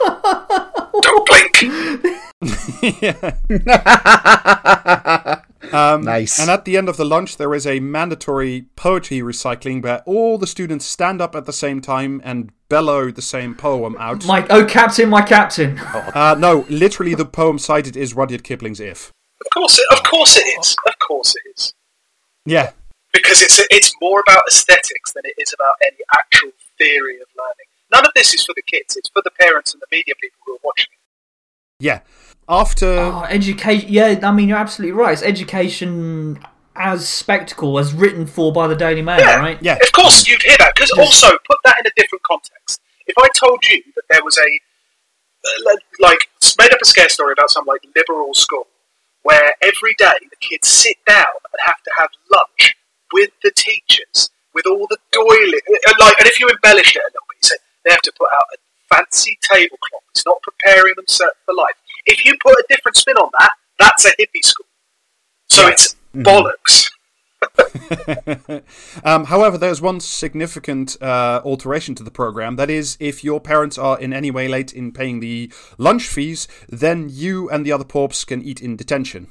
Don't 1.02 1.26
blink. 1.28 1.60
Um, 5.72 6.02
Nice. 6.02 6.38
And 6.40 6.50
at 6.50 6.64
the 6.64 6.76
end 6.76 6.88
of 6.88 6.96
the 6.96 7.04
lunch, 7.04 7.36
there 7.36 7.54
is 7.54 7.66
a 7.66 7.80
mandatory 7.80 8.66
poetry 8.76 9.18
recycling 9.20 9.82
where 9.82 10.02
all 10.06 10.38
the 10.38 10.46
students 10.46 10.84
stand 10.84 11.20
up 11.20 11.34
at 11.34 11.46
the 11.46 11.52
same 11.52 11.80
time 11.80 12.20
and 12.24 12.50
bellow 12.68 13.10
the 13.10 13.22
same 13.22 13.54
poem 13.54 13.96
out. 13.98 14.26
My 14.26 14.46
oh, 14.50 14.64
captain, 14.64 15.08
my 15.08 15.22
captain. 15.22 15.78
Uh, 16.14 16.34
no, 16.38 16.64
literally, 16.68 17.14
the 17.14 17.24
poem 17.24 17.58
cited 17.58 17.96
is 17.96 18.14
Rudyard 18.14 18.42
Kipling's 18.42 18.80
"If." 18.80 19.12
Of 19.40 19.46
course, 19.54 19.78
it, 19.78 19.86
of 19.92 20.02
course 20.02 20.36
it 20.36 20.46
is. 20.60 20.76
Of 20.86 20.98
course 20.98 21.34
it 21.36 21.42
is. 21.56 21.74
Yeah, 22.44 22.72
Because 23.12 23.42
it's 23.42 23.60
it's 23.70 23.92
more 24.00 24.20
about 24.26 24.44
aesthetics 24.48 25.12
than 25.12 25.22
it 25.24 25.34
is 25.38 25.52
about 25.52 25.74
any 25.82 25.98
actual 26.14 26.50
theory 26.78 27.16
of 27.20 27.28
learning. 27.36 27.66
None 27.92 28.04
of 28.06 28.12
this 28.14 28.34
is 28.34 28.44
for 28.44 28.54
the 28.54 28.62
kids. 28.62 28.96
It's 28.96 29.08
for 29.10 29.22
the 29.24 29.30
parents 29.38 29.72
and 29.72 29.80
the 29.80 29.86
media 29.90 30.14
people 30.20 30.38
who 30.46 30.54
are 30.54 30.58
watching 30.64 30.86
it. 30.92 31.84
yeah. 31.84 32.00
After 32.50 32.86
Oh, 32.98 33.24
education. 33.28 33.88
Yeah, 33.88 34.18
I 34.22 34.32
mean, 34.32 34.48
you're 34.48 34.58
absolutely 34.58 34.92
right. 34.92 35.12
It's 35.12 35.22
education 35.22 36.44
as 36.74 37.08
spectacle, 37.08 37.78
as 37.78 37.92
written 37.94 38.26
for 38.26 38.52
by 38.52 38.66
the 38.66 38.74
Daily 38.74 39.02
Mail, 39.02 39.20
Yeah. 39.20 39.36
right? 39.38 39.58
yeah, 39.62 39.78
Of 39.80 39.92
course, 39.92 40.26
you'd 40.26 40.42
hear 40.42 40.56
that. 40.58 40.74
Because 40.74 40.90
also, 40.92 41.28
put 41.46 41.58
that 41.64 41.78
in 41.78 41.86
a 41.86 41.90
different 41.96 42.22
context. 42.24 42.80
If 43.06 43.14
I 43.18 43.28
told 43.36 43.64
you 43.68 43.82
that 43.94 44.02
there 44.10 44.24
was 44.24 44.36
a 44.38 44.60
uh, 45.42 45.74
like 46.00 46.28
made 46.58 46.72
up 46.72 46.80
a 46.82 46.84
scare 46.84 47.08
story 47.08 47.32
about 47.32 47.50
some 47.50 47.64
like 47.66 47.80
liberal 47.96 48.34
school 48.34 48.66
where 49.22 49.54
every 49.62 49.94
day 49.96 50.12
the 50.28 50.36
kids 50.40 50.68
sit 50.68 50.96
down 51.06 51.32
and 51.52 51.60
have 51.60 51.82
to 51.84 51.90
have 51.98 52.10
lunch 52.30 52.74
with 53.12 53.30
the 53.42 53.50
teachers 53.50 54.28
with 54.54 54.66
all 54.66 54.86
the 54.90 54.98
doily 55.12 55.60
uh, 55.88 55.92
like, 55.98 56.18
and 56.18 56.26
if 56.28 56.38
you 56.40 56.48
embellished 56.48 56.94
it 56.96 57.00
a 57.00 57.06
little 57.08 57.26
bit, 57.30 57.36
you 57.42 57.48
said 57.48 57.58
they 57.84 57.90
have 57.90 58.02
to 58.02 58.12
put 58.18 58.28
out 58.32 58.44
a 58.54 58.94
fancy 58.94 59.38
tablecloth. 59.42 60.02
It's 60.10 60.26
not 60.26 60.42
preparing 60.42 60.94
them 60.96 61.06
for 61.08 61.54
life. 61.54 61.74
If 62.06 62.24
you 62.24 62.34
put 62.42 62.52
a 62.54 62.64
different 62.68 62.96
spin 62.96 63.16
on 63.16 63.30
that, 63.38 63.52
that's 63.78 64.04
a 64.06 64.10
hippie 64.10 64.42
school. 64.44 64.66
So 65.48 65.62
Yeah. 65.66 65.70
it's 65.72 65.96
bollocks. 66.14 66.90
Um, 69.04 69.24
however, 69.26 69.56
there's 69.58 69.80
one 69.80 70.00
significant 70.00 70.96
uh, 71.02 71.40
alteration 71.44 71.94
to 71.96 72.02
the 72.02 72.10
program. 72.10 72.56
That 72.56 72.68
is, 72.70 72.96
if 73.00 73.24
your 73.24 73.40
parents 73.40 73.78
are 73.78 73.98
in 73.98 74.12
any 74.12 74.30
way 74.30 74.46
late 74.48 74.72
in 74.72 74.92
paying 74.92 75.20
the 75.20 75.50
lunch 75.78 76.06
fees, 76.06 76.46
then 76.68 77.08
you 77.10 77.48
and 77.50 77.64
the 77.64 77.72
other 77.72 77.84
porps 77.84 78.24
can 78.24 78.42
eat 78.42 78.60
in 78.60 78.76
detention. 78.76 79.28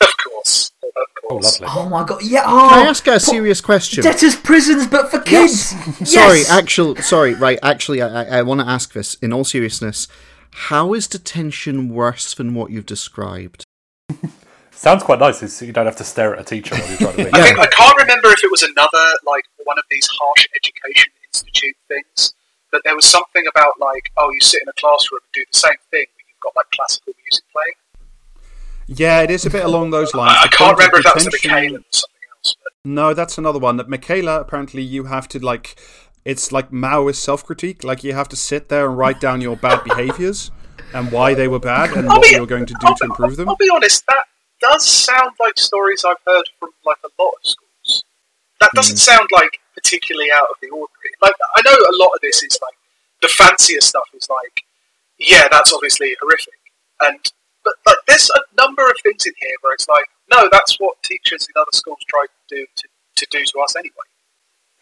Of 0.00 0.16
course. 0.24 0.70
Of 0.82 0.90
Oh, 1.24 1.28
course. 1.28 1.60
lovely. 1.60 1.80
Oh 1.80 1.88
my 1.88 2.04
god. 2.04 2.22
Yeah. 2.22 2.42
Oh, 2.44 2.68
Can 2.70 2.86
I 2.86 2.88
ask 2.90 3.06
a 3.06 3.12
po- 3.12 3.18
serious 3.18 3.60
question? 3.60 4.02
Debtors' 4.04 4.36
prisons, 4.36 4.86
but 4.86 5.10
for 5.10 5.20
kids. 5.20 5.70
Sorry, 6.08 6.38
Yes! 6.40 6.50
actual. 6.50 6.96
Sorry, 6.96 7.34
right. 7.34 7.58
Actually, 7.62 8.02
I, 8.02 8.38
I 8.38 8.42
want 8.42 8.60
to 8.60 8.66
ask 8.68 8.92
this 8.92 9.14
in 9.14 9.32
all 9.32 9.44
seriousness. 9.44 10.06
How 10.54 10.94
is 10.94 11.08
detention 11.08 11.88
worse 11.88 12.32
than 12.32 12.54
what 12.54 12.70
you've 12.70 12.86
described? 12.86 13.64
Sounds 14.70 15.02
quite 15.02 15.18
nice. 15.18 15.42
Is 15.42 15.60
you 15.60 15.72
don't 15.72 15.86
have 15.86 15.96
to 15.96 16.04
stare 16.04 16.34
at 16.34 16.40
a 16.40 16.44
teacher 16.44 16.76
while 16.76 16.88
you're 16.88 16.98
trying 16.98 17.16
to 17.16 17.24
read. 17.24 17.34
I, 17.34 17.42
think, 17.42 17.58
I 17.58 17.66
can't 17.66 17.98
remember 17.98 18.28
if 18.28 18.44
it 18.44 18.50
was 18.50 18.62
another 18.62 19.18
like 19.26 19.44
one 19.64 19.78
of 19.78 19.84
these 19.90 20.06
harsh 20.06 20.46
education 20.54 21.10
institute 21.26 21.74
things, 21.88 22.34
but 22.70 22.82
there 22.84 22.94
was 22.94 23.04
something 23.04 23.44
about 23.48 23.74
like, 23.80 24.12
oh, 24.16 24.30
you 24.30 24.40
sit 24.40 24.62
in 24.62 24.68
a 24.68 24.72
classroom 24.74 25.20
and 25.24 25.32
do 25.32 25.44
the 25.52 25.58
same 25.58 25.76
thing, 25.90 26.06
but 26.14 26.24
you've 26.28 26.40
got 26.40 26.54
like 26.56 26.66
classical 26.72 27.12
music 27.24 27.44
playing. 27.52 27.72
Yeah, 28.86 29.22
it 29.22 29.30
is 29.30 29.44
a 29.46 29.50
bit 29.50 29.64
along 29.64 29.90
those 29.90 30.14
lines. 30.14 30.36
I, 30.38 30.44
I 30.44 30.48
can't 30.48 30.58
point 30.58 30.72
of 30.72 30.78
remember 30.78 30.98
if 30.98 31.04
that 31.04 31.14
was 31.16 31.26
a 31.26 31.30
Michaela 31.30 31.78
or 31.78 31.82
something 31.90 32.22
else, 32.36 32.56
but 32.62 32.72
No, 32.84 33.12
that's 33.14 33.38
another 33.38 33.58
one. 33.58 33.76
That 33.78 33.88
Michaela, 33.88 34.40
apparently, 34.40 34.82
you 34.82 35.04
have 35.04 35.26
to 35.28 35.44
like. 35.44 35.76
It's 36.24 36.52
like 36.52 36.70
Maoist 36.70 37.16
self 37.16 37.44
critique. 37.44 37.84
Like 37.84 38.02
you 38.02 38.14
have 38.14 38.28
to 38.30 38.36
sit 38.36 38.68
there 38.68 38.88
and 38.88 38.96
write 38.96 39.20
down 39.20 39.40
your 39.40 39.56
bad 39.56 39.84
behaviors 39.84 40.50
and 40.94 41.12
why 41.12 41.34
they 41.34 41.48
were 41.48 41.58
bad 41.58 41.90
and 41.90 42.08
I'll 42.08 42.18
what 42.18 42.22
be- 42.22 42.36
you're 42.36 42.46
going 42.46 42.66
to 42.66 42.74
do 42.74 42.86
I'll, 42.86 42.96
to 42.96 43.04
improve 43.04 43.36
them. 43.36 43.48
I'll 43.48 43.56
be 43.56 43.70
honest, 43.70 44.04
that 44.06 44.24
does 44.60 44.86
sound 44.86 45.32
like 45.38 45.58
stories 45.58 46.04
I've 46.04 46.16
heard 46.26 46.48
from 46.58 46.70
like 46.86 46.98
a 47.04 47.22
lot 47.22 47.32
of 47.32 47.50
schools. 47.50 48.04
That 48.60 48.70
hmm. 48.72 48.76
doesn't 48.76 48.96
sound 48.96 49.28
like 49.32 49.60
particularly 49.74 50.30
out 50.30 50.48
of 50.50 50.56
the 50.62 50.68
ordinary. 50.68 51.12
Like 51.20 51.34
I 51.54 51.62
know 51.64 51.74
a 51.74 51.96
lot 51.96 52.10
of 52.14 52.20
this 52.22 52.42
is 52.42 52.58
like 52.62 52.74
the 53.20 53.28
fancier 53.28 53.80
stuff 53.80 54.08
is 54.14 54.28
like, 54.30 54.62
yeah, 55.18 55.48
that's 55.50 55.72
obviously 55.72 56.16
horrific, 56.20 56.54
and 57.00 57.18
but 57.64 57.74
like 57.86 57.96
there's 58.06 58.30
a 58.30 58.40
number 58.56 58.86
of 58.86 58.96
things 59.02 59.26
in 59.26 59.32
here 59.38 59.56
where 59.60 59.74
it's 59.74 59.88
like, 59.88 60.06
no, 60.30 60.48
that's 60.50 60.78
what 60.80 61.02
teachers 61.02 61.46
in 61.46 61.60
other 61.60 61.72
schools 61.72 61.98
try 62.08 62.24
to 62.26 62.56
do 62.56 62.66
to, 62.76 62.88
to 63.16 63.26
do 63.30 63.44
to 63.44 63.60
us 63.60 63.76
anyway. 63.76 64.08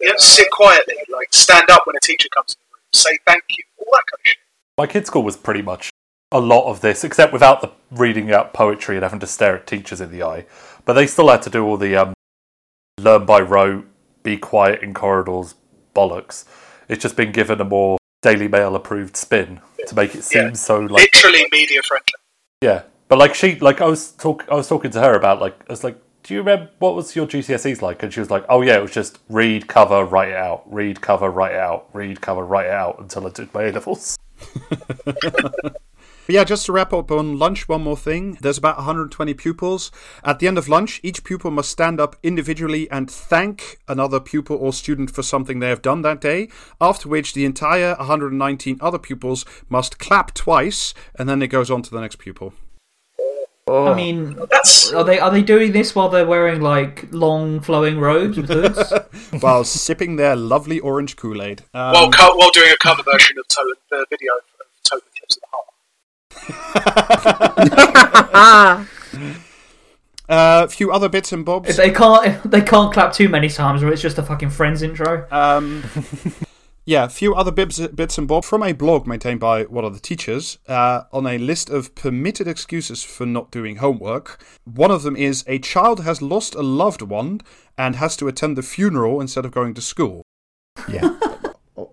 You 0.03 0.09
know, 0.09 0.15
sit 0.19 0.51
quietly, 0.51 0.97
like 1.17 1.33
stand 1.33 1.71
up 1.71 1.87
when 1.87 1.97
a 1.97 2.01
teacher 2.01 2.29
comes 2.35 2.55
in 2.55 2.59
the 2.61 2.75
room, 2.77 2.83
say 2.93 3.19
thank 3.27 3.45
you, 3.51 3.65
all 3.79 3.87
that 3.93 4.03
kind 4.11 4.19
of 4.19 4.27
shit. 4.29 4.37
My 4.77 4.87
kid's 4.87 5.07
school 5.09 5.23
was 5.23 5.37
pretty 5.37 5.63
much 5.63 5.91
a 6.33 6.41
lot 6.41 6.69
of 6.69 6.81
this, 6.81 7.05
except 7.05 7.33
without 7.33 7.61
the 7.61 7.71
reading 7.91 8.33
out 8.33 8.53
poetry 8.53 8.97
and 8.97 9.03
having 9.05 9.21
to 9.21 9.27
stare 9.27 9.57
at 9.57 9.67
teachers 9.67 10.01
in 10.01 10.11
the 10.11 10.23
eye. 10.23 10.47
But 10.85 10.95
they 10.95 11.07
still 11.07 11.29
had 11.29 11.43
to 11.43 11.51
do 11.51 11.65
all 11.65 11.77
the 11.77 11.95
um, 11.97 12.15
learn 12.99 13.25
by 13.27 13.41
rote, 13.41 13.87
be 14.23 14.37
quiet 14.39 14.83
in 14.83 14.93
corridors 14.95 15.55
bollocks. 15.95 16.45
It's 16.89 17.03
just 17.03 17.17
been 17.17 17.33
given 17.33 17.61
a 17.61 17.65
more 17.65 17.99
Daily 18.23 18.49
Mail 18.49 18.75
approved 18.75 19.17
spin 19.17 19.61
to 19.87 19.95
make 19.95 20.15
it 20.15 20.25
seem 20.25 20.43
Yeah. 20.49 20.53
so 20.55 20.81
like 20.81 21.11
Literally 21.15 21.47
media 21.53 21.81
friendly. 21.83 22.07
yeah. 22.61 22.83
But 23.09 23.19
like 23.19 23.35
she 23.35 23.59
like 23.61 23.81
I 23.81 23.87
was 23.87 24.13
talk 24.13 24.45
I 24.51 24.55
was 24.55 24.69
talking 24.69 24.91
to 24.93 25.01
her 25.01 25.15
about 25.15 25.41
like 25.41 25.59
I 25.69 25.73
was 25.73 25.85
like, 25.85 25.99
do 26.23 26.35
you 26.35 26.41
remember 26.41 26.71
what 26.79 26.95
was 26.95 27.17
your 27.17 27.27
GCSEs 27.27 27.83
like? 27.83 28.03
And 28.03 28.13
she 28.13 28.21
was 28.21 28.31
like, 28.31 28.45
oh 28.49 28.63
yeah, 28.63 28.77
it 28.77 28.83
was 28.83 28.93
just 28.93 29.19
read, 29.29 29.67
cover, 29.67 30.05
write 30.05 30.31
it 30.31 30.37
out, 30.37 30.63
read, 30.73 31.01
cover, 31.01 31.31
write 31.31 31.53
it 31.53 31.61
out, 31.61 31.89
read, 31.93 32.21
cover, 32.21 32.45
write 32.45 32.67
it 32.67 32.73
out 32.73 32.99
until 33.01 33.27
I 33.27 33.31
did 33.31 33.53
my 33.53 33.65
A 33.65 33.73
levels. 33.73 34.19
But 35.05 35.77
yeah, 36.29 36.45
just 36.45 36.67
to 36.67 36.73
wrap 36.73 36.93
up 36.93 37.11
on 37.11 37.39
lunch, 37.39 37.69
one 37.69 37.83
more 37.83 37.97
thing. 37.97 38.39
There's 38.41 38.59
about 38.59 38.77
120 38.77 39.35
pupils. 39.35 39.91
At 40.23 40.39
the 40.39 40.47
end 40.47 40.59
of 40.59 40.69
lunch, 40.69 41.01
each 41.03 41.25
pupil 41.25 41.51
must 41.51 41.71
stand 41.71 42.01
up 42.01 42.17
individually 42.23 42.89
and 42.91 43.11
thank 43.11 43.81
another 43.89 44.21
pupil 44.21 44.57
or 44.57 44.73
student 44.73 45.11
for 45.11 45.23
something 45.23 45.59
they 45.59 45.69
have 45.69 45.83
done 45.83 46.03
that 46.03 46.21
day, 46.21 46.49
after 46.81 47.09
which 47.09 47.35
the 47.35 47.45
entire 47.45 47.97
119 47.97 48.79
other 48.81 48.99
pupils 48.99 49.45
must 49.69 49.99
clap 49.99 50.35
twice, 50.35 50.95
and 51.17 51.29
then 51.29 51.43
it 51.43 51.49
goes 51.49 51.71
on 51.71 51.83
to 51.83 51.91
the 51.91 52.01
next 52.01 52.17
pupil. 52.17 52.53
I 53.69 53.95
mean, 53.95 54.37
That's 54.51 54.93
are 54.93 55.05
they 55.05 55.21
are 55.21 55.31
they 55.31 55.43
doing 55.43 55.71
this 55.73 55.95
while 55.95 56.09
they're 56.09 56.27
wearing 56.27 56.61
like 56.61 57.07
long 57.13 57.61
flowing 57.61 58.01
robes 58.01 58.37
with 58.37 58.49
hoods? 58.49 58.93
While 59.43 59.63
sipping 59.65 60.17
their 60.17 60.35
lovely 60.35 60.81
orange 60.81 61.15
Kool 61.17 61.41
Aid. 61.41 61.63
Um, 61.73 61.93
while, 61.93 62.11
co- 62.11 62.37
while 62.37 62.51
doing 62.51 62.71
a 62.71 62.77
cover 62.79 63.03
version 63.05 63.39
of 63.39 63.47
to- 63.49 63.77
the 63.91 64.05
video 64.11 64.33
of 64.35 64.43
Total 64.83 65.07
Eclipse 65.15 65.37
of 65.37 65.43
the 66.41 66.47
Heart. 68.43 68.89
a 70.29 70.69
few 70.69 70.91
other 70.93 71.09
bits 71.09 71.33
and 71.33 71.45
bobs. 71.45 71.77
they 71.77 71.91
can't 71.91 72.43
they 72.51 72.63
can't 72.63 72.93
clap 72.93 73.13
too 73.13 73.29
many 73.29 73.49
times, 73.49 73.83
or 73.83 73.93
it's 73.93 74.03
just 74.03 74.19
a 74.19 74.23
fucking 74.25 74.51
Friends 74.51 74.83
intro. 74.83 75.27
Um, 75.31 75.85
yeah, 76.85 77.05
a 77.05 77.09
few 77.09 77.35
other 77.35 77.53
bits, 77.53 77.79
bits 77.79 78.19
and 78.19 78.27
bobs 78.27 78.49
from 78.49 78.63
a 78.63 78.73
blog 78.73 79.07
maintained 79.07 79.41
by 79.41 79.65
one 79.65 79.85
of 79.85 79.95
the 79.95 80.01
teachers 80.01 80.59
uh, 80.69 81.03
on 81.13 81.27
a 81.27 81.39
list 81.39 81.71
of 81.71 81.95
permitted 81.95 82.49
excuses 82.49 83.05
for 83.05 83.25
not 83.25 83.51
doing 83.53 83.77
homework. 83.77 84.45
One 84.65 84.91
of 84.91 85.03
them 85.03 85.15
is 85.15 85.45
a 85.47 85.59
child 85.59 86.01
has 86.01 86.21
lost 86.21 86.55
a 86.55 86.63
loved 86.63 87.03
one 87.03 87.41
and 87.79 87.97
has 87.97 88.17
to 88.17 88.29
attend 88.29 88.57
the 88.57 88.63
funeral 88.63 89.21
instead 89.21 89.45
of 89.45 89.53
going 89.53 89.75
to 89.75 89.83
school. 89.83 90.23
Yeah. 90.89 91.19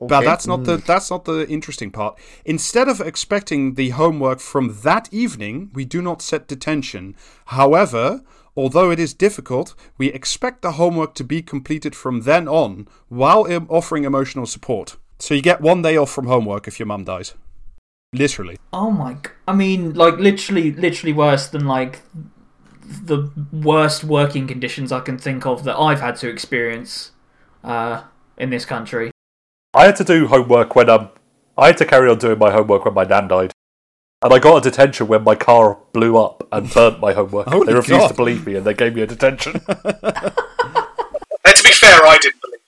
But 0.01 0.21
that's 0.25 0.45
not 0.45 0.65
the 0.65 0.77
that's 0.77 1.09
not 1.09 1.25
the 1.25 1.47
interesting 1.47 1.89
part. 1.89 2.19
Instead 2.43 2.89
of 2.89 2.99
expecting 2.99 3.75
the 3.75 3.89
homework 3.91 4.39
from 4.39 4.77
that 4.83 5.07
evening, 5.11 5.71
we 5.73 5.85
do 5.85 6.01
not 6.01 6.21
set 6.21 6.47
detention. 6.47 7.15
However, 7.45 8.21
although 8.55 8.91
it 8.91 8.99
is 8.99 9.13
difficult, 9.13 9.75
we 9.97 10.07
expect 10.07 10.61
the 10.61 10.73
homework 10.73 11.13
to 11.15 11.23
be 11.23 11.41
completed 11.41 11.95
from 11.95 12.21
then 12.21 12.47
on 12.47 12.87
while 13.07 13.45
im- 13.45 13.67
offering 13.69 14.03
emotional 14.03 14.45
support. 14.45 14.97
So 15.19 15.33
you 15.33 15.41
get 15.41 15.61
one 15.61 15.81
day 15.81 15.97
off 15.97 16.11
from 16.11 16.27
homework 16.27 16.67
if 16.67 16.79
your 16.79 16.85
mum 16.87 17.03
dies. 17.03 17.33
Literally. 18.13 18.57
Oh 18.73 18.89
my! 18.89 19.17
I 19.47 19.53
mean, 19.53 19.93
like 19.93 20.17
literally, 20.17 20.71
literally 20.71 21.13
worse 21.13 21.47
than 21.47 21.67
like 21.67 22.01
the 22.81 23.29
worst 23.51 24.03
working 24.03 24.47
conditions 24.47 24.91
I 24.91 25.01
can 25.01 25.17
think 25.17 25.45
of 25.45 25.63
that 25.65 25.77
I've 25.77 26.01
had 26.01 26.15
to 26.17 26.29
experience 26.29 27.11
uh, 27.63 28.03
in 28.37 28.49
this 28.49 28.65
country. 28.65 29.11
I 29.73 29.85
had 29.85 29.95
to 29.97 30.03
do 30.03 30.27
homework 30.27 30.75
when 30.75 30.89
um 30.89 31.09
I 31.57 31.67
had 31.67 31.77
to 31.77 31.85
carry 31.85 32.09
on 32.09 32.17
doing 32.17 32.39
my 32.39 32.51
homework 32.51 32.85
when 32.85 32.93
my 32.93 33.03
nan 33.03 33.27
died. 33.27 33.51
And 34.21 34.33
I 34.33 34.39
got 34.39 34.57
a 34.57 34.69
detention 34.69 35.07
when 35.07 35.23
my 35.23 35.35
car 35.35 35.77
blew 35.93 36.17
up 36.17 36.45
and 36.51 36.69
burnt 36.73 36.99
my 36.99 37.13
homework. 37.13 37.47
Holy 37.47 37.67
they 37.67 37.73
refused 37.73 38.01
God. 38.01 38.07
to 38.09 38.13
believe 38.13 38.45
me 38.45 38.55
and 38.55 38.65
they 38.65 38.73
gave 38.73 38.93
me 38.95 39.01
a 39.01 39.07
detention. 39.07 39.61
And 41.45 41.55
to 41.55 41.63
be 41.63 41.71
fair, 41.71 41.99
I 42.03 42.17
didn't 42.21 42.41
believe. 42.41 42.59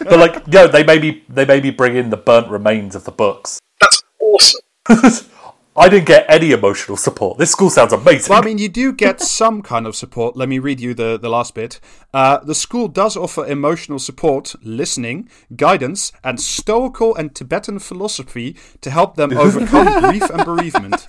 but 0.08 0.18
like, 0.18 0.42
yo, 0.46 0.68
they 0.68 0.84
maybe 0.84 1.24
they 1.28 1.44
maybe 1.44 1.70
bring 1.70 1.96
in 1.96 2.10
the 2.10 2.16
burnt 2.16 2.48
remains 2.48 2.94
of 2.94 3.04
the 3.04 3.10
books. 3.10 3.58
That's 3.80 4.02
awesome. 4.20 4.60
I 5.76 5.88
didn't 5.88 6.06
get 6.06 6.26
any 6.28 6.50
emotional 6.50 6.96
support. 6.96 7.38
This 7.38 7.52
school 7.52 7.70
sounds 7.70 7.92
amazing. 7.92 8.30
Well, 8.30 8.42
I 8.42 8.44
mean, 8.44 8.58
you 8.58 8.68
do 8.68 8.92
get 8.92 9.20
some 9.40 9.62
kind 9.62 9.86
of 9.86 9.94
support. 9.94 10.36
Let 10.36 10.48
me 10.48 10.58
read 10.58 10.80
you 10.80 10.94
the, 10.94 11.16
the 11.16 11.28
last 11.28 11.54
bit. 11.54 11.78
Uh, 12.12 12.38
the 12.38 12.56
school 12.56 12.88
does 12.88 13.16
offer 13.16 13.46
emotional 13.46 14.00
support, 14.00 14.54
listening, 14.62 15.28
guidance, 15.54 16.10
and 16.24 16.40
Stoical 16.40 17.14
and 17.14 17.34
Tibetan 17.34 17.78
philosophy 17.78 18.56
to 18.80 18.90
help 18.90 19.14
them 19.14 19.32
overcome 19.36 20.00
grief 20.00 20.28
and 20.28 20.44
bereavement. 20.44 21.06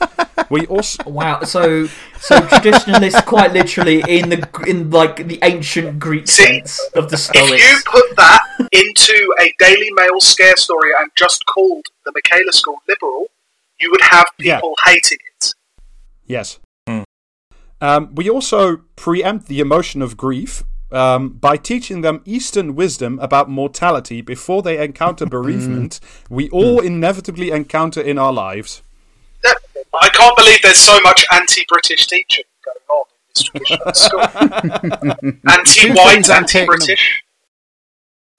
We 0.50 0.66
also. 0.68 1.04
Wow. 1.12 1.42
So 1.44 1.88
so 2.20 2.40
traditionalists 2.48 3.22
quite 3.22 3.52
literally 3.52 4.04
in 4.08 4.30
the 4.30 4.64
in 4.68 4.90
like 4.90 5.28
the 5.28 5.40
ancient 5.44 6.00
Greek 6.00 6.28
See, 6.28 6.44
sense 6.44 6.80
of 6.96 7.10
the 7.10 7.18
If 7.34 7.60
you 7.60 7.80
put 7.86 8.16
that 8.16 8.42
into 8.72 9.36
a 9.40 9.54
Daily 9.60 9.92
Mail 9.92 10.20
scare 10.20 10.56
story 10.56 10.92
and 10.98 11.12
just 11.18 11.46
called 11.46 11.86
the 12.06 12.12
Michaela 12.14 12.54
School 12.54 12.82
liberal, 12.88 13.28
you 13.82 13.90
would 13.92 14.02
have 14.02 14.26
Yeah. 14.40 14.58
people 14.58 14.76
hating 14.86 15.18
it. 15.38 15.54
Yes. 16.26 16.60
Um, 17.84 18.14
we 18.14 18.30
also 18.30 18.78
preempt 18.96 19.48
the 19.48 19.60
emotion 19.60 20.02
of 20.04 20.16
grief 20.16 20.64
um, 20.92 21.30
by 21.30 21.58
teaching 21.58 22.02
them 22.02 22.22
Eastern 22.26 22.76
wisdom 22.76 23.18
about 23.20 23.50
mortality 23.50 24.22
before 24.22 24.62
they 24.62 24.78
encounter 24.84 25.26
bereavement. 25.26 26.00
we 26.30 26.48
all 26.52 26.80
inevitably 26.80 27.50
encounter 27.50 28.00
in 28.00 28.20
our 28.20 28.32
lives. 28.32 28.84
I 29.44 30.10
can't 30.10 30.36
believe 30.38 30.62
there's 30.62 30.78
so 30.78 31.00
much 31.02 31.26
anti-British 31.34 32.06
teaching 32.08 32.46
going 32.64 32.78
on 32.90 33.06
in 33.10 33.32
this 33.34 33.44
traditional 33.44 33.94
school. 33.94 35.42
Anti-white, 35.52 36.14
things 36.14 36.30
I'm 36.30 36.46
taking 36.46 36.72
anti-British. 36.72 37.24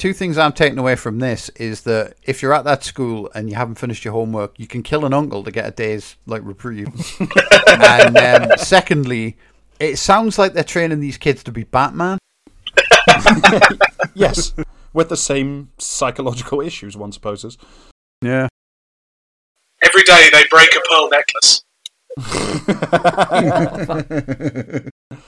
Two 0.03 0.13
things 0.13 0.37
I'm 0.37 0.53
taking 0.53 0.81
away 0.81 0.97
from 0.97 1.21
this 1.21 1.49
is 1.51 1.83
that 1.83 2.15
if 2.25 2.43
you're 2.43 2.53
at 2.53 2.65
that 2.65 2.83
school 2.83 3.31
and 3.37 3.49
you 3.49 3.55
haven't 3.55 3.77
finished 3.77 4.05
your 4.05 4.13
homework, 4.13 4.59
you 4.59 4.67
can 4.67 4.83
kill 4.83 5.05
an 5.05 5.15
uncle 5.15 5.45
to 5.45 5.53
get 5.53 5.65
a 5.65 5.71
day's 5.71 6.17
like 6.27 6.43
reprieve. 6.45 6.89
and 7.69 8.19
um, 8.19 8.51
secondly, 8.59 9.37
it 9.79 9.99
sounds 9.99 10.41
like 10.41 10.55
they're 10.55 10.65
training 10.65 10.99
these 10.99 11.19
kids 11.19 11.45
to 11.45 11.53
be 11.53 11.63
Batman. 11.63 12.19
Yes, 14.15 14.55
with 14.93 15.09
the 15.09 15.17
same 15.17 15.71
psychological 15.79 16.61
issues, 16.61 16.97
one 16.97 17.13
supposes. 17.13 17.57
Yeah. 18.23 18.49
Every 19.83 20.03
day 20.03 20.31
they 20.33 20.49
break 20.51 20.75
a 20.75 20.81
pearl 20.89 21.11
necklace. 21.11 21.63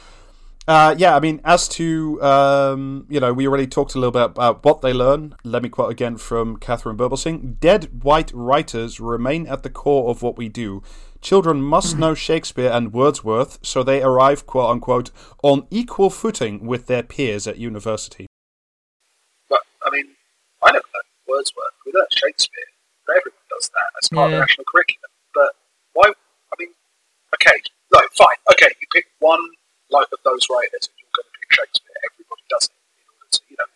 Uh, 0.69 0.93
yeah, 0.99 1.15
I 1.15 1.19
mean, 1.19 1.41
as 1.43 1.67
to, 1.69 2.21
um, 2.21 3.07
you 3.09 3.19
know, 3.19 3.33
we 3.33 3.47
already 3.47 3.65
talked 3.65 3.95
a 3.95 3.97
little 3.97 4.11
bit 4.11 4.21
about 4.21 4.63
what 4.63 4.81
they 4.81 4.93
learn. 4.93 5.33
Let 5.43 5.63
me 5.63 5.69
quote 5.69 5.89
again 5.89 6.17
from 6.17 6.57
Katharine 6.57 6.95
Birbalsingh 6.95 7.59
Dead 7.59 8.03
white 8.03 8.31
writers 8.35 8.99
remain 8.99 9.47
at 9.47 9.63
the 9.63 9.71
core 9.71 10.11
of 10.11 10.21
what 10.21 10.37
we 10.37 10.47
do. 10.47 10.83
Children 11.21 11.63
must 11.63 11.97
know 11.97 12.13
Shakespeare 12.13 12.69
and 12.71 12.93
Wordsworth 12.93 13.57
so 13.63 13.81
they 13.81 14.03
arrive, 14.03 14.45
quote 14.45 14.69
unquote, 14.69 15.09
on 15.41 15.65
equal 15.71 16.11
footing 16.11 16.67
with 16.67 16.85
their 16.85 17.01
peers 17.01 17.47
at 17.47 17.57
university. 17.57 18.27
But 19.49 19.61
I 19.83 19.89
mean, 19.89 20.05
I 20.63 20.71
never 20.71 20.85
learned 20.93 21.09
Wordsworth. 21.27 21.73
We 21.83 21.93
learned 21.93 22.13
Shakespeare. 22.13 22.69
Everyone 23.09 23.41
does 23.49 23.69
that 23.69 23.89
as 24.03 24.09
part 24.09 24.27
of 24.27 24.31
the 24.33 24.39
national 24.41 24.65
curriculum. 24.71 25.09
But 25.33 25.49
why? 25.93 26.09
I 26.09 26.55
mean, 26.59 26.69
okay, 27.33 27.59
no, 27.91 28.01
fine. 28.15 28.37
Okay, 28.51 28.69
you 28.79 28.87
pick 28.93 29.07
one 29.17 29.41
like 29.91 30.07
of 30.11 30.19
those 30.23 30.47
writers, 30.49 30.87
and 30.87 30.95
you're 30.97 31.13
going 31.15 31.27
to 31.27 31.35
pick 31.39 31.49
Shakespeare. 31.51 31.97
Everybody 32.05 32.43
does 32.49 32.65
it 32.65 32.75
in 32.75 33.07
order 33.09 33.29
to, 33.31 33.41
you 33.49 33.55
know, 33.59 33.69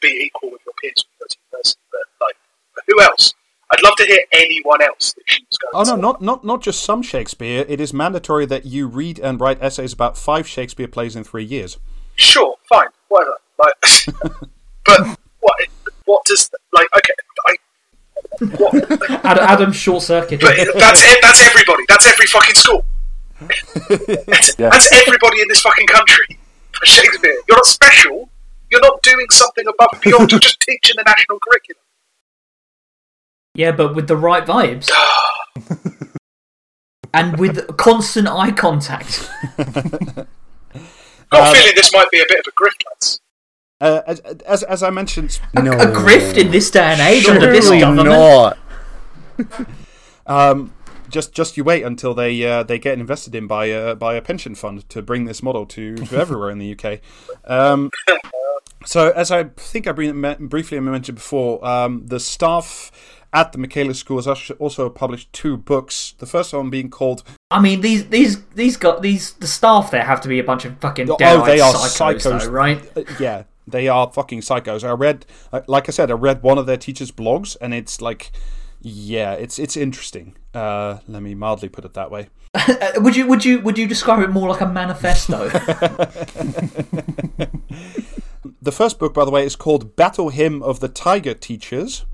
be 0.00 0.12
equal 0.26 0.50
with 0.50 0.60
your 0.66 0.74
peers 0.80 1.04
when 1.04 1.10
you 1.10 1.18
go 1.20 1.26
to 1.28 1.36
university. 1.50 1.82
But 1.90 2.26
like, 2.26 2.36
but 2.74 2.84
who 2.86 3.00
else? 3.00 3.34
I'd 3.70 3.82
love 3.84 3.94
to 3.96 4.04
hear 4.04 4.20
anyone 4.32 4.82
else 4.82 5.12
that 5.12 5.22
she 5.26 5.44
was 5.48 5.58
going. 5.58 5.70
Oh, 5.74 5.82
no, 5.84 5.96
to. 5.96 6.02
not, 6.02 6.22
not, 6.22 6.44
not 6.44 6.60
just 6.62 6.82
some 6.82 7.02
Shakespeare. 7.02 7.64
It 7.68 7.80
is 7.80 7.94
mandatory 7.94 8.44
that 8.46 8.66
you 8.66 8.88
read 8.88 9.20
and 9.20 9.40
write 9.40 9.62
essays 9.62 9.92
about 9.92 10.18
five 10.18 10.48
Shakespeare 10.48 10.88
plays 10.88 11.14
in 11.14 11.22
three 11.22 11.44
years. 11.44 11.78
Sure, 12.16 12.56
fine, 12.68 12.88
whatever. 13.08 13.36
Like, 13.58 13.74
but 14.84 15.18
what? 15.40 15.60
What 16.06 16.24
does 16.24 16.50
like? 16.72 16.88
Okay, 16.96 17.12
I. 17.46 17.56
What? 18.56 19.00
Adam, 19.24 19.44
Adam 19.44 19.72
short 19.72 20.02
circuit. 20.02 20.40
But 20.40 20.56
that's 20.74 21.02
it. 21.04 21.18
That's 21.22 21.42
everybody. 21.42 21.84
That's 21.88 22.06
every 22.06 22.26
fucking 22.26 22.54
school. 22.56 22.84
That's, 23.40 24.58
Yeah. 24.58 24.68
that's 24.70 24.92
everybody 24.92 25.40
in 25.40 25.48
this 25.48 25.60
fucking 25.60 25.86
country. 25.86 26.38
Shakespeare, 26.84 27.36
you're 27.48 27.56
not 27.56 27.66
special. 27.66 28.28
You're 28.70 28.80
not 28.80 29.02
doing 29.02 29.26
something 29.30 29.66
above 29.66 29.88
and 29.92 30.00
beyond. 30.02 30.30
You're 30.30 30.40
just 30.40 30.60
teaching 30.68 30.96
the 30.96 31.02
national 31.04 31.38
curriculum. 31.40 31.82
Yeah, 33.54 33.72
but 33.72 33.94
with 33.94 34.06
the 34.08 34.16
right 34.16 34.44
vibes. 34.46 34.90
and 37.14 37.38
with 37.38 37.76
constant 37.76 38.28
eye 38.28 38.52
contact. 38.52 39.28
Got 39.56 41.54
a 41.54 41.58
feeling 41.58 41.72
this 41.74 41.92
might 41.92 42.10
be 42.10 42.20
a 42.20 42.24
bit 42.28 42.40
of 42.40 42.46
a 42.46 42.52
grift, 42.52 42.84
lads. 42.88 43.20
Uh, 43.80 44.02
as, 44.06 44.20
as, 44.20 44.62
as 44.64 44.82
I 44.82 44.90
mentioned, 44.90 45.40
No. 45.54 45.72
A 45.72 45.86
grift 45.86 46.36
in 46.36 46.50
this 46.50 46.70
day 46.70 46.80
and 46.82 47.00
age 47.00 47.26
under 47.26 47.50
this 47.50 47.64
Surely 47.64 47.80
government. 47.80 48.08
not. 48.08 48.58
Um, 50.26 50.72
just 51.10 51.32
just 51.32 51.56
you 51.56 51.64
wait 51.64 51.82
until 51.82 52.14
they 52.14 52.42
uh, 52.44 52.62
they 52.62 52.78
get 52.78 52.98
invested 52.98 53.34
in 53.34 53.46
by 53.46 53.66
a 53.66 53.94
by 53.94 54.14
a 54.14 54.22
pension 54.22 54.54
fund 54.54 54.88
to 54.88 55.02
bring 55.02 55.24
this 55.24 55.42
model 55.42 55.66
to, 55.66 55.96
to 55.96 56.16
everywhere 56.18 56.50
in 56.50 56.58
the 56.58 56.76
UK. 56.78 57.00
Um, 57.44 57.90
so 58.84 59.10
as 59.10 59.30
I 59.30 59.44
think 59.44 59.86
I 59.86 59.92
briefly 59.92 60.80
mentioned 60.80 61.16
before, 61.16 61.64
um, 61.66 62.06
the 62.06 62.20
staff 62.20 62.90
at 63.32 63.52
the 63.52 63.58
Michaela 63.58 63.94
School 63.94 64.22
has 64.22 64.50
also 64.58 64.88
published 64.88 65.32
two 65.32 65.56
books. 65.56 66.14
The 66.18 66.26
first 66.26 66.52
one 66.52 66.70
being 66.70 66.90
called 66.90 67.22
I 67.50 67.60
mean, 67.60 67.80
these 67.80 68.08
these 68.08 68.44
these 68.54 68.76
got 68.76 69.02
these 69.02 69.32
the 69.34 69.46
staff 69.46 69.90
there 69.90 70.04
have 70.04 70.20
to 70.22 70.28
be 70.28 70.38
a 70.38 70.44
bunch 70.44 70.64
of 70.64 70.78
fucking 70.78 71.10
Oh, 71.10 71.16
they 71.18 71.60
are 71.60 71.72
psychos, 71.72 72.20
psychos. 72.20 72.44
though, 72.44 72.50
right? 72.50 72.96
Uh, 72.96 73.02
yeah, 73.18 73.44
they 73.66 73.88
are 73.88 74.10
fucking 74.12 74.40
psychos. 74.40 74.84
I 74.84 74.92
read, 74.92 75.26
uh, 75.52 75.62
like 75.66 75.88
I 75.88 75.92
said, 75.92 76.10
I 76.10 76.14
read 76.14 76.42
one 76.42 76.58
of 76.58 76.66
their 76.66 76.76
teachers' 76.76 77.10
blogs, 77.10 77.56
and 77.60 77.74
it's 77.74 78.00
like, 78.00 78.30
yeah, 78.80 79.32
it's 79.32 79.58
it's 79.58 79.76
interesting. 79.76 80.36
Uh, 80.54 80.98
let 81.06 81.22
me 81.22 81.34
mildly 81.34 81.68
put 81.68 81.84
it 81.84 81.94
that 81.94 82.10
way. 82.10 82.28
Uh, 82.52 82.90
would 82.96 83.14
you 83.14 83.28
would 83.28 83.44
you 83.44 83.60
would 83.60 83.78
you 83.78 83.86
describe 83.86 84.18
it 84.20 84.28
more 84.30 84.48
like 84.48 84.60
a 84.60 84.66
manifesto? 84.66 85.48
The 88.62 88.72
first 88.72 88.98
book, 88.98 89.14
by 89.14 89.24
the 89.24 89.30
way, 89.30 89.44
is 89.44 89.56
called 89.56 89.96
Battle 89.96 90.28
Hymn 90.30 90.62
of 90.62 90.80
the 90.80 90.88
Tiger 90.88 91.34
Teachers. 91.34 92.04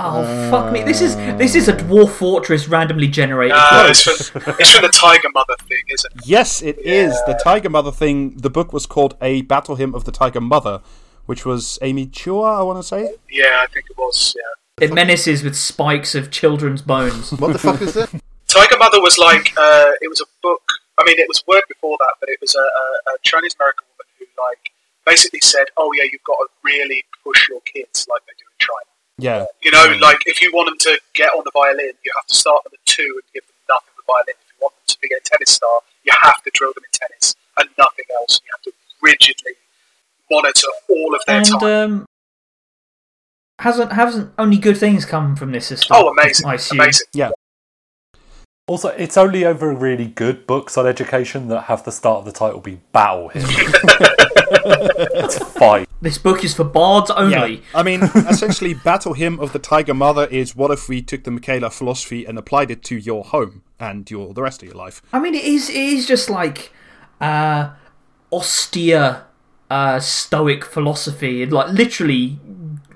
oh 0.00 0.50
fuck 0.50 0.72
me! 0.72 0.82
This 0.82 1.00
is 1.00 1.14
this 1.16 1.54
is 1.54 1.68
a 1.68 1.72
dwarf 1.74 2.10
fortress 2.10 2.68
randomly 2.68 3.08
generated. 3.08 3.56
No, 3.56 3.86
it's 3.88 4.02
from, 4.02 4.42
it's 4.58 4.72
from 4.72 4.82
the 4.82 4.88
Tiger 4.88 5.28
Mother 5.32 5.54
thing, 5.68 5.82
isn't 5.88 6.12
it? 6.16 6.22
Yes, 6.26 6.62
it 6.62 6.78
is 6.78 7.12
the 7.26 7.38
Tiger 7.42 7.70
Mother 7.70 7.92
thing. 7.92 8.36
The 8.36 8.50
book 8.50 8.72
was 8.72 8.86
called 8.86 9.16
A 9.22 9.42
Battle 9.42 9.76
Hymn 9.76 9.94
of 9.94 10.04
the 10.04 10.12
Tiger 10.12 10.40
Mother, 10.40 10.82
which 11.26 11.46
was 11.46 11.78
Amy 11.82 12.06
Chua, 12.06 12.58
I 12.58 12.62
want 12.62 12.78
to 12.78 12.82
say. 12.82 13.14
Yeah, 13.30 13.60
I 13.62 13.66
think 13.72 13.86
it 13.88 13.96
was. 13.96 14.34
Yeah. 14.36 14.42
It 14.80 14.92
menaces 14.92 15.42
with 15.42 15.56
spikes 15.56 16.14
of 16.14 16.30
children's 16.30 16.82
bones. 16.82 17.30
What 17.32 17.52
the 17.52 17.58
fuck 17.58 17.80
is 17.82 17.94
this? 17.94 18.10
Tiger 18.48 18.76
Mother 18.78 19.00
was 19.00 19.18
like 19.18 19.52
uh, 19.56 19.92
it 20.00 20.08
was 20.08 20.20
a 20.20 20.26
book. 20.42 20.62
I 20.98 21.04
mean, 21.04 21.18
it 21.18 21.28
was 21.28 21.42
a 21.46 21.50
word 21.50 21.62
before 21.68 21.96
that, 21.98 22.14
but 22.20 22.28
it 22.28 22.38
was 22.40 22.54
a, 22.54 22.60
a, 22.60 23.14
a 23.14 23.18
Chinese 23.22 23.54
American 23.58 23.86
woman 23.92 24.06
who 24.18 24.26
like 24.42 24.72
basically 25.06 25.40
said, 25.40 25.66
"Oh 25.76 25.92
yeah, 25.92 26.04
you've 26.04 26.24
got 26.24 26.36
to 26.36 26.48
really 26.62 27.04
push 27.24 27.48
your 27.48 27.60
kids 27.62 28.06
like 28.10 28.22
they 28.26 28.32
do 28.38 28.44
in 28.44 28.58
China. 28.58 28.88
Yeah, 29.18 29.46
You 29.62 29.70
know, 29.70 29.96
like 30.00 30.26
if 30.26 30.42
you 30.42 30.50
want 30.52 30.68
them 30.68 30.78
to 30.78 31.00
get 31.12 31.28
on 31.30 31.42
the 31.44 31.50
violin, 31.52 31.92
you 32.04 32.10
have 32.16 32.26
to 32.26 32.34
start 32.34 32.64
them 32.64 32.72
at 32.74 32.84
two 32.86 33.02
and 33.02 33.22
give 33.32 33.46
them 33.46 33.54
nothing 33.68 33.92
but 33.96 34.06
violin. 34.06 34.34
If 34.40 34.48
you 34.50 34.58
want 34.60 34.74
them 34.74 34.84
to 34.88 34.98
be 35.00 35.08
a 35.14 35.20
tennis 35.20 35.50
star, 35.52 35.80
you 36.04 36.12
have 36.22 36.42
to 36.42 36.50
drill 36.54 36.72
them 36.74 36.82
in 36.84 36.90
tennis 36.92 37.34
and 37.56 37.68
nothing 37.78 38.06
else. 38.18 38.40
You 38.42 38.50
have 38.52 38.62
to 38.62 38.72
rigidly 39.02 39.52
monitor 40.30 40.68
all 40.88 41.14
of 41.14 41.20
their 41.26 41.36
and 41.38 41.46
time. 41.46 41.62
um, 41.62 42.06
hasn't 43.62 43.92
hasn't 43.92 44.32
only 44.38 44.58
good 44.58 44.76
things 44.76 45.04
come 45.04 45.36
from 45.36 45.52
this 45.52 45.66
system? 45.66 45.96
oh, 45.96 46.10
amazing! 46.10 46.46
I 46.46 46.54
assume. 46.54 46.80
Amazing. 46.80 47.32
Also, 48.68 48.88
it's 48.90 49.16
only 49.16 49.44
over 49.44 49.74
really 49.74 50.06
good 50.06 50.46
books 50.46 50.78
on 50.78 50.86
education 50.86 51.48
that 51.48 51.62
have 51.62 51.84
the 51.84 51.90
start 51.90 52.18
of 52.18 52.24
the 52.24 52.32
title 52.32 52.60
be 52.60 52.80
Battle 52.92 53.28
Hymn. 53.28 53.44
It's 54.64 55.38
fine. 55.38 55.86
This 56.00 56.18
book 56.18 56.44
is 56.44 56.54
for 56.54 56.64
bards 56.64 57.10
only. 57.10 57.54
yeah. 57.54 57.60
I 57.74 57.82
mean, 57.82 58.02
essentially, 58.14 58.74
Battle 58.74 59.14
Hymn 59.14 59.40
of 59.40 59.52
the 59.52 59.58
Tiger 59.58 59.94
Mother 59.94 60.26
is 60.26 60.54
what 60.54 60.70
if 60.70 60.88
we 60.88 61.00
took 61.02 61.24
the 61.24 61.30
Michaela 61.30 61.70
philosophy 61.70 62.24
and 62.24 62.38
applied 62.38 62.70
it 62.70 62.82
to 62.84 62.96
your 62.96 63.24
home 63.24 63.62
and 63.80 64.08
your 64.10 64.34
the 64.34 64.42
rest 64.42 64.62
of 64.62 64.68
your 64.68 64.76
life. 64.76 65.02
I 65.12 65.18
mean, 65.20 65.34
it 65.34 65.44
is 65.44 65.68
it 65.70 65.76
is 65.76 66.06
just 66.06 66.28
like 66.30 66.72
uh, 67.20 67.70
austere 68.32 69.24
uh, 69.70 70.00
stoic 70.00 70.64
philosophy. 70.64 71.46
Like 71.46 71.68
literally, 71.72 72.38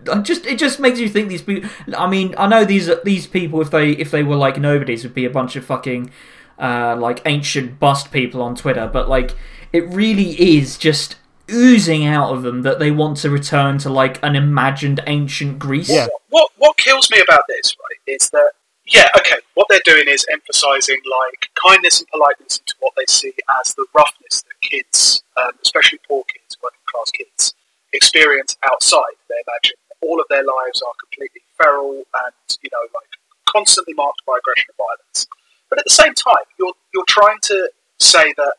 I 0.09 0.19
just 0.19 0.47
it 0.47 0.59
just 0.59 0.81
makes 0.81 0.99
you 0.99 1.09
think 1.09 1.29
these 1.29 1.43
people. 1.43 1.69
I 1.97 2.09
mean, 2.09 2.35
I 2.39 2.47
know 2.47 2.65
these 2.65 2.91
these 3.05 3.27
people 3.27 3.61
if 3.61 3.71
they 3.71 3.91
if 3.93 4.11
they 4.11 4.23
were 4.23 4.37
like 4.37 4.59
nobodies 4.59 5.03
would 5.05 5.15
be 5.15 5.25
a 5.25 5.31
bunch 5.31 5.57
of 5.57 5.65
fucking 5.65 6.11
uh, 6.59 6.97
like 6.97 7.23
ancient 7.27 7.79
bust 7.79 8.11
people 8.13 8.43
on 8.43 8.55
Twitter, 8.55 8.89
but 8.93 9.09
like 9.09 9.35
it 9.73 9.87
really 9.89 10.59
is 10.59 10.79
just 10.79 11.17
oozing 11.51 12.05
out 12.05 12.35
of 12.35 12.43
them 12.43 12.63
that 12.63 12.79
they 12.79 12.91
want 12.91 13.19
to 13.19 13.31
return 13.31 13.79
to 13.79 13.91
like 13.91 14.23
an 14.23 14.35
imagined 14.35 15.01
ancient 15.07 15.59
Greece. 15.59 15.91
Yeah. 15.91 16.09
what 16.31 16.51
what 16.57 16.77
kills 16.77 17.11
me 17.11 17.21
about 17.21 17.43
this, 17.49 17.75
right, 17.79 18.15
is 18.15 18.31
that 18.31 18.53
yeah, 18.87 19.09
okay, 19.19 19.37
what 19.55 19.67
they're 19.69 19.81
doing 19.85 20.05
is 20.07 20.25
emphasising 20.31 21.01
like 21.11 21.51
kindness 21.55 22.01
and 22.01 22.09
politeness 22.09 22.59
into 22.59 22.75
what 22.79 22.93
they 22.97 23.05
see 23.09 23.33
as 23.61 23.75
the 23.75 23.85
roughness 23.95 24.43
that 24.43 24.61
kids, 24.61 25.25
um, 25.37 25.53
especially 25.63 25.99
poor 26.07 26.23
kids, 26.25 26.57
working 26.63 26.79
class 26.87 27.11
kids, 27.11 27.55
experience 27.93 28.57
outside. 28.63 29.17
They 29.29 29.43
imagine 29.47 29.77
all 30.07 30.21
of 30.21 30.27
their 30.29 30.45
lives 30.45 30.83
are 30.83 30.93
completely 31.01 31.43
feral 31.59 32.05
and 32.25 32.35
you 32.63 32.71
know 32.73 32.85
like 32.95 33.11
constantly 33.49 33.95
marked 33.95 34.23
by 34.27 34.37
aggression 34.39 34.69
and 34.71 34.79
violence. 34.79 35.27
But 35.69 35.79
at 35.81 35.85
the 35.85 35.91
same 36.03 36.15
time, 36.15 36.47
you're 36.59 36.75
you're 36.95 37.09
trying 37.09 37.39
to 37.43 37.71
say 37.99 38.33
that 38.37 38.55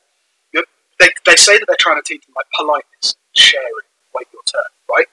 you're, 0.53 0.65
they 0.99 1.09
they 1.25 1.35
say 1.35 1.57
that 1.57 1.65
they're 1.67 1.79
trying 1.79 2.01
to 2.01 2.07
teach 2.07 2.25
them 2.25 2.33
like 2.35 2.47
politeness, 2.55 3.15
sharing, 3.35 3.87
wait 4.15 4.27
your 4.33 4.43
turn, 4.45 4.69
right? 4.89 5.07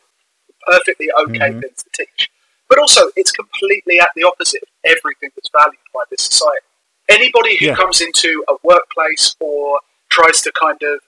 Perfectly 0.66 1.08
okay 1.12 1.50
Mhm. 1.52 1.60
things 1.62 1.82
to 1.84 1.90
teach. 1.92 2.30
But 2.68 2.78
also, 2.78 3.10
it's 3.16 3.30
completely 3.30 4.00
at 4.00 4.10
the 4.16 4.24
opposite 4.24 4.62
of 4.62 4.68
everything 4.84 5.30
that's 5.36 5.50
valued 5.52 5.78
by 5.92 6.02
this 6.10 6.22
society. 6.24 6.64
Anybody 7.08 7.56
who 7.58 7.66
Yeah. 7.66 7.76
comes 7.76 8.00
into 8.00 8.42
a 8.48 8.54
workplace 8.62 9.36
or 9.38 9.80
tries 10.08 10.40
to 10.42 10.50
kind 10.52 10.82
of 10.82 11.00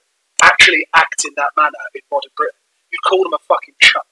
actually 0.43 0.87
act 0.93 1.25
in 1.25 1.33
that 1.35 1.51
manner 1.57 1.83
in 1.95 2.01
modern 2.11 2.31
Britain, 2.37 2.59
you'd 2.91 3.01
call 3.01 3.23
them 3.23 3.33
a 3.33 3.39
fucking 3.39 3.73
chump. 3.81 4.05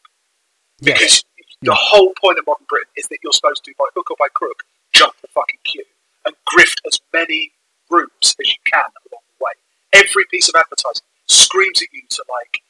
Because 0.85 1.23
the 1.61 1.73
whole 1.73 2.13
point 2.19 2.39
of 2.39 2.45
modern 2.45 2.65
Britain 2.69 2.91
is 2.95 3.07
that 3.07 3.17
you're 3.23 3.33
supposed 3.33 3.63
to, 3.65 3.73
by 3.77 3.85
hook 3.95 4.11
or 4.11 4.17
by 4.19 4.27
crook, 4.33 4.63
jump 4.93 5.13
the 5.21 5.27
fucking 5.27 5.59
queue 5.63 5.85
and 6.25 6.35
grift 6.47 6.79
as 6.87 6.99
many 7.13 7.51
rooms 7.89 8.35
as 8.39 8.47
you 8.47 8.59
can 8.65 8.85
along 9.11 9.23
the 9.39 9.45
way. 9.45 9.51
Every 9.93 10.25
piece 10.29 10.49
of 10.49 10.55
advertising 10.55 11.03
screams 11.27 11.81
at 11.81 11.87
you 11.93 12.01
to 12.09 12.23
like 12.29 12.61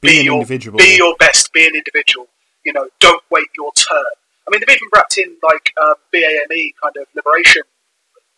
Be 0.00 0.20
an 0.20 0.24
your, 0.26 0.34
individual. 0.34 0.78
be 0.78 0.96
your 0.96 1.16
best, 1.18 1.52
be 1.52 1.66
an 1.66 1.74
individual. 1.74 2.28
You 2.64 2.72
know, 2.72 2.88
don't 3.00 3.22
wait 3.30 3.48
your 3.56 3.72
turn. 3.72 4.14
I 4.46 4.50
mean, 4.50 4.60
they've 4.66 4.76
even 4.76 4.88
wrapped 4.92 5.18
in 5.18 5.36
like 5.42 5.72
um, 5.80 5.94
BAME 6.12 6.72
kind 6.82 6.96
of 6.96 7.06
liberation 7.14 7.62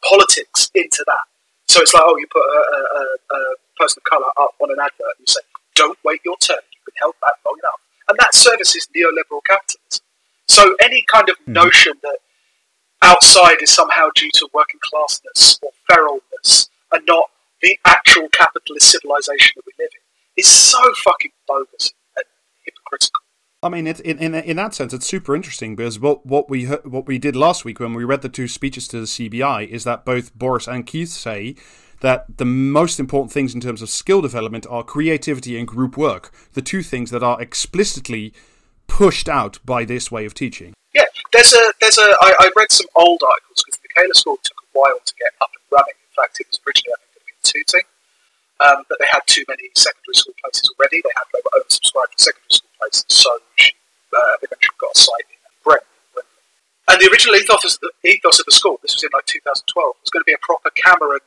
politics 0.04 0.70
into 0.74 1.04
that. 1.06 1.24
So 1.68 1.80
it's 1.80 1.94
like, 1.94 2.02
oh, 2.04 2.16
you 2.18 2.26
put 2.30 2.42
a, 2.42 2.60
a, 2.76 2.80
a, 3.00 3.36
a 3.36 3.54
person 3.78 4.00
of 4.04 4.10
colour 4.10 4.28
up 4.38 4.54
on 4.60 4.70
an 4.70 4.76
advert 4.78 5.16
and 5.18 5.26
you 5.26 5.32
say, 5.32 5.40
don't 5.74 5.98
wait 6.04 6.20
your 6.24 6.36
turn. 6.36 6.58
You've 6.72 6.84
been 6.84 7.00
held 7.00 7.14
back 7.20 7.34
long 7.46 7.56
enough. 7.58 7.80
And 8.08 8.18
that 8.18 8.34
services 8.34 8.88
neoliberal 8.94 9.40
capitalism. 9.46 10.04
So 10.48 10.74
any 10.80 11.04
kind 11.10 11.28
of 11.28 11.36
hmm. 11.44 11.52
notion 11.52 11.94
that 12.02 12.18
outside 13.02 13.62
is 13.62 13.70
somehow 13.70 14.08
due 14.14 14.30
to 14.34 14.48
working 14.52 14.80
classness 14.80 15.58
or 15.62 15.70
feralness 15.90 16.68
and 16.92 17.02
not 17.06 17.30
the 17.62 17.78
actual 17.84 18.28
capitalist 18.28 18.90
civilization 18.90 19.54
that 19.56 19.64
we 19.66 19.72
live 19.84 19.90
in 19.94 20.02
is 20.36 20.48
so 20.48 20.80
fucking 21.04 21.30
bogus 21.46 21.92
and 22.16 22.24
hypocritical. 22.64 23.22
I 23.64 23.68
mean, 23.68 23.86
it, 23.86 24.00
in, 24.00 24.18
in 24.18 24.34
in 24.34 24.56
that 24.56 24.74
sense, 24.74 24.92
it's 24.92 25.06
super 25.06 25.36
interesting 25.36 25.76
because 25.76 26.00
what 26.00 26.26
what 26.26 26.50
we 26.50 26.64
what 26.66 27.06
we 27.06 27.18
did 27.18 27.36
last 27.36 27.64
week 27.64 27.78
when 27.78 27.94
we 27.94 28.04
read 28.04 28.22
the 28.22 28.28
two 28.28 28.48
speeches 28.48 28.88
to 28.88 28.98
the 28.98 29.06
CBI 29.06 29.68
is 29.68 29.84
that 29.84 30.04
both 30.04 30.34
Boris 30.34 30.66
and 30.66 30.84
Keith 30.84 31.10
say 31.10 31.54
that 32.02 32.36
the 32.36 32.44
most 32.44 33.00
important 33.00 33.32
things 33.32 33.54
in 33.54 33.60
terms 33.60 33.80
of 33.80 33.88
skill 33.88 34.20
development 34.20 34.66
are 34.68 34.82
creativity 34.82 35.56
and 35.56 35.66
group 35.66 35.96
work, 35.96 36.30
the 36.52 36.62
two 36.62 36.82
things 36.82 37.10
that 37.10 37.22
are 37.22 37.40
explicitly 37.40 38.34
pushed 38.86 39.28
out 39.28 39.58
by 39.64 39.84
this 39.84 40.10
way 40.10 40.26
of 40.26 40.34
teaching. 40.34 40.74
Yeah, 40.94 41.06
there's 41.32 41.54
a 41.54 41.72
there's 41.80 41.98
a 41.98 42.14
I, 42.20 42.34
I 42.38 42.50
read 42.54 42.70
some 42.70 42.86
old 42.94 43.22
articles 43.22 43.64
because 43.64 43.80
the 43.80 43.88
Michaela 43.96 44.14
School 44.14 44.38
took 44.42 44.58
a 44.60 44.78
while 44.78 44.98
to 45.02 45.14
get 45.18 45.32
up 45.40 45.48
and 45.54 45.64
running. 45.70 45.94
In 45.96 46.12
fact, 46.14 46.38
it 46.40 46.46
was 46.50 46.60
originally 46.66 46.92
I 46.92 46.98
think 47.00 47.10
going 47.14 47.24
to 47.24 47.32
be 47.32 47.38
Tooting, 47.42 47.86
um, 48.60 48.84
but 48.90 48.98
they 48.98 49.06
had 49.06 49.22
too 49.26 49.44
many 49.48 49.70
secondary 49.74 50.18
school 50.18 50.34
places 50.42 50.68
already. 50.74 51.00
They 51.00 51.14
had 51.16 51.24
they 51.32 51.40
were 51.40 51.54
oversubscribed 51.62 52.12
for 52.12 52.20
secondary 52.20 52.52
school 52.52 52.74
places, 52.82 53.06
so 53.08 53.30
she 53.56 53.72
uh, 54.12 54.42
eventually 54.42 54.76
got 54.82 54.90
a 54.92 54.98
site 54.98 55.28
in 55.30 55.38
Brent. 55.64 55.86
And 56.90 57.00
the 57.00 57.08
original 57.08 57.38
ethos, 57.38 57.78
the 57.78 57.94
ethos 58.04 58.42
of 58.42 58.46
the 58.46 58.52
school, 58.52 58.82
this 58.82 58.92
was 58.98 59.06
in 59.06 59.10
like 59.14 59.24
2012, 59.24 59.64
was 60.02 60.10
going 60.10 60.20
to 60.20 60.28
be 60.28 60.34
a 60.34 60.42
proper 60.42 60.68
Cameron. 60.74 61.22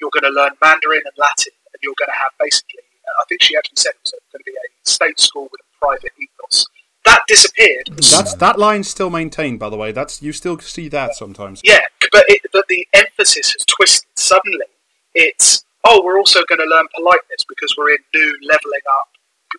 You're 0.00 0.10
going 0.12 0.30
to 0.32 0.34
learn 0.34 0.52
Mandarin 0.62 1.02
and 1.04 1.14
Latin, 1.16 1.52
and 1.72 1.80
you're 1.82 1.98
going 1.98 2.08
to 2.08 2.18
have 2.18 2.32
basically. 2.38 2.80
I 3.20 3.24
think 3.28 3.42
she 3.42 3.56
actually 3.56 3.76
said 3.76 3.90
it 3.90 4.00
was 4.04 4.12
going 4.32 4.42
to 4.44 4.50
be 4.50 4.52
a 4.52 4.88
state 4.88 5.18
school 5.18 5.48
with 5.50 5.60
a 5.60 5.84
private 5.84 6.12
ethos. 6.20 6.66
That 7.04 7.22
disappeared. 7.26 7.88
That's 7.96 8.34
that 8.34 8.58
line's 8.58 8.88
still 8.88 9.08
maintained, 9.08 9.58
by 9.58 9.70
the 9.70 9.76
way. 9.76 9.92
That's 9.92 10.20
you 10.20 10.32
still 10.32 10.58
see 10.58 10.88
that 10.88 11.14
sometimes. 11.14 11.62
Yeah, 11.64 11.86
but 12.12 12.24
it, 12.28 12.42
but 12.52 12.68
the 12.68 12.86
emphasis 12.92 13.52
has 13.52 13.64
twisted. 13.64 14.08
Suddenly, 14.16 14.66
it's 15.14 15.64
oh, 15.84 16.02
we're 16.04 16.18
also 16.18 16.44
going 16.44 16.58
to 16.58 16.66
learn 16.66 16.86
politeness 16.94 17.44
because 17.48 17.74
we're 17.78 17.92
in 17.92 17.98
new 18.14 18.36
leveling 18.42 18.80
up, 18.90 19.08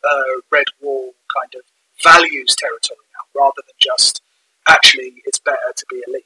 uh, 0.07 0.41
red 0.51 0.67
wall 0.81 1.13
kind 1.35 1.53
of 1.55 1.61
values 2.03 2.55
territory 2.55 2.99
now, 3.15 3.41
rather 3.41 3.61
than 3.65 3.75
just 3.81 4.21
actually 4.67 5.23
it's 5.25 5.39
better 5.39 5.73
to 5.75 5.85
be 5.89 6.01
elite. 6.07 6.25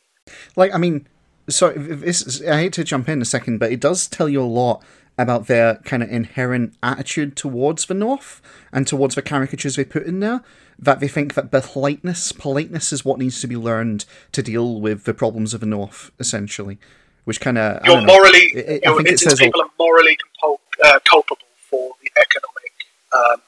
Like, 0.56 0.74
I 0.74 0.78
mean, 0.78 1.08
so 1.50 1.68
if- 1.68 1.90
if 1.90 2.00
this 2.02 2.42
I 2.44 2.58
hate 2.58 2.74
to 2.74 2.84
jump 2.84 3.10
in 3.10 3.22
a 3.22 3.26
second, 3.26 3.58
but 3.60 3.72
it 3.72 3.80
does 3.80 4.08
tell 4.08 4.30
you 4.30 4.42
a 4.42 4.46
lot 4.46 4.84
about 5.18 5.46
their 5.48 5.76
kind 5.86 6.02
of 6.02 6.10
inherent 6.10 6.74
attitude 6.82 7.36
towards 7.36 7.86
the 7.86 7.94
North 7.94 8.42
and 8.72 8.88
towards 8.88 9.14
the 9.16 9.22
caricatures 9.22 9.76
they 9.76 9.84
put 9.86 10.04
in 10.04 10.20
there. 10.20 10.42
That 10.80 11.00
they 11.00 11.08
think 11.08 11.36
that 11.36 11.52
politeness, 11.52 12.32
politeness 12.32 12.92
is 12.92 13.06
what 13.06 13.20
needs 13.20 13.40
to 13.42 13.48
be 13.48 13.56
learned 13.56 14.06
to 14.32 14.42
deal 14.42 14.82
with 14.82 15.04
the 15.04 15.14
problems 15.14 15.54
of 15.54 15.60
the 15.60 15.68
North, 15.68 16.10
essentially. 16.20 16.80
Which 17.26 17.40
kind 17.40 17.58
of 17.60 17.86
You're 17.86 18.02
morally, 18.02 18.40
It- 18.56 18.58
it- 18.58 18.84
I 18.86 18.90
your 18.90 18.98
think 18.98 19.08
it 19.08 19.12
Indian 19.12 19.18
says 19.18 19.40
a- 19.40 19.44
people 19.44 19.62
are 19.62 19.70
morally 19.80 20.18
compul- 20.18 20.60
uh, 20.84 21.00
culpable 21.10 21.48
for 21.70 21.92
the 22.02 22.10
economic 22.20 22.72
um, 23.14 23.42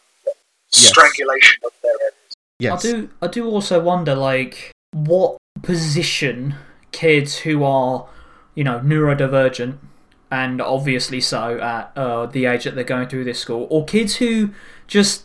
strangulation 0.72 1.60
of 1.66 1.72
their 1.82 1.92
areas. 2.00 2.14
yes. 2.60 2.86
I 2.86 2.92
do. 2.92 3.10
I 3.24 3.28
do 3.28 3.50
also 3.50 3.80
wonder, 3.82 4.14
like, 4.16 4.72
what 4.94 5.38
position 5.64 6.56
kids 6.96 7.38
who 7.40 7.64
are, 7.64 8.08
you 8.56 8.64
know, 8.64 8.80
neurodivergent 8.80 9.78
and 10.32 10.62
obviously 10.62 11.22
so 11.22 11.60
at 11.60 11.92
uh, 11.96 12.26
the 12.26 12.46
age 12.46 12.64
that 12.64 12.74
they're 12.76 12.84
going 12.84 13.08
through 13.08 13.24
this 13.26 13.40
school, 13.40 13.68
or 13.70 13.86
kids 13.86 14.16
who 14.16 14.50
just, 14.88 15.24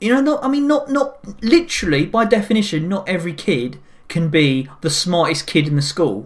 you 0.00 0.12
know, 0.14 0.20
not. 0.20 0.42
I 0.44 0.48
mean, 0.48 0.66
not 0.66 0.88
not 0.90 1.18
literally 1.42 2.06
by 2.06 2.24
definition, 2.24 2.88
not 2.88 3.08
every 3.08 3.34
kid 3.34 3.78
can 4.08 4.28
be 4.30 4.68
the 4.80 4.90
smartest 4.90 5.46
kid 5.46 5.66
in 5.68 5.76
the 5.76 5.82
school. 5.82 6.24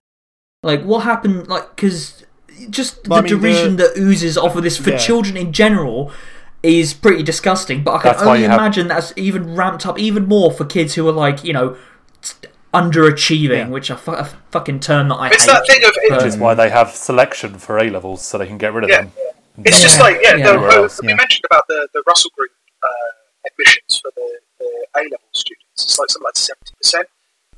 Like, 0.62 0.82
what 0.84 1.00
happened? 1.02 1.48
Like, 1.48 1.74
because 1.74 2.24
just 2.70 2.98
I 3.10 3.20
the 3.20 3.22
mean, 3.22 3.22
the- 3.22 3.28
derision 3.40 3.76
that 3.76 3.96
oozes 3.98 4.38
off 4.38 4.54
of 4.54 4.62
this 4.62 4.76
for 4.76 4.90
Yeah. 4.90 4.98
children 4.98 5.36
in 5.36 5.52
general 5.52 6.12
is 6.62 6.94
pretty 6.94 7.24
disgusting. 7.24 7.82
But 7.82 7.94
I 7.94 8.02
can 8.02 8.12
That's 8.12 8.22
only 8.22 8.42
you 8.42 8.48
have- 8.48 8.60
imagine 8.60 8.86
that's 8.86 9.12
even 9.16 9.56
ramped 9.56 9.84
up 9.86 9.98
even 9.98 10.26
more 10.28 10.52
for 10.52 10.64
kids 10.64 10.94
who 10.94 11.08
are 11.08 11.12
like, 11.26 11.42
you 11.42 11.52
know, 11.52 11.76
underachieving, 12.72 13.50
Yeah. 13.50 13.68
which 13.68 13.90
a, 13.90 13.96
fu- 13.96 14.12
a 14.12 14.24
fucking 14.50 14.80
term 14.80 15.08
that 15.08 15.16
I 15.16 15.28
It's 15.28 15.44
hate. 15.44 15.52
that 15.52 15.66
thing 15.66 15.84
of 15.84 15.92
but- 16.08 16.18
Which 16.18 16.26
is 16.26 16.36
why 16.36 16.54
they 16.54 16.70
have 16.70 16.90
selection 16.90 17.58
for 17.58 17.78
A 17.78 17.90
levels 17.90 18.22
so 18.24 18.38
they 18.38 18.46
can 18.46 18.58
get 18.58 18.72
rid 18.72 18.84
of 18.84 18.90
Yeah. 18.90 19.02
them. 19.02 19.12
It's 19.64 19.82
just 19.82 20.00
like 20.00 20.16
yeah, 20.22 20.36
yeah. 20.36 20.44
the, 20.46 20.52
Everywhere 20.54 20.70
else, 20.78 21.00
we 21.02 21.08
yeah. 21.08 21.14
mentioned 21.16 21.44
about 21.44 21.66
the, 21.68 21.86
the 21.92 22.02
Russell 22.06 22.30
Group 22.36 22.50
uh, 22.82 22.88
admissions 23.46 23.98
for 24.00 24.10
the, 24.16 24.38
the 24.58 24.86
A 24.96 25.00
level 25.02 25.18
students. 25.32 25.66
It's 25.84 25.98
like 25.98 26.08
something 26.08 26.24
like 26.24 26.36
seventy 26.38 26.72
percent. 26.80 27.08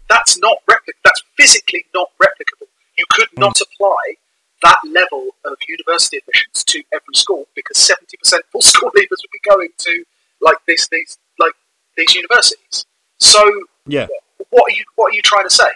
That's 0.08 0.36
not 0.38 0.58
replic. 0.68 0.94
That's 1.04 1.22
physically 1.36 1.84
not 1.94 2.10
replicable. 2.20 2.66
You 2.98 3.04
could 3.10 3.28
Hmm. 3.36 3.42
not 3.42 3.60
apply 3.60 4.16
that 4.62 4.80
level 4.90 5.30
of 5.44 5.54
university 5.68 6.16
admissions 6.18 6.64
to 6.64 6.82
every 6.92 7.14
school 7.14 7.46
because 7.54 7.78
seventy 7.78 8.16
percent 8.16 8.42
of 8.42 8.48
all 8.54 8.62
school 8.74 8.90
leavers 8.90 9.20
would 9.22 9.32
be 9.32 9.40
going 9.48 9.68
to 9.78 10.04
like 10.40 10.58
these 10.66 10.88
these 10.90 11.16
like 11.38 11.52
these 11.96 12.12
universities. 12.16 12.86
So 13.20 13.40
Yeah. 13.86 14.08
What 14.50 14.72
are 14.72 14.74
you 14.74 14.84
what 14.96 15.12
are 15.12 15.16
you 15.16 15.22
trying 15.22 15.48
to 15.48 15.54
say? 15.54 15.70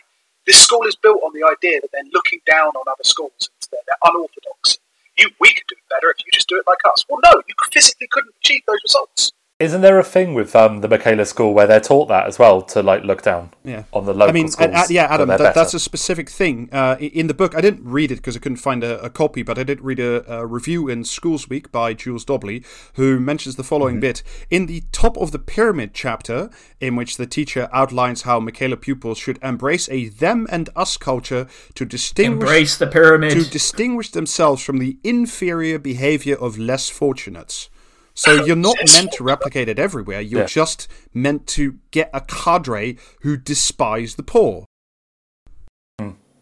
This 0.46 0.58
school 0.58 0.86
is 0.86 0.96
built 0.96 1.22
on 1.22 1.32
the 1.34 1.44
idea 1.46 1.80
that 1.80 1.90
they're 1.92 2.02
looking 2.12 2.40
down 2.46 2.68
on 2.68 2.84
other 2.88 3.04
schools 3.04 3.50
they're, 3.70 3.80
they're 3.86 3.96
unorthodox. 4.04 4.78
You, 5.18 5.30
we 5.40 5.48
could 5.48 5.66
do 5.68 5.74
it 5.76 5.88
better 5.90 6.10
if 6.10 6.24
you 6.24 6.30
just 6.32 6.48
do 6.48 6.56
it 6.56 6.64
like 6.66 6.78
us. 6.86 7.04
Well, 7.08 7.18
no, 7.22 7.42
you 7.46 7.54
physically 7.72 8.08
couldn't 8.10 8.34
achieve 8.42 8.62
those 8.66 8.78
results. 8.84 9.32
Isn't 9.60 9.80
there 9.80 9.98
a 9.98 10.04
thing 10.04 10.34
with 10.34 10.54
um, 10.54 10.82
the 10.82 10.88
Michaela 10.88 11.24
school 11.24 11.52
where 11.52 11.66
they're 11.66 11.80
taught 11.80 12.06
that 12.06 12.28
as 12.28 12.38
well 12.38 12.62
to 12.62 12.80
like 12.80 13.02
look 13.02 13.22
down 13.22 13.50
Yeah. 13.64 13.82
on 13.92 14.06
the 14.06 14.14
local 14.14 14.28
I 14.28 14.32
mean, 14.32 14.46
schools? 14.48 14.88
yeah, 14.88 15.08
Adam, 15.10 15.26
that, 15.30 15.52
that's 15.52 15.74
a 15.74 15.80
specific 15.80 16.30
thing 16.30 16.68
uh, 16.70 16.94
in 17.00 17.26
the 17.26 17.34
book. 17.34 17.56
I 17.56 17.60
didn't 17.60 17.82
read 17.84 18.12
it 18.12 18.16
because 18.16 18.36
I 18.36 18.38
couldn't 18.38 18.58
find 18.58 18.84
a, 18.84 19.00
a 19.02 19.10
copy, 19.10 19.42
but 19.42 19.58
I 19.58 19.64
did 19.64 19.80
read 19.80 19.98
a, 19.98 20.32
a 20.32 20.46
review 20.46 20.88
in 20.88 21.02
Schools 21.02 21.48
Week 21.48 21.72
by 21.72 21.92
Jules 21.92 22.24
Daulby, 22.24 22.64
who 22.94 23.18
mentions 23.18 23.56
the 23.56 23.64
following 23.64 23.96
Mm-hmm. 23.96 24.00
bit 24.00 24.22
in 24.48 24.66
the 24.66 24.84
top 24.92 25.16
of 25.16 25.32
the 25.32 25.40
pyramid 25.40 25.90
chapter, 25.92 26.50
in 26.80 26.94
which 26.94 27.16
the 27.16 27.26
teacher 27.26 27.68
outlines 27.72 28.22
how 28.22 28.38
Michaela 28.38 28.76
pupils 28.76 29.18
should 29.18 29.40
embrace 29.42 29.88
a 29.88 30.08
them 30.08 30.46
and 30.52 30.70
us 30.76 30.96
culture 30.96 31.48
to 31.74 31.84
distinguish 31.84 32.42
Embrace 32.48 32.76
the 32.78 32.86
pyramid. 32.86 33.32
to 33.32 33.42
distinguish 33.50 34.12
themselves 34.12 34.62
from 34.62 34.78
the 34.78 34.98
inferior 35.02 35.80
behavior 35.80 36.36
of 36.36 36.58
less 36.58 36.88
fortunates. 36.88 37.70
So 38.18 38.44
you're 38.44 38.56
not 38.56 38.76
meant 38.92 39.12
to 39.12 39.22
replicate 39.22 39.68
it 39.68 39.78
everywhere. 39.78 40.20
You're 40.20 40.40
Yeah. 40.40 40.46
just 40.46 40.88
meant 41.14 41.46
to 41.48 41.76
get 41.92 42.10
a 42.12 42.20
cadre 42.20 42.98
who 43.20 43.36
despise 43.36 44.16
the 44.16 44.24
poor. 44.24 44.64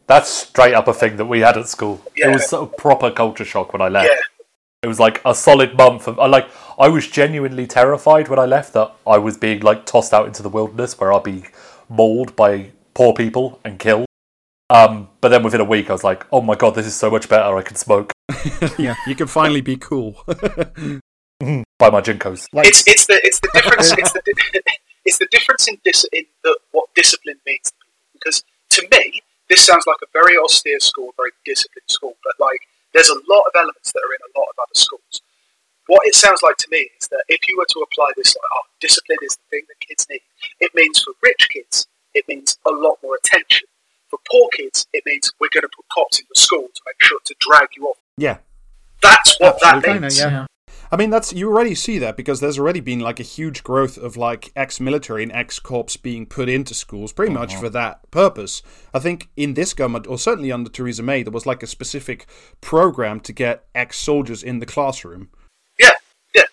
That's 0.06 0.30
straight 0.30 0.72
up 0.72 0.88
a 0.88 0.94
thing 0.94 1.16
that 1.16 1.26
we 1.26 1.40
had 1.40 1.58
at 1.58 1.68
school. 1.68 2.00
Yeah. 2.16 2.28
It 2.30 2.32
was 2.34 2.52
a 2.52 2.64
proper 2.64 3.10
culture 3.10 3.44
shock 3.44 3.72
when 3.74 3.82
I 3.82 3.88
left. 3.88 4.08
Yeah. 4.08 4.16
It 4.84 4.86
was 4.86 4.98
like 5.00 5.20
a 5.24 5.34
solid 5.34 5.76
month 5.76 6.06
of 6.06 6.18
I 6.18 6.26
like 6.26 6.48
I 6.78 6.88
was 6.88 7.08
genuinely 7.08 7.66
terrified 7.66 8.28
when 8.28 8.38
I 8.38 8.46
left 8.46 8.72
that 8.74 8.94
I 9.06 9.18
was 9.18 9.36
being 9.36 9.60
like 9.60 9.84
tossed 9.84 10.14
out 10.14 10.26
into 10.26 10.42
the 10.42 10.48
wilderness 10.48 10.98
where 10.98 11.12
I'd 11.12 11.24
be 11.24 11.44
mauled 11.88 12.36
by 12.36 12.70
poor 12.94 13.12
people 13.12 13.58
and 13.64 13.78
killed. 13.78 14.06
Um, 14.70 15.08
but 15.20 15.28
then 15.30 15.42
within 15.42 15.60
a 15.60 15.64
week, 15.64 15.90
I 15.90 15.92
was 15.92 16.04
like, 16.04 16.24
"Oh 16.32 16.40
my 16.40 16.54
god, 16.54 16.74
this 16.74 16.86
is 16.86 16.94
so 16.94 17.10
much 17.10 17.28
better! 17.28 17.56
I 17.56 17.62
can 17.62 17.76
smoke 17.76 18.12
yeah, 18.78 18.94
you 19.06 19.14
can 19.14 19.26
finally 19.26 19.60
be 19.60 19.76
cool. 19.76 20.24
Mm-hmm. 21.42 21.62
by 21.78 21.90
my 21.90 22.00
jinkos." 22.00 22.46
Like, 22.52 22.68
it's 22.68 22.86
it's 22.86 23.06
the 23.06 23.20
it's 23.22 23.40
the 23.40 23.50
difference 23.54 23.92
it's 23.92 24.12
the 24.12 24.22
it's 25.04 25.18
the 25.18 25.28
difference 25.30 25.68
in 25.68 25.78
dis- 25.84 26.08
in 26.12 26.24
the, 26.42 26.58
what 26.72 26.88
discipline 26.94 27.38
means. 27.46 27.72
Because 28.12 28.42
to 28.70 28.86
me, 28.90 29.22
this 29.48 29.64
sounds 29.64 29.84
like 29.86 29.98
a 30.02 30.06
very 30.12 30.36
austere 30.36 30.80
school, 30.80 31.12
very 31.16 31.30
disciplined 31.44 31.88
school, 31.88 32.16
but 32.24 32.34
like 32.40 32.60
there's 32.94 33.10
a 33.10 33.20
lot 33.28 33.42
of 33.42 33.52
elements 33.54 33.92
that 33.92 34.00
are 34.00 34.14
in 34.14 34.22
a 34.34 34.38
lot 34.38 34.48
of 34.48 34.58
other 34.58 34.74
schools. 34.74 35.20
What 35.86 36.00
it 36.04 36.14
sounds 36.14 36.42
like 36.42 36.56
to 36.56 36.68
me 36.70 36.90
is 37.00 37.08
that 37.08 37.22
if 37.28 37.46
you 37.46 37.56
were 37.56 37.66
to 37.68 37.80
apply 37.80 38.10
this, 38.16 38.34
like, 38.34 38.50
oh, 38.54 38.62
discipline 38.80 39.18
is 39.22 39.36
the 39.36 39.42
thing 39.50 39.62
that 39.68 39.78
kids 39.86 40.06
need. 40.10 40.22
It 40.58 40.72
means 40.74 41.00
for 41.00 41.12
rich 41.22 41.48
kids, 41.52 41.86
it 42.14 42.24
means 42.26 42.58
a 42.66 42.72
lot 42.72 42.98
more 43.04 43.14
attention. 43.14 43.68
For 44.08 44.18
poor 44.28 44.48
kids, 44.52 44.86
it 44.92 45.04
means 45.06 45.30
we're 45.38 45.50
going 45.52 45.62
to 45.62 45.68
put 45.76 45.84
cops 45.92 46.18
in 46.18 46.26
the 46.34 46.40
school 46.40 46.66
to 46.74 46.80
make 46.86 47.00
sure 47.00 47.20
to 47.24 47.34
drag 47.38 47.68
you 47.76 47.86
off. 47.86 47.98
yeah. 48.16 48.38
That's 49.02 49.38
what 49.38 49.60
that 49.60 49.76
Absolutely. 49.76 50.00
means. 50.00 50.18
yeah. 50.18 50.30
Yeah. 50.30 50.46
I 50.90 50.96
mean, 50.96 51.10
that's 51.10 51.32
you 51.32 51.48
already 51.48 51.74
see 51.74 51.98
that 51.98 52.16
because 52.16 52.40
there's 52.40 52.58
already 52.58 52.80
been 52.80 53.00
like 53.00 53.18
a 53.18 53.24
huge 53.24 53.64
growth 53.64 53.98
of 53.98 54.16
like 54.16 54.52
ex-military 54.54 55.22
and 55.22 55.32
ex-corps 55.32 55.96
being 55.96 56.26
put 56.26 56.48
into 56.48 56.74
schools, 56.74 57.12
pretty 57.12 57.32
much 57.32 57.52
uh-huh. 57.52 57.60
for 57.60 57.68
that 57.70 58.10
purpose. 58.10 58.62
I 58.94 58.98
think 58.98 59.28
in 59.36 59.54
this 59.54 59.74
government, 59.74 60.06
or 60.06 60.18
certainly 60.18 60.52
under 60.52 60.70
Theresa 60.70 61.02
May, 61.02 61.22
there 61.22 61.32
was 61.32 61.46
like 61.46 61.62
a 61.62 61.66
specific 61.66 62.26
program 62.60 63.20
to 63.20 63.32
get 63.32 63.66
ex-soldiers 63.74 64.42
in 64.42 64.60
the 64.60 64.66
classroom. 64.66 65.30
Yeah, 65.78 65.92
yeah. 66.34 66.44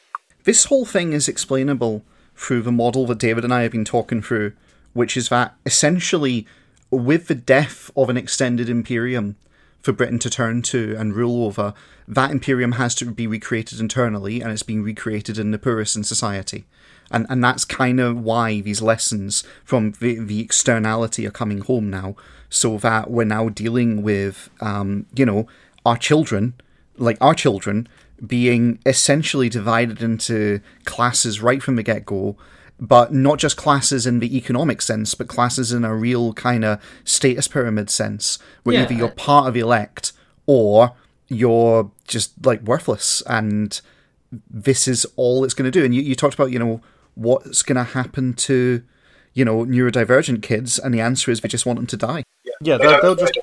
This 0.43 0.65
whole 0.65 0.85
thing 0.85 1.13
is 1.13 1.27
explainable 1.27 2.03
through 2.35 2.63
the 2.63 2.71
model 2.71 3.05
that 3.07 3.19
David 3.19 3.43
and 3.43 3.53
I 3.53 3.61
have 3.61 3.71
been 3.71 3.85
talking 3.85 4.21
through, 4.21 4.53
which 4.93 5.15
is 5.15 5.29
that 5.29 5.55
essentially, 5.65 6.47
with 6.89 7.27
the 7.27 7.35
death 7.35 7.91
of 7.95 8.09
an 8.09 8.17
extended 8.17 8.69
imperium 8.69 9.35
for 9.83 9.91
Britain 9.91 10.17
to 10.19 10.29
turn 10.29 10.61
to 10.63 10.95
and 10.97 11.15
rule 11.15 11.45
over, 11.45 11.73
that 12.07 12.31
imperium 12.31 12.73
has 12.73 12.95
to 12.95 13.05
be 13.05 13.27
recreated 13.27 13.79
internally, 13.79 14.41
and 14.41 14.51
it's 14.51 14.63
being 14.63 14.81
recreated 14.81 15.37
in 15.37 15.51
the 15.51 15.59
Puritan 15.59 16.03
society. 16.03 16.63
And, 17.11 17.27
and 17.29 17.43
that's 17.43 17.65
kind 17.65 17.99
of 17.99 18.17
why 18.17 18.61
these 18.61 18.81
lessons 18.81 19.43
from 19.63 19.91
the, 19.99 20.17
the 20.19 20.39
externality 20.39 21.27
are 21.27 21.31
coming 21.31 21.59
home 21.59 21.89
now, 21.89 22.15
so 22.49 22.77
that 22.77 23.11
we're 23.11 23.25
now 23.25 23.49
dealing 23.49 24.01
with, 24.01 24.49
um, 24.61 25.05
you 25.13 25.25
know, 25.25 25.47
our 25.85 25.97
children, 25.97 26.53
like 26.97 27.17
our 27.19 27.35
children, 27.35 27.89
being 28.25 28.79
essentially 28.85 29.49
divided 29.49 30.01
into 30.01 30.61
classes 30.85 31.41
right 31.41 31.61
from 31.61 31.75
the 31.75 31.83
get 31.83 32.05
go, 32.05 32.37
but 32.79 33.13
not 33.13 33.39
just 33.39 33.55
classes 33.57 34.05
in 34.05 34.19
the 34.19 34.35
economic 34.35 34.81
sense, 34.81 35.13
but 35.15 35.27
classes 35.27 35.71
in 35.71 35.85
a 35.85 35.95
real 35.95 36.33
kind 36.33 36.65
of 36.65 36.81
status 37.03 37.47
pyramid 37.47 37.89
sense, 37.89 38.39
where 38.63 38.75
Yeah. 38.75 38.83
either 38.83 38.93
you're 38.93 39.09
part 39.09 39.47
of 39.47 39.53
the 39.53 39.59
elect 39.61 40.11
or 40.45 40.93
you're 41.27 41.91
just 42.07 42.45
like 42.45 42.61
worthless, 42.63 43.21
and 43.27 43.79
this 44.49 44.87
is 44.87 45.05
all 45.15 45.43
it's 45.43 45.53
going 45.53 45.71
to 45.71 45.79
do. 45.79 45.85
And 45.85 45.93
you, 45.95 46.01
you 46.01 46.15
talked 46.15 46.33
about, 46.33 46.51
you 46.51 46.59
know, 46.59 46.81
what's 47.15 47.61
going 47.63 47.75
to 47.77 47.83
happen 47.83 48.33
to, 48.33 48.83
you 49.33 49.45
know, 49.45 49.63
neurodivergent 49.65 50.41
kids, 50.41 50.77
and 50.79 50.93
the 50.93 50.99
answer 51.01 51.31
is 51.31 51.41
we 51.41 51.49
just 51.49 51.65
want 51.65 51.77
them 51.77 51.87
to 51.87 51.97
die. 51.97 52.23
Yeah, 52.61 52.77
They 52.77 52.87
they'll, 52.87 53.01
they'll 53.01 53.15
just 53.15 53.33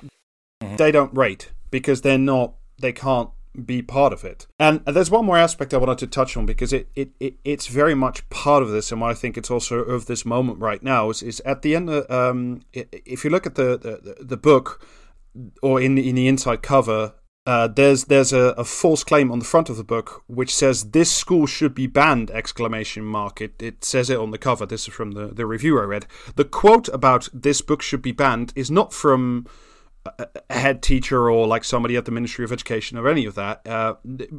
don't- 0.61 0.77
they 0.77 0.93
don't 0.93 1.15
rate 1.17 1.51
because 1.71 2.03
they're 2.03 2.19
not 2.19 2.55
they 2.79 2.93
can't 2.93 3.31
be 3.65 3.83
part 3.83 4.13
of 4.13 4.25
it. 4.25 4.47
And 4.59 4.85
there's 4.85 5.11
one 5.11 5.25
more 5.25 5.39
aspect 5.39 5.75
I 5.75 5.79
wanted 5.79 5.99
to 5.99 6.07
touch 6.07 6.37
on 6.37 6.47
because 6.47 6.73
it, 6.73 6.89
it, 6.95 7.11
it 7.19 7.35
it's 7.45 7.67
very 7.67 7.95
much 7.95 8.29
part 8.31 8.63
of 8.63 8.71
this, 8.71 8.93
and 8.93 9.01
why 9.01 9.11
I 9.11 9.15
think 9.15 9.37
it's 9.37 9.51
also 9.51 9.79
of 9.79 10.07
this 10.07 10.25
moment 10.25 10.59
right 10.61 10.83
now 10.83 11.11
is, 11.11 11.23
is 11.23 11.41
at 11.41 11.63
the 11.63 11.75
end. 11.75 11.91
Of, 11.91 12.11
um, 12.11 12.63
if 12.73 13.25
you 13.25 13.31
look 13.31 13.47
at 13.47 13.57
the 13.57 13.77
the, 13.79 14.25
the 14.25 14.37
book 14.37 14.87
or 15.63 15.81
in 15.81 15.99
in 15.99 16.15
the 16.15 16.29
inside 16.29 16.63
cover. 16.63 17.15
Uh, 17.47 17.67
there's 17.67 18.05
there's 18.05 18.35
a, 18.35 18.55
a 18.59 18.65
false 18.65 19.03
claim 19.03 19.33
on 19.33 19.39
the 19.39 19.47
front 19.47 19.71
of 19.71 19.79
the 19.79 19.83
book 19.83 20.23
which 20.27 20.55
says 20.55 20.91
this 20.91 21.11
school 21.11 21.47
should 21.47 21.75
be 21.75 21.87
banned 21.87 22.31
exclamation 22.31 23.03
mark 23.03 23.41
it, 23.41 23.61
it 23.61 23.83
says 23.83 24.11
it 24.11 24.19
on 24.19 24.31
the 24.31 24.39
cover 24.39 24.67
this 24.67 24.87
is 24.87 24.93
from 24.93 25.13
the, 25.13 25.29
the 25.29 25.47
review 25.47 25.81
I 25.81 25.85
read 25.85 26.07
the 26.37 26.45
quote 26.45 26.89
about 26.89 27.31
this 27.33 27.63
book 27.63 27.81
should 27.81 28.03
be 28.03 28.13
banned 28.13 28.53
is 28.55 28.71
not 28.71 28.93
from 28.93 29.47
a 30.07 30.55
head 30.55 30.83
teacher 30.83 31.31
or 31.31 31.47
like 31.47 31.65
somebody 31.65 31.97
at 31.97 32.05
the 32.05 32.11
Ministry 32.11 32.45
of 32.45 32.53
Education 32.53 32.97
or 32.97 33.09
any 33.09 33.27
of 33.27 33.35
that, 33.35 33.67
uh, 33.67 33.95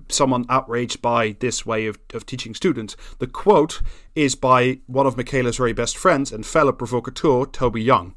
someone 0.09 0.45
outraged 0.49 1.01
by 1.01 1.35
this 1.39 1.65
way 1.65 1.85
of, 1.85 1.99
of 2.13 2.25
teaching 2.25 2.55
students. 2.55 2.95
The 3.19 3.27
quote 3.27 3.81
is 4.15 4.35
by 4.35 4.79
one 4.88 5.05
of 5.05 5.17
Michaela's 5.17 5.57
very 5.57 5.73
best 5.73 5.97
friends 5.97 6.31
and 6.31 6.45
fellow 6.45 6.71
provocateur, 6.71 7.45
Toby 7.45 7.81
Young. 7.81 8.15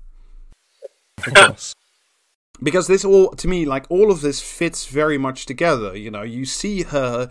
Of 1.26 1.34
course. 1.34 1.74
Because 2.62 2.86
this 2.86 3.04
all, 3.04 3.30
to 3.32 3.48
me, 3.48 3.66
like 3.66 3.86
all 3.90 4.10
of 4.10 4.20
this 4.20 4.40
fits 4.40 4.86
very 4.86 5.18
much 5.18 5.44
together. 5.44 5.96
You 5.96 6.10
know, 6.10 6.22
you 6.22 6.44
see 6.44 6.82
her. 6.82 7.28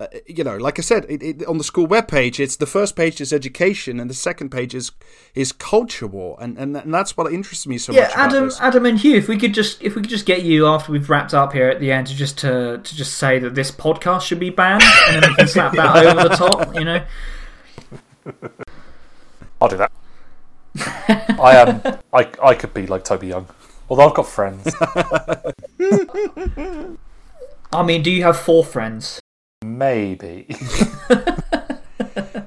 Uh, 0.00 0.06
you 0.26 0.44
know, 0.44 0.56
like 0.56 0.78
I 0.78 0.82
said, 0.82 1.06
it, 1.08 1.20
it, 1.24 1.44
on 1.46 1.58
the 1.58 1.64
school 1.64 1.88
webpage, 1.88 2.38
it's 2.38 2.54
the 2.54 2.66
first 2.66 2.94
page 2.94 3.20
is 3.20 3.32
education, 3.32 3.98
and 3.98 4.08
the 4.08 4.14
second 4.14 4.50
page 4.50 4.72
is 4.72 4.92
is 5.34 5.50
culture 5.50 6.06
war, 6.06 6.36
and 6.40 6.56
and, 6.56 6.76
and 6.76 6.94
that's 6.94 7.16
what 7.16 7.32
interests 7.32 7.66
me 7.66 7.78
so 7.78 7.92
yeah, 7.92 8.02
much. 8.02 8.12
about 8.12 8.28
Adam, 8.28 8.44
this. 8.44 8.60
Adam, 8.60 8.86
and 8.86 9.00
Hugh. 9.00 9.16
If 9.16 9.26
we 9.26 9.36
could 9.36 9.52
just, 9.52 9.82
if 9.82 9.96
we 9.96 10.02
could 10.02 10.10
just 10.10 10.24
get 10.24 10.42
you 10.42 10.68
after 10.68 10.92
we've 10.92 11.10
wrapped 11.10 11.34
up 11.34 11.52
here 11.52 11.68
at 11.68 11.80
the 11.80 11.90
end, 11.90 12.06
to 12.06 12.14
just 12.14 12.38
to 12.38 12.78
to 12.78 12.96
just 12.96 13.16
say 13.16 13.40
that 13.40 13.56
this 13.56 13.72
podcast 13.72 14.22
should 14.22 14.38
be 14.38 14.50
banned, 14.50 14.84
and 15.08 15.20
then 15.20 15.30
we 15.30 15.36
can 15.36 15.48
slap 15.48 15.72
that 15.72 15.96
over 16.06 16.28
the 16.28 16.36
top. 16.36 16.72
You 16.76 16.84
know, 16.84 17.04
I'll 19.60 19.68
do 19.68 19.78
that. 19.78 19.90
I 21.40 21.56
am. 21.56 21.82
I 22.12 22.28
I 22.40 22.54
could 22.54 22.72
be 22.72 22.86
like 22.86 23.02
Toby 23.02 23.26
Young, 23.26 23.48
although 23.90 24.08
I've 24.08 24.14
got 24.14 24.28
friends. 24.28 24.72
I 27.72 27.82
mean, 27.82 28.04
do 28.04 28.12
you 28.12 28.22
have 28.22 28.38
four 28.38 28.64
friends? 28.64 29.20
Maybe. 29.62 30.46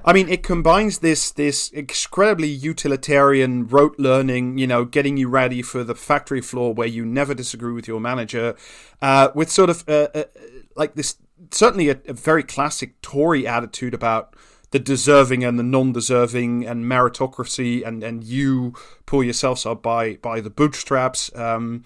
I 0.04 0.14
mean, 0.14 0.30
it 0.30 0.44
combines 0.44 1.00
this 1.00 1.32
this 1.32 1.70
incredibly 1.70 2.48
utilitarian 2.48 3.68
rote 3.68 3.96
learning, 4.00 4.58
you 4.58 4.68
know, 4.68 4.86
getting 4.86 5.18
you 5.18 5.28
ready 5.28 5.62
for 5.62 5.84
the 5.84 5.96
factory 5.96 6.42
floor 6.42 6.74
where 6.74 6.88
you 6.88 7.06
never 7.06 7.34
disagree 7.34 7.74
with 7.74 7.88
your 7.88 8.00
manager, 8.00 8.56
uh, 9.02 9.30
with 9.36 9.52
sort 9.52 9.70
of 9.70 9.88
uh, 9.88 10.08
uh, 10.16 10.24
like 10.76 10.96
this 10.96 11.18
certainly 11.52 11.90
a, 11.90 12.00
a 12.08 12.14
very 12.14 12.44
classic 12.44 13.02
Tory 13.02 13.46
attitude 13.46 13.94
about 13.94 14.36
the 14.72 14.80
deserving 14.80 15.44
and 15.44 15.60
the 15.60 15.64
non-deserving 15.64 16.66
and 16.66 16.86
meritocracy 16.86 17.86
and 17.86 18.04
and 18.04 18.24
you 18.24 18.74
pull 19.06 19.24
yourselves 19.24 19.66
up 19.66 19.84
by 19.84 20.16
by 20.16 20.42
the 20.42 20.50
bootstraps. 20.50 21.34
Um, 21.36 21.84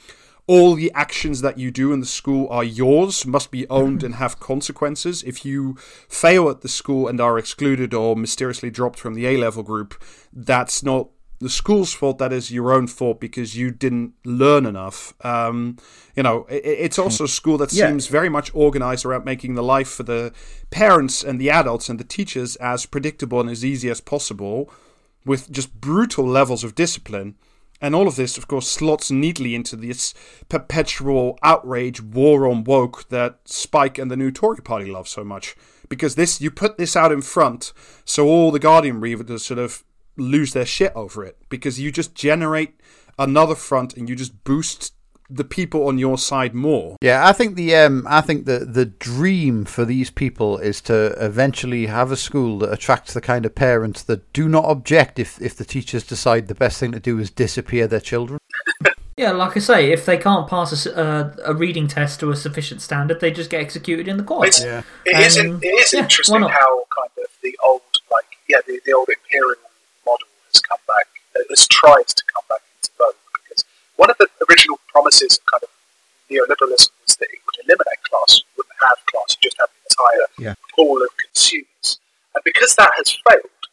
all 0.48 0.76
the 0.76 0.92
actions 0.94 1.42
that 1.42 1.58
you 1.58 1.72
do 1.72 1.92
in 1.92 2.00
the 2.02 2.06
school 2.06 2.48
are 2.50 2.64
yours, 2.64 3.26
must 3.26 3.50
be 3.50 3.68
owned 3.70 4.04
and 4.04 4.16
have 4.16 4.40
consequences. 4.40 5.24
If 5.24 5.44
you 5.44 5.76
fail 6.08 6.50
at 6.50 6.62
the 6.62 6.68
school 6.70 7.08
and 7.08 7.20
are 7.20 7.40
excluded 7.40 7.94
or 7.94 8.16
mysteriously 8.16 8.70
dropped 8.70 9.00
from 9.00 9.16
the 9.16 9.26
A 9.26 9.38
level 9.38 9.64
group, 9.64 9.96
that's 10.32 10.84
not 10.84 11.10
the 11.40 11.50
school's 11.50 11.94
fault. 11.94 12.20
That 12.20 12.32
is 12.32 12.52
your 12.52 12.72
own 12.72 12.86
fault 12.88 13.20
because 13.20 13.58
you 13.58 13.72
didn't 13.72 14.14
learn 14.24 14.66
enough. 14.66 15.14
Um, 15.26 15.78
you 16.16 16.24
know, 16.24 16.46
it, 16.48 16.64
it's 16.64 17.00
also 17.00 17.24
a 17.24 17.28
school 17.28 17.58
that 17.58 17.74
Yeah. 17.74 17.88
seems 17.88 18.08
very 18.08 18.30
much 18.30 18.52
organized 18.54 19.04
around 19.04 19.26
making 19.26 19.56
the 19.56 19.64
life 19.64 19.90
for 19.90 20.04
the 20.04 20.32
parents 20.70 21.24
and 21.24 21.42
the 21.42 21.50
adults 21.50 21.90
and 21.90 22.00
the 22.00 22.04
teachers 22.06 22.56
as 22.58 22.86
predictable 22.86 23.40
and 23.42 23.50
as 23.50 23.66
easy 23.66 23.90
as 23.90 24.00
possible 24.00 24.72
with 25.26 25.52
just 25.52 25.82
brutal 25.82 26.26
levels 26.26 26.64
of 26.64 26.76
discipline. 26.76 27.36
And 27.81 27.93
all 27.93 28.07
of 28.07 28.15
this, 28.15 28.38
of 28.38 28.47
course, 28.47 28.68
slots 28.68 29.11
neatly 29.11 29.53
into 29.53 29.76
this 29.76 30.14
perpetual 30.49 31.38
outrage 31.43 32.02
war 32.02 32.47
on 32.47 32.64
woke 32.64 33.10
that 33.10 33.39
Spiked 33.45 33.99
and 33.99 34.10
the 34.10 34.18
new 34.18 34.31
Tory 34.31 34.61
party 34.61 34.89
love 34.89 35.07
so 35.07 35.23
much. 35.23 35.56
Because 35.89 36.15
this, 36.15 36.41
you 36.41 36.49
put 36.49 36.77
this 36.77 36.95
out 36.95 37.11
in 37.11 37.22
front, 37.22 37.73
so 38.06 38.27
all 38.27 38.52
the 38.52 38.60
Guardian 38.60 38.99
readers 39.02 39.45
sort 39.45 39.60
of 39.60 39.84
lose 40.18 40.53
their 40.53 40.65
shit 40.65 40.93
over 40.95 41.23
it. 41.23 41.38
Because 41.49 41.80
you 41.80 41.91
just 41.91 42.15
generate 42.15 42.80
another 43.19 43.56
front 43.56 43.95
and 43.95 44.10
you 44.10 44.15
just 44.15 44.43
boost 44.43 44.95
the 45.30 45.43
people 45.43 45.88
on 45.88 45.97
your 45.97 46.18
side 46.18 46.53
more. 46.53 46.97
Yeah, 47.02 47.27
I 47.27 47.34
think 47.34 47.56
the 47.56 47.76
um, 47.76 48.06
I 48.10 48.22
think 48.22 48.45
the 48.45 48.60
the 48.60 48.85
dream 48.85 49.65
for 49.65 49.85
these 49.85 50.10
people 50.11 50.57
is 50.57 50.81
to 50.81 51.15
eventually 51.23 51.88
have 51.88 52.11
a 52.11 52.18
school 52.18 52.60
that 52.60 52.72
attracts 52.72 53.14
the 53.14 53.22
kind 53.22 53.45
of 53.45 53.56
parents 53.56 54.03
that 54.03 54.31
do 54.34 54.47
not 54.47 54.65
object 54.65 55.18
if 55.19 55.41
if 55.41 55.56
the 55.56 55.65
teachers 55.65 56.03
decide 56.03 56.47
the 56.47 56.56
best 56.56 56.80
thing 56.80 56.91
to 56.91 56.99
do 56.99 57.18
is 57.19 57.30
disappear 57.31 57.88
their 57.88 57.99
children. 58.02 58.39
Yeah, 59.18 59.31
like 59.31 59.56
I 59.56 59.61
say, 59.61 59.93
if 59.93 60.06
they 60.06 60.18
can't 60.18 60.45
pass 60.45 60.73
a 60.73 60.76
s- 60.76 60.93
uh, 60.93 61.34
a 61.45 61.53
reading 61.53 61.88
test 61.88 62.19
to 62.19 62.31
a 62.31 62.35
sufficient 62.35 62.81
standard, 62.81 63.22
they 63.22 63.31
just 63.31 63.49
get 63.49 63.61
executed 63.61 64.10
in 64.10 64.18
the 64.18 64.23
quad. 64.23 64.47
It's, 64.49 64.61
Yeah. 64.61 64.81
It 65.06 65.18
is. 65.26 65.38
Um, 65.38 65.60
it 65.64 65.68
is 65.68 65.93
yeah, 65.93 66.02
interesting 66.02 66.41
how 66.41 66.85
kind 66.93 67.11
of 67.23 67.30
the 67.41 67.57
old, 67.64 67.80
like, 68.11 68.26
yeah, 68.49 68.57
the, 68.68 68.81
the 68.85 68.91
old 68.91 69.07
imperial 69.07 69.56
model 70.06 70.27
has 70.52 70.60
come 70.60 70.80
back, 70.85 71.07
has 71.49 71.65
tried 71.69 72.07
to 72.07 72.23
come 72.34 72.43
back 72.49 72.60
into 72.81 72.91
vogue. 72.97 73.15
Because 73.47 73.64
one 73.95 74.10
of 74.10 74.18
the 74.18 74.27
original 74.49 74.74
promises 74.96 75.38
of 75.38 75.46
kind 75.52 75.64
of 75.68 75.72
neoliberalism 76.32 76.88
was 77.04 77.20
that 77.20 77.28
it 77.36 77.40
would 77.46 77.60
eliminate 77.68 78.00
class, 78.08 78.40
you 78.40 78.48
wouldn't 78.56 78.80
have 78.80 78.96
class, 79.12 79.36
you 79.36 79.50
just 79.52 79.60
have 79.60 79.68
an 79.68 79.84
entire 79.92 80.28
Yeah. 80.40 80.56
pool 80.72 81.04
of 81.04 81.12
consumers. 81.18 82.00
And 82.34 82.42
because 82.48 82.76
that 82.80 82.92
has 82.96 83.12
failed, 83.28 83.64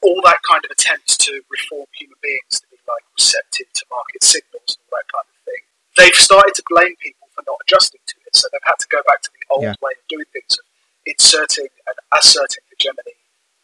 all 0.00 0.20
that 0.24 0.40
kind 0.42 0.64
of 0.64 0.70
attempts 0.72 1.16
to 1.28 1.42
reform 1.52 1.84
human 1.92 2.16
beings 2.22 2.60
to 2.64 2.66
be 2.72 2.78
like 2.88 3.04
receptive 3.16 3.68
to 3.74 3.84
market 3.92 4.24
signals 4.24 4.80
and 4.80 4.80
all 4.88 4.98
that 4.98 5.08
kind 5.12 5.28
of 5.28 5.36
thing, 5.44 5.62
they've 6.00 6.16
started 6.16 6.54
to 6.56 6.64
blame 6.72 6.96
people 6.96 7.28
for 7.36 7.44
not 7.46 7.60
adjusting 7.68 8.00
to 8.08 8.14
it. 8.26 8.34
So 8.34 8.48
they've 8.50 8.64
had 8.64 8.80
to 8.80 8.88
go 8.88 9.02
back 9.06 9.20
to 9.22 9.30
the 9.36 9.44
old 9.52 9.62
Yeah. 9.68 9.74
way 9.84 9.92
of 9.92 10.04
doing 10.08 10.24
things, 10.32 10.58
of 10.58 10.64
inserting 11.04 11.68
and 11.86 11.96
asserting 12.10 12.64
hegemony 12.72 13.14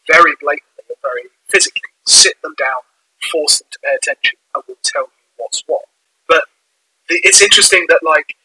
very 0.07 0.37
blatantly 0.37 0.85
and 0.89 1.01
very 1.01 1.27
physically. 1.49 1.89
Sit 2.07 2.41
them 2.43 2.55
down, 2.59 2.83
force 3.33 3.59
them 3.59 3.69
to 3.73 3.79
pay 3.81 3.95
attention, 3.95 4.39
and 4.55 4.63
we'll 4.69 4.77
tell 4.85 5.09
you 5.09 5.13
what's 5.37 5.65
what. 5.67 5.89
It's 7.09 7.43
interesting 7.43 7.87
that 7.89 8.01
like 8.03 8.37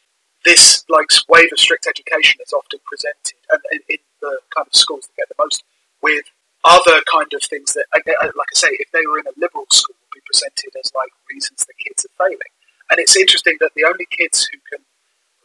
this 0.46 0.84
like 0.90 1.08
wave 1.30 1.50
of 1.52 1.60
strict 1.60 1.88
education 1.88 2.40
is 2.46 2.54
often 2.54 2.80
presented 2.86 3.40
and 3.50 3.62
in, 3.72 3.80
in 3.90 3.98
the 4.22 4.40
kind 4.56 4.68
of 4.68 4.76
schools 4.76 5.08
that 5.08 5.16
get 5.16 5.30
the 5.30 5.36
most 5.40 5.64
with 6.02 6.26
other 6.64 7.02
kind 7.12 7.32
of 7.34 7.42
things 7.44 7.74
that 7.74 7.86
like 7.94 8.08
I 8.08 8.56
say 8.56 8.70
if 8.80 8.92
they 8.92 9.06
were 9.06 9.20
in 9.20 9.28
a 9.28 9.36
liberal 9.38 9.68
school 9.72 9.96
would 10.00 10.16
be 10.16 10.24
presented 10.26 10.72
as 10.80 10.92
like 10.96 11.12
reasons 11.30 11.66
the 11.66 11.76
kids 11.80 12.06
are 12.06 12.28
failing. 12.28 12.54
And 12.90 13.00
it's 13.00 13.18
interesting 13.18 13.58
that 13.60 13.72
the 13.76 13.86
only 13.86 14.08
kids 14.12 14.48
who 14.52 14.60
can 14.72 14.84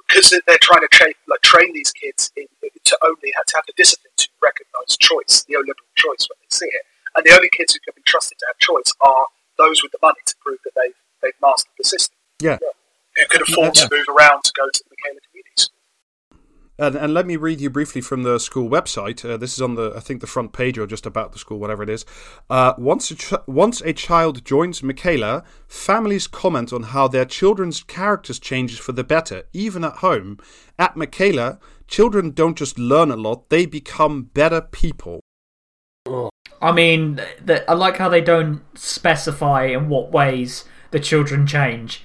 because 0.06 0.30
they're 0.46 0.62
trying 0.62 0.80
to 0.80 0.88
train 0.88 1.12
like 1.26 1.42
train 1.42 1.72
these 1.72 1.92
kids 1.92 2.30
in, 2.36 2.46
to 2.84 2.98
only 3.02 3.32
have 3.36 3.44
to 3.46 3.56
have 3.56 3.66
the 3.66 3.74
discipline 3.76 4.12
to 4.16 4.28
recognise 4.42 4.96
choice 4.96 5.44
neoliberal 5.50 5.92
choice 5.96 6.26
when 6.30 6.38
they 6.40 6.50
see 6.50 6.66
it. 6.66 6.82
And 7.14 7.24
the 7.24 7.34
only 7.34 7.50
kids 7.50 7.74
who 7.74 7.80
can 7.80 7.92
be 7.94 8.02
trusted 8.06 8.38
to 8.38 8.46
have 8.46 8.58
choice 8.58 8.92
are 9.00 9.26
those 9.58 9.82
with 9.82 9.92
the 9.92 9.98
money 10.00 10.20
to 10.24 10.34
prove 10.40 10.58
that 10.64 10.72
they've 10.74 10.96
they've 11.22 11.38
mastered 11.42 11.72
the 11.76 11.84
system. 11.84 12.16
Yeah. 12.40 12.58
Who 13.18 13.26
can 13.26 13.42
afford 13.42 13.76
Yeah. 13.76 13.86
to 13.86 13.88
move 13.96 14.06
around 14.08 14.42
to 14.44 14.52
go 14.56 14.68
to 14.72 14.84
the 14.84 14.90
Michaela 14.90 15.20
Community 15.30 15.50
School. 15.56 15.74
And, 16.80 16.94
and 16.94 17.12
let 17.12 17.26
me 17.26 17.34
read 17.34 17.60
you 17.60 17.70
briefly 17.70 18.00
from 18.00 18.22
the 18.22 18.38
school 18.38 18.70
website. 18.70 19.28
Uh, 19.28 19.36
this 19.36 19.52
is 19.54 19.60
on 19.60 19.74
the, 19.74 19.92
I 19.96 20.00
think, 20.00 20.20
the 20.20 20.28
front 20.28 20.52
page 20.52 20.78
or 20.78 20.86
just 20.86 21.06
about 21.06 21.32
the 21.32 21.38
school, 21.40 21.58
whatever 21.58 21.82
it 21.82 21.90
is. 21.90 22.04
Uh, 22.48 22.74
once, 22.78 23.10
a 23.10 23.16
ch- 23.16 23.32
once 23.48 23.80
a 23.80 23.92
child 23.92 24.44
joins 24.44 24.80
Michaela, 24.80 25.42
families 25.66 26.28
comment 26.28 26.72
on 26.72 26.84
how 26.84 27.08
their 27.08 27.24
children's 27.24 27.82
characters 27.82 28.38
changes 28.38 28.78
for 28.78 28.92
the 28.92 29.02
better, 29.02 29.42
even 29.52 29.82
at 29.82 29.94
home. 29.94 30.38
At 30.78 30.96
Michaela, 30.96 31.58
children 31.88 32.30
don't 32.30 32.56
just 32.56 32.78
learn 32.78 33.10
a 33.10 33.16
lot; 33.16 33.48
they 33.50 33.66
become 33.66 34.22
better 34.32 34.60
people. 34.60 35.18
I 36.62 36.70
mean, 36.72 37.16
th- 37.16 37.28
th- 37.44 37.62
I 37.68 37.74
like 37.74 37.96
how 37.96 38.08
they 38.08 38.20
don't 38.20 38.60
specify 38.78 39.64
in 39.64 39.88
what 39.88 40.12
ways 40.12 40.64
the 40.92 41.00
children 41.00 41.44
change. 41.44 42.04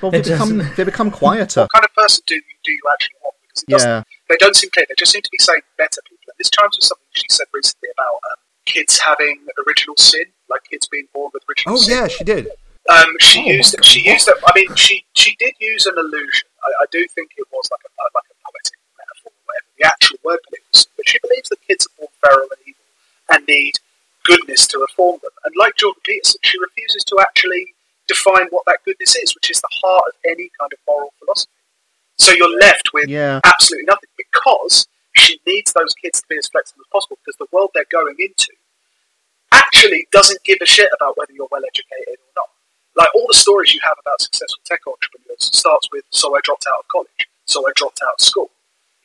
Well, 0.00 0.10
they 0.10 0.18
It 0.18 0.24
doesn't- 0.24 0.58
become 0.58 0.74
they 0.76 0.84
become 0.84 1.10
quieter. 1.10 1.62
What 1.62 1.72
kind 1.72 1.84
of 1.84 1.94
person 1.94 2.22
do 2.26 2.34
you, 2.36 2.42
do 2.64 2.72
you 2.72 2.80
actually 2.92 3.16
want? 3.22 3.34
Because 3.42 3.62
it 3.64 3.70
Yeah, 3.70 4.02
they 4.28 4.36
don't 4.36 4.56
seem 4.56 4.70
clear. 4.70 4.86
They 4.88 4.94
just 4.98 5.12
seem 5.12 5.22
to 5.22 5.30
be 5.30 5.38
saying 5.38 5.60
better 5.76 6.00
people. 6.08 6.24
And 6.28 6.36
this 6.38 6.50
chimes 6.50 6.76
with 6.78 6.84
something 6.86 7.06
she 7.12 7.26
said 7.28 7.46
recently 7.52 7.88
about 7.96 8.14
um, 8.30 8.36
kids 8.64 8.98
having 8.98 9.38
original 9.66 9.96
sin, 9.96 10.24
like 10.48 10.62
kids 10.70 10.86
being 10.88 11.06
born 11.12 11.30
with 11.34 11.42
original 11.48 11.74
Oh 11.74 11.78
sin. 11.78 11.96
yeah, 11.96 12.08
she 12.08 12.24
did. 12.24 12.48
Um, 12.88 13.14
she 13.20 13.40
Oh, 13.40 13.52
used 13.52 13.76
my 13.78 13.84
she 13.86 14.00
used 14.00 14.26
it. 14.28 14.36
I 14.46 14.52
mean, 14.54 14.74
she 14.74 15.04
she 15.14 15.36
did 15.36 15.54
use 15.60 15.86
an 15.86 15.94
illusion. 15.98 16.48
I, 16.64 16.68
I 16.82 16.86
do 16.90 17.06
think 17.08 17.30
it 17.36 17.46
was 17.52 17.68
like 17.70 17.80
a 17.84 17.90
like 18.16 18.24
a 18.30 18.36
poetic 18.44 18.78
metaphor, 18.98 19.32
or 19.36 19.42
whatever 19.46 19.68
the 19.78 19.86
actual 19.86 20.18
word 20.24 20.40
for 20.48 20.56
it 20.56 20.62
was. 20.72 20.86
But 20.96 21.08
she 21.08 21.18
believes 21.20 21.48
that 21.50 21.60
kids 21.68 21.86
are 21.86 21.94
born 21.98 22.12
feral 22.22 22.48
and 22.50 22.60
evil 22.66 22.86
and 23.32 23.46
need 23.46 23.74
goodness 24.24 24.66
to 24.68 24.78
reform 24.78 25.18
them. 25.22 25.30
And 25.44 25.54
like 25.58 25.76
Jordan 25.76 26.00
Peterson, 26.04 26.40
she 26.42 26.58
refuses 26.58 27.04
to 27.04 27.18
actually 27.20 27.74
define 28.10 28.48
what 28.50 28.64
that 28.66 28.80
goodness 28.84 29.14
is, 29.14 29.34
which 29.34 29.50
is 29.50 29.60
the 29.60 29.70
heart 29.82 30.02
of 30.08 30.14
any 30.24 30.50
kind 30.58 30.72
of 30.72 30.78
moral 30.86 31.12
philosophy. 31.18 31.50
So 32.18 32.32
you're 32.32 32.58
left 32.58 32.90
with 32.92 33.08
yeah. 33.08 33.40
absolutely 33.44 33.86
nothing 33.86 34.10
because 34.18 34.86
she 35.14 35.40
needs 35.46 35.72
those 35.72 35.94
kids 35.94 36.20
to 36.20 36.26
be 36.28 36.36
as 36.36 36.48
flexible 36.48 36.82
as 36.82 36.90
possible 36.92 37.18
because 37.24 37.38
the 37.38 37.46
world 37.52 37.70
they're 37.72 37.88
going 37.90 38.16
into 38.18 38.52
actually 39.52 40.06
doesn't 40.12 40.42
give 40.44 40.58
a 40.60 40.66
shit 40.66 40.90
about 40.94 41.16
whether 41.16 41.32
you're 41.32 41.48
well 41.50 41.62
educated 41.64 42.18
or 42.18 42.32
not. 42.36 42.50
Like 42.96 43.14
all 43.14 43.26
the 43.28 43.34
stories 43.34 43.72
you 43.72 43.80
have 43.82 43.96
about 44.00 44.20
successful 44.20 44.60
tech 44.64 44.80
entrepreneurs 44.86 45.50
starts 45.56 45.88
with 45.92 46.04
so 46.10 46.36
I 46.36 46.40
dropped 46.42 46.66
out 46.68 46.80
of 46.80 46.88
college, 46.88 47.28
so 47.46 47.66
I 47.66 47.72
dropped 47.74 48.00
out 48.04 48.14
of 48.18 48.24
school. 48.24 48.50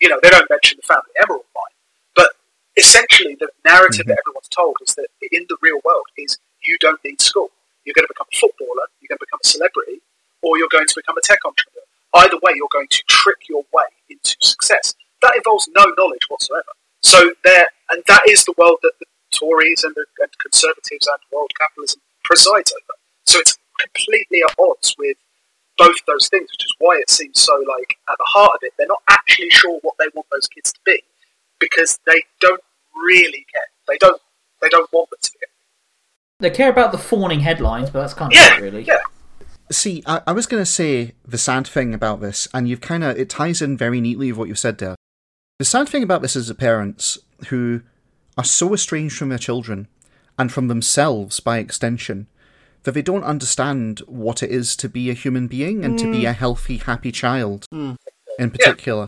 You 0.02 0.10
know, 0.10 0.20
they 0.22 0.30
don't 0.30 0.50
mention 0.50 0.78
the 0.82 0.88
family 0.88 1.14
emerald 1.22 1.46
mine. 1.56 1.76
But 2.16 2.34
essentially 2.76 3.36
the 3.40 3.50
narrative 3.64 4.02
mm-hmm. 4.02 4.10
that 4.10 4.20
everyone's 4.26 4.50
told 4.50 4.78
is 4.86 4.96
that 4.96 5.08
in 5.32 5.46
the 5.48 5.58
real 5.62 5.80
world 5.86 6.08
is 6.18 6.38
you 6.64 6.78
don't 6.80 7.04
need 7.06 7.22
school. 7.22 7.52
You're 7.86 7.94
going 7.94 8.06
to 8.06 8.14
become 8.14 8.28
a 8.32 8.36
footballer, 8.36 8.90
you're 9.00 9.10
going 9.10 9.22
to 9.22 9.26
become 9.26 9.40
a 9.44 9.48
celebrity, 9.48 10.02
or 10.42 10.58
you're 10.58 10.72
going 10.72 10.88
to 10.88 10.96
become 10.96 11.18
a 11.18 11.22
tech 11.22 11.40
entrepreneur. 11.46 11.86
Either 12.14 12.38
way, 12.44 12.54
you're 12.56 12.72
going 12.72 12.88
to 12.90 13.04
trick 13.08 13.48
your 13.50 13.64
way 13.74 13.90
into 14.10 14.36
success. 14.42 14.94
That 15.22 15.36
involves 15.36 15.70
no 15.76 15.86
knowledge 15.98 16.26
whatsoever. 16.30 16.74
So 17.04 17.34
there, 17.44 17.70
and 17.90 18.04
that 18.08 18.24
is 18.28 18.46
the 18.46 18.54
world 18.58 18.80
that 18.84 18.94
the 19.00 19.06
Tories 19.32 19.84
and 19.84 19.94
the 19.96 20.06
and 20.20 20.32
conservatives 20.40 21.08
and 21.08 21.18
world 21.32 21.52
capitalism 21.60 22.02
presides 22.24 22.72
over. 22.72 22.98
So 23.26 23.40
it's 23.40 23.58
completely 23.80 24.42
at 24.42 24.56
odds 24.58 24.96
with 24.98 25.18
both 25.78 25.98
those 26.08 26.30
things, 26.30 26.50
which 26.52 26.66
is 26.66 26.74
why 26.80 26.98
it 26.98 27.10
seems 27.10 27.42
so 27.42 27.56
like 27.68 27.98
at 28.10 28.18
the 28.18 28.26
heart 28.28 28.52
of 28.56 28.60
it, 28.62 28.74
they're 28.78 28.88
not 28.88 29.04
actually 29.08 29.50
sure 29.50 29.80
what 29.82 29.96
they 30.00 30.06
want 30.14 30.28
those 30.32 30.48
kids 30.48 30.72
to 30.72 30.80
be 30.86 31.04
because 31.60 32.00
they 32.06 32.24
don't 32.40 32.62
really 32.96 33.46
care. 33.52 33.68
They 33.88 33.98
don't. 33.98 34.22
They 34.62 34.70
don't 34.70 34.92
want 34.94 35.10
them 35.10 35.20
to 35.22 35.32
be. 35.34 35.46
They 36.40 36.50
care 36.50 36.70
about 36.70 36.92
the 36.92 36.98
fawning 36.98 37.40
headlines, 37.42 37.90
but 37.90 38.02
that's 38.02 38.14
kind 38.14 38.32
of 38.32 38.38
Yeah, 38.38 38.58
it, 38.58 38.62
really. 38.62 38.84
yeah. 38.84 39.00
See, 39.72 40.04
I, 40.06 40.22
I 40.28 40.32
was 40.32 40.46
going 40.46 40.62
to 40.62 40.66
say 40.66 41.14
the 41.26 41.38
sad 41.38 41.66
thing 41.66 41.94
about 41.94 42.22
this, 42.22 42.48
and 42.54 42.68
you've 42.68 42.82
kind 42.82 43.04
of 43.04 43.18
it 43.18 43.30
ties 43.30 43.62
in 43.62 43.78
very 43.78 44.02
neatly 44.02 44.32
with 44.32 44.40
what 44.40 44.48
you 44.48 44.56
said 44.56 44.78
there. 44.78 44.96
The 45.60 45.66
sad 45.66 45.88
thing 45.88 46.04
about 46.04 46.22
this 46.22 46.36
is 46.36 46.48
the 46.48 46.56
parents 46.56 47.18
who 47.48 47.82
are 48.38 48.44
so 48.44 48.74
estranged 48.74 49.18
from 49.18 49.30
their 49.30 49.38
children 49.38 49.88
and 50.38 50.52
from 50.52 50.68
themselves 50.68 51.40
by 51.40 51.60
extension 51.60 52.28
that 52.84 52.92
they 52.92 53.02
don't 53.02 53.24
understand 53.24 54.00
what 54.00 54.44
it 54.44 54.52
is 54.52 54.76
to 54.76 54.90
be 54.90 55.10
a 55.10 55.14
human 55.14 55.48
being 55.48 55.84
and 55.84 55.98
to 55.98 56.12
be 56.12 56.24
mm. 56.24 56.30
a 56.30 56.34
healthy, 56.34 56.78
happy 56.78 57.12
child 57.12 57.66
mm. 57.74 57.96
in 58.38 58.52
particular. 58.52 59.08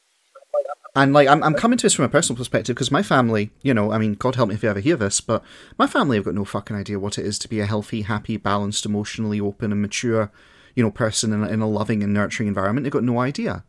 And 0.98 1.14
like 1.14 1.28
I'm, 1.28 1.44
I'm 1.44 1.53
coming 1.53 1.78
to 1.78 1.84
this 1.84 1.94
from 1.94 2.06
a 2.06 2.10
personal 2.10 2.36
perspective 2.36 2.76
because 2.76 2.90
my 2.90 3.03
family, 3.03 3.52
you 3.61 3.72
know, 3.72 3.91
I 3.91 3.99
mean, 3.99 4.15
God 4.15 4.34
help 4.34 4.49
me 4.49 4.56
if 4.56 4.64
you 4.64 4.69
ever 4.69 4.80
hear 4.80 4.95
this, 4.95 5.22
but 5.22 5.44
my 5.78 5.86
family 5.86 6.18
have 6.18 6.26
got 6.26 6.34
no 6.34 6.44
fucking 6.44 6.76
idea 6.76 6.99
what 6.99 7.19
it 7.19 7.26
is 7.26 7.38
to 7.38 7.48
be 7.48 7.60
a 7.60 7.68
healthy, 7.68 8.02
happy, 8.02 8.36
balanced, 8.36 8.84
emotionally 8.84 9.40
open 9.40 9.72
and 9.72 9.80
mature, 9.80 10.32
you 10.74 10.82
know, 10.82 10.90
person 10.90 11.34
in 11.34 11.44
a, 11.44 11.48
in 11.49 11.61
a 11.61 11.69
loving 11.69 12.02
and 12.02 12.15
nurturing 12.15 12.48
environment. 12.48 12.84
They've 12.84 12.91
got 12.91 13.03
no 13.03 13.19
idea 13.19 13.64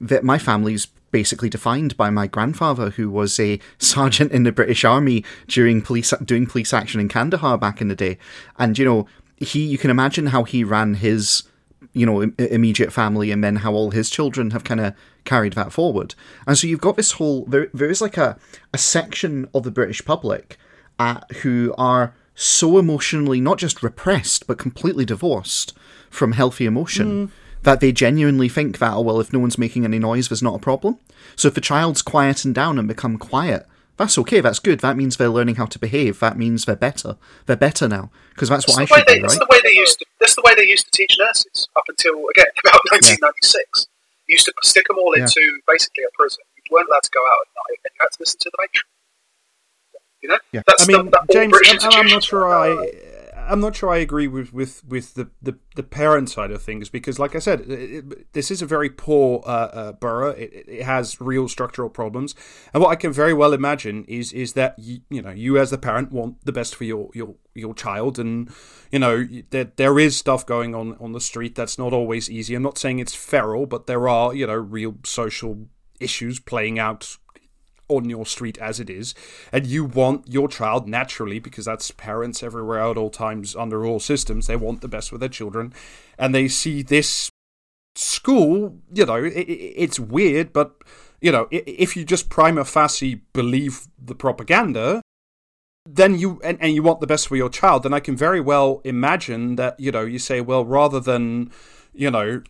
that 0.00 0.24
my 0.24 0.38
family's 0.38 0.86
basically 1.12 1.48
defined 1.48 1.96
by 1.96 2.10
my 2.10 2.26
grandfather, 2.26 2.90
who 2.90 3.08
was 3.08 3.38
a 3.38 3.60
sergeant 3.78 4.32
in 4.32 4.42
the 4.42 4.50
British 4.50 4.84
Army 4.84 5.24
during 5.46 5.82
police 5.82 6.12
doing 6.24 6.48
police 6.48 6.74
action 6.74 7.00
in 7.00 7.08
Kandahar 7.08 7.58
back 7.58 7.80
in 7.80 7.86
the 7.86 7.94
day, 7.94 8.18
and 8.58 8.76
you 8.76 8.84
know, 8.84 9.06
he 9.36 9.64
you 9.64 9.78
can 9.78 9.90
imagine 9.90 10.26
how 10.26 10.42
he 10.42 10.64
ran 10.64 10.94
his 10.94 11.44
you 11.92 12.06
know 12.06 12.22
immediate 12.38 12.92
family 12.92 13.30
and 13.30 13.44
then 13.44 13.56
how 13.56 13.72
all 13.72 13.90
his 13.90 14.08
children 14.10 14.50
have 14.50 14.64
kind 14.64 14.80
of 14.80 14.94
carried 15.24 15.52
that 15.54 15.72
forward. 15.72 16.14
And 16.46 16.56
so 16.56 16.66
you've 16.66 16.80
got 16.80 16.96
this 16.96 17.12
whole 17.12 17.44
there, 17.44 17.68
there 17.74 17.90
is 17.90 18.00
like 18.00 18.16
a, 18.16 18.38
a 18.72 18.78
section 18.78 19.48
of 19.54 19.62
the 19.62 19.70
british 19.70 20.04
public 20.04 20.56
uh, 20.98 21.20
who 21.42 21.74
are 21.76 22.14
so 22.34 22.78
emotionally 22.78 23.40
not 23.40 23.58
just 23.58 23.82
repressed 23.82 24.46
but 24.46 24.58
completely 24.58 25.04
divorced 25.04 25.74
from 26.10 26.32
healthy 26.32 26.66
emotion 26.66 27.30
that 27.62 27.80
they 27.80 27.92
genuinely 27.92 28.48
think 28.48 28.78
that 28.78 28.94
oh 28.94 29.00
well 29.00 29.20
if 29.20 29.32
no 29.32 29.38
one's 29.38 29.58
making 29.58 29.84
any 29.84 29.98
noise 29.98 30.28
there's 30.28 30.42
not 30.42 30.56
a 30.56 30.58
problem. 30.58 30.98
So 31.36 31.48
if 31.48 31.54
the 31.54 31.60
child's 31.60 32.02
quietened 32.02 32.54
down 32.54 32.78
and 32.78 32.88
become 32.88 33.18
quiet 33.18 33.66
that's 33.96 34.16
okay 34.18 34.40
that's 34.40 34.58
good 34.58 34.80
that 34.80 34.96
means 34.96 35.16
they're 35.16 35.28
learning 35.28 35.54
how 35.56 35.66
to 35.66 35.78
behave 35.78 36.18
that 36.20 36.36
means 36.36 36.64
they're 36.64 36.74
better 36.76 37.16
they're 37.46 37.56
better 37.56 37.86
now 37.88 38.10
because 38.30 38.48
that's 38.48 38.66
what 38.66 38.78
i 38.78 38.84
should 38.84 39.06
they. 39.06 39.16
be 39.16 39.20
That's 39.22 39.34
right 39.38 39.40
the 39.40 39.46
way 39.50 39.60
they 39.62 39.76
used 39.76 39.98
to. 39.98 40.06
That's 40.18 40.34
the 40.34 40.42
way 40.44 40.54
they 40.54 40.64
used 40.66 40.86
to 40.86 40.90
teach 40.92 41.16
nurses 41.18 41.68
up 41.76 41.84
until 41.88 42.14
again 42.34 42.46
about 42.64 42.80
1996. 42.90 43.86
You 44.28 44.34
used 44.34 44.46
to 44.46 44.54
stick 44.62 44.86
them 44.88 44.98
all 44.98 45.12
Yeah. 45.16 45.24
into 45.24 45.42
basically 45.66 46.04
a 46.04 46.08
prison. 46.14 46.42
You 46.56 46.62
weren't 46.70 46.88
allowed 46.88 47.02
to 47.02 47.10
go 47.10 47.20
out 47.20 47.42
at 47.42 47.48
night, 47.58 47.78
and 47.84 47.90
you 47.94 47.98
had 48.00 48.12
to 48.12 48.16
listen 48.20 48.38
to 48.40 48.50
the 48.50 48.56
matron. 48.58 48.84
You 50.22 50.28
know, 50.30 50.38
Yeah. 50.52 50.62
that's 50.66 50.84
I 50.84 50.86
mean, 50.86 51.10
the, 51.10 51.20
James, 51.32 51.52
I'm, 51.84 51.92
I'm 51.92 52.06
not 52.06 52.22
sure. 52.24 52.46
I. 52.46 52.92
I'm 53.48 53.60
not 53.60 53.76
sure 53.76 53.90
I 53.90 53.98
agree 53.98 54.26
with 54.26 54.52
with, 54.52 54.84
with 54.84 55.14
the, 55.14 55.30
the, 55.40 55.58
the 55.76 55.82
parent 55.82 56.30
side 56.30 56.50
of 56.50 56.62
things 56.62 56.88
because, 56.88 57.18
like 57.18 57.34
I 57.34 57.38
said, 57.38 57.60
it, 57.62 57.70
it, 57.70 58.32
this 58.32 58.50
is 58.50 58.62
a 58.62 58.66
very 58.66 58.90
poor 58.90 59.42
uh, 59.44 59.48
uh, 59.48 59.92
borough. 59.92 60.30
It, 60.30 60.64
it 60.66 60.82
has 60.82 61.20
real 61.20 61.48
structural 61.48 61.90
problems, 61.90 62.34
and 62.72 62.82
what 62.82 62.90
I 62.90 62.96
can 62.96 63.12
very 63.12 63.34
well 63.34 63.52
imagine 63.52 64.04
is 64.04 64.32
is 64.32 64.52
that 64.54 64.78
you, 64.78 65.00
you 65.10 65.22
know 65.22 65.30
you 65.30 65.58
as 65.58 65.70
the 65.70 65.78
parent 65.78 66.12
want 66.12 66.44
the 66.44 66.52
best 66.52 66.74
for 66.74 66.84
your 66.84 67.10
your, 67.14 67.34
your 67.54 67.74
child, 67.74 68.18
and 68.18 68.50
you 68.90 68.98
know 68.98 69.26
there 69.50 69.70
there 69.76 69.98
is 69.98 70.16
stuff 70.16 70.46
going 70.46 70.74
on 70.74 70.96
on 71.00 71.12
the 71.12 71.20
street 71.20 71.54
that's 71.54 71.78
not 71.78 71.92
always 71.92 72.30
easy. 72.30 72.54
I'm 72.54 72.62
not 72.62 72.78
saying 72.78 72.98
it's 72.98 73.14
feral, 73.14 73.66
but 73.66 73.86
there 73.86 74.08
are 74.08 74.34
you 74.34 74.46
know 74.46 74.54
real 74.54 74.96
social 75.04 75.66
issues 76.00 76.40
playing 76.40 76.78
out 76.78 77.16
on 77.96 78.08
your 78.08 78.26
street 78.26 78.58
as 78.58 78.80
it 78.80 78.90
is, 78.90 79.14
and 79.52 79.66
you 79.66 79.84
want 79.84 80.26
your 80.28 80.48
child 80.48 80.88
naturally, 80.88 81.38
because 81.38 81.64
that's 81.64 81.90
parents 81.90 82.42
everywhere 82.42 82.80
at 82.80 82.96
all 82.96 83.10
times 83.10 83.54
under 83.56 83.84
all 83.86 84.00
systems, 84.00 84.46
they 84.46 84.56
want 84.56 84.80
the 84.80 84.88
best 84.88 85.10
for 85.10 85.18
their 85.18 85.28
children, 85.28 85.72
and 86.18 86.34
they 86.34 86.48
see 86.48 86.82
this 86.82 87.30
school, 87.94 88.78
you 88.92 89.06
know, 89.06 89.22
it, 89.22 89.30
it's 89.32 90.00
weird, 90.00 90.52
but 90.52 90.82
you 91.20 91.30
know, 91.30 91.46
if 91.50 91.96
you 91.96 92.04
just 92.04 92.28
prima 92.28 92.64
facie 92.64 93.20
believe 93.32 93.86
the 93.96 94.14
propaganda, 94.14 95.00
then 95.88 96.18
you 96.18 96.40
and, 96.42 96.58
and 96.60 96.74
you 96.74 96.82
want 96.82 97.00
the 97.00 97.06
best 97.06 97.28
for 97.28 97.36
your 97.36 97.48
child, 97.48 97.84
then 97.84 97.94
I 97.94 98.00
can 98.00 98.16
very 98.16 98.40
well 98.40 98.80
imagine 98.84 99.56
that 99.56 99.78
you 99.78 99.92
know 99.92 100.04
you 100.04 100.18
say, 100.18 100.40
well, 100.40 100.64
rather 100.64 101.00
than 101.00 101.52
you 101.92 102.10
know, 102.10 102.42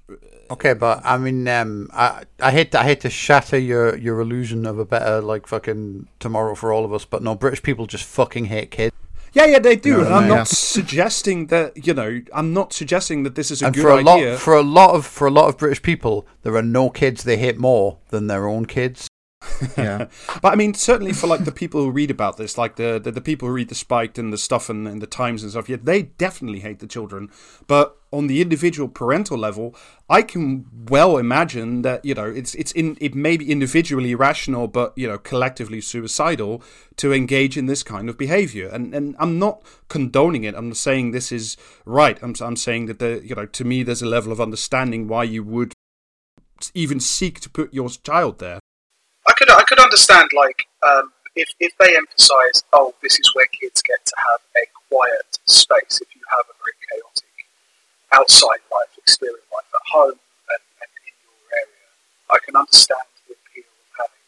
Okay, 0.53 0.75
but 0.75 1.01
I 1.05 1.17
mean, 1.17 1.49
um, 1.49 1.89
I 1.95 2.25
I 2.39 2.51
hate 2.51 2.73
to, 2.73 2.81
I 2.81 2.85
hate 2.85 3.01
to 3.01 3.11
shatter 3.11 3.59
your 3.59 3.97
your 3.97 4.21
illusion 4.21 4.67
of 4.67 4.79
a 4.79 4.85
better 4.85 5.21
like 5.23 5.47
fucking 5.47 6.09
tomorrow 6.21 6.55
for 6.55 6.73
all 6.73 6.85
of 6.85 6.93
us, 6.93 7.05
but 7.07 7.23
no, 7.23 7.35
British 7.35 7.63
people 7.63 7.87
just 7.87 8.05
fucking 8.05 8.47
hate 8.47 8.71
kids. 8.71 8.95
yeah, 9.33 9.47
yeah, 9.47 9.59
they 9.59 9.77
do. 9.77 10.05
and 10.05 10.13
I'm 10.15 10.29
yeah. 10.29 10.37
not 10.37 10.49
suggesting 10.49 11.47
that 11.47 11.87
you 11.87 11.95
know, 11.95 12.21
I'm 12.35 12.53
not 12.53 12.73
suggesting 12.75 13.23
that 13.23 13.35
this 13.35 13.51
is 13.51 13.63
a 13.63 13.67
And 13.67 13.75
good 13.75 13.83
for 13.83 13.91
a 13.91 14.01
idea. 14.01 14.31
lot 14.33 14.41
for 14.41 14.55
a 14.55 14.63
lot 14.63 14.91
of 14.95 15.07
for 15.07 15.27
a 15.27 15.31
lot 15.31 15.49
of 15.49 15.57
British 15.57 15.81
people, 15.81 16.27
there 16.43 16.55
are 16.55 16.63
no 16.81 16.91
kids 16.91 17.25
they 17.25 17.39
hate 17.39 17.59
more 17.59 17.97
than 18.11 18.27
their 18.27 18.47
own 18.47 18.67
kids. 18.67 19.09
Yeah. 19.77 20.07
But 20.41 20.53
I 20.53 20.57
mean, 20.57 20.75
certainly 20.75 21.13
for 21.13 21.27
like 21.27 21.45
the 21.45 21.53
people 21.53 21.83
who 21.83 21.91
read 21.91 22.11
about 22.11 22.37
this, 22.37 22.59
like 22.59 22.77
the 22.77 22.99
the, 22.99 23.13
the 23.13 23.21
people 23.21 23.49
who 23.49 23.55
read 23.55 23.69
the 23.69 23.75
Spiked 23.75 24.19
and 24.19 24.33
the 24.33 24.39
stuff 24.39 24.69
and, 24.69 24.89
and 24.89 25.01
the 25.01 25.07
Times 25.07 25.43
and 25.43 25.53
stuff, 25.53 25.69
yeah, 25.69 25.77
they 25.81 26.03
definitely 26.03 26.61
hate 26.61 26.79
the 26.81 26.87
children. 26.87 27.31
But 27.67 27.97
on 28.13 28.27
the 28.27 28.43
individual 28.43 28.89
parental 28.89 29.39
level, 29.39 29.75
I 30.09 30.23
can 30.23 30.67
well 30.89 31.17
imagine 31.17 31.83
that 31.83 32.05
you 32.05 32.15
know 32.15 32.27
it's 32.27 32.55
it's 32.57 32.73
in 32.73 32.97
it 33.01 33.15
may 33.15 33.37
be 33.37 33.51
individually 33.51 34.15
rational, 34.15 34.69
but 34.69 34.93
you 34.97 35.09
know 35.09 35.19
collectively 35.19 35.81
suicidal 35.81 36.63
to 36.97 37.13
engage 37.13 37.57
in 37.57 37.67
this 37.67 37.83
kind 37.83 38.09
of 38.09 38.19
behavior. 38.19 38.69
And 38.69 38.95
and 38.95 39.17
I'm 39.19 39.39
not 39.39 39.63
condoning 39.89 40.45
it. 40.45 40.55
I'm 40.55 40.69
not 40.69 40.77
saying 40.77 41.11
this 41.11 41.33
is 41.33 41.57
right. 41.85 42.19
I'm 42.23 42.35
I'm 42.41 42.57
saying 42.57 42.87
that 42.87 42.99
the 42.99 43.23
you 43.25 43.35
know 43.35 43.47
to 43.47 43.65
me 43.65 43.83
there's 43.83 44.03
a 44.03 44.07
level 44.07 44.33
of 44.33 44.41
understanding 44.41 45.09
why 45.09 45.25
you 45.25 45.43
would 45.45 45.73
even 46.75 47.01
seek 47.01 47.41
to 47.41 47.51
put 47.51 47.73
your 47.75 47.89
child 47.89 48.39
there. 48.39 48.61
I 49.27 49.33
could 49.35 49.51
I 49.51 49.63
could 49.63 49.79
understand 49.79 50.31
like 50.35 50.67
um, 50.83 51.13
if 51.35 51.49
if 51.61 51.73
they 51.79 51.97
emphasise, 51.97 52.63
oh, 52.73 52.95
this 53.03 53.19
is 53.19 53.35
where 53.35 53.47
kids 53.47 53.83
get 53.83 54.05
to 54.05 54.15
have 54.17 54.41
a 54.57 54.65
quiet 54.89 55.39
space. 55.47 56.01
If 56.01 56.15
you 56.15 56.23
have 56.31 56.45
a 56.51 56.57
very 56.63 56.77
chaotic 56.91 57.33
outside 58.13 58.63
life, 58.71 58.93
exterior 58.99 59.41
life 59.53 59.71
at 59.73 59.87
home 59.93 60.19
and, 60.51 60.63
and 60.83 60.91
in 61.09 61.15
your 61.25 61.41
area, 61.57 61.89
I 62.31 62.39
can 62.45 62.57
understand 62.57 63.09
the 63.27 63.35
appeal 63.35 63.65
of 63.65 63.89
having 63.99 64.25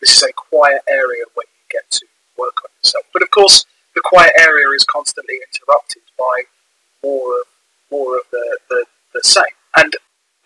this 0.00 0.16
is 0.16 0.22
a 0.22 0.32
quiet 0.32 0.82
area 0.88 1.24
where 1.34 1.46
you 1.46 1.64
get 1.70 1.90
to 1.90 2.06
work 2.36 2.60
on 2.64 2.70
yourself. 2.82 3.06
But 3.12 3.22
of 3.22 3.30
course, 3.30 3.64
the 3.94 4.02
quiet 4.04 4.32
area 4.38 4.68
is 4.74 4.84
constantly 4.84 5.38
interrupted 5.40 6.02
by 6.18 6.44
more 7.02 7.40
of 7.40 7.46
more 7.90 8.16
of 8.16 8.24
the, 8.30 8.58
the, 8.68 8.86
the 9.14 9.20
same. 9.22 9.56
And 9.76 9.94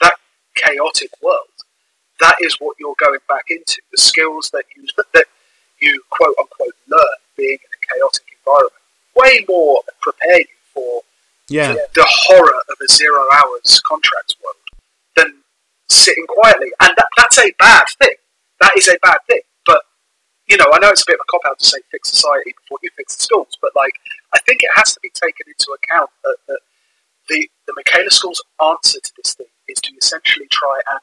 that 0.01 0.17
chaotic 0.55 1.11
world 1.23 1.56
that 2.21 2.37
is 2.41 2.57
what 2.61 2.77
you're 2.79 2.95
going 2.99 3.21
back 3.29 3.45
into. 3.51 3.81
The 3.93 3.99
skills 3.99 4.51
that 4.51 4.65
you 4.77 4.87
that 5.15 5.27
you 5.81 6.03
quote 6.11 6.35
unquote 6.39 6.75
learn 6.89 7.17
being 7.37 7.59
in 7.63 7.71
a 7.73 7.95
chaotic 7.95 8.25
environment 8.39 8.73
way 9.15 9.45
more 9.49 9.83
prepare 10.01 10.39
you 10.41 10.47
for 10.75 11.03
Yeah. 11.49 11.73
the, 11.73 11.89
the 11.95 12.07
horror 12.09 12.61
of 12.71 12.77
a 12.83 12.89
zero 12.89 13.25
hours 13.33 13.81
contract 13.81 14.37
world 14.43 14.57
than 15.17 15.43
sitting 15.89 16.27
quietly. 16.27 16.69
And 16.81 16.93
that, 16.97 17.09
that's 17.17 17.39
a 17.39 17.51
bad 17.59 17.87
thing. 18.01 18.15
That 18.61 18.77
is 18.77 18.89
a 18.89 18.99
bad 19.03 19.19
thing. 19.29 19.41
But 19.65 19.83
you 20.49 20.57
know, 20.57 20.67
I 20.73 20.79
know 20.79 20.91
it's 20.91 21.03
a 21.03 21.07
bit 21.07 21.15
of 21.17 21.21
a 21.29 21.31
cop 21.31 21.43
out 21.47 21.59
to 21.59 21.65
say 21.67 21.79
fix 21.91 22.11
society 22.11 22.55
before 22.63 22.79
you 22.83 22.91
fix 22.97 23.17
the 23.17 23.23
schools, 23.25 23.57
but 23.61 23.73
like 23.77 23.95
I 24.33 24.39
think 24.41 24.63
it 24.63 24.71
has 24.75 24.95
to 24.95 25.01
be 25.01 25.11
taken 25.11 25.47
into 25.49 25.75
account 25.83 26.11
that, 26.25 26.37
that 26.49 26.59
the 27.29 27.49
the 27.67 27.73
Michaela 27.77 28.11
School's 28.11 28.43
answer 28.63 29.01
to 29.01 29.13
this 29.17 29.35
thing 29.35 29.47
is 29.69 29.81
to 29.81 29.93
essentially 30.01 30.47
try 30.51 30.81
and 30.93 31.01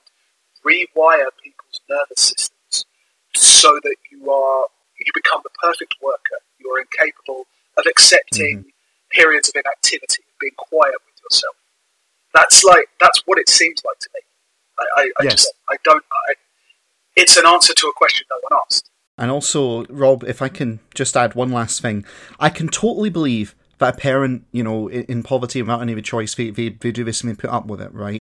rewire 0.66 1.28
people's 1.44 1.82
nervous 1.90 2.22
systems 2.22 2.86
so 3.36 3.80
that 3.84 3.96
you 4.12 4.32
are 4.32 4.66
you 5.00 5.12
become 5.14 5.42
the 5.44 5.50
perfect 5.62 5.96
worker. 6.02 6.38
You 6.60 6.70
are 6.72 6.80
incapable 6.80 7.46
of 7.78 7.86
accepting 7.88 8.60
mm-hmm. 8.60 8.70
periods 9.12 9.50
of 9.50 9.56
inactivity, 9.56 10.24
of 10.24 10.40
being 10.40 10.54
quiet 10.58 10.96
with 11.06 11.22
yourself. 11.24 11.56
That's 12.34 12.64
like 12.64 12.90
that's 13.00 13.24
what 13.26 13.38
it 13.38 13.50
seems 13.50 13.82
like 13.86 14.00
to 14.00 14.10
me. 14.14 14.22
I, 14.80 15.02
I, 15.02 15.04
I 15.20 15.24
Yes. 15.24 15.34
just 15.34 15.54
I 15.70 15.76
don't. 15.84 16.04
I, 16.30 16.34
it's 17.16 17.38
an 17.38 17.46
answer 17.46 17.74
to 17.74 17.88
a 17.88 17.94
question 17.94 18.26
no 18.30 18.38
one 18.50 18.62
asked. 18.66 18.90
And 19.18 19.30
also, 19.30 19.86
Rob, 19.86 20.24
if 20.24 20.42
I 20.42 20.50
can 20.50 20.80
just 20.96 21.16
add 21.16 21.36
one 21.36 21.52
last 21.52 21.82
thing, 21.82 22.04
I 22.40 22.50
can 22.50 22.68
totally 22.68 23.12
believe 23.12 23.54
that 23.78 23.94
a 23.94 23.98
parent, 23.98 24.46
you 24.52 24.64
know, 24.64 24.88
in, 24.88 25.04
in 25.04 25.24
poverty 25.24 25.62
without 25.62 25.82
any 25.82 25.92
of 25.92 25.98
other 25.98 26.04
choice, 26.04 26.34
they, 26.34 26.50
they, 26.50 26.70
they 26.70 26.92
do 26.92 27.04
this 27.04 27.22
and 27.22 27.30
they 27.30 27.36
put 27.36 27.52
up 27.52 27.68
with 27.68 27.80
it, 27.80 27.94
right? 27.94 28.20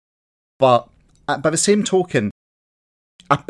But 0.60 0.88
by 1.26 1.50
the 1.50 1.56
same 1.56 1.82
token, 1.84 2.30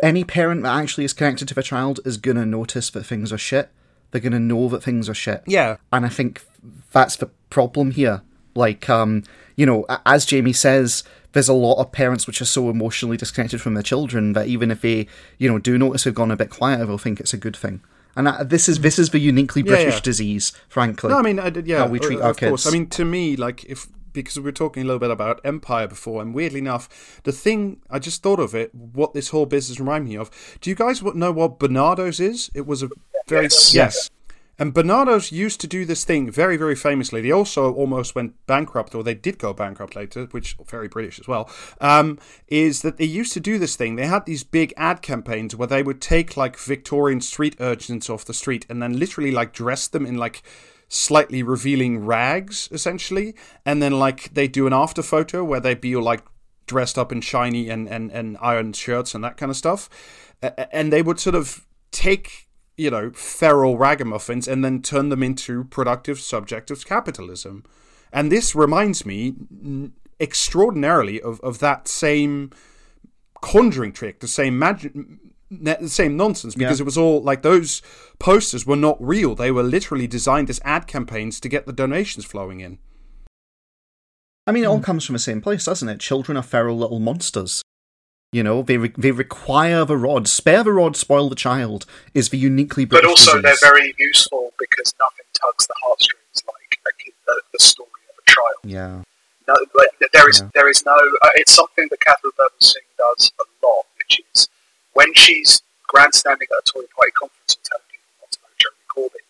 any 0.02 0.24
parent 0.24 0.62
that 0.62 0.74
actually 0.74 1.04
is 1.04 1.12
connected 1.12 1.48
to 1.48 1.54
their 1.54 1.62
child 1.62 2.00
is 2.04 2.16
going 2.16 2.36
to 2.36 2.46
notice 2.46 2.90
that 2.90 3.04
things 3.04 3.32
are 3.32 3.38
shit. 3.38 3.70
They're 4.10 4.20
going 4.20 4.32
to 4.32 4.40
know 4.40 4.68
that 4.68 4.82
things 4.82 5.08
are 5.08 5.14
shit. 5.14 5.42
Yeah. 5.46 5.76
And 5.92 6.06
I 6.06 6.08
think 6.08 6.44
that's 6.92 7.16
the 7.16 7.26
problem 7.50 7.90
here. 7.90 8.22
Like, 8.54 8.88
um, 8.88 9.24
you 9.56 9.66
know, 9.66 9.84
as 10.06 10.24
Jamie 10.24 10.52
says, 10.52 11.04
there's 11.32 11.48
a 11.48 11.54
lot 11.54 11.78
of 11.78 11.92
parents 11.92 12.26
which 12.26 12.40
are 12.40 12.46
so 12.46 12.70
emotionally 12.70 13.18
disconnected 13.18 13.60
from 13.60 13.74
their 13.74 13.82
children 13.82 14.32
that 14.32 14.46
even 14.46 14.70
if 14.70 14.80
they, 14.80 15.06
you 15.36 15.50
know, 15.50 15.58
do 15.58 15.76
notice 15.76 16.04
they've 16.04 16.14
gone 16.14 16.30
a 16.30 16.36
bit 16.36 16.48
quieter, 16.48 16.86
they'll 16.86 16.96
think 16.96 17.20
it's 17.20 17.34
a 17.34 17.38
good 17.38 17.56
thing. 17.56 17.82
And 18.16 18.48
this 18.48 18.66
is 18.66 18.80
this 18.80 18.98
is 18.98 19.10
the 19.10 19.18
uniquely 19.18 19.62
British 19.62 19.96
yeah. 19.96 20.00
disease, 20.00 20.52
frankly. 20.70 21.10
No, 21.10 21.18
I 21.18 21.22
mean, 21.22 21.38
I 21.38 21.48
yeah, 21.48 21.80
how 21.80 21.88
we 21.88 21.98
treat 21.98 22.18
uh, 22.18 22.22
our 22.22 22.30
of 22.30 22.38
course. 22.38 22.64
kids. 22.64 22.74
I 22.74 22.78
mean, 22.78 22.88
to 22.88 23.04
me, 23.04 23.36
like 23.36 23.64
if 23.64 23.88
because 24.22 24.36
we 24.38 24.44
were 24.44 24.52
talking 24.52 24.82
a 24.82 24.86
little 24.86 25.00
bit 25.00 25.10
about 25.10 25.40
Empire 25.44 25.86
before, 25.86 26.22
and 26.22 26.34
weirdly 26.34 26.58
enough, 26.58 27.20
the 27.24 27.32
thing 27.32 27.80
I 27.90 27.98
just 27.98 28.22
thought 28.22 28.40
of 28.40 28.54
it, 28.54 28.74
what 28.74 29.14
this 29.14 29.28
whole 29.28 29.46
business 29.46 29.80
reminded 29.80 30.08
me 30.08 30.16
of. 30.16 30.30
Do 30.60 30.70
you 30.70 30.76
guys 30.76 31.02
know 31.02 31.32
what 31.32 31.58
Barnardo's 31.58 32.20
is? 32.20 32.50
It 32.54 32.66
was 32.66 32.82
a 32.82 32.88
very 33.26 33.44
Yes. 33.44 33.74
yes. 33.74 34.10
And 34.58 34.72
Barnardo's 34.72 35.30
used 35.32 35.60
to 35.60 35.66
do 35.66 35.84
this 35.84 36.04
thing 36.04 36.30
very, 36.30 36.56
very 36.56 36.74
famously. 36.74 37.20
They 37.20 37.30
also 37.30 37.74
almost 37.74 38.14
went 38.14 38.34
bankrupt, 38.46 38.94
or 38.94 39.04
they 39.04 39.14
did 39.14 39.38
go 39.38 39.52
bankrupt 39.52 39.94
later, 39.94 40.24
which 40.30 40.56
very 40.66 40.88
British 40.88 41.20
as 41.20 41.28
well. 41.28 41.50
Um, 41.78 42.18
is 42.48 42.80
that 42.80 42.96
they 42.96 43.04
used 43.04 43.34
to 43.34 43.40
do 43.40 43.58
this 43.58 43.76
thing? 43.76 43.96
They 43.96 44.06
had 44.06 44.24
these 44.24 44.44
big 44.44 44.72
ad 44.78 45.02
campaigns 45.02 45.54
where 45.54 45.68
they 45.68 45.82
would 45.82 46.00
take 46.00 46.38
like 46.38 46.58
Victorian 46.58 47.20
street 47.20 47.56
urchins 47.60 48.08
off 48.08 48.24
the 48.24 48.32
street 48.32 48.64
and 48.70 48.82
then 48.82 48.98
literally 48.98 49.30
like 49.30 49.52
dress 49.52 49.88
them 49.88 50.06
in 50.06 50.16
like 50.16 50.42
slightly 50.88 51.42
revealing 51.42 52.04
rags, 52.04 52.68
essentially, 52.72 53.34
and 53.64 53.82
then 53.82 53.98
like 53.98 54.32
they 54.34 54.48
do 54.48 54.66
an 54.66 54.72
after 54.72 55.02
photo 55.02 55.44
where 55.44 55.60
they'd 55.60 55.80
be 55.80 55.96
like 55.96 56.22
dressed 56.66 56.98
up 56.98 57.12
in 57.12 57.20
shiny 57.20 57.68
and 57.68 57.88
and 57.88 58.10
and 58.10 58.36
iron 58.40 58.72
shirts 58.72 59.14
and 59.14 59.22
that 59.24 59.36
kind 59.36 59.50
of 59.50 59.56
stuff, 59.56 59.88
and 60.72 60.92
they 60.92 61.02
would 61.02 61.20
sort 61.20 61.34
of 61.34 61.66
take 61.92 62.46
you 62.76 62.90
know, 62.90 63.10
feral 63.12 63.78
ragamuffins 63.78 64.46
and 64.46 64.64
then 64.64 64.82
turn 64.82 65.08
them 65.08 65.22
into 65.22 65.64
productive 65.64 66.20
subject 66.20 66.70
of 66.70 66.84
capitalism. 66.86 67.64
And 68.12 68.30
this 68.30 68.54
reminds 68.54 69.06
me 69.06 69.34
extraordinarily 70.20 71.20
of, 71.20 71.40
of 71.40 71.58
that 71.60 71.88
same 71.88 72.50
conjuring 73.40 73.92
trick, 73.92 74.20
the 74.20 74.28
same 74.28 74.58
magic. 74.58 74.92
The 75.50 75.88
same 75.88 76.16
nonsense 76.16 76.54
because 76.56 76.80
Yeah. 76.80 76.82
it 76.82 76.86
was 76.86 76.98
all 76.98 77.22
like 77.22 77.42
those 77.42 77.80
posters 78.18 78.66
were 78.66 78.76
not 78.76 78.96
real. 79.00 79.34
They 79.34 79.50
were 79.52 79.62
literally 79.62 80.06
designed 80.08 80.50
as 80.50 80.60
ad 80.64 80.86
campaigns 80.88 81.38
to 81.40 81.48
get 81.48 81.66
the 81.66 81.72
donations 81.72 82.24
flowing 82.24 82.60
in. 82.60 82.78
I 84.46 84.52
mean, 84.52 84.64
it 84.64 84.68
all 84.68 84.80
comes 84.80 85.04
from 85.04 85.14
the 85.14 85.18
same 85.20 85.40
place, 85.40 85.64
doesn't 85.64 85.88
it? 85.88 85.98
Children 86.00 86.36
are 86.36 86.42
feral 86.42 86.76
little 86.78 87.00
monsters. 87.00 87.62
You 88.32 88.42
know, 88.42 88.62
they 88.62 88.76
re- 88.76 88.92
they 88.96 89.12
require 89.12 89.84
the 89.84 89.96
rod. 89.96 90.28
Spare 90.28 90.62
the 90.64 90.72
rod, 90.72 90.96
spoil 90.96 91.28
the 91.28 91.36
child 91.36 91.86
is 92.12 92.28
the 92.30 92.38
uniquely 92.38 92.84
But 92.84 93.02
British 93.02 93.10
also, 93.28 93.40
they're 93.40 93.54
very 93.60 93.94
useful 93.98 94.52
because 94.58 94.94
nothing 95.00 95.26
tugs 95.32 95.66
the 95.66 95.74
heartstrings 95.84 96.42
like 96.46 96.78
a 96.86 96.92
kid, 97.02 97.14
the 97.26 97.58
story 97.58 97.88
of 98.10 98.16
a 98.24 98.30
child. 98.30 98.56
Yeah. 98.64 99.02
No, 99.48 99.54
but 99.74 99.88
there 100.12 100.28
is 100.28 100.40
Yeah. 100.40 100.50
there 100.54 100.68
is 100.68 100.84
no. 100.84 100.96
Uh, 101.22 101.28
it's 101.36 101.52
something 101.52 101.86
that 101.90 102.00
Katharine 102.00 102.32
Birbalsingh 102.38 102.90
does 102.98 103.32
a 103.40 103.66
lot, 103.66 103.86
which 103.98 104.20
is 104.34 104.48
when 104.96 105.12
she's 105.12 105.60
grandstanding 105.86 106.48
at 106.50 106.64
a 106.64 106.64
Tory 106.64 106.88
Party 106.96 107.12
conference 107.12 107.52
and 107.52 107.64
telling 107.68 107.88
people 107.92 108.08
not 108.24 108.32
to 108.32 108.38
vote 108.40 108.56
Jeremy 108.56 108.86
Corbyn, 108.88 109.26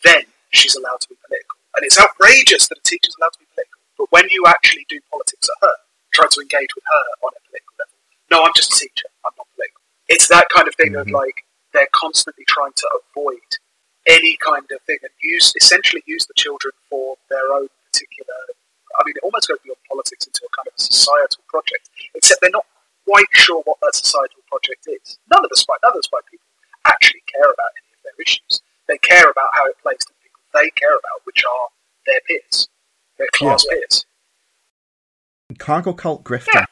then 0.00 0.24
she's 0.50 0.74
allowed 0.74 1.04
to 1.04 1.08
be 1.12 1.16
political, 1.20 1.60
and 1.76 1.84
it's 1.84 2.00
outrageous 2.00 2.72
that 2.72 2.80
a 2.80 2.84
teacher's 2.88 3.14
allowed 3.20 3.36
to 3.36 3.44
be 3.44 3.48
political. 3.52 3.78
But 4.00 4.08
when 4.10 4.26
you 4.32 4.48
actually 4.48 4.88
do 4.88 4.98
politics 5.12 5.46
at 5.52 5.60
her, 5.60 5.76
try 6.16 6.26
to 6.26 6.40
engage 6.40 6.72
with 6.74 6.88
her 6.88 7.04
on 7.20 7.36
a 7.36 7.40
political 7.44 7.72
level, 7.78 7.96
no, 8.32 8.36
I'm 8.48 8.56
just 8.56 8.72
a 8.72 8.76
teacher. 8.80 9.12
I'm 9.28 9.36
not 9.36 9.46
political. 9.52 9.80
It's 10.08 10.28
that 10.32 10.48
kind 10.48 10.66
of 10.66 10.74
thing 10.74 10.96
of 10.96 11.06
mm-hmm. 11.06 11.20
like 11.20 11.44
they're 11.76 11.92
constantly 11.92 12.44
trying 12.48 12.72
to 12.76 12.86
avoid 13.12 13.60
any 14.06 14.36
kind 14.40 14.64
of 14.72 14.80
thing 14.88 14.98
and 15.02 15.12
use 15.20 15.52
essentially 15.56 16.02
use 16.06 16.24
the 16.26 16.36
children 16.36 16.72
for 16.88 17.16
their 17.28 17.52
own 17.52 17.68
particular. 17.88 18.36
I 18.96 19.04
mean, 19.04 19.16
it 19.16 19.24
almost 19.24 19.48
goes 19.48 19.58
beyond 19.64 19.80
politics 19.88 20.26
into 20.26 20.44
a 20.46 20.50
kind 20.54 20.68
of 20.68 20.74
a 20.78 20.80
societal 20.80 21.42
project. 21.48 21.88
Except 22.14 22.40
they're 22.40 22.50
not 22.50 22.66
quite 23.04 23.28
sure 23.32 23.62
what 23.64 23.78
that 23.82 23.94
societal 23.94 24.43
project 24.54 24.86
is. 24.86 25.18
None 25.30 25.44
of 25.44 25.50
the 25.50 25.56
spy, 25.56 25.74
none 25.82 25.90
of 25.90 25.96
the 25.96 26.02
spy 26.02 26.18
people 26.30 26.46
actually 26.84 27.22
care 27.26 27.50
about 27.50 27.70
any 27.78 27.90
of 27.94 28.02
their 28.04 28.22
issues. 28.22 28.62
They 28.88 28.98
care 28.98 29.30
about 29.30 29.48
how 29.52 29.66
it 29.66 29.76
plays 29.82 29.98
to 29.98 30.12
the 30.12 30.20
people 30.22 30.40
they 30.52 30.70
care 30.70 30.94
about, 30.94 31.24
which 31.24 31.44
are 31.44 31.68
their 32.06 32.20
peers, 32.26 32.68
their 33.18 33.28
class 33.32 33.64
peers. 33.66 34.06
Cargo 35.58 35.92
cult 35.92 36.24
grifter. 36.24 36.64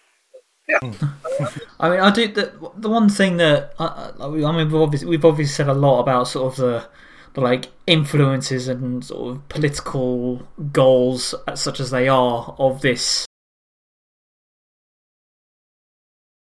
Yeah. 0.68 0.78
Hmm. 0.80 1.06
I 1.80 1.90
mean, 1.90 2.00
I 2.00 2.10
do 2.10 2.28
the 2.28 2.52
the 2.76 2.88
one 2.88 3.08
thing 3.08 3.36
that 3.38 3.74
uh, 3.78 3.84
uh, 3.84 4.12
I, 4.20 4.24
I 4.24 4.48
I 4.48 4.56
mean 4.56 4.70
we've 4.70 4.74
obviously 4.74 5.08
we've 5.08 5.24
obviously 5.24 5.52
said 5.52 5.68
a 5.68 5.74
lot 5.74 6.00
about 6.00 6.28
sort 6.28 6.52
of 6.52 6.56
the 6.56 6.86
the 7.34 7.40
like 7.40 7.70
influences 7.86 8.68
and 8.68 9.04
sort 9.04 9.32
of 9.32 9.48
political 9.48 10.46
goals, 10.72 11.34
uh, 11.48 11.56
such 11.56 11.80
as 11.80 11.90
they 11.90 12.08
are, 12.08 12.54
of 12.58 12.80
this. 12.82 13.26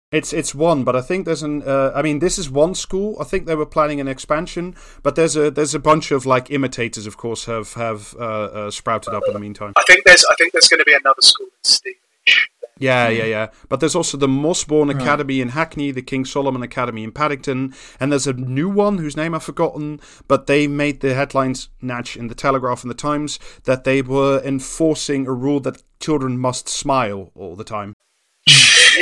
It's 0.09 0.31
it's 0.31 0.55
one, 0.55 0.85
but 0.85 0.95
I 0.95 1.01
think 1.01 1.25
there's 1.25 1.43
an. 1.43 1.63
Uh, 1.63 1.91
I 1.93 2.01
mean, 2.01 2.19
this 2.19 2.38
is 2.38 2.49
one 2.49 2.75
school. 2.75 3.17
I 3.19 3.25
think 3.25 3.45
they 3.45 3.55
were 3.55 3.65
planning 3.65 3.99
an 3.99 4.07
expansion, 4.07 4.73
but 5.03 5.15
there's 5.15 5.35
a 5.35 5.51
there's 5.51 5.75
a 5.75 5.79
bunch 5.79 6.11
of 6.11 6.25
like 6.25 6.49
imitators, 6.49 7.05
of 7.05 7.17
course, 7.17 7.43
have 7.43 7.73
have 7.73 8.15
uh, 8.17 8.23
uh, 8.23 8.71
sprouted 8.71 9.13
up 9.13 9.23
in 9.27 9.34
the 9.34 9.39
meantime. 9.39 9.73
I 9.75 9.84
think 9.85 10.05
there's 10.05 10.25
I 10.31 10.35
think 10.35 10.53
there's 10.53 10.69
going 10.69 10.79
to 10.79 10.85
be 10.85 10.93
another 10.93 11.21
school 11.21 11.47
in 11.47 11.63
Stevenage. 11.63 12.49
Yeah, 12.79 13.09
yeah, 13.09 13.25
yeah. 13.25 13.47
But 13.69 13.79
there's 13.79 13.95
also 13.95 14.17
the 14.17 14.27
Mossbourne 14.27 14.89
Academy 14.89 15.41
in 15.41 15.49
Hackney, 15.49 15.91
the 15.91 16.01
King 16.01 16.25
Solomon 16.25 16.61
Academy 16.61 17.03
in 17.03 17.11
Paddington, 17.11 17.73
and 17.99 18.11
there's 18.11 18.27
a 18.27 18.34
new 18.34 18.69
one 18.69 18.99
whose 18.99 19.17
name 19.17 19.34
I've 19.34 19.43
forgotten. 19.43 19.99
But 20.27 20.47
they 20.47 20.67
made 20.67 21.01
the 21.01 21.15
headlines 21.15 21.69
Natch 21.81 22.15
in 22.15 22.27
the 22.27 22.35
Telegraph 22.35 22.84
and 22.84 22.91
the 22.91 22.95
Times 22.95 23.39
that 23.63 23.84
they 23.84 24.01
were 24.01 24.41
enforcing 24.45 25.27
a 25.27 25.34
rule 25.34 25.59
that 25.61 25.84
children 25.99 26.38
must 26.38 26.69
smile 26.69 27.31
all 27.35 27.55
the 27.55 27.63
time. 27.63 27.93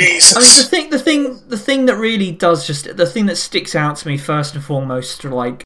mean, 0.04 0.18
the 0.20 0.66
thing, 0.70 0.90
the 0.90 0.98
thing, 0.98 1.48
the 1.48 1.58
thing 1.58 1.86
that 1.86 1.96
really 1.96 2.32
does 2.32 2.66
just 2.66 2.96
the 2.96 3.06
thing 3.06 3.26
that 3.26 3.36
sticks 3.36 3.74
out 3.74 3.96
to 3.98 4.08
me 4.08 4.16
first 4.18 4.54
and 4.54 4.64
foremost, 4.64 5.24
like 5.24 5.62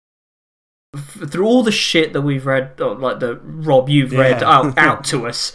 through 0.97 1.47
all 1.47 1.63
the 1.63 1.73
shit 1.73 2.13
that 2.13 2.23
we've 2.23 2.47
read, 2.47 2.79
like 2.81 3.21
the 3.21 3.37
Rob 3.43 3.89
you've 3.89 4.13
read 4.13 4.41
Yeah. 4.41 4.51
out 4.51 4.79
out 4.89 5.05
to 5.05 5.27
us 5.27 5.53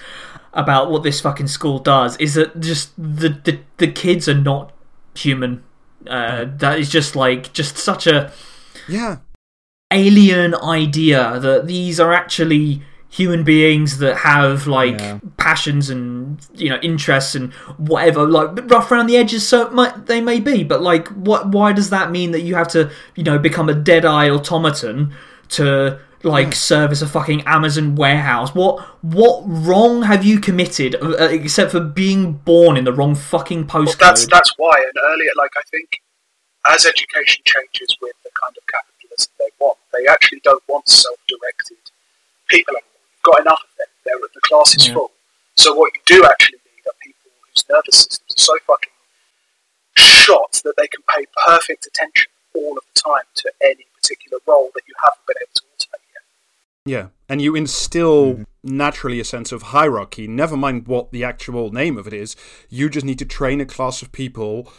about 0.53 0.89
what 0.89 1.03
this 1.03 1.19
fucking 1.21 1.47
school 1.47 1.79
does, 1.79 2.15
is 2.17 2.35
that 2.35 2.59
just 2.59 2.93
the 2.97 3.29
the, 3.29 3.59
the 3.77 3.87
kids 3.91 4.29
are 4.29 4.33
not 4.33 4.71
human. 5.15 5.63
Uh, 6.07 6.45
that 6.57 6.77
is 6.79 6.89
just 6.89 7.15
like 7.15 7.51
just 7.53 7.77
such 7.77 8.05
a 8.07 8.31
Yeah, 8.87 9.17
alien 9.91 10.53
idea 10.55 11.39
that 11.39 11.67
these 11.67 11.99
are 11.99 12.13
actually 12.13 12.83
human 13.17 13.43
beings 13.43 13.99
that 13.99 14.15
have 14.17 14.67
like 14.67 14.99
Yeah. 14.99 15.19
passions 15.37 15.89
and 15.89 16.37
you 16.53 16.69
know 16.69 16.79
interests 16.81 17.33
and 17.35 17.53
whatever 17.91 18.21
like 18.27 18.49
rough 18.69 18.91
around 18.91 19.07
the 19.07 19.15
edges 19.15 19.47
so 19.47 19.69
might, 19.69 20.05
they 20.07 20.19
may 20.21 20.39
be 20.39 20.63
but 20.63 20.81
like 20.81 21.07
what 21.09 21.47
why 21.49 21.71
does 21.71 21.89
that 21.91 22.11
mean 22.11 22.31
that 22.31 22.41
you 22.41 22.55
have 22.55 22.67
to 22.67 22.91
you 23.15 23.23
know 23.23 23.37
become 23.39 23.69
a 23.69 23.73
dead-eye 23.73 24.29
automaton 24.29 25.13
to 25.47 25.97
like 26.23 26.53
service 26.55 27.01
a 27.01 27.07
fucking 27.07 27.41
amazon 27.57 27.95
warehouse 27.95 28.53
what 28.53 28.73
what 29.01 29.43
wrong 29.45 30.01
have 30.01 30.25
you 30.25 30.39
committed 30.39 30.95
uh, 30.95 31.29
except 31.39 31.71
for 31.71 31.79
being 31.79 32.33
born 32.33 32.75
in 32.75 32.83
the 32.83 32.91
wrong 32.93 33.15
fucking 33.15 33.61
Well, 33.67 33.85
postcode 33.85 33.99
that's 33.99 34.25
that's 34.27 34.51
why. 34.57 34.75
And 34.87 34.97
earlier, 35.11 35.31
like 35.37 35.51
I 35.55 35.61
think, 35.71 36.01
as 36.67 36.85
education 36.85 37.41
changes 37.45 37.91
with 38.01 38.15
the 38.23 38.31
kind 38.41 38.55
of 38.57 38.63
capitalism 38.75 39.31
they 39.39 39.51
want, 39.59 39.77
they 39.93 40.05
actually 40.07 40.41
don't 40.43 40.63
want 40.67 40.89
self-directed 40.89 41.77
people 42.47 42.73
anymore. 42.73 42.89
You've 42.94 42.94
got 43.25 43.41
enough 43.41 43.61
of 43.63 43.77
them. 43.77 43.87
They're, 44.05 44.19
the 44.33 44.41
class 44.41 44.75
is 44.75 44.87
Yeah. 44.87 44.93
full. 44.93 45.11
So 45.57 45.73
what 45.73 45.91
you 45.93 46.01
do 46.05 46.25
actually 46.25 46.59
need 46.65 46.85
are 46.87 46.97
people 47.01 47.31
whose 47.53 47.63
nervous 47.69 47.97
systems 47.97 48.33
are 48.37 48.41
so 48.41 48.53
fucking 48.67 48.91
shot 49.97 50.61
that 50.63 50.75
they 50.77 50.87
can 50.87 51.01
pay 51.09 51.25
perfect 51.45 51.85
attention 51.87 52.31
all 52.53 52.77
of 52.77 52.83
the 52.93 53.01
time 53.01 53.23
to 53.35 53.51
any 53.61 53.85
particular 53.95 54.39
role 54.47 54.69
that 54.75 54.83
you 54.87 54.93
haven't 55.01 55.25
been 55.27 55.37
able 55.41 55.51
to 55.53 55.61
automate 55.61 56.05
yet. 56.13 56.23
yeah. 56.85 57.07
And 57.27 57.41
you 57.41 57.55
instill 57.55 58.33
mm-hmm. 58.33 58.43
naturally 58.63 59.19
a 59.19 59.25
sense 59.25 59.51
of 59.51 59.63
hierarchy. 59.63 60.27
Never 60.27 60.55
mind 60.55 60.87
what 60.87 61.11
the 61.11 61.23
actual 61.23 61.71
name 61.71 61.97
of 61.97 62.05
it 62.07 62.13
is. 62.13 62.35
You 62.69 62.89
just 62.89 63.05
need 63.05 63.19
to 63.19 63.25
train 63.25 63.59
a 63.61 63.65
class 63.65 64.01
of 64.01 64.11
people 64.11 64.71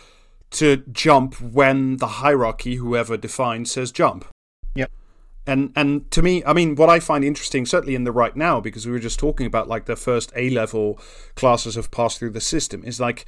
to 0.53 0.77
jump 0.93 1.41
when 1.41 1.97
the 1.97 2.07
hierarchy, 2.07 2.77
whoever 2.77 3.17
defines, 3.17 3.73
says 3.73 3.91
jump. 3.91 4.27
And 5.47 5.73
and 5.77 6.11
to 6.11 6.23
me, 6.23 6.43
I 6.45 6.53
mean, 6.53 6.75
what 6.75 6.89
I 6.89 7.01
find 7.01 7.25
interesting, 7.25 7.67
certainly 7.67 7.95
in 7.95 8.05
the 8.05 8.13
right 8.13 8.35
now, 8.35 8.61
because 8.61 8.87
we 8.87 8.93
were 8.93 8.99
just 8.99 9.19
talking 9.19 9.47
about 9.47 9.69
like 9.69 9.87
the 9.87 9.97
first 9.97 10.33
A 10.35 10.51
level 10.51 10.99
classes 11.35 11.77
have 11.77 11.91
passed 11.91 12.19
through 12.19 12.31
the 12.31 12.41
system, 12.41 12.83
is 12.85 12.99
like, 12.99 13.27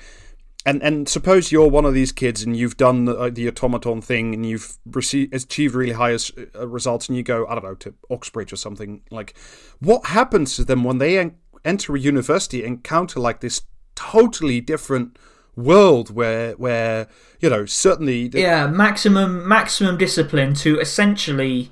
and 0.66 0.82
and 0.82 1.08
suppose 1.08 1.52
you're 1.52 1.68
one 1.68 1.84
of 1.84 1.94
these 1.94 2.10
kids 2.10 2.42
and 2.42 2.56
you've 2.56 2.76
done 2.76 3.04
the, 3.04 3.16
uh, 3.16 3.30
the 3.30 3.46
automaton 3.48 4.00
thing 4.00 4.34
and 4.34 4.44
you've 4.44 4.78
received 4.86 5.32
achieved 5.32 5.74
really 5.74 5.92
high 5.92 6.12
as- 6.12 6.32
uh, 6.56 6.66
results 6.66 7.08
and 7.08 7.16
you 7.16 7.22
go, 7.22 7.46
I 7.46 7.54
don't 7.54 7.64
know, 7.64 7.74
to 7.76 7.94
Oxbridge 8.10 8.52
or 8.52 8.56
something. 8.56 9.02
Like, 9.10 9.36
what 9.78 10.06
happens 10.06 10.56
to 10.56 10.64
them 10.64 10.82
when 10.82 10.98
they 10.98 11.18
en- 11.18 11.36
enter 11.64 11.94
a 11.94 12.00
university 12.00 12.64
and 12.64 12.78
encounter 12.78 13.20
like 13.20 13.40
this 13.40 13.62
totally 13.94 14.60
different 14.60 15.16
world 15.56 16.14
where 16.14 16.52
where 16.52 17.08
you 17.40 17.50
know 17.50 17.66
certainly 17.66 18.30
yeah 18.32 18.68
maximum 18.68 19.46
maximum 19.46 19.98
discipline 19.98 20.54
to 20.54 20.78
essentially 20.78 21.68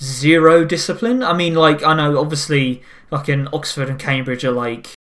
zero 0.00 0.64
discipline 0.64 1.22
i 1.22 1.32
mean 1.32 1.54
like 1.54 1.82
i 1.84 1.94
know 1.94 2.18
obviously 2.18 2.82
like 3.10 3.28
in 3.28 3.48
oxford 3.52 3.88
and 3.88 3.98
cambridge 3.98 4.44
are 4.44 4.52
like 4.52 4.94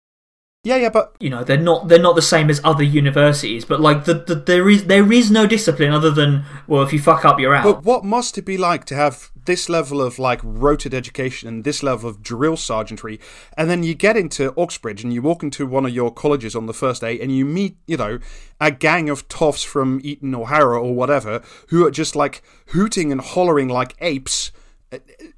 yeah 0.65 0.77
yeah 0.77 0.89
but 0.89 1.15
you 1.21 1.29
know 1.29 1.45
they're 1.45 1.57
not 1.57 1.89
they're 1.89 1.99
not 1.99 2.17
the 2.17 2.23
same 2.23 2.49
as 2.49 2.61
other 2.65 2.83
universities 2.83 3.65
but 3.65 3.81
like 3.81 4.05
the, 4.05 4.15
the 4.15 4.35
there 4.35 4.69
is 4.69 4.87
there 4.87 5.13
is 5.13 5.31
no 5.31 5.47
discipline 5.47 5.93
other 5.93 6.11
than 6.11 6.45
well 6.67 6.83
if 6.83 6.93
you 6.93 6.99
fuck 6.99 7.25
up 7.25 7.39
you're 7.39 7.55
out 7.55 7.65
But 7.65 7.85
what 7.85 8.05
must 8.05 8.39
it 8.39 8.43
be 8.43 8.57
like 8.57 8.85
to 8.87 8.95
have 8.95 9.31
this 9.47 9.69
level 9.69 10.03
of 10.03 10.19
like 10.19 10.41
roted 10.43 10.93
education 10.93 11.49
and 11.49 11.65
this 11.65 11.83
level 11.83 12.11
of 12.11 12.23
drill 12.23 12.57
sergeantry, 12.57 13.19
and 13.57 13.71
then 13.71 13.83
you 13.83 13.95
get 13.95 14.17
into 14.17 14.53
Oxbridge 14.61 15.03
and 15.03 15.13
you 15.13 15.23
walk 15.23 15.43
into 15.43 15.67
one 15.67 15.87
of 15.87 15.93
your 15.93 16.13
colleges 16.13 16.55
on 16.55 16.67
the 16.67 16.75
first 16.75 17.01
day 17.01 17.19
and 17.19 17.35
you 17.35 17.45
meet, 17.47 17.77
you 17.87 17.97
know, 17.97 18.19
a 18.61 18.71
gang 18.71 19.09
of 19.09 19.27
toffs 19.29 19.65
from 19.65 20.01
Eton 20.03 20.35
or 20.35 20.49
Harrow 20.49 20.83
or 20.83 20.95
whatever 20.95 21.43
who 21.69 21.87
are 21.87 21.91
just 21.91 22.15
like 22.15 22.43
hooting 22.69 23.11
and 23.11 23.21
hollering 23.21 23.69
like 23.69 23.95
apes. 24.01 24.53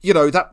You 0.01 0.15
know 0.15 0.31
that 0.31 0.53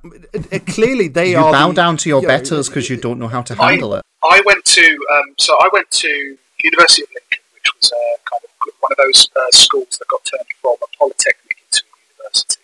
clearly 0.68 1.08
they 1.10 1.32
You 1.32 1.38
are. 1.40 1.52
bow 1.52 1.68
the- 1.70 1.74
down 1.74 1.98
to 1.98 2.10
your 2.10 2.22
you 2.22 2.28
betters 2.28 2.70
because 2.70 2.90
you 2.90 2.98
don't 2.98 3.20
know 3.20 3.28
how 3.28 3.42
to 3.44 3.56
I- 3.62 3.72
handle 3.72 3.96
it. 3.96 4.04
I 4.24 4.42
went 4.46 4.66
to 4.66 4.86
um, 5.14 5.36
so 5.38 5.56
I 5.60 5.70
went 5.72 5.92
to 5.92 6.38
University 6.64 7.04
of 7.04 7.10
Lincoln, 7.14 7.44
which 7.54 7.70
was 7.80 7.92
uh, 7.92 8.18
kind 8.32 8.42
of 8.44 8.74
one 8.80 8.92
of 8.92 8.98
those 8.98 9.30
uh, 9.36 9.52
schools 9.52 9.98
that 10.00 10.08
got 10.08 10.24
turned 10.26 10.48
from 10.62 10.76
a 10.82 10.98
polytechnic 10.98 11.58
into 11.66 11.84
a 11.84 11.98
university. 12.18 12.62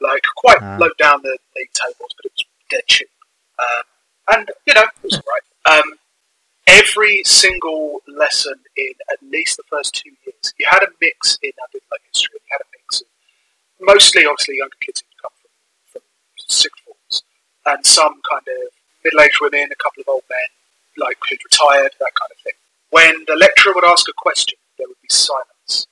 Like 0.00 0.22
quite 0.36 0.58
Ah. 0.60 0.76
low 0.78 0.90
down 0.98 1.22
the 1.22 1.38
league 1.56 1.72
tables, 1.72 2.12
but 2.16 2.26
it 2.26 2.32
was 2.36 2.44
dead 2.68 2.82
cheap. 2.88 3.08
Um, 3.58 3.82
and 4.32 4.50
you 4.66 4.74
know, 4.74 4.82
it 4.82 5.02
was 5.02 5.14
alright. 5.14 5.46
Um, 5.84 5.94
every 6.66 7.22
single 7.24 8.02
lesson 8.08 8.54
in 8.76 8.92
at 9.10 9.18
least 9.22 9.56
the 9.56 9.62
first 9.70 9.94
two 9.94 10.10
years, 10.26 10.52
you 10.58 10.66
had 10.68 10.82
a 10.82 10.88
mix 11.00 11.38
in 11.42 11.52
I 11.58 11.66
did 11.72 11.82
like 11.90 12.02
history. 12.12 12.34
You 12.34 12.48
had 12.50 12.60
a 12.60 12.68
mix 12.76 13.00
of 13.00 13.06
mostly, 13.80 14.26
obviously, 14.26 14.56
younger 14.58 14.76
kids 14.80 15.00
who 15.02 15.22
come 15.22 15.32
from, 15.40 15.50
from 15.92 16.02
sixth 16.48 16.82
forms, 16.84 17.22
and 17.64 17.84
some 17.84 18.20
kind 18.28 18.46
of 18.46 18.72
middle-aged 19.04 19.40
women, 19.40 19.68
a 19.72 19.76
couple 19.76 20.00
of 20.02 20.08
old 20.08 20.24
men, 20.30 20.48
like 20.96 21.18
who'd 21.28 21.38
retired, 21.44 21.92
that 22.00 22.14
kind 22.14 22.30
of 22.30 22.38
thing. 22.42 22.54
When 22.90 23.24
the 23.26 23.36
lecturer 23.36 23.72
would 23.74 23.84
ask 23.84 24.08
a 24.08 24.12
question, 24.16 24.58
there 24.78 24.88
would 24.88 25.00
be 25.02 25.08
silence. 25.10 25.86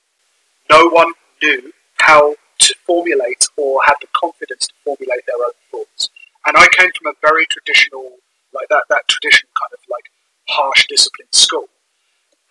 No 0.69 0.87
one 0.87 1.13
knew 1.41 1.73
how 1.99 2.35
to 2.59 2.75
formulate 2.85 3.47
or 3.57 3.83
had 3.83 3.95
the 4.01 4.07
confidence 4.15 4.67
to 4.67 4.73
formulate 4.83 5.25
their 5.27 5.37
own 5.37 5.53
thoughts. 5.71 6.09
And 6.45 6.55
I 6.57 6.67
came 6.71 6.91
from 6.97 7.07
a 7.07 7.19
very 7.21 7.45
traditional, 7.45 8.17
like 8.53 8.69
that, 8.69 8.83
that 8.89 9.07
traditional 9.07 9.51
kind 9.59 9.73
of 9.73 9.79
like 9.89 10.05
harsh 10.47 10.87
discipline 10.87 11.27
school. 11.31 11.67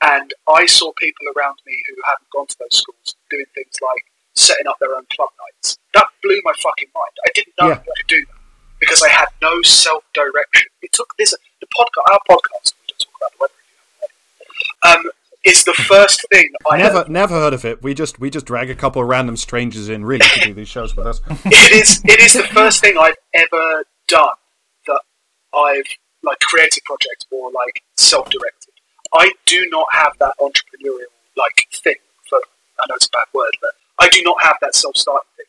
And 0.02 0.35
I 0.48 0.66
saw 0.66 0.93
people 0.93 1.26
around 1.35 1.59
me 1.66 1.82
who 1.89 1.97
hadn't 2.05 2.28
gone 2.31 2.47
to 2.48 2.56
those 2.59 2.78
schools 2.78 3.14
doing 3.31 3.47
things 3.55 3.78
like 3.81 4.05
setting 4.35 4.66
up 4.66 4.78
their 4.78 4.94
own 4.94 5.06
club 5.14 5.31
nights. 5.40 5.78
That 5.94 6.06
blew 6.22 6.40
my 6.44 6.52
fucking 6.62 6.88
mind. 6.94 7.12
I 7.24 7.30
didn't 7.34 7.54
know 7.60 7.68
Yeah. 7.68 7.82
you 7.86 7.92
could 7.96 8.06
do 8.08 8.20
that 8.26 8.34
because 8.80 9.02
I 9.02 9.08
had 9.08 9.26
no 9.40 9.62
self-direction. 9.62 10.66
It 10.82 10.92
took 10.92 11.14
this 11.18 11.34
the 11.60 11.66
podcast, 11.66 12.12
our 12.12 12.18
podcast. 12.28 12.72
We 12.80 12.86
don't 12.88 12.98
talk 12.98 13.14
about 13.16 13.30
the 13.32 13.38
weather. 13.40 13.54
if 14.40 14.50
you 14.50 14.56
haven't 14.82 15.04
heard 15.04 15.04
it, 15.04 15.06
Um, 15.06 15.12
is 15.44 15.64
the 15.64 15.74
first 15.74 16.24
thing 16.32 16.50
I 16.70 16.78
Never, 16.78 16.98
heard. 16.98 17.08
never 17.10 17.34
heard 17.34 17.52
of 17.52 17.64
it. 17.66 17.82
We 17.82 17.92
just, 17.94 18.18
we 18.18 18.30
just 18.30 18.46
drag 18.46 18.70
a 18.70 18.74
couple 18.74 19.02
of 19.02 19.08
random 19.08 19.36
strangers 19.36 19.88
in, 19.90 20.04
really, 20.04 20.26
to 20.26 20.40
do 20.40 20.54
these 20.54 20.68
shows 20.68 20.96
with 20.96 21.06
us. 21.06 21.20
it 21.44 21.72
is 21.72 22.00
it 22.04 22.18
is 22.20 22.32
the 22.32 22.44
first 22.44 22.80
thing 22.80 22.96
I've 22.98 23.16
ever 23.34 23.84
done 24.08 24.36
that 24.86 25.00
I've 25.54 25.84
like 26.22 26.40
created 26.40 26.82
project 26.84 27.26
or 27.30 27.50
like 27.52 27.82
self-directed. 27.98 28.72
I 29.14 29.32
do 29.46 29.66
not 29.70 29.86
have 29.92 30.12
that 30.18 30.32
entrepreneurial 30.40 31.12
like 31.36 31.68
thing. 31.72 31.96
For 32.28 32.38
I 32.80 32.86
know 32.88 32.94
it's 32.96 33.06
a 33.06 33.10
bad 33.10 33.26
word, 33.34 33.54
but 33.60 33.72
I 34.00 34.08
do 34.08 34.22
not 34.22 34.42
have 34.42 34.56
that 34.62 34.74
self-starting 34.74 35.28
thing, 35.36 35.46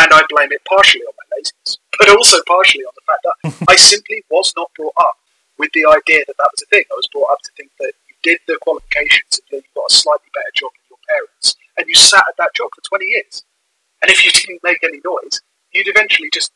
and 0.00 0.12
I 0.12 0.22
blame 0.28 0.52
it 0.52 0.64
partially 0.64 1.02
on 1.02 1.12
my 1.16 1.36
laziness, 1.36 1.78
but 1.98 2.08
also 2.08 2.38
partially 2.46 2.84
on 2.84 2.92
the 2.96 3.06
fact 3.06 3.22
that 3.24 3.66
I 3.72 3.76
simply 3.76 4.24
was 4.30 4.52
not 4.56 4.70
brought 4.74 4.94
up 5.00 5.16
with 5.58 5.70
the 5.72 5.86
idea 5.86 6.24
that 6.26 6.36
that 6.36 6.50
was 6.52 6.62
a 6.62 6.66
thing. 6.66 6.84
I 6.90 6.94
was 6.94 7.08
brought 7.12 7.30
up 7.30 7.42
to 7.44 7.50
think 7.56 7.70
that 7.80 7.92
you 8.08 8.14
did 8.22 8.40
the 8.46 8.58
qualifications 8.62 9.38
and 9.38 9.46
then 9.50 9.60
you 9.60 9.70
got 9.74 9.90
a 9.90 9.94
slightly 9.94 10.30
better 10.34 10.52
job 10.54 10.70
than 10.74 10.96
your 10.96 11.02
parents, 11.08 11.56
and 11.76 11.86
you 11.86 11.94
sat 11.94 12.24
at 12.28 12.36
that 12.38 12.54
job 12.54 12.70
for 12.74 12.82
twenty 12.82 13.06
years. 13.06 13.44
And 14.02 14.10
if 14.10 14.24
you 14.24 14.32
didn't 14.32 14.60
make 14.64 14.82
any 14.82 15.00
noise, 15.04 15.42
you'd 15.72 15.88
eventually 15.88 16.30
just 16.32 16.52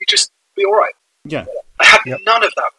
you'd 0.00 0.08
just 0.08 0.32
be 0.56 0.64
all 0.64 0.74
right. 0.74 0.94
Yeah. 1.24 1.46
I 1.78 1.84
had 1.84 2.00
none 2.24 2.44
of 2.44 2.52
that. 2.56 2.70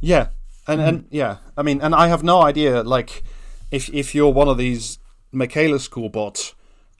Yeah, 0.00 0.28
and 0.66 0.80
and 0.80 0.98
mm. 1.02 1.06
yeah, 1.10 1.36
I 1.56 1.62
mean, 1.62 1.80
and 1.80 1.94
I 1.94 2.08
have 2.08 2.24
no 2.24 2.42
idea. 2.42 2.82
Like, 2.82 3.22
if 3.70 3.88
if 3.94 4.14
you're 4.14 4.32
one 4.32 4.48
of 4.48 4.58
these 4.58 4.98
Michaela 5.30 5.78
school 5.78 6.08
bots, 6.08 6.54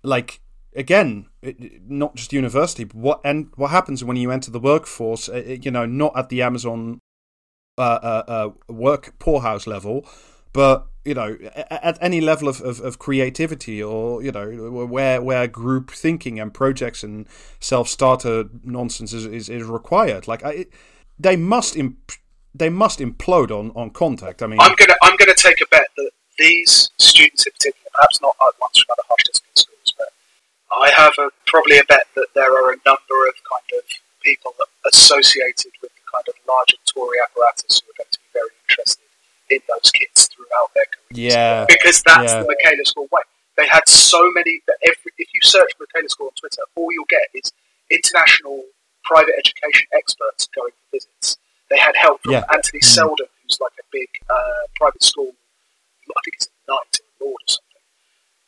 like 0.04 0.40
again, 0.74 1.26
it, 1.42 1.88
not 1.88 2.14
just 2.14 2.32
university, 2.32 2.84
but 2.84 2.96
what 2.96 3.20
and 3.24 3.50
what 3.56 3.70
happens 3.70 4.04
when 4.04 4.16
you 4.16 4.30
enter 4.30 4.50
the 4.50 4.60
workforce? 4.60 5.28
uh, 5.28 5.42
uh, 5.46 5.56
You 5.60 5.70
know, 5.70 5.86
not 5.86 6.12
at 6.16 6.28
the 6.28 6.42
Amazon 6.42 6.98
uh, 7.78 7.82
uh, 7.82 8.22
uh, 8.28 8.72
work 8.72 9.18
poorhouse 9.18 9.66
level, 9.66 10.06
but 10.52 10.86
you 11.04 11.14
know, 11.14 11.36
at 11.54 11.98
any 12.00 12.20
level 12.20 12.48
of, 12.48 12.60
of, 12.60 12.80
of 12.80 12.98
creativity 12.98 13.82
or 13.82 14.22
you 14.22 14.30
know, 14.30 14.70
where 14.70 15.20
where 15.20 15.48
group 15.48 15.90
thinking 15.90 16.38
and 16.38 16.54
projects 16.54 17.02
and 17.02 17.26
self 17.60 17.88
starter 17.88 18.44
nonsense 18.62 19.12
is, 19.12 19.26
is, 19.26 19.48
is 19.48 19.64
required. 19.64 20.28
Like, 20.28 20.44
I, 20.44 20.66
they 21.18 21.36
must 21.36 21.76
imp- 21.76 22.12
they 22.54 22.68
must 22.68 22.98
implode 22.98 23.50
on, 23.50 23.72
on 23.74 23.90
contact. 23.90 24.42
I 24.42 24.46
mean, 24.46 24.60
I'm 24.60 24.74
gonna 24.76 24.94
I'm 25.02 25.16
gonna 25.16 25.34
take 25.34 25.60
a 25.60 25.66
bet 25.66 25.88
that 25.96 26.10
these 26.38 26.90
students 26.98 27.46
in 27.46 27.52
particular, 27.52 27.90
perhaps 27.94 28.20
not 28.20 28.36
uh, 28.40 28.50
ones 28.60 28.78
from 28.78 28.96
other 29.10 29.22
schools, 29.32 29.66
but 29.66 29.71
I 30.80 30.90
have 30.96 31.14
a, 31.18 31.28
probably 31.46 31.78
a 31.78 31.84
bet 31.84 32.06
that 32.14 32.28
there 32.34 32.52
are 32.52 32.72
a 32.72 32.76
number 32.86 33.18
of 33.28 33.34
kind 33.44 33.68
of 33.78 33.84
people 34.22 34.54
associated 34.86 35.72
with 35.82 35.90
the 35.94 36.04
kind 36.12 36.24
of 36.28 36.34
larger 36.48 36.76
Tory 36.86 37.18
apparatus 37.22 37.80
who 37.82 37.90
are 37.90 37.98
going 37.98 38.10
to 38.12 38.18
be 38.20 38.30
very 38.32 38.50
interested 38.68 39.04
in 39.50 39.60
those 39.68 39.90
kids 39.90 40.28
throughout 40.32 40.70
their 40.74 40.86
careers. 40.86 41.34
yeah, 41.34 41.66
because 41.68 42.02
that's 42.02 42.32
Yeah. 42.32 42.42
the 42.42 42.48
Michaela 42.48 42.84
School 42.84 43.08
way. 43.12 43.22
They 43.56 43.66
had 43.68 43.86
so 43.88 44.30
many. 44.32 44.62
that 44.66 44.76
Every 44.82 45.12
if 45.18 45.28
you 45.34 45.40
search 45.42 45.70
Michaela 45.78 46.08
School 46.08 46.28
on 46.28 46.32
Twitter, 46.34 46.62
all 46.74 46.90
you'll 46.90 47.04
get 47.04 47.28
is 47.34 47.52
international 47.90 48.64
private 49.04 49.34
education 49.38 49.86
experts 49.92 50.48
going 50.54 50.70
for 50.72 50.96
visits. 50.96 51.36
They 51.68 51.78
had 51.78 51.94
help 51.96 52.22
from 52.22 52.32
Yeah. 52.32 52.44
Anthony 52.52 52.80
Seldon, 52.80 53.26
who's 53.42 53.58
like 53.60 53.72
a 53.78 53.84
big 53.92 54.08
uh, 54.30 54.66
private 54.76 55.02
school. 55.02 55.32
I 56.16 56.20
think 56.24 56.34
it's 56.36 56.46
a 56.48 56.70
knight 56.70 57.00
a 57.00 57.24
lord 57.24 57.40
or 57.42 57.48
something. 57.48 57.71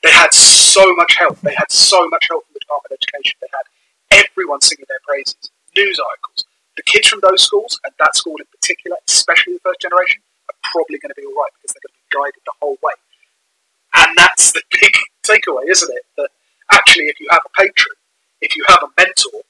They 0.04 0.10
had 0.10 0.34
so 0.34 0.94
much 0.96 1.16
help. 1.16 1.40
They 1.40 1.54
had 1.54 1.72
so 1.72 2.06
much 2.08 2.28
help 2.28 2.44
from 2.44 2.52
the 2.52 2.60
Department 2.60 2.92
of 2.92 2.98
Education. 3.00 3.40
They 3.40 3.48
had 3.48 4.28
everyone 4.28 4.60
singing 4.60 4.84
their 4.86 5.00
praises. 5.08 5.50
News 5.74 5.98
articles. 5.98 6.44
The 6.76 6.82
kids 6.82 7.08
from 7.08 7.20
those 7.22 7.42
schools, 7.42 7.80
and 7.84 7.94
that 7.98 8.14
school 8.14 8.36
in 8.36 8.44
particular, 8.52 8.98
especially 9.08 9.54
the 9.54 9.60
first 9.60 9.80
generation, 9.80 10.20
are 10.50 10.58
probably 10.62 10.98
going 10.98 11.08
to 11.08 11.16
be 11.16 11.24
all 11.24 11.32
right 11.32 11.50
because 11.56 11.72
they're 11.72 11.88
going 11.88 11.96
to 11.96 12.04
be 12.04 12.12
guided 12.12 12.42
the 12.44 12.52
whole 12.60 12.76
way. 12.84 12.92
And 13.94 14.12
that's 14.18 14.52
the 14.52 14.60
big 14.70 14.92
takeaway, 15.24 15.70
isn't 15.70 15.90
it? 15.90 16.04
That 16.18 16.28
actually, 16.70 17.08
if 17.08 17.18
you 17.18 17.28
have 17.30 17.40
a 17.46 17.52
patron, 17.56 17.96
if 18.42 18.54
you 18.54 18.64
have 18.68 18.82
a 18.82 18.88
mentor, 19.00 19.40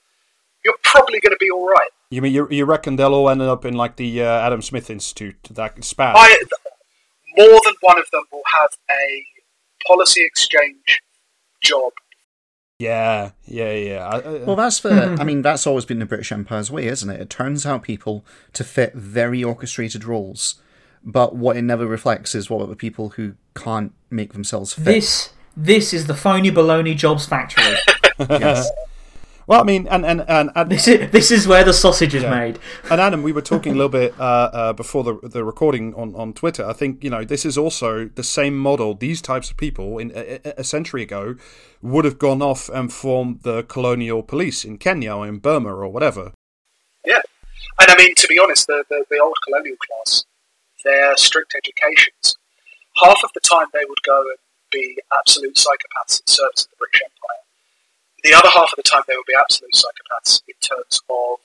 you're 0.64 0.78
probably 0.84 1.18
going 1.18 1.34
to 1.34 1.40
be 1.40 1.50
all 1.50 1.66
right. 1.66 1.90
you 2.10 2.22
mean 2.22 2.32
you, 2.32 2.46
you 2.48 2.64
reckon 2.64 2.94
they'll 2.94 3.12
all 3.12 3.28
end 3.28 3.42
up 3.42 3.64
in 3.64 3.74
like 3.74 3.96
the 3.96 4.22
uh, 4.22 4.46
Adam 4.46 4.62
Smith 4.62 4.88
Institute, 4.88 5.42
that 5.50 5.82
span? 5.82 6.14
I, 6.16 6.30
more 7.36 7.60
than 7.64 7.74
one 7.80 7.98
of 7.98 8.06
them 8.12 8.22
will 8.30 8.46
have 8.46 8.70
a 8.88 9.26
policy 9.86 10.24
exchange 10.24 11.00
job. 11.62 11.92
Yeah, 12.78 13.30
yeah, 13.46 13.72
yeah. 13.72 14.06
I- 14.06 14.18
I- 14.18 14.44
Well, 14.44 14.56
that's 14.56 14.80
the. 14.80 15.08
Hmm. 15.14 15.20
I 15.20 15.24
mean, 15.24 15.42
that's 15.42 15.66
always 15.66 15.84
been 15.84 16.00
the 16.00 16.06
British 16.06 16.32
Empire's 16.32 16.70
way, 16.70 16.86
isn't 16.86 17.08
it? 17.08 17.20
It 17.20 17.30
turns 17.30 17.64
out 17.64 17.82
people 17.82 18.24
to 18.52 18.64
fit 18.64 18.94
very 18.94 19.44
orchestrated 19.44 20.04
roles, 20.04 20.56
but 21.04 21.36
what 21.36 21.56
it 21.56 21.62
never 21.62 21.86
reflects 21.86 22.34
is 22.34 22.50
what 22.50 22.62
are 22.62 22.66
the 22.66 22.76
people 22.76 23.10
who 23.10 23.34
can't 23.54 23.92
make 24.10 24.32
themselves 24.32 24.74
fit. 24.74 24.84
This 24.84 25.30
this 25.56 25.94
is 25.94 26.06
the 26.08 26.14
phony 26.14 26.50
baloney 26.50 26.96
jobs 26.96 27.26
factory. 27.26 27.76
Yes. 28.30 28.70
Well, 29.46 29.60
I 29.60 29.64
mean, 29.64 29.86
and 29.88 30.04
and 30.06 30.24
and, 30.28 30.50
and 30.54 30.70
this 30.70 30.88
is 30.88 31.10
this 31.10 31.30
is 31.30 31.46
where 31.46 31.64
the 31.64 31.72
sausage 31.72 32.14
is 32.14 32.22
made. 32.24 32.58
And 32.90 33.00
Adam, 33.00 33.22
we 33.22 33.32
were 33.32 33.42
talking 33.42 33.72
a 33.72 33.74
little 33.76 33.88
bit 33.90 34.14
uh, 34.18 34.50
uh, 34.52 34.72
before 34.72 35.04
the 35.04 35.18
the 35.22 35.44
recording 35.44 35.94
on, 35.94 36.14
on 36.14 36.32
Twitter. 36.32 36.64
I 36.66 36.72
think 36.72 37.02
you 37.04 37.10
know 37.10 37.24
this 37.24 37.44
is 37.44 37.56
also 37.58 38.06
the 38.14 38.22
same 38.24 38.56
model. 38.58 38.94
These 38.94 39.20
types 39.22 39.50
of 39.50 39.56
people 39.56 39.98
in 39.98 40.12
a, 40.14 40.40
a- 40.44 40.54
a 40.58 40.64
century 40.64 41.02
ago 41.02 41.36
would 41.82 42.04
have 42.04 42.18
gone 42.18 42.40
off 42.42 42.68
and 42.68 42.92
formed 42.92 43.42
the 43.42 43.62
colonial 43.64 44.22
police 44.22 44.64
in 44.64 44.78
Kenya 44.78 45.14
or 45.14 45.26
in 45.26 45.38
Burma 45.38 45.74
or 45.74 45.88
whatever. 45.88 46.32
Yeah, 47.04 47.20
and 47.80 47.90
I 47.90 47.96
mean 47.96 48.14
to 48.16 48.26
be 48.28 48.38
honest, 48.38 48.66
the, 48.66 48.84
the, 48.88 49.04
the 49.10 49.18
old 49.18 49.36
colonial 49.44 49.76
class, 49.76 50.24
their 50.84 51.16
strict 51.16 51.54
educations, 51.54 52.36
half 53.02 53.18
of 53.24 53.30
the 53.34 53.40
time 53.40 53.66
they 53.72 53.84
would 53.86 54.02
go 54.06 54.20
and 54.20 54.38
be 54.72 54.98
absolute 55.12 55.56
psychopaths 55.56 56.20
in 56.20 56.26
service 56.26 56.64
of 56.64 56.70
the 56.70 56.76
British 56.78 57.02
Empire. 57.02 57.42
The 58.24 58.34
other 58.34 58.48
half 58.48 58.72
of 58.72 58.76
the 58.76 58.82
time 58.82 59.02
they 59.06 59.14
would 59.16 59.26
be 59.26 59.34
absolute 59.38 59.72
psychopaths 59.74 60.42
in 60.48 60.54
terms 60.60 61.00
of 61.10 61.38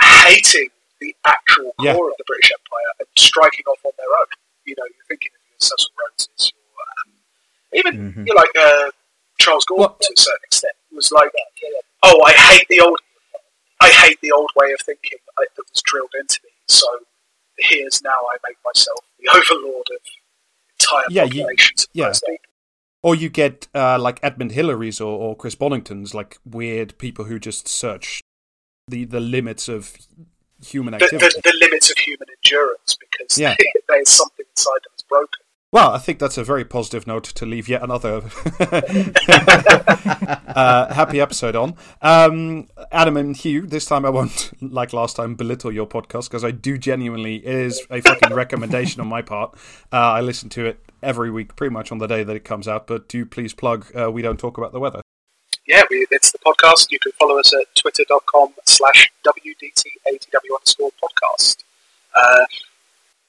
hating 0.00 0.70
the 1.00 1.14
actual 1.26 1.72
core 1.78 1.84
Yeah. 1.84 1.92
of 1.92 2.16
the 2.18 2.24
British 2.26 2.50
Empire 2.52 2.92
and 2.98 3.08
striking 3.18 3.64
off 3.66 3.78
on 3.84 3.92
their 3.98 4.08
own. 4.08 4.26
You 4.64 4.74
know, 4.78 4.84
you're 4.84 5.04
thinking 5.08 5.32
of 5.34 5.40
your 5.50 5.58
Cecil 5.60 5.90
Rhodes, 6.00 6.52
your 6.54 6.86
um, 6.96 7.12
even 7.74 8.24
you're 8.26 8.36
like 8.36 8.54
uh, 8.56 8.90
Charles 9.38 9.64
Gordon 9.64 9.82
Well- 9.90 9.98
to 10.00 10.12
a 10.16 10.20
certain 10.20 10.44
extent. 10.44 10.74
It 10.90 10.96
was 10.96 11.10
like, 11.12 11.30
oh, 12.02 12.22
I 12.24 12.32
hate 12.32 12.66
the 12.68 12.80
old 12.80 12.98
I 13.80 13.90
hate 13.90 14.20
the 14.20 14.30
old 14.32 14.50
way 14.54 14.72
of 14.72 14.80
thinking 14.80 15.18
I, 15.38 15.44
that 15.56 15.64
was 15.72 15.82
drilled 15.82 16.14
into 16.18 16.38
me. 16.44 16.50
So 16.68 16.86
here's 17.58 18.00
now 18.02 18.10
I 18.32 18.36
make 18.46 18.56
myself 18.64 19.00
the 19.18 19.28
overlord 19.28 19.86
of 19.90 20.00
entire 20.78 21.04
Yeah, 21.10 21.24
you- 21.24 21.42
populations 21.42 21.84
of 21.84 21.88
yeah. 21.92 22.12
People. 22.12 22.36
Or 23.02 23.14
you 23.14 23.28
get 23.28 23.66
uh, 23.74 23.98
like 23.98 24.20
Edmund 24.22 24.52
Hillary's 24.52 25.00
or, 25.00 25.18
or 25.18 25.36
Chris 25.36 25.54
Bonington's, 25.56 26.14
like 26.14 26.38
weird 26.44 26.96
people 26.98 27.24
who 27.24 27.38
just 27.40 27.66
search 27.68 28.20
the, 28.88 29.04
the 29.04 29.20
limits 29.20 29.68
of 29.68 29.96
human 30.64 30.94
activity. 30.94 31.26
the, 31.42 31.50
the 31.50 31.56
limits 31.58 31.90
of 31.90 31.98
human 31.98 32.28
endurance 32.44 32.96
because 32.96 33.36
Yeah. 33.38 33.56
there's 33.88 34.08
something 34.08 34.46
inside 34.48 34.74
them 34.74 34.92
that's 34.92 35.02
broken. 35.02 35.40
Well, 35.72 35.92
I 35.92 35.98
think 35.98 36.18
that's 36.18 36.36
a 36.36 36.44
very 36.44 36.66
positive 36.66 37.06
note 37.06 37.24
to 37.24 37.46
leave 37.46 37.66
yet 37.66 37.82
another 37.82 38.22
uh, 38.60 38.82
happy 40.92 41.20
episode 41.20 41.56
on. 41.56 41.74
Um, 42.02 42.68
Adam 42.90 43.16
and 43.16 43.36
Hugh, 43.36 43.66
this 43.66 43.84
time 43.86 44.04
I 44.04 44.10
won't, 44.10 44.52
like 44.62 44.92
last 44.92 45.16
time, 45.16 45.34
belittle 45.34 45.72
your 45.72 45.86
podcast 45.86 46.28
because 46.28 46.44
I 46.44 46.50
do 46.50 46.76
genuinely, 46.78 47.36
it 47.36 47.54
is 47.54 47.86
a 47.90 48.00
fucking 48.02 48.34
recommendation 48.34 49.00
on 49.00 49.08
my 49.08 49.22
part. 49.22 49.54
Uh, 49.92 49.96
I 49.96 50.20
listen 50.20 50.48
to 50.50 50.66
it 50.66 50.80
every 51.02 51.30
week, 51.30 51.56
pretty 51.56 51.72
much 51.72 51.92
on 51.92 51.98
the 51.98 52.06
day 52.06 52.22
that 52.22 52.36
it 52.36 52.44
comes 52.44 52.68
out, 52.68 52.86
but 52.86 53.08
do 53.08 53.24
please 53.26 53.54
plug 53.54 53.86
uh, 53.96 54.10
We 54.10 54.22
Don't 54.22 54.38
Talk 54.38 54.58
About 54.58 54.72
the 54.72 54.80
Weather. 54.80 55.00
Yeah, 55.66 55.82
we, 55.90 56.06
it's 56.10 56.32
the 56.32 56.38
podcast. 56.38 56.90
You 56.90 56.98
can 56.98 57.12
follow 57.12 57.38
us 57.38 57.52
at 57.54 57.74
twitter.com 57.74 58.54
slash 58.66 59.12
WDTATW 59.24 60.56
underscore 60.56 60.90
podcast. 61.02 61.58
Uh, 62.14 62.44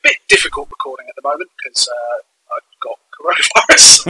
bit 0.04 0.18
difficult 0.28 0.70
recording 0.70 1.06
at 1.08 1.16
the 1.16 1.22
moment 1.28 1.50
because 1.58 1.88
uh, 1.88 2.56
I've 2.56 2.80
got 2.82 3.00
coronavirus. 3.20 4.08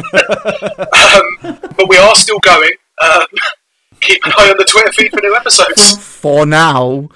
um, 1.61 1.71
but 1.77 1.87
we 1.89 1.97
are 1.97 2.15
still 2.15 2.39
going. 2.39 2.71
Um, 3.01 3.25
keep 3.99 4.25
an 4.25 4.33
eye 4.37 4.49
on 4.49 4.57
the 4.57 4.65
Twitter 4.65 4.91
feed 4.91 5.11
for 5.11 5.21
new 5.21 5.35
episodes. 5.35 5.97
For 5.97 6.45
now. 6.45 7.09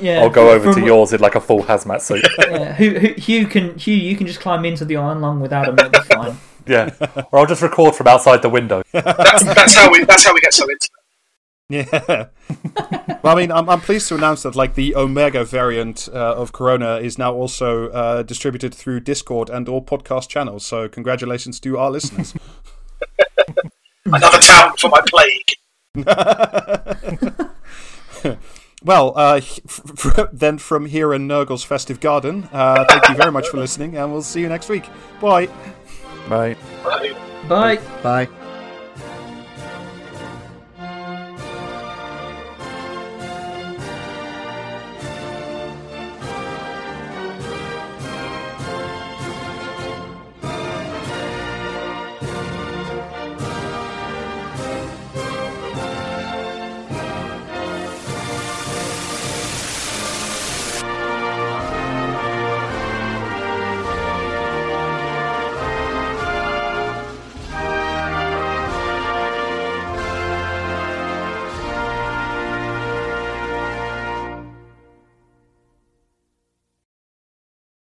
Yeah, 0.00 0.20
I'll 0.20 0.30
go 0.30 0.50
over 0.50 0.72
from- 0.72 0.82
to 0.82 0.86
yours 0.86 1.12
in 1.12 1.20
like 1.20 1.34
a 1.34 1.40
full 1.40 1.62
hazmat 1.64 2.00
suit. 2.00 2.26
Yeah, 2.38 2.74
Hugh, 2.74 2.98
Hugh, 2.98 3.14
Hugh 3.14 3.46
can 3.46 3.78
Hugh, 3.78 3.94
you 3.96 4.16
can 4.16 4.26
just 4.26 4.40
climb 4.40 4.64
into 4.64 4.84
the 4.84 4.96
iron 4.96 5.20
lung 5.20 5.40
without 5.40 5.68
him. 5.68 5.78
It'll 5.78 5.90
be 5.90 5.98
fine. 6.00 6.36
yeah, 6.66 6.90
or 7.32 7.40
I'll 7.40 7.46
just 7.46 7.62
record 7.62 7.94
from 7.94 8.06
outside 8.08 8.42
the 8.42 8.48
window. 8.48 8.82
That's, 8.92 9.44
that's 9.44 9.74
how 9.74 9.90
we. 9.90 10.04
That's 10.04 10.24
how 10.26 10.34
we 10.34 10.40
get 10.40 10.54
so 10.54 10.64
intimate. 10.64 10.90
Yeah. 11.68 12.26
well, 13.24 13.34
I 13.34 13.34
mean, 13.34 13.50
I'm, 13.50 13.68
I'm 13.68 13.80
pleased 13.80 14.06
to 14.08 14.14
announce 14.14 14.42
that 14.44 14.54
like 14.54 14.74
the 14.74 14.94
Omega 14.94 15.44
variant 15.44 16.08
uh, 16.12 16.34
of 16.36 16.52
Corona 16.52 16.96
is 16.96 17.18
now 17.18 17.34
also 17.34 17.88
uh, 17.90 18.22
distributed 18.22 18.72
through 18.72 19.00
Discord 19.00 19.50
and 19.50 19.68
all 19.68 19.82
podcast 19.82 20.28
channels. 20.28 20.64
So 20.64 20.88
congratulations 20.88 21.58
to 21.60 21.76
our 21.76 21.90
listeners. 21.90 22.34
Another 24.04 24.38
town 24.38 24.76
for 24.76 24.90
my 24.90 25.00
plague. 25.08 25.56
Well, 28.86 29.12
uh, 29.16 29.36
f- 29.42 29.80
f- 30.18 30.28
then 30.32 30.56
from 30.58 30.86
here 30.86 31.12
in 31.12 31.26
Nurgle's 31.26 31.64
festive 31.64 32.00
garden, 32.00 32.48
uh, 32.52 32.84
thank 32.88 33.08
you 33.08 33.14
very 33.16 33.32
much 33.32 33.48
for 33.48 33.58
listening, 33.58 33.96
and 33.96 34.10
we'll 34.12 34.22
see 34.22 34.40
you 34.40 34.48
next 34.48 34.68
week. 34.68 34.88
Bye. 35.20 35.46
Bye. 36.28 36.56
Right. 36.84 37.16
Bye. 37.48 37.76
Bye. 38.02 38.45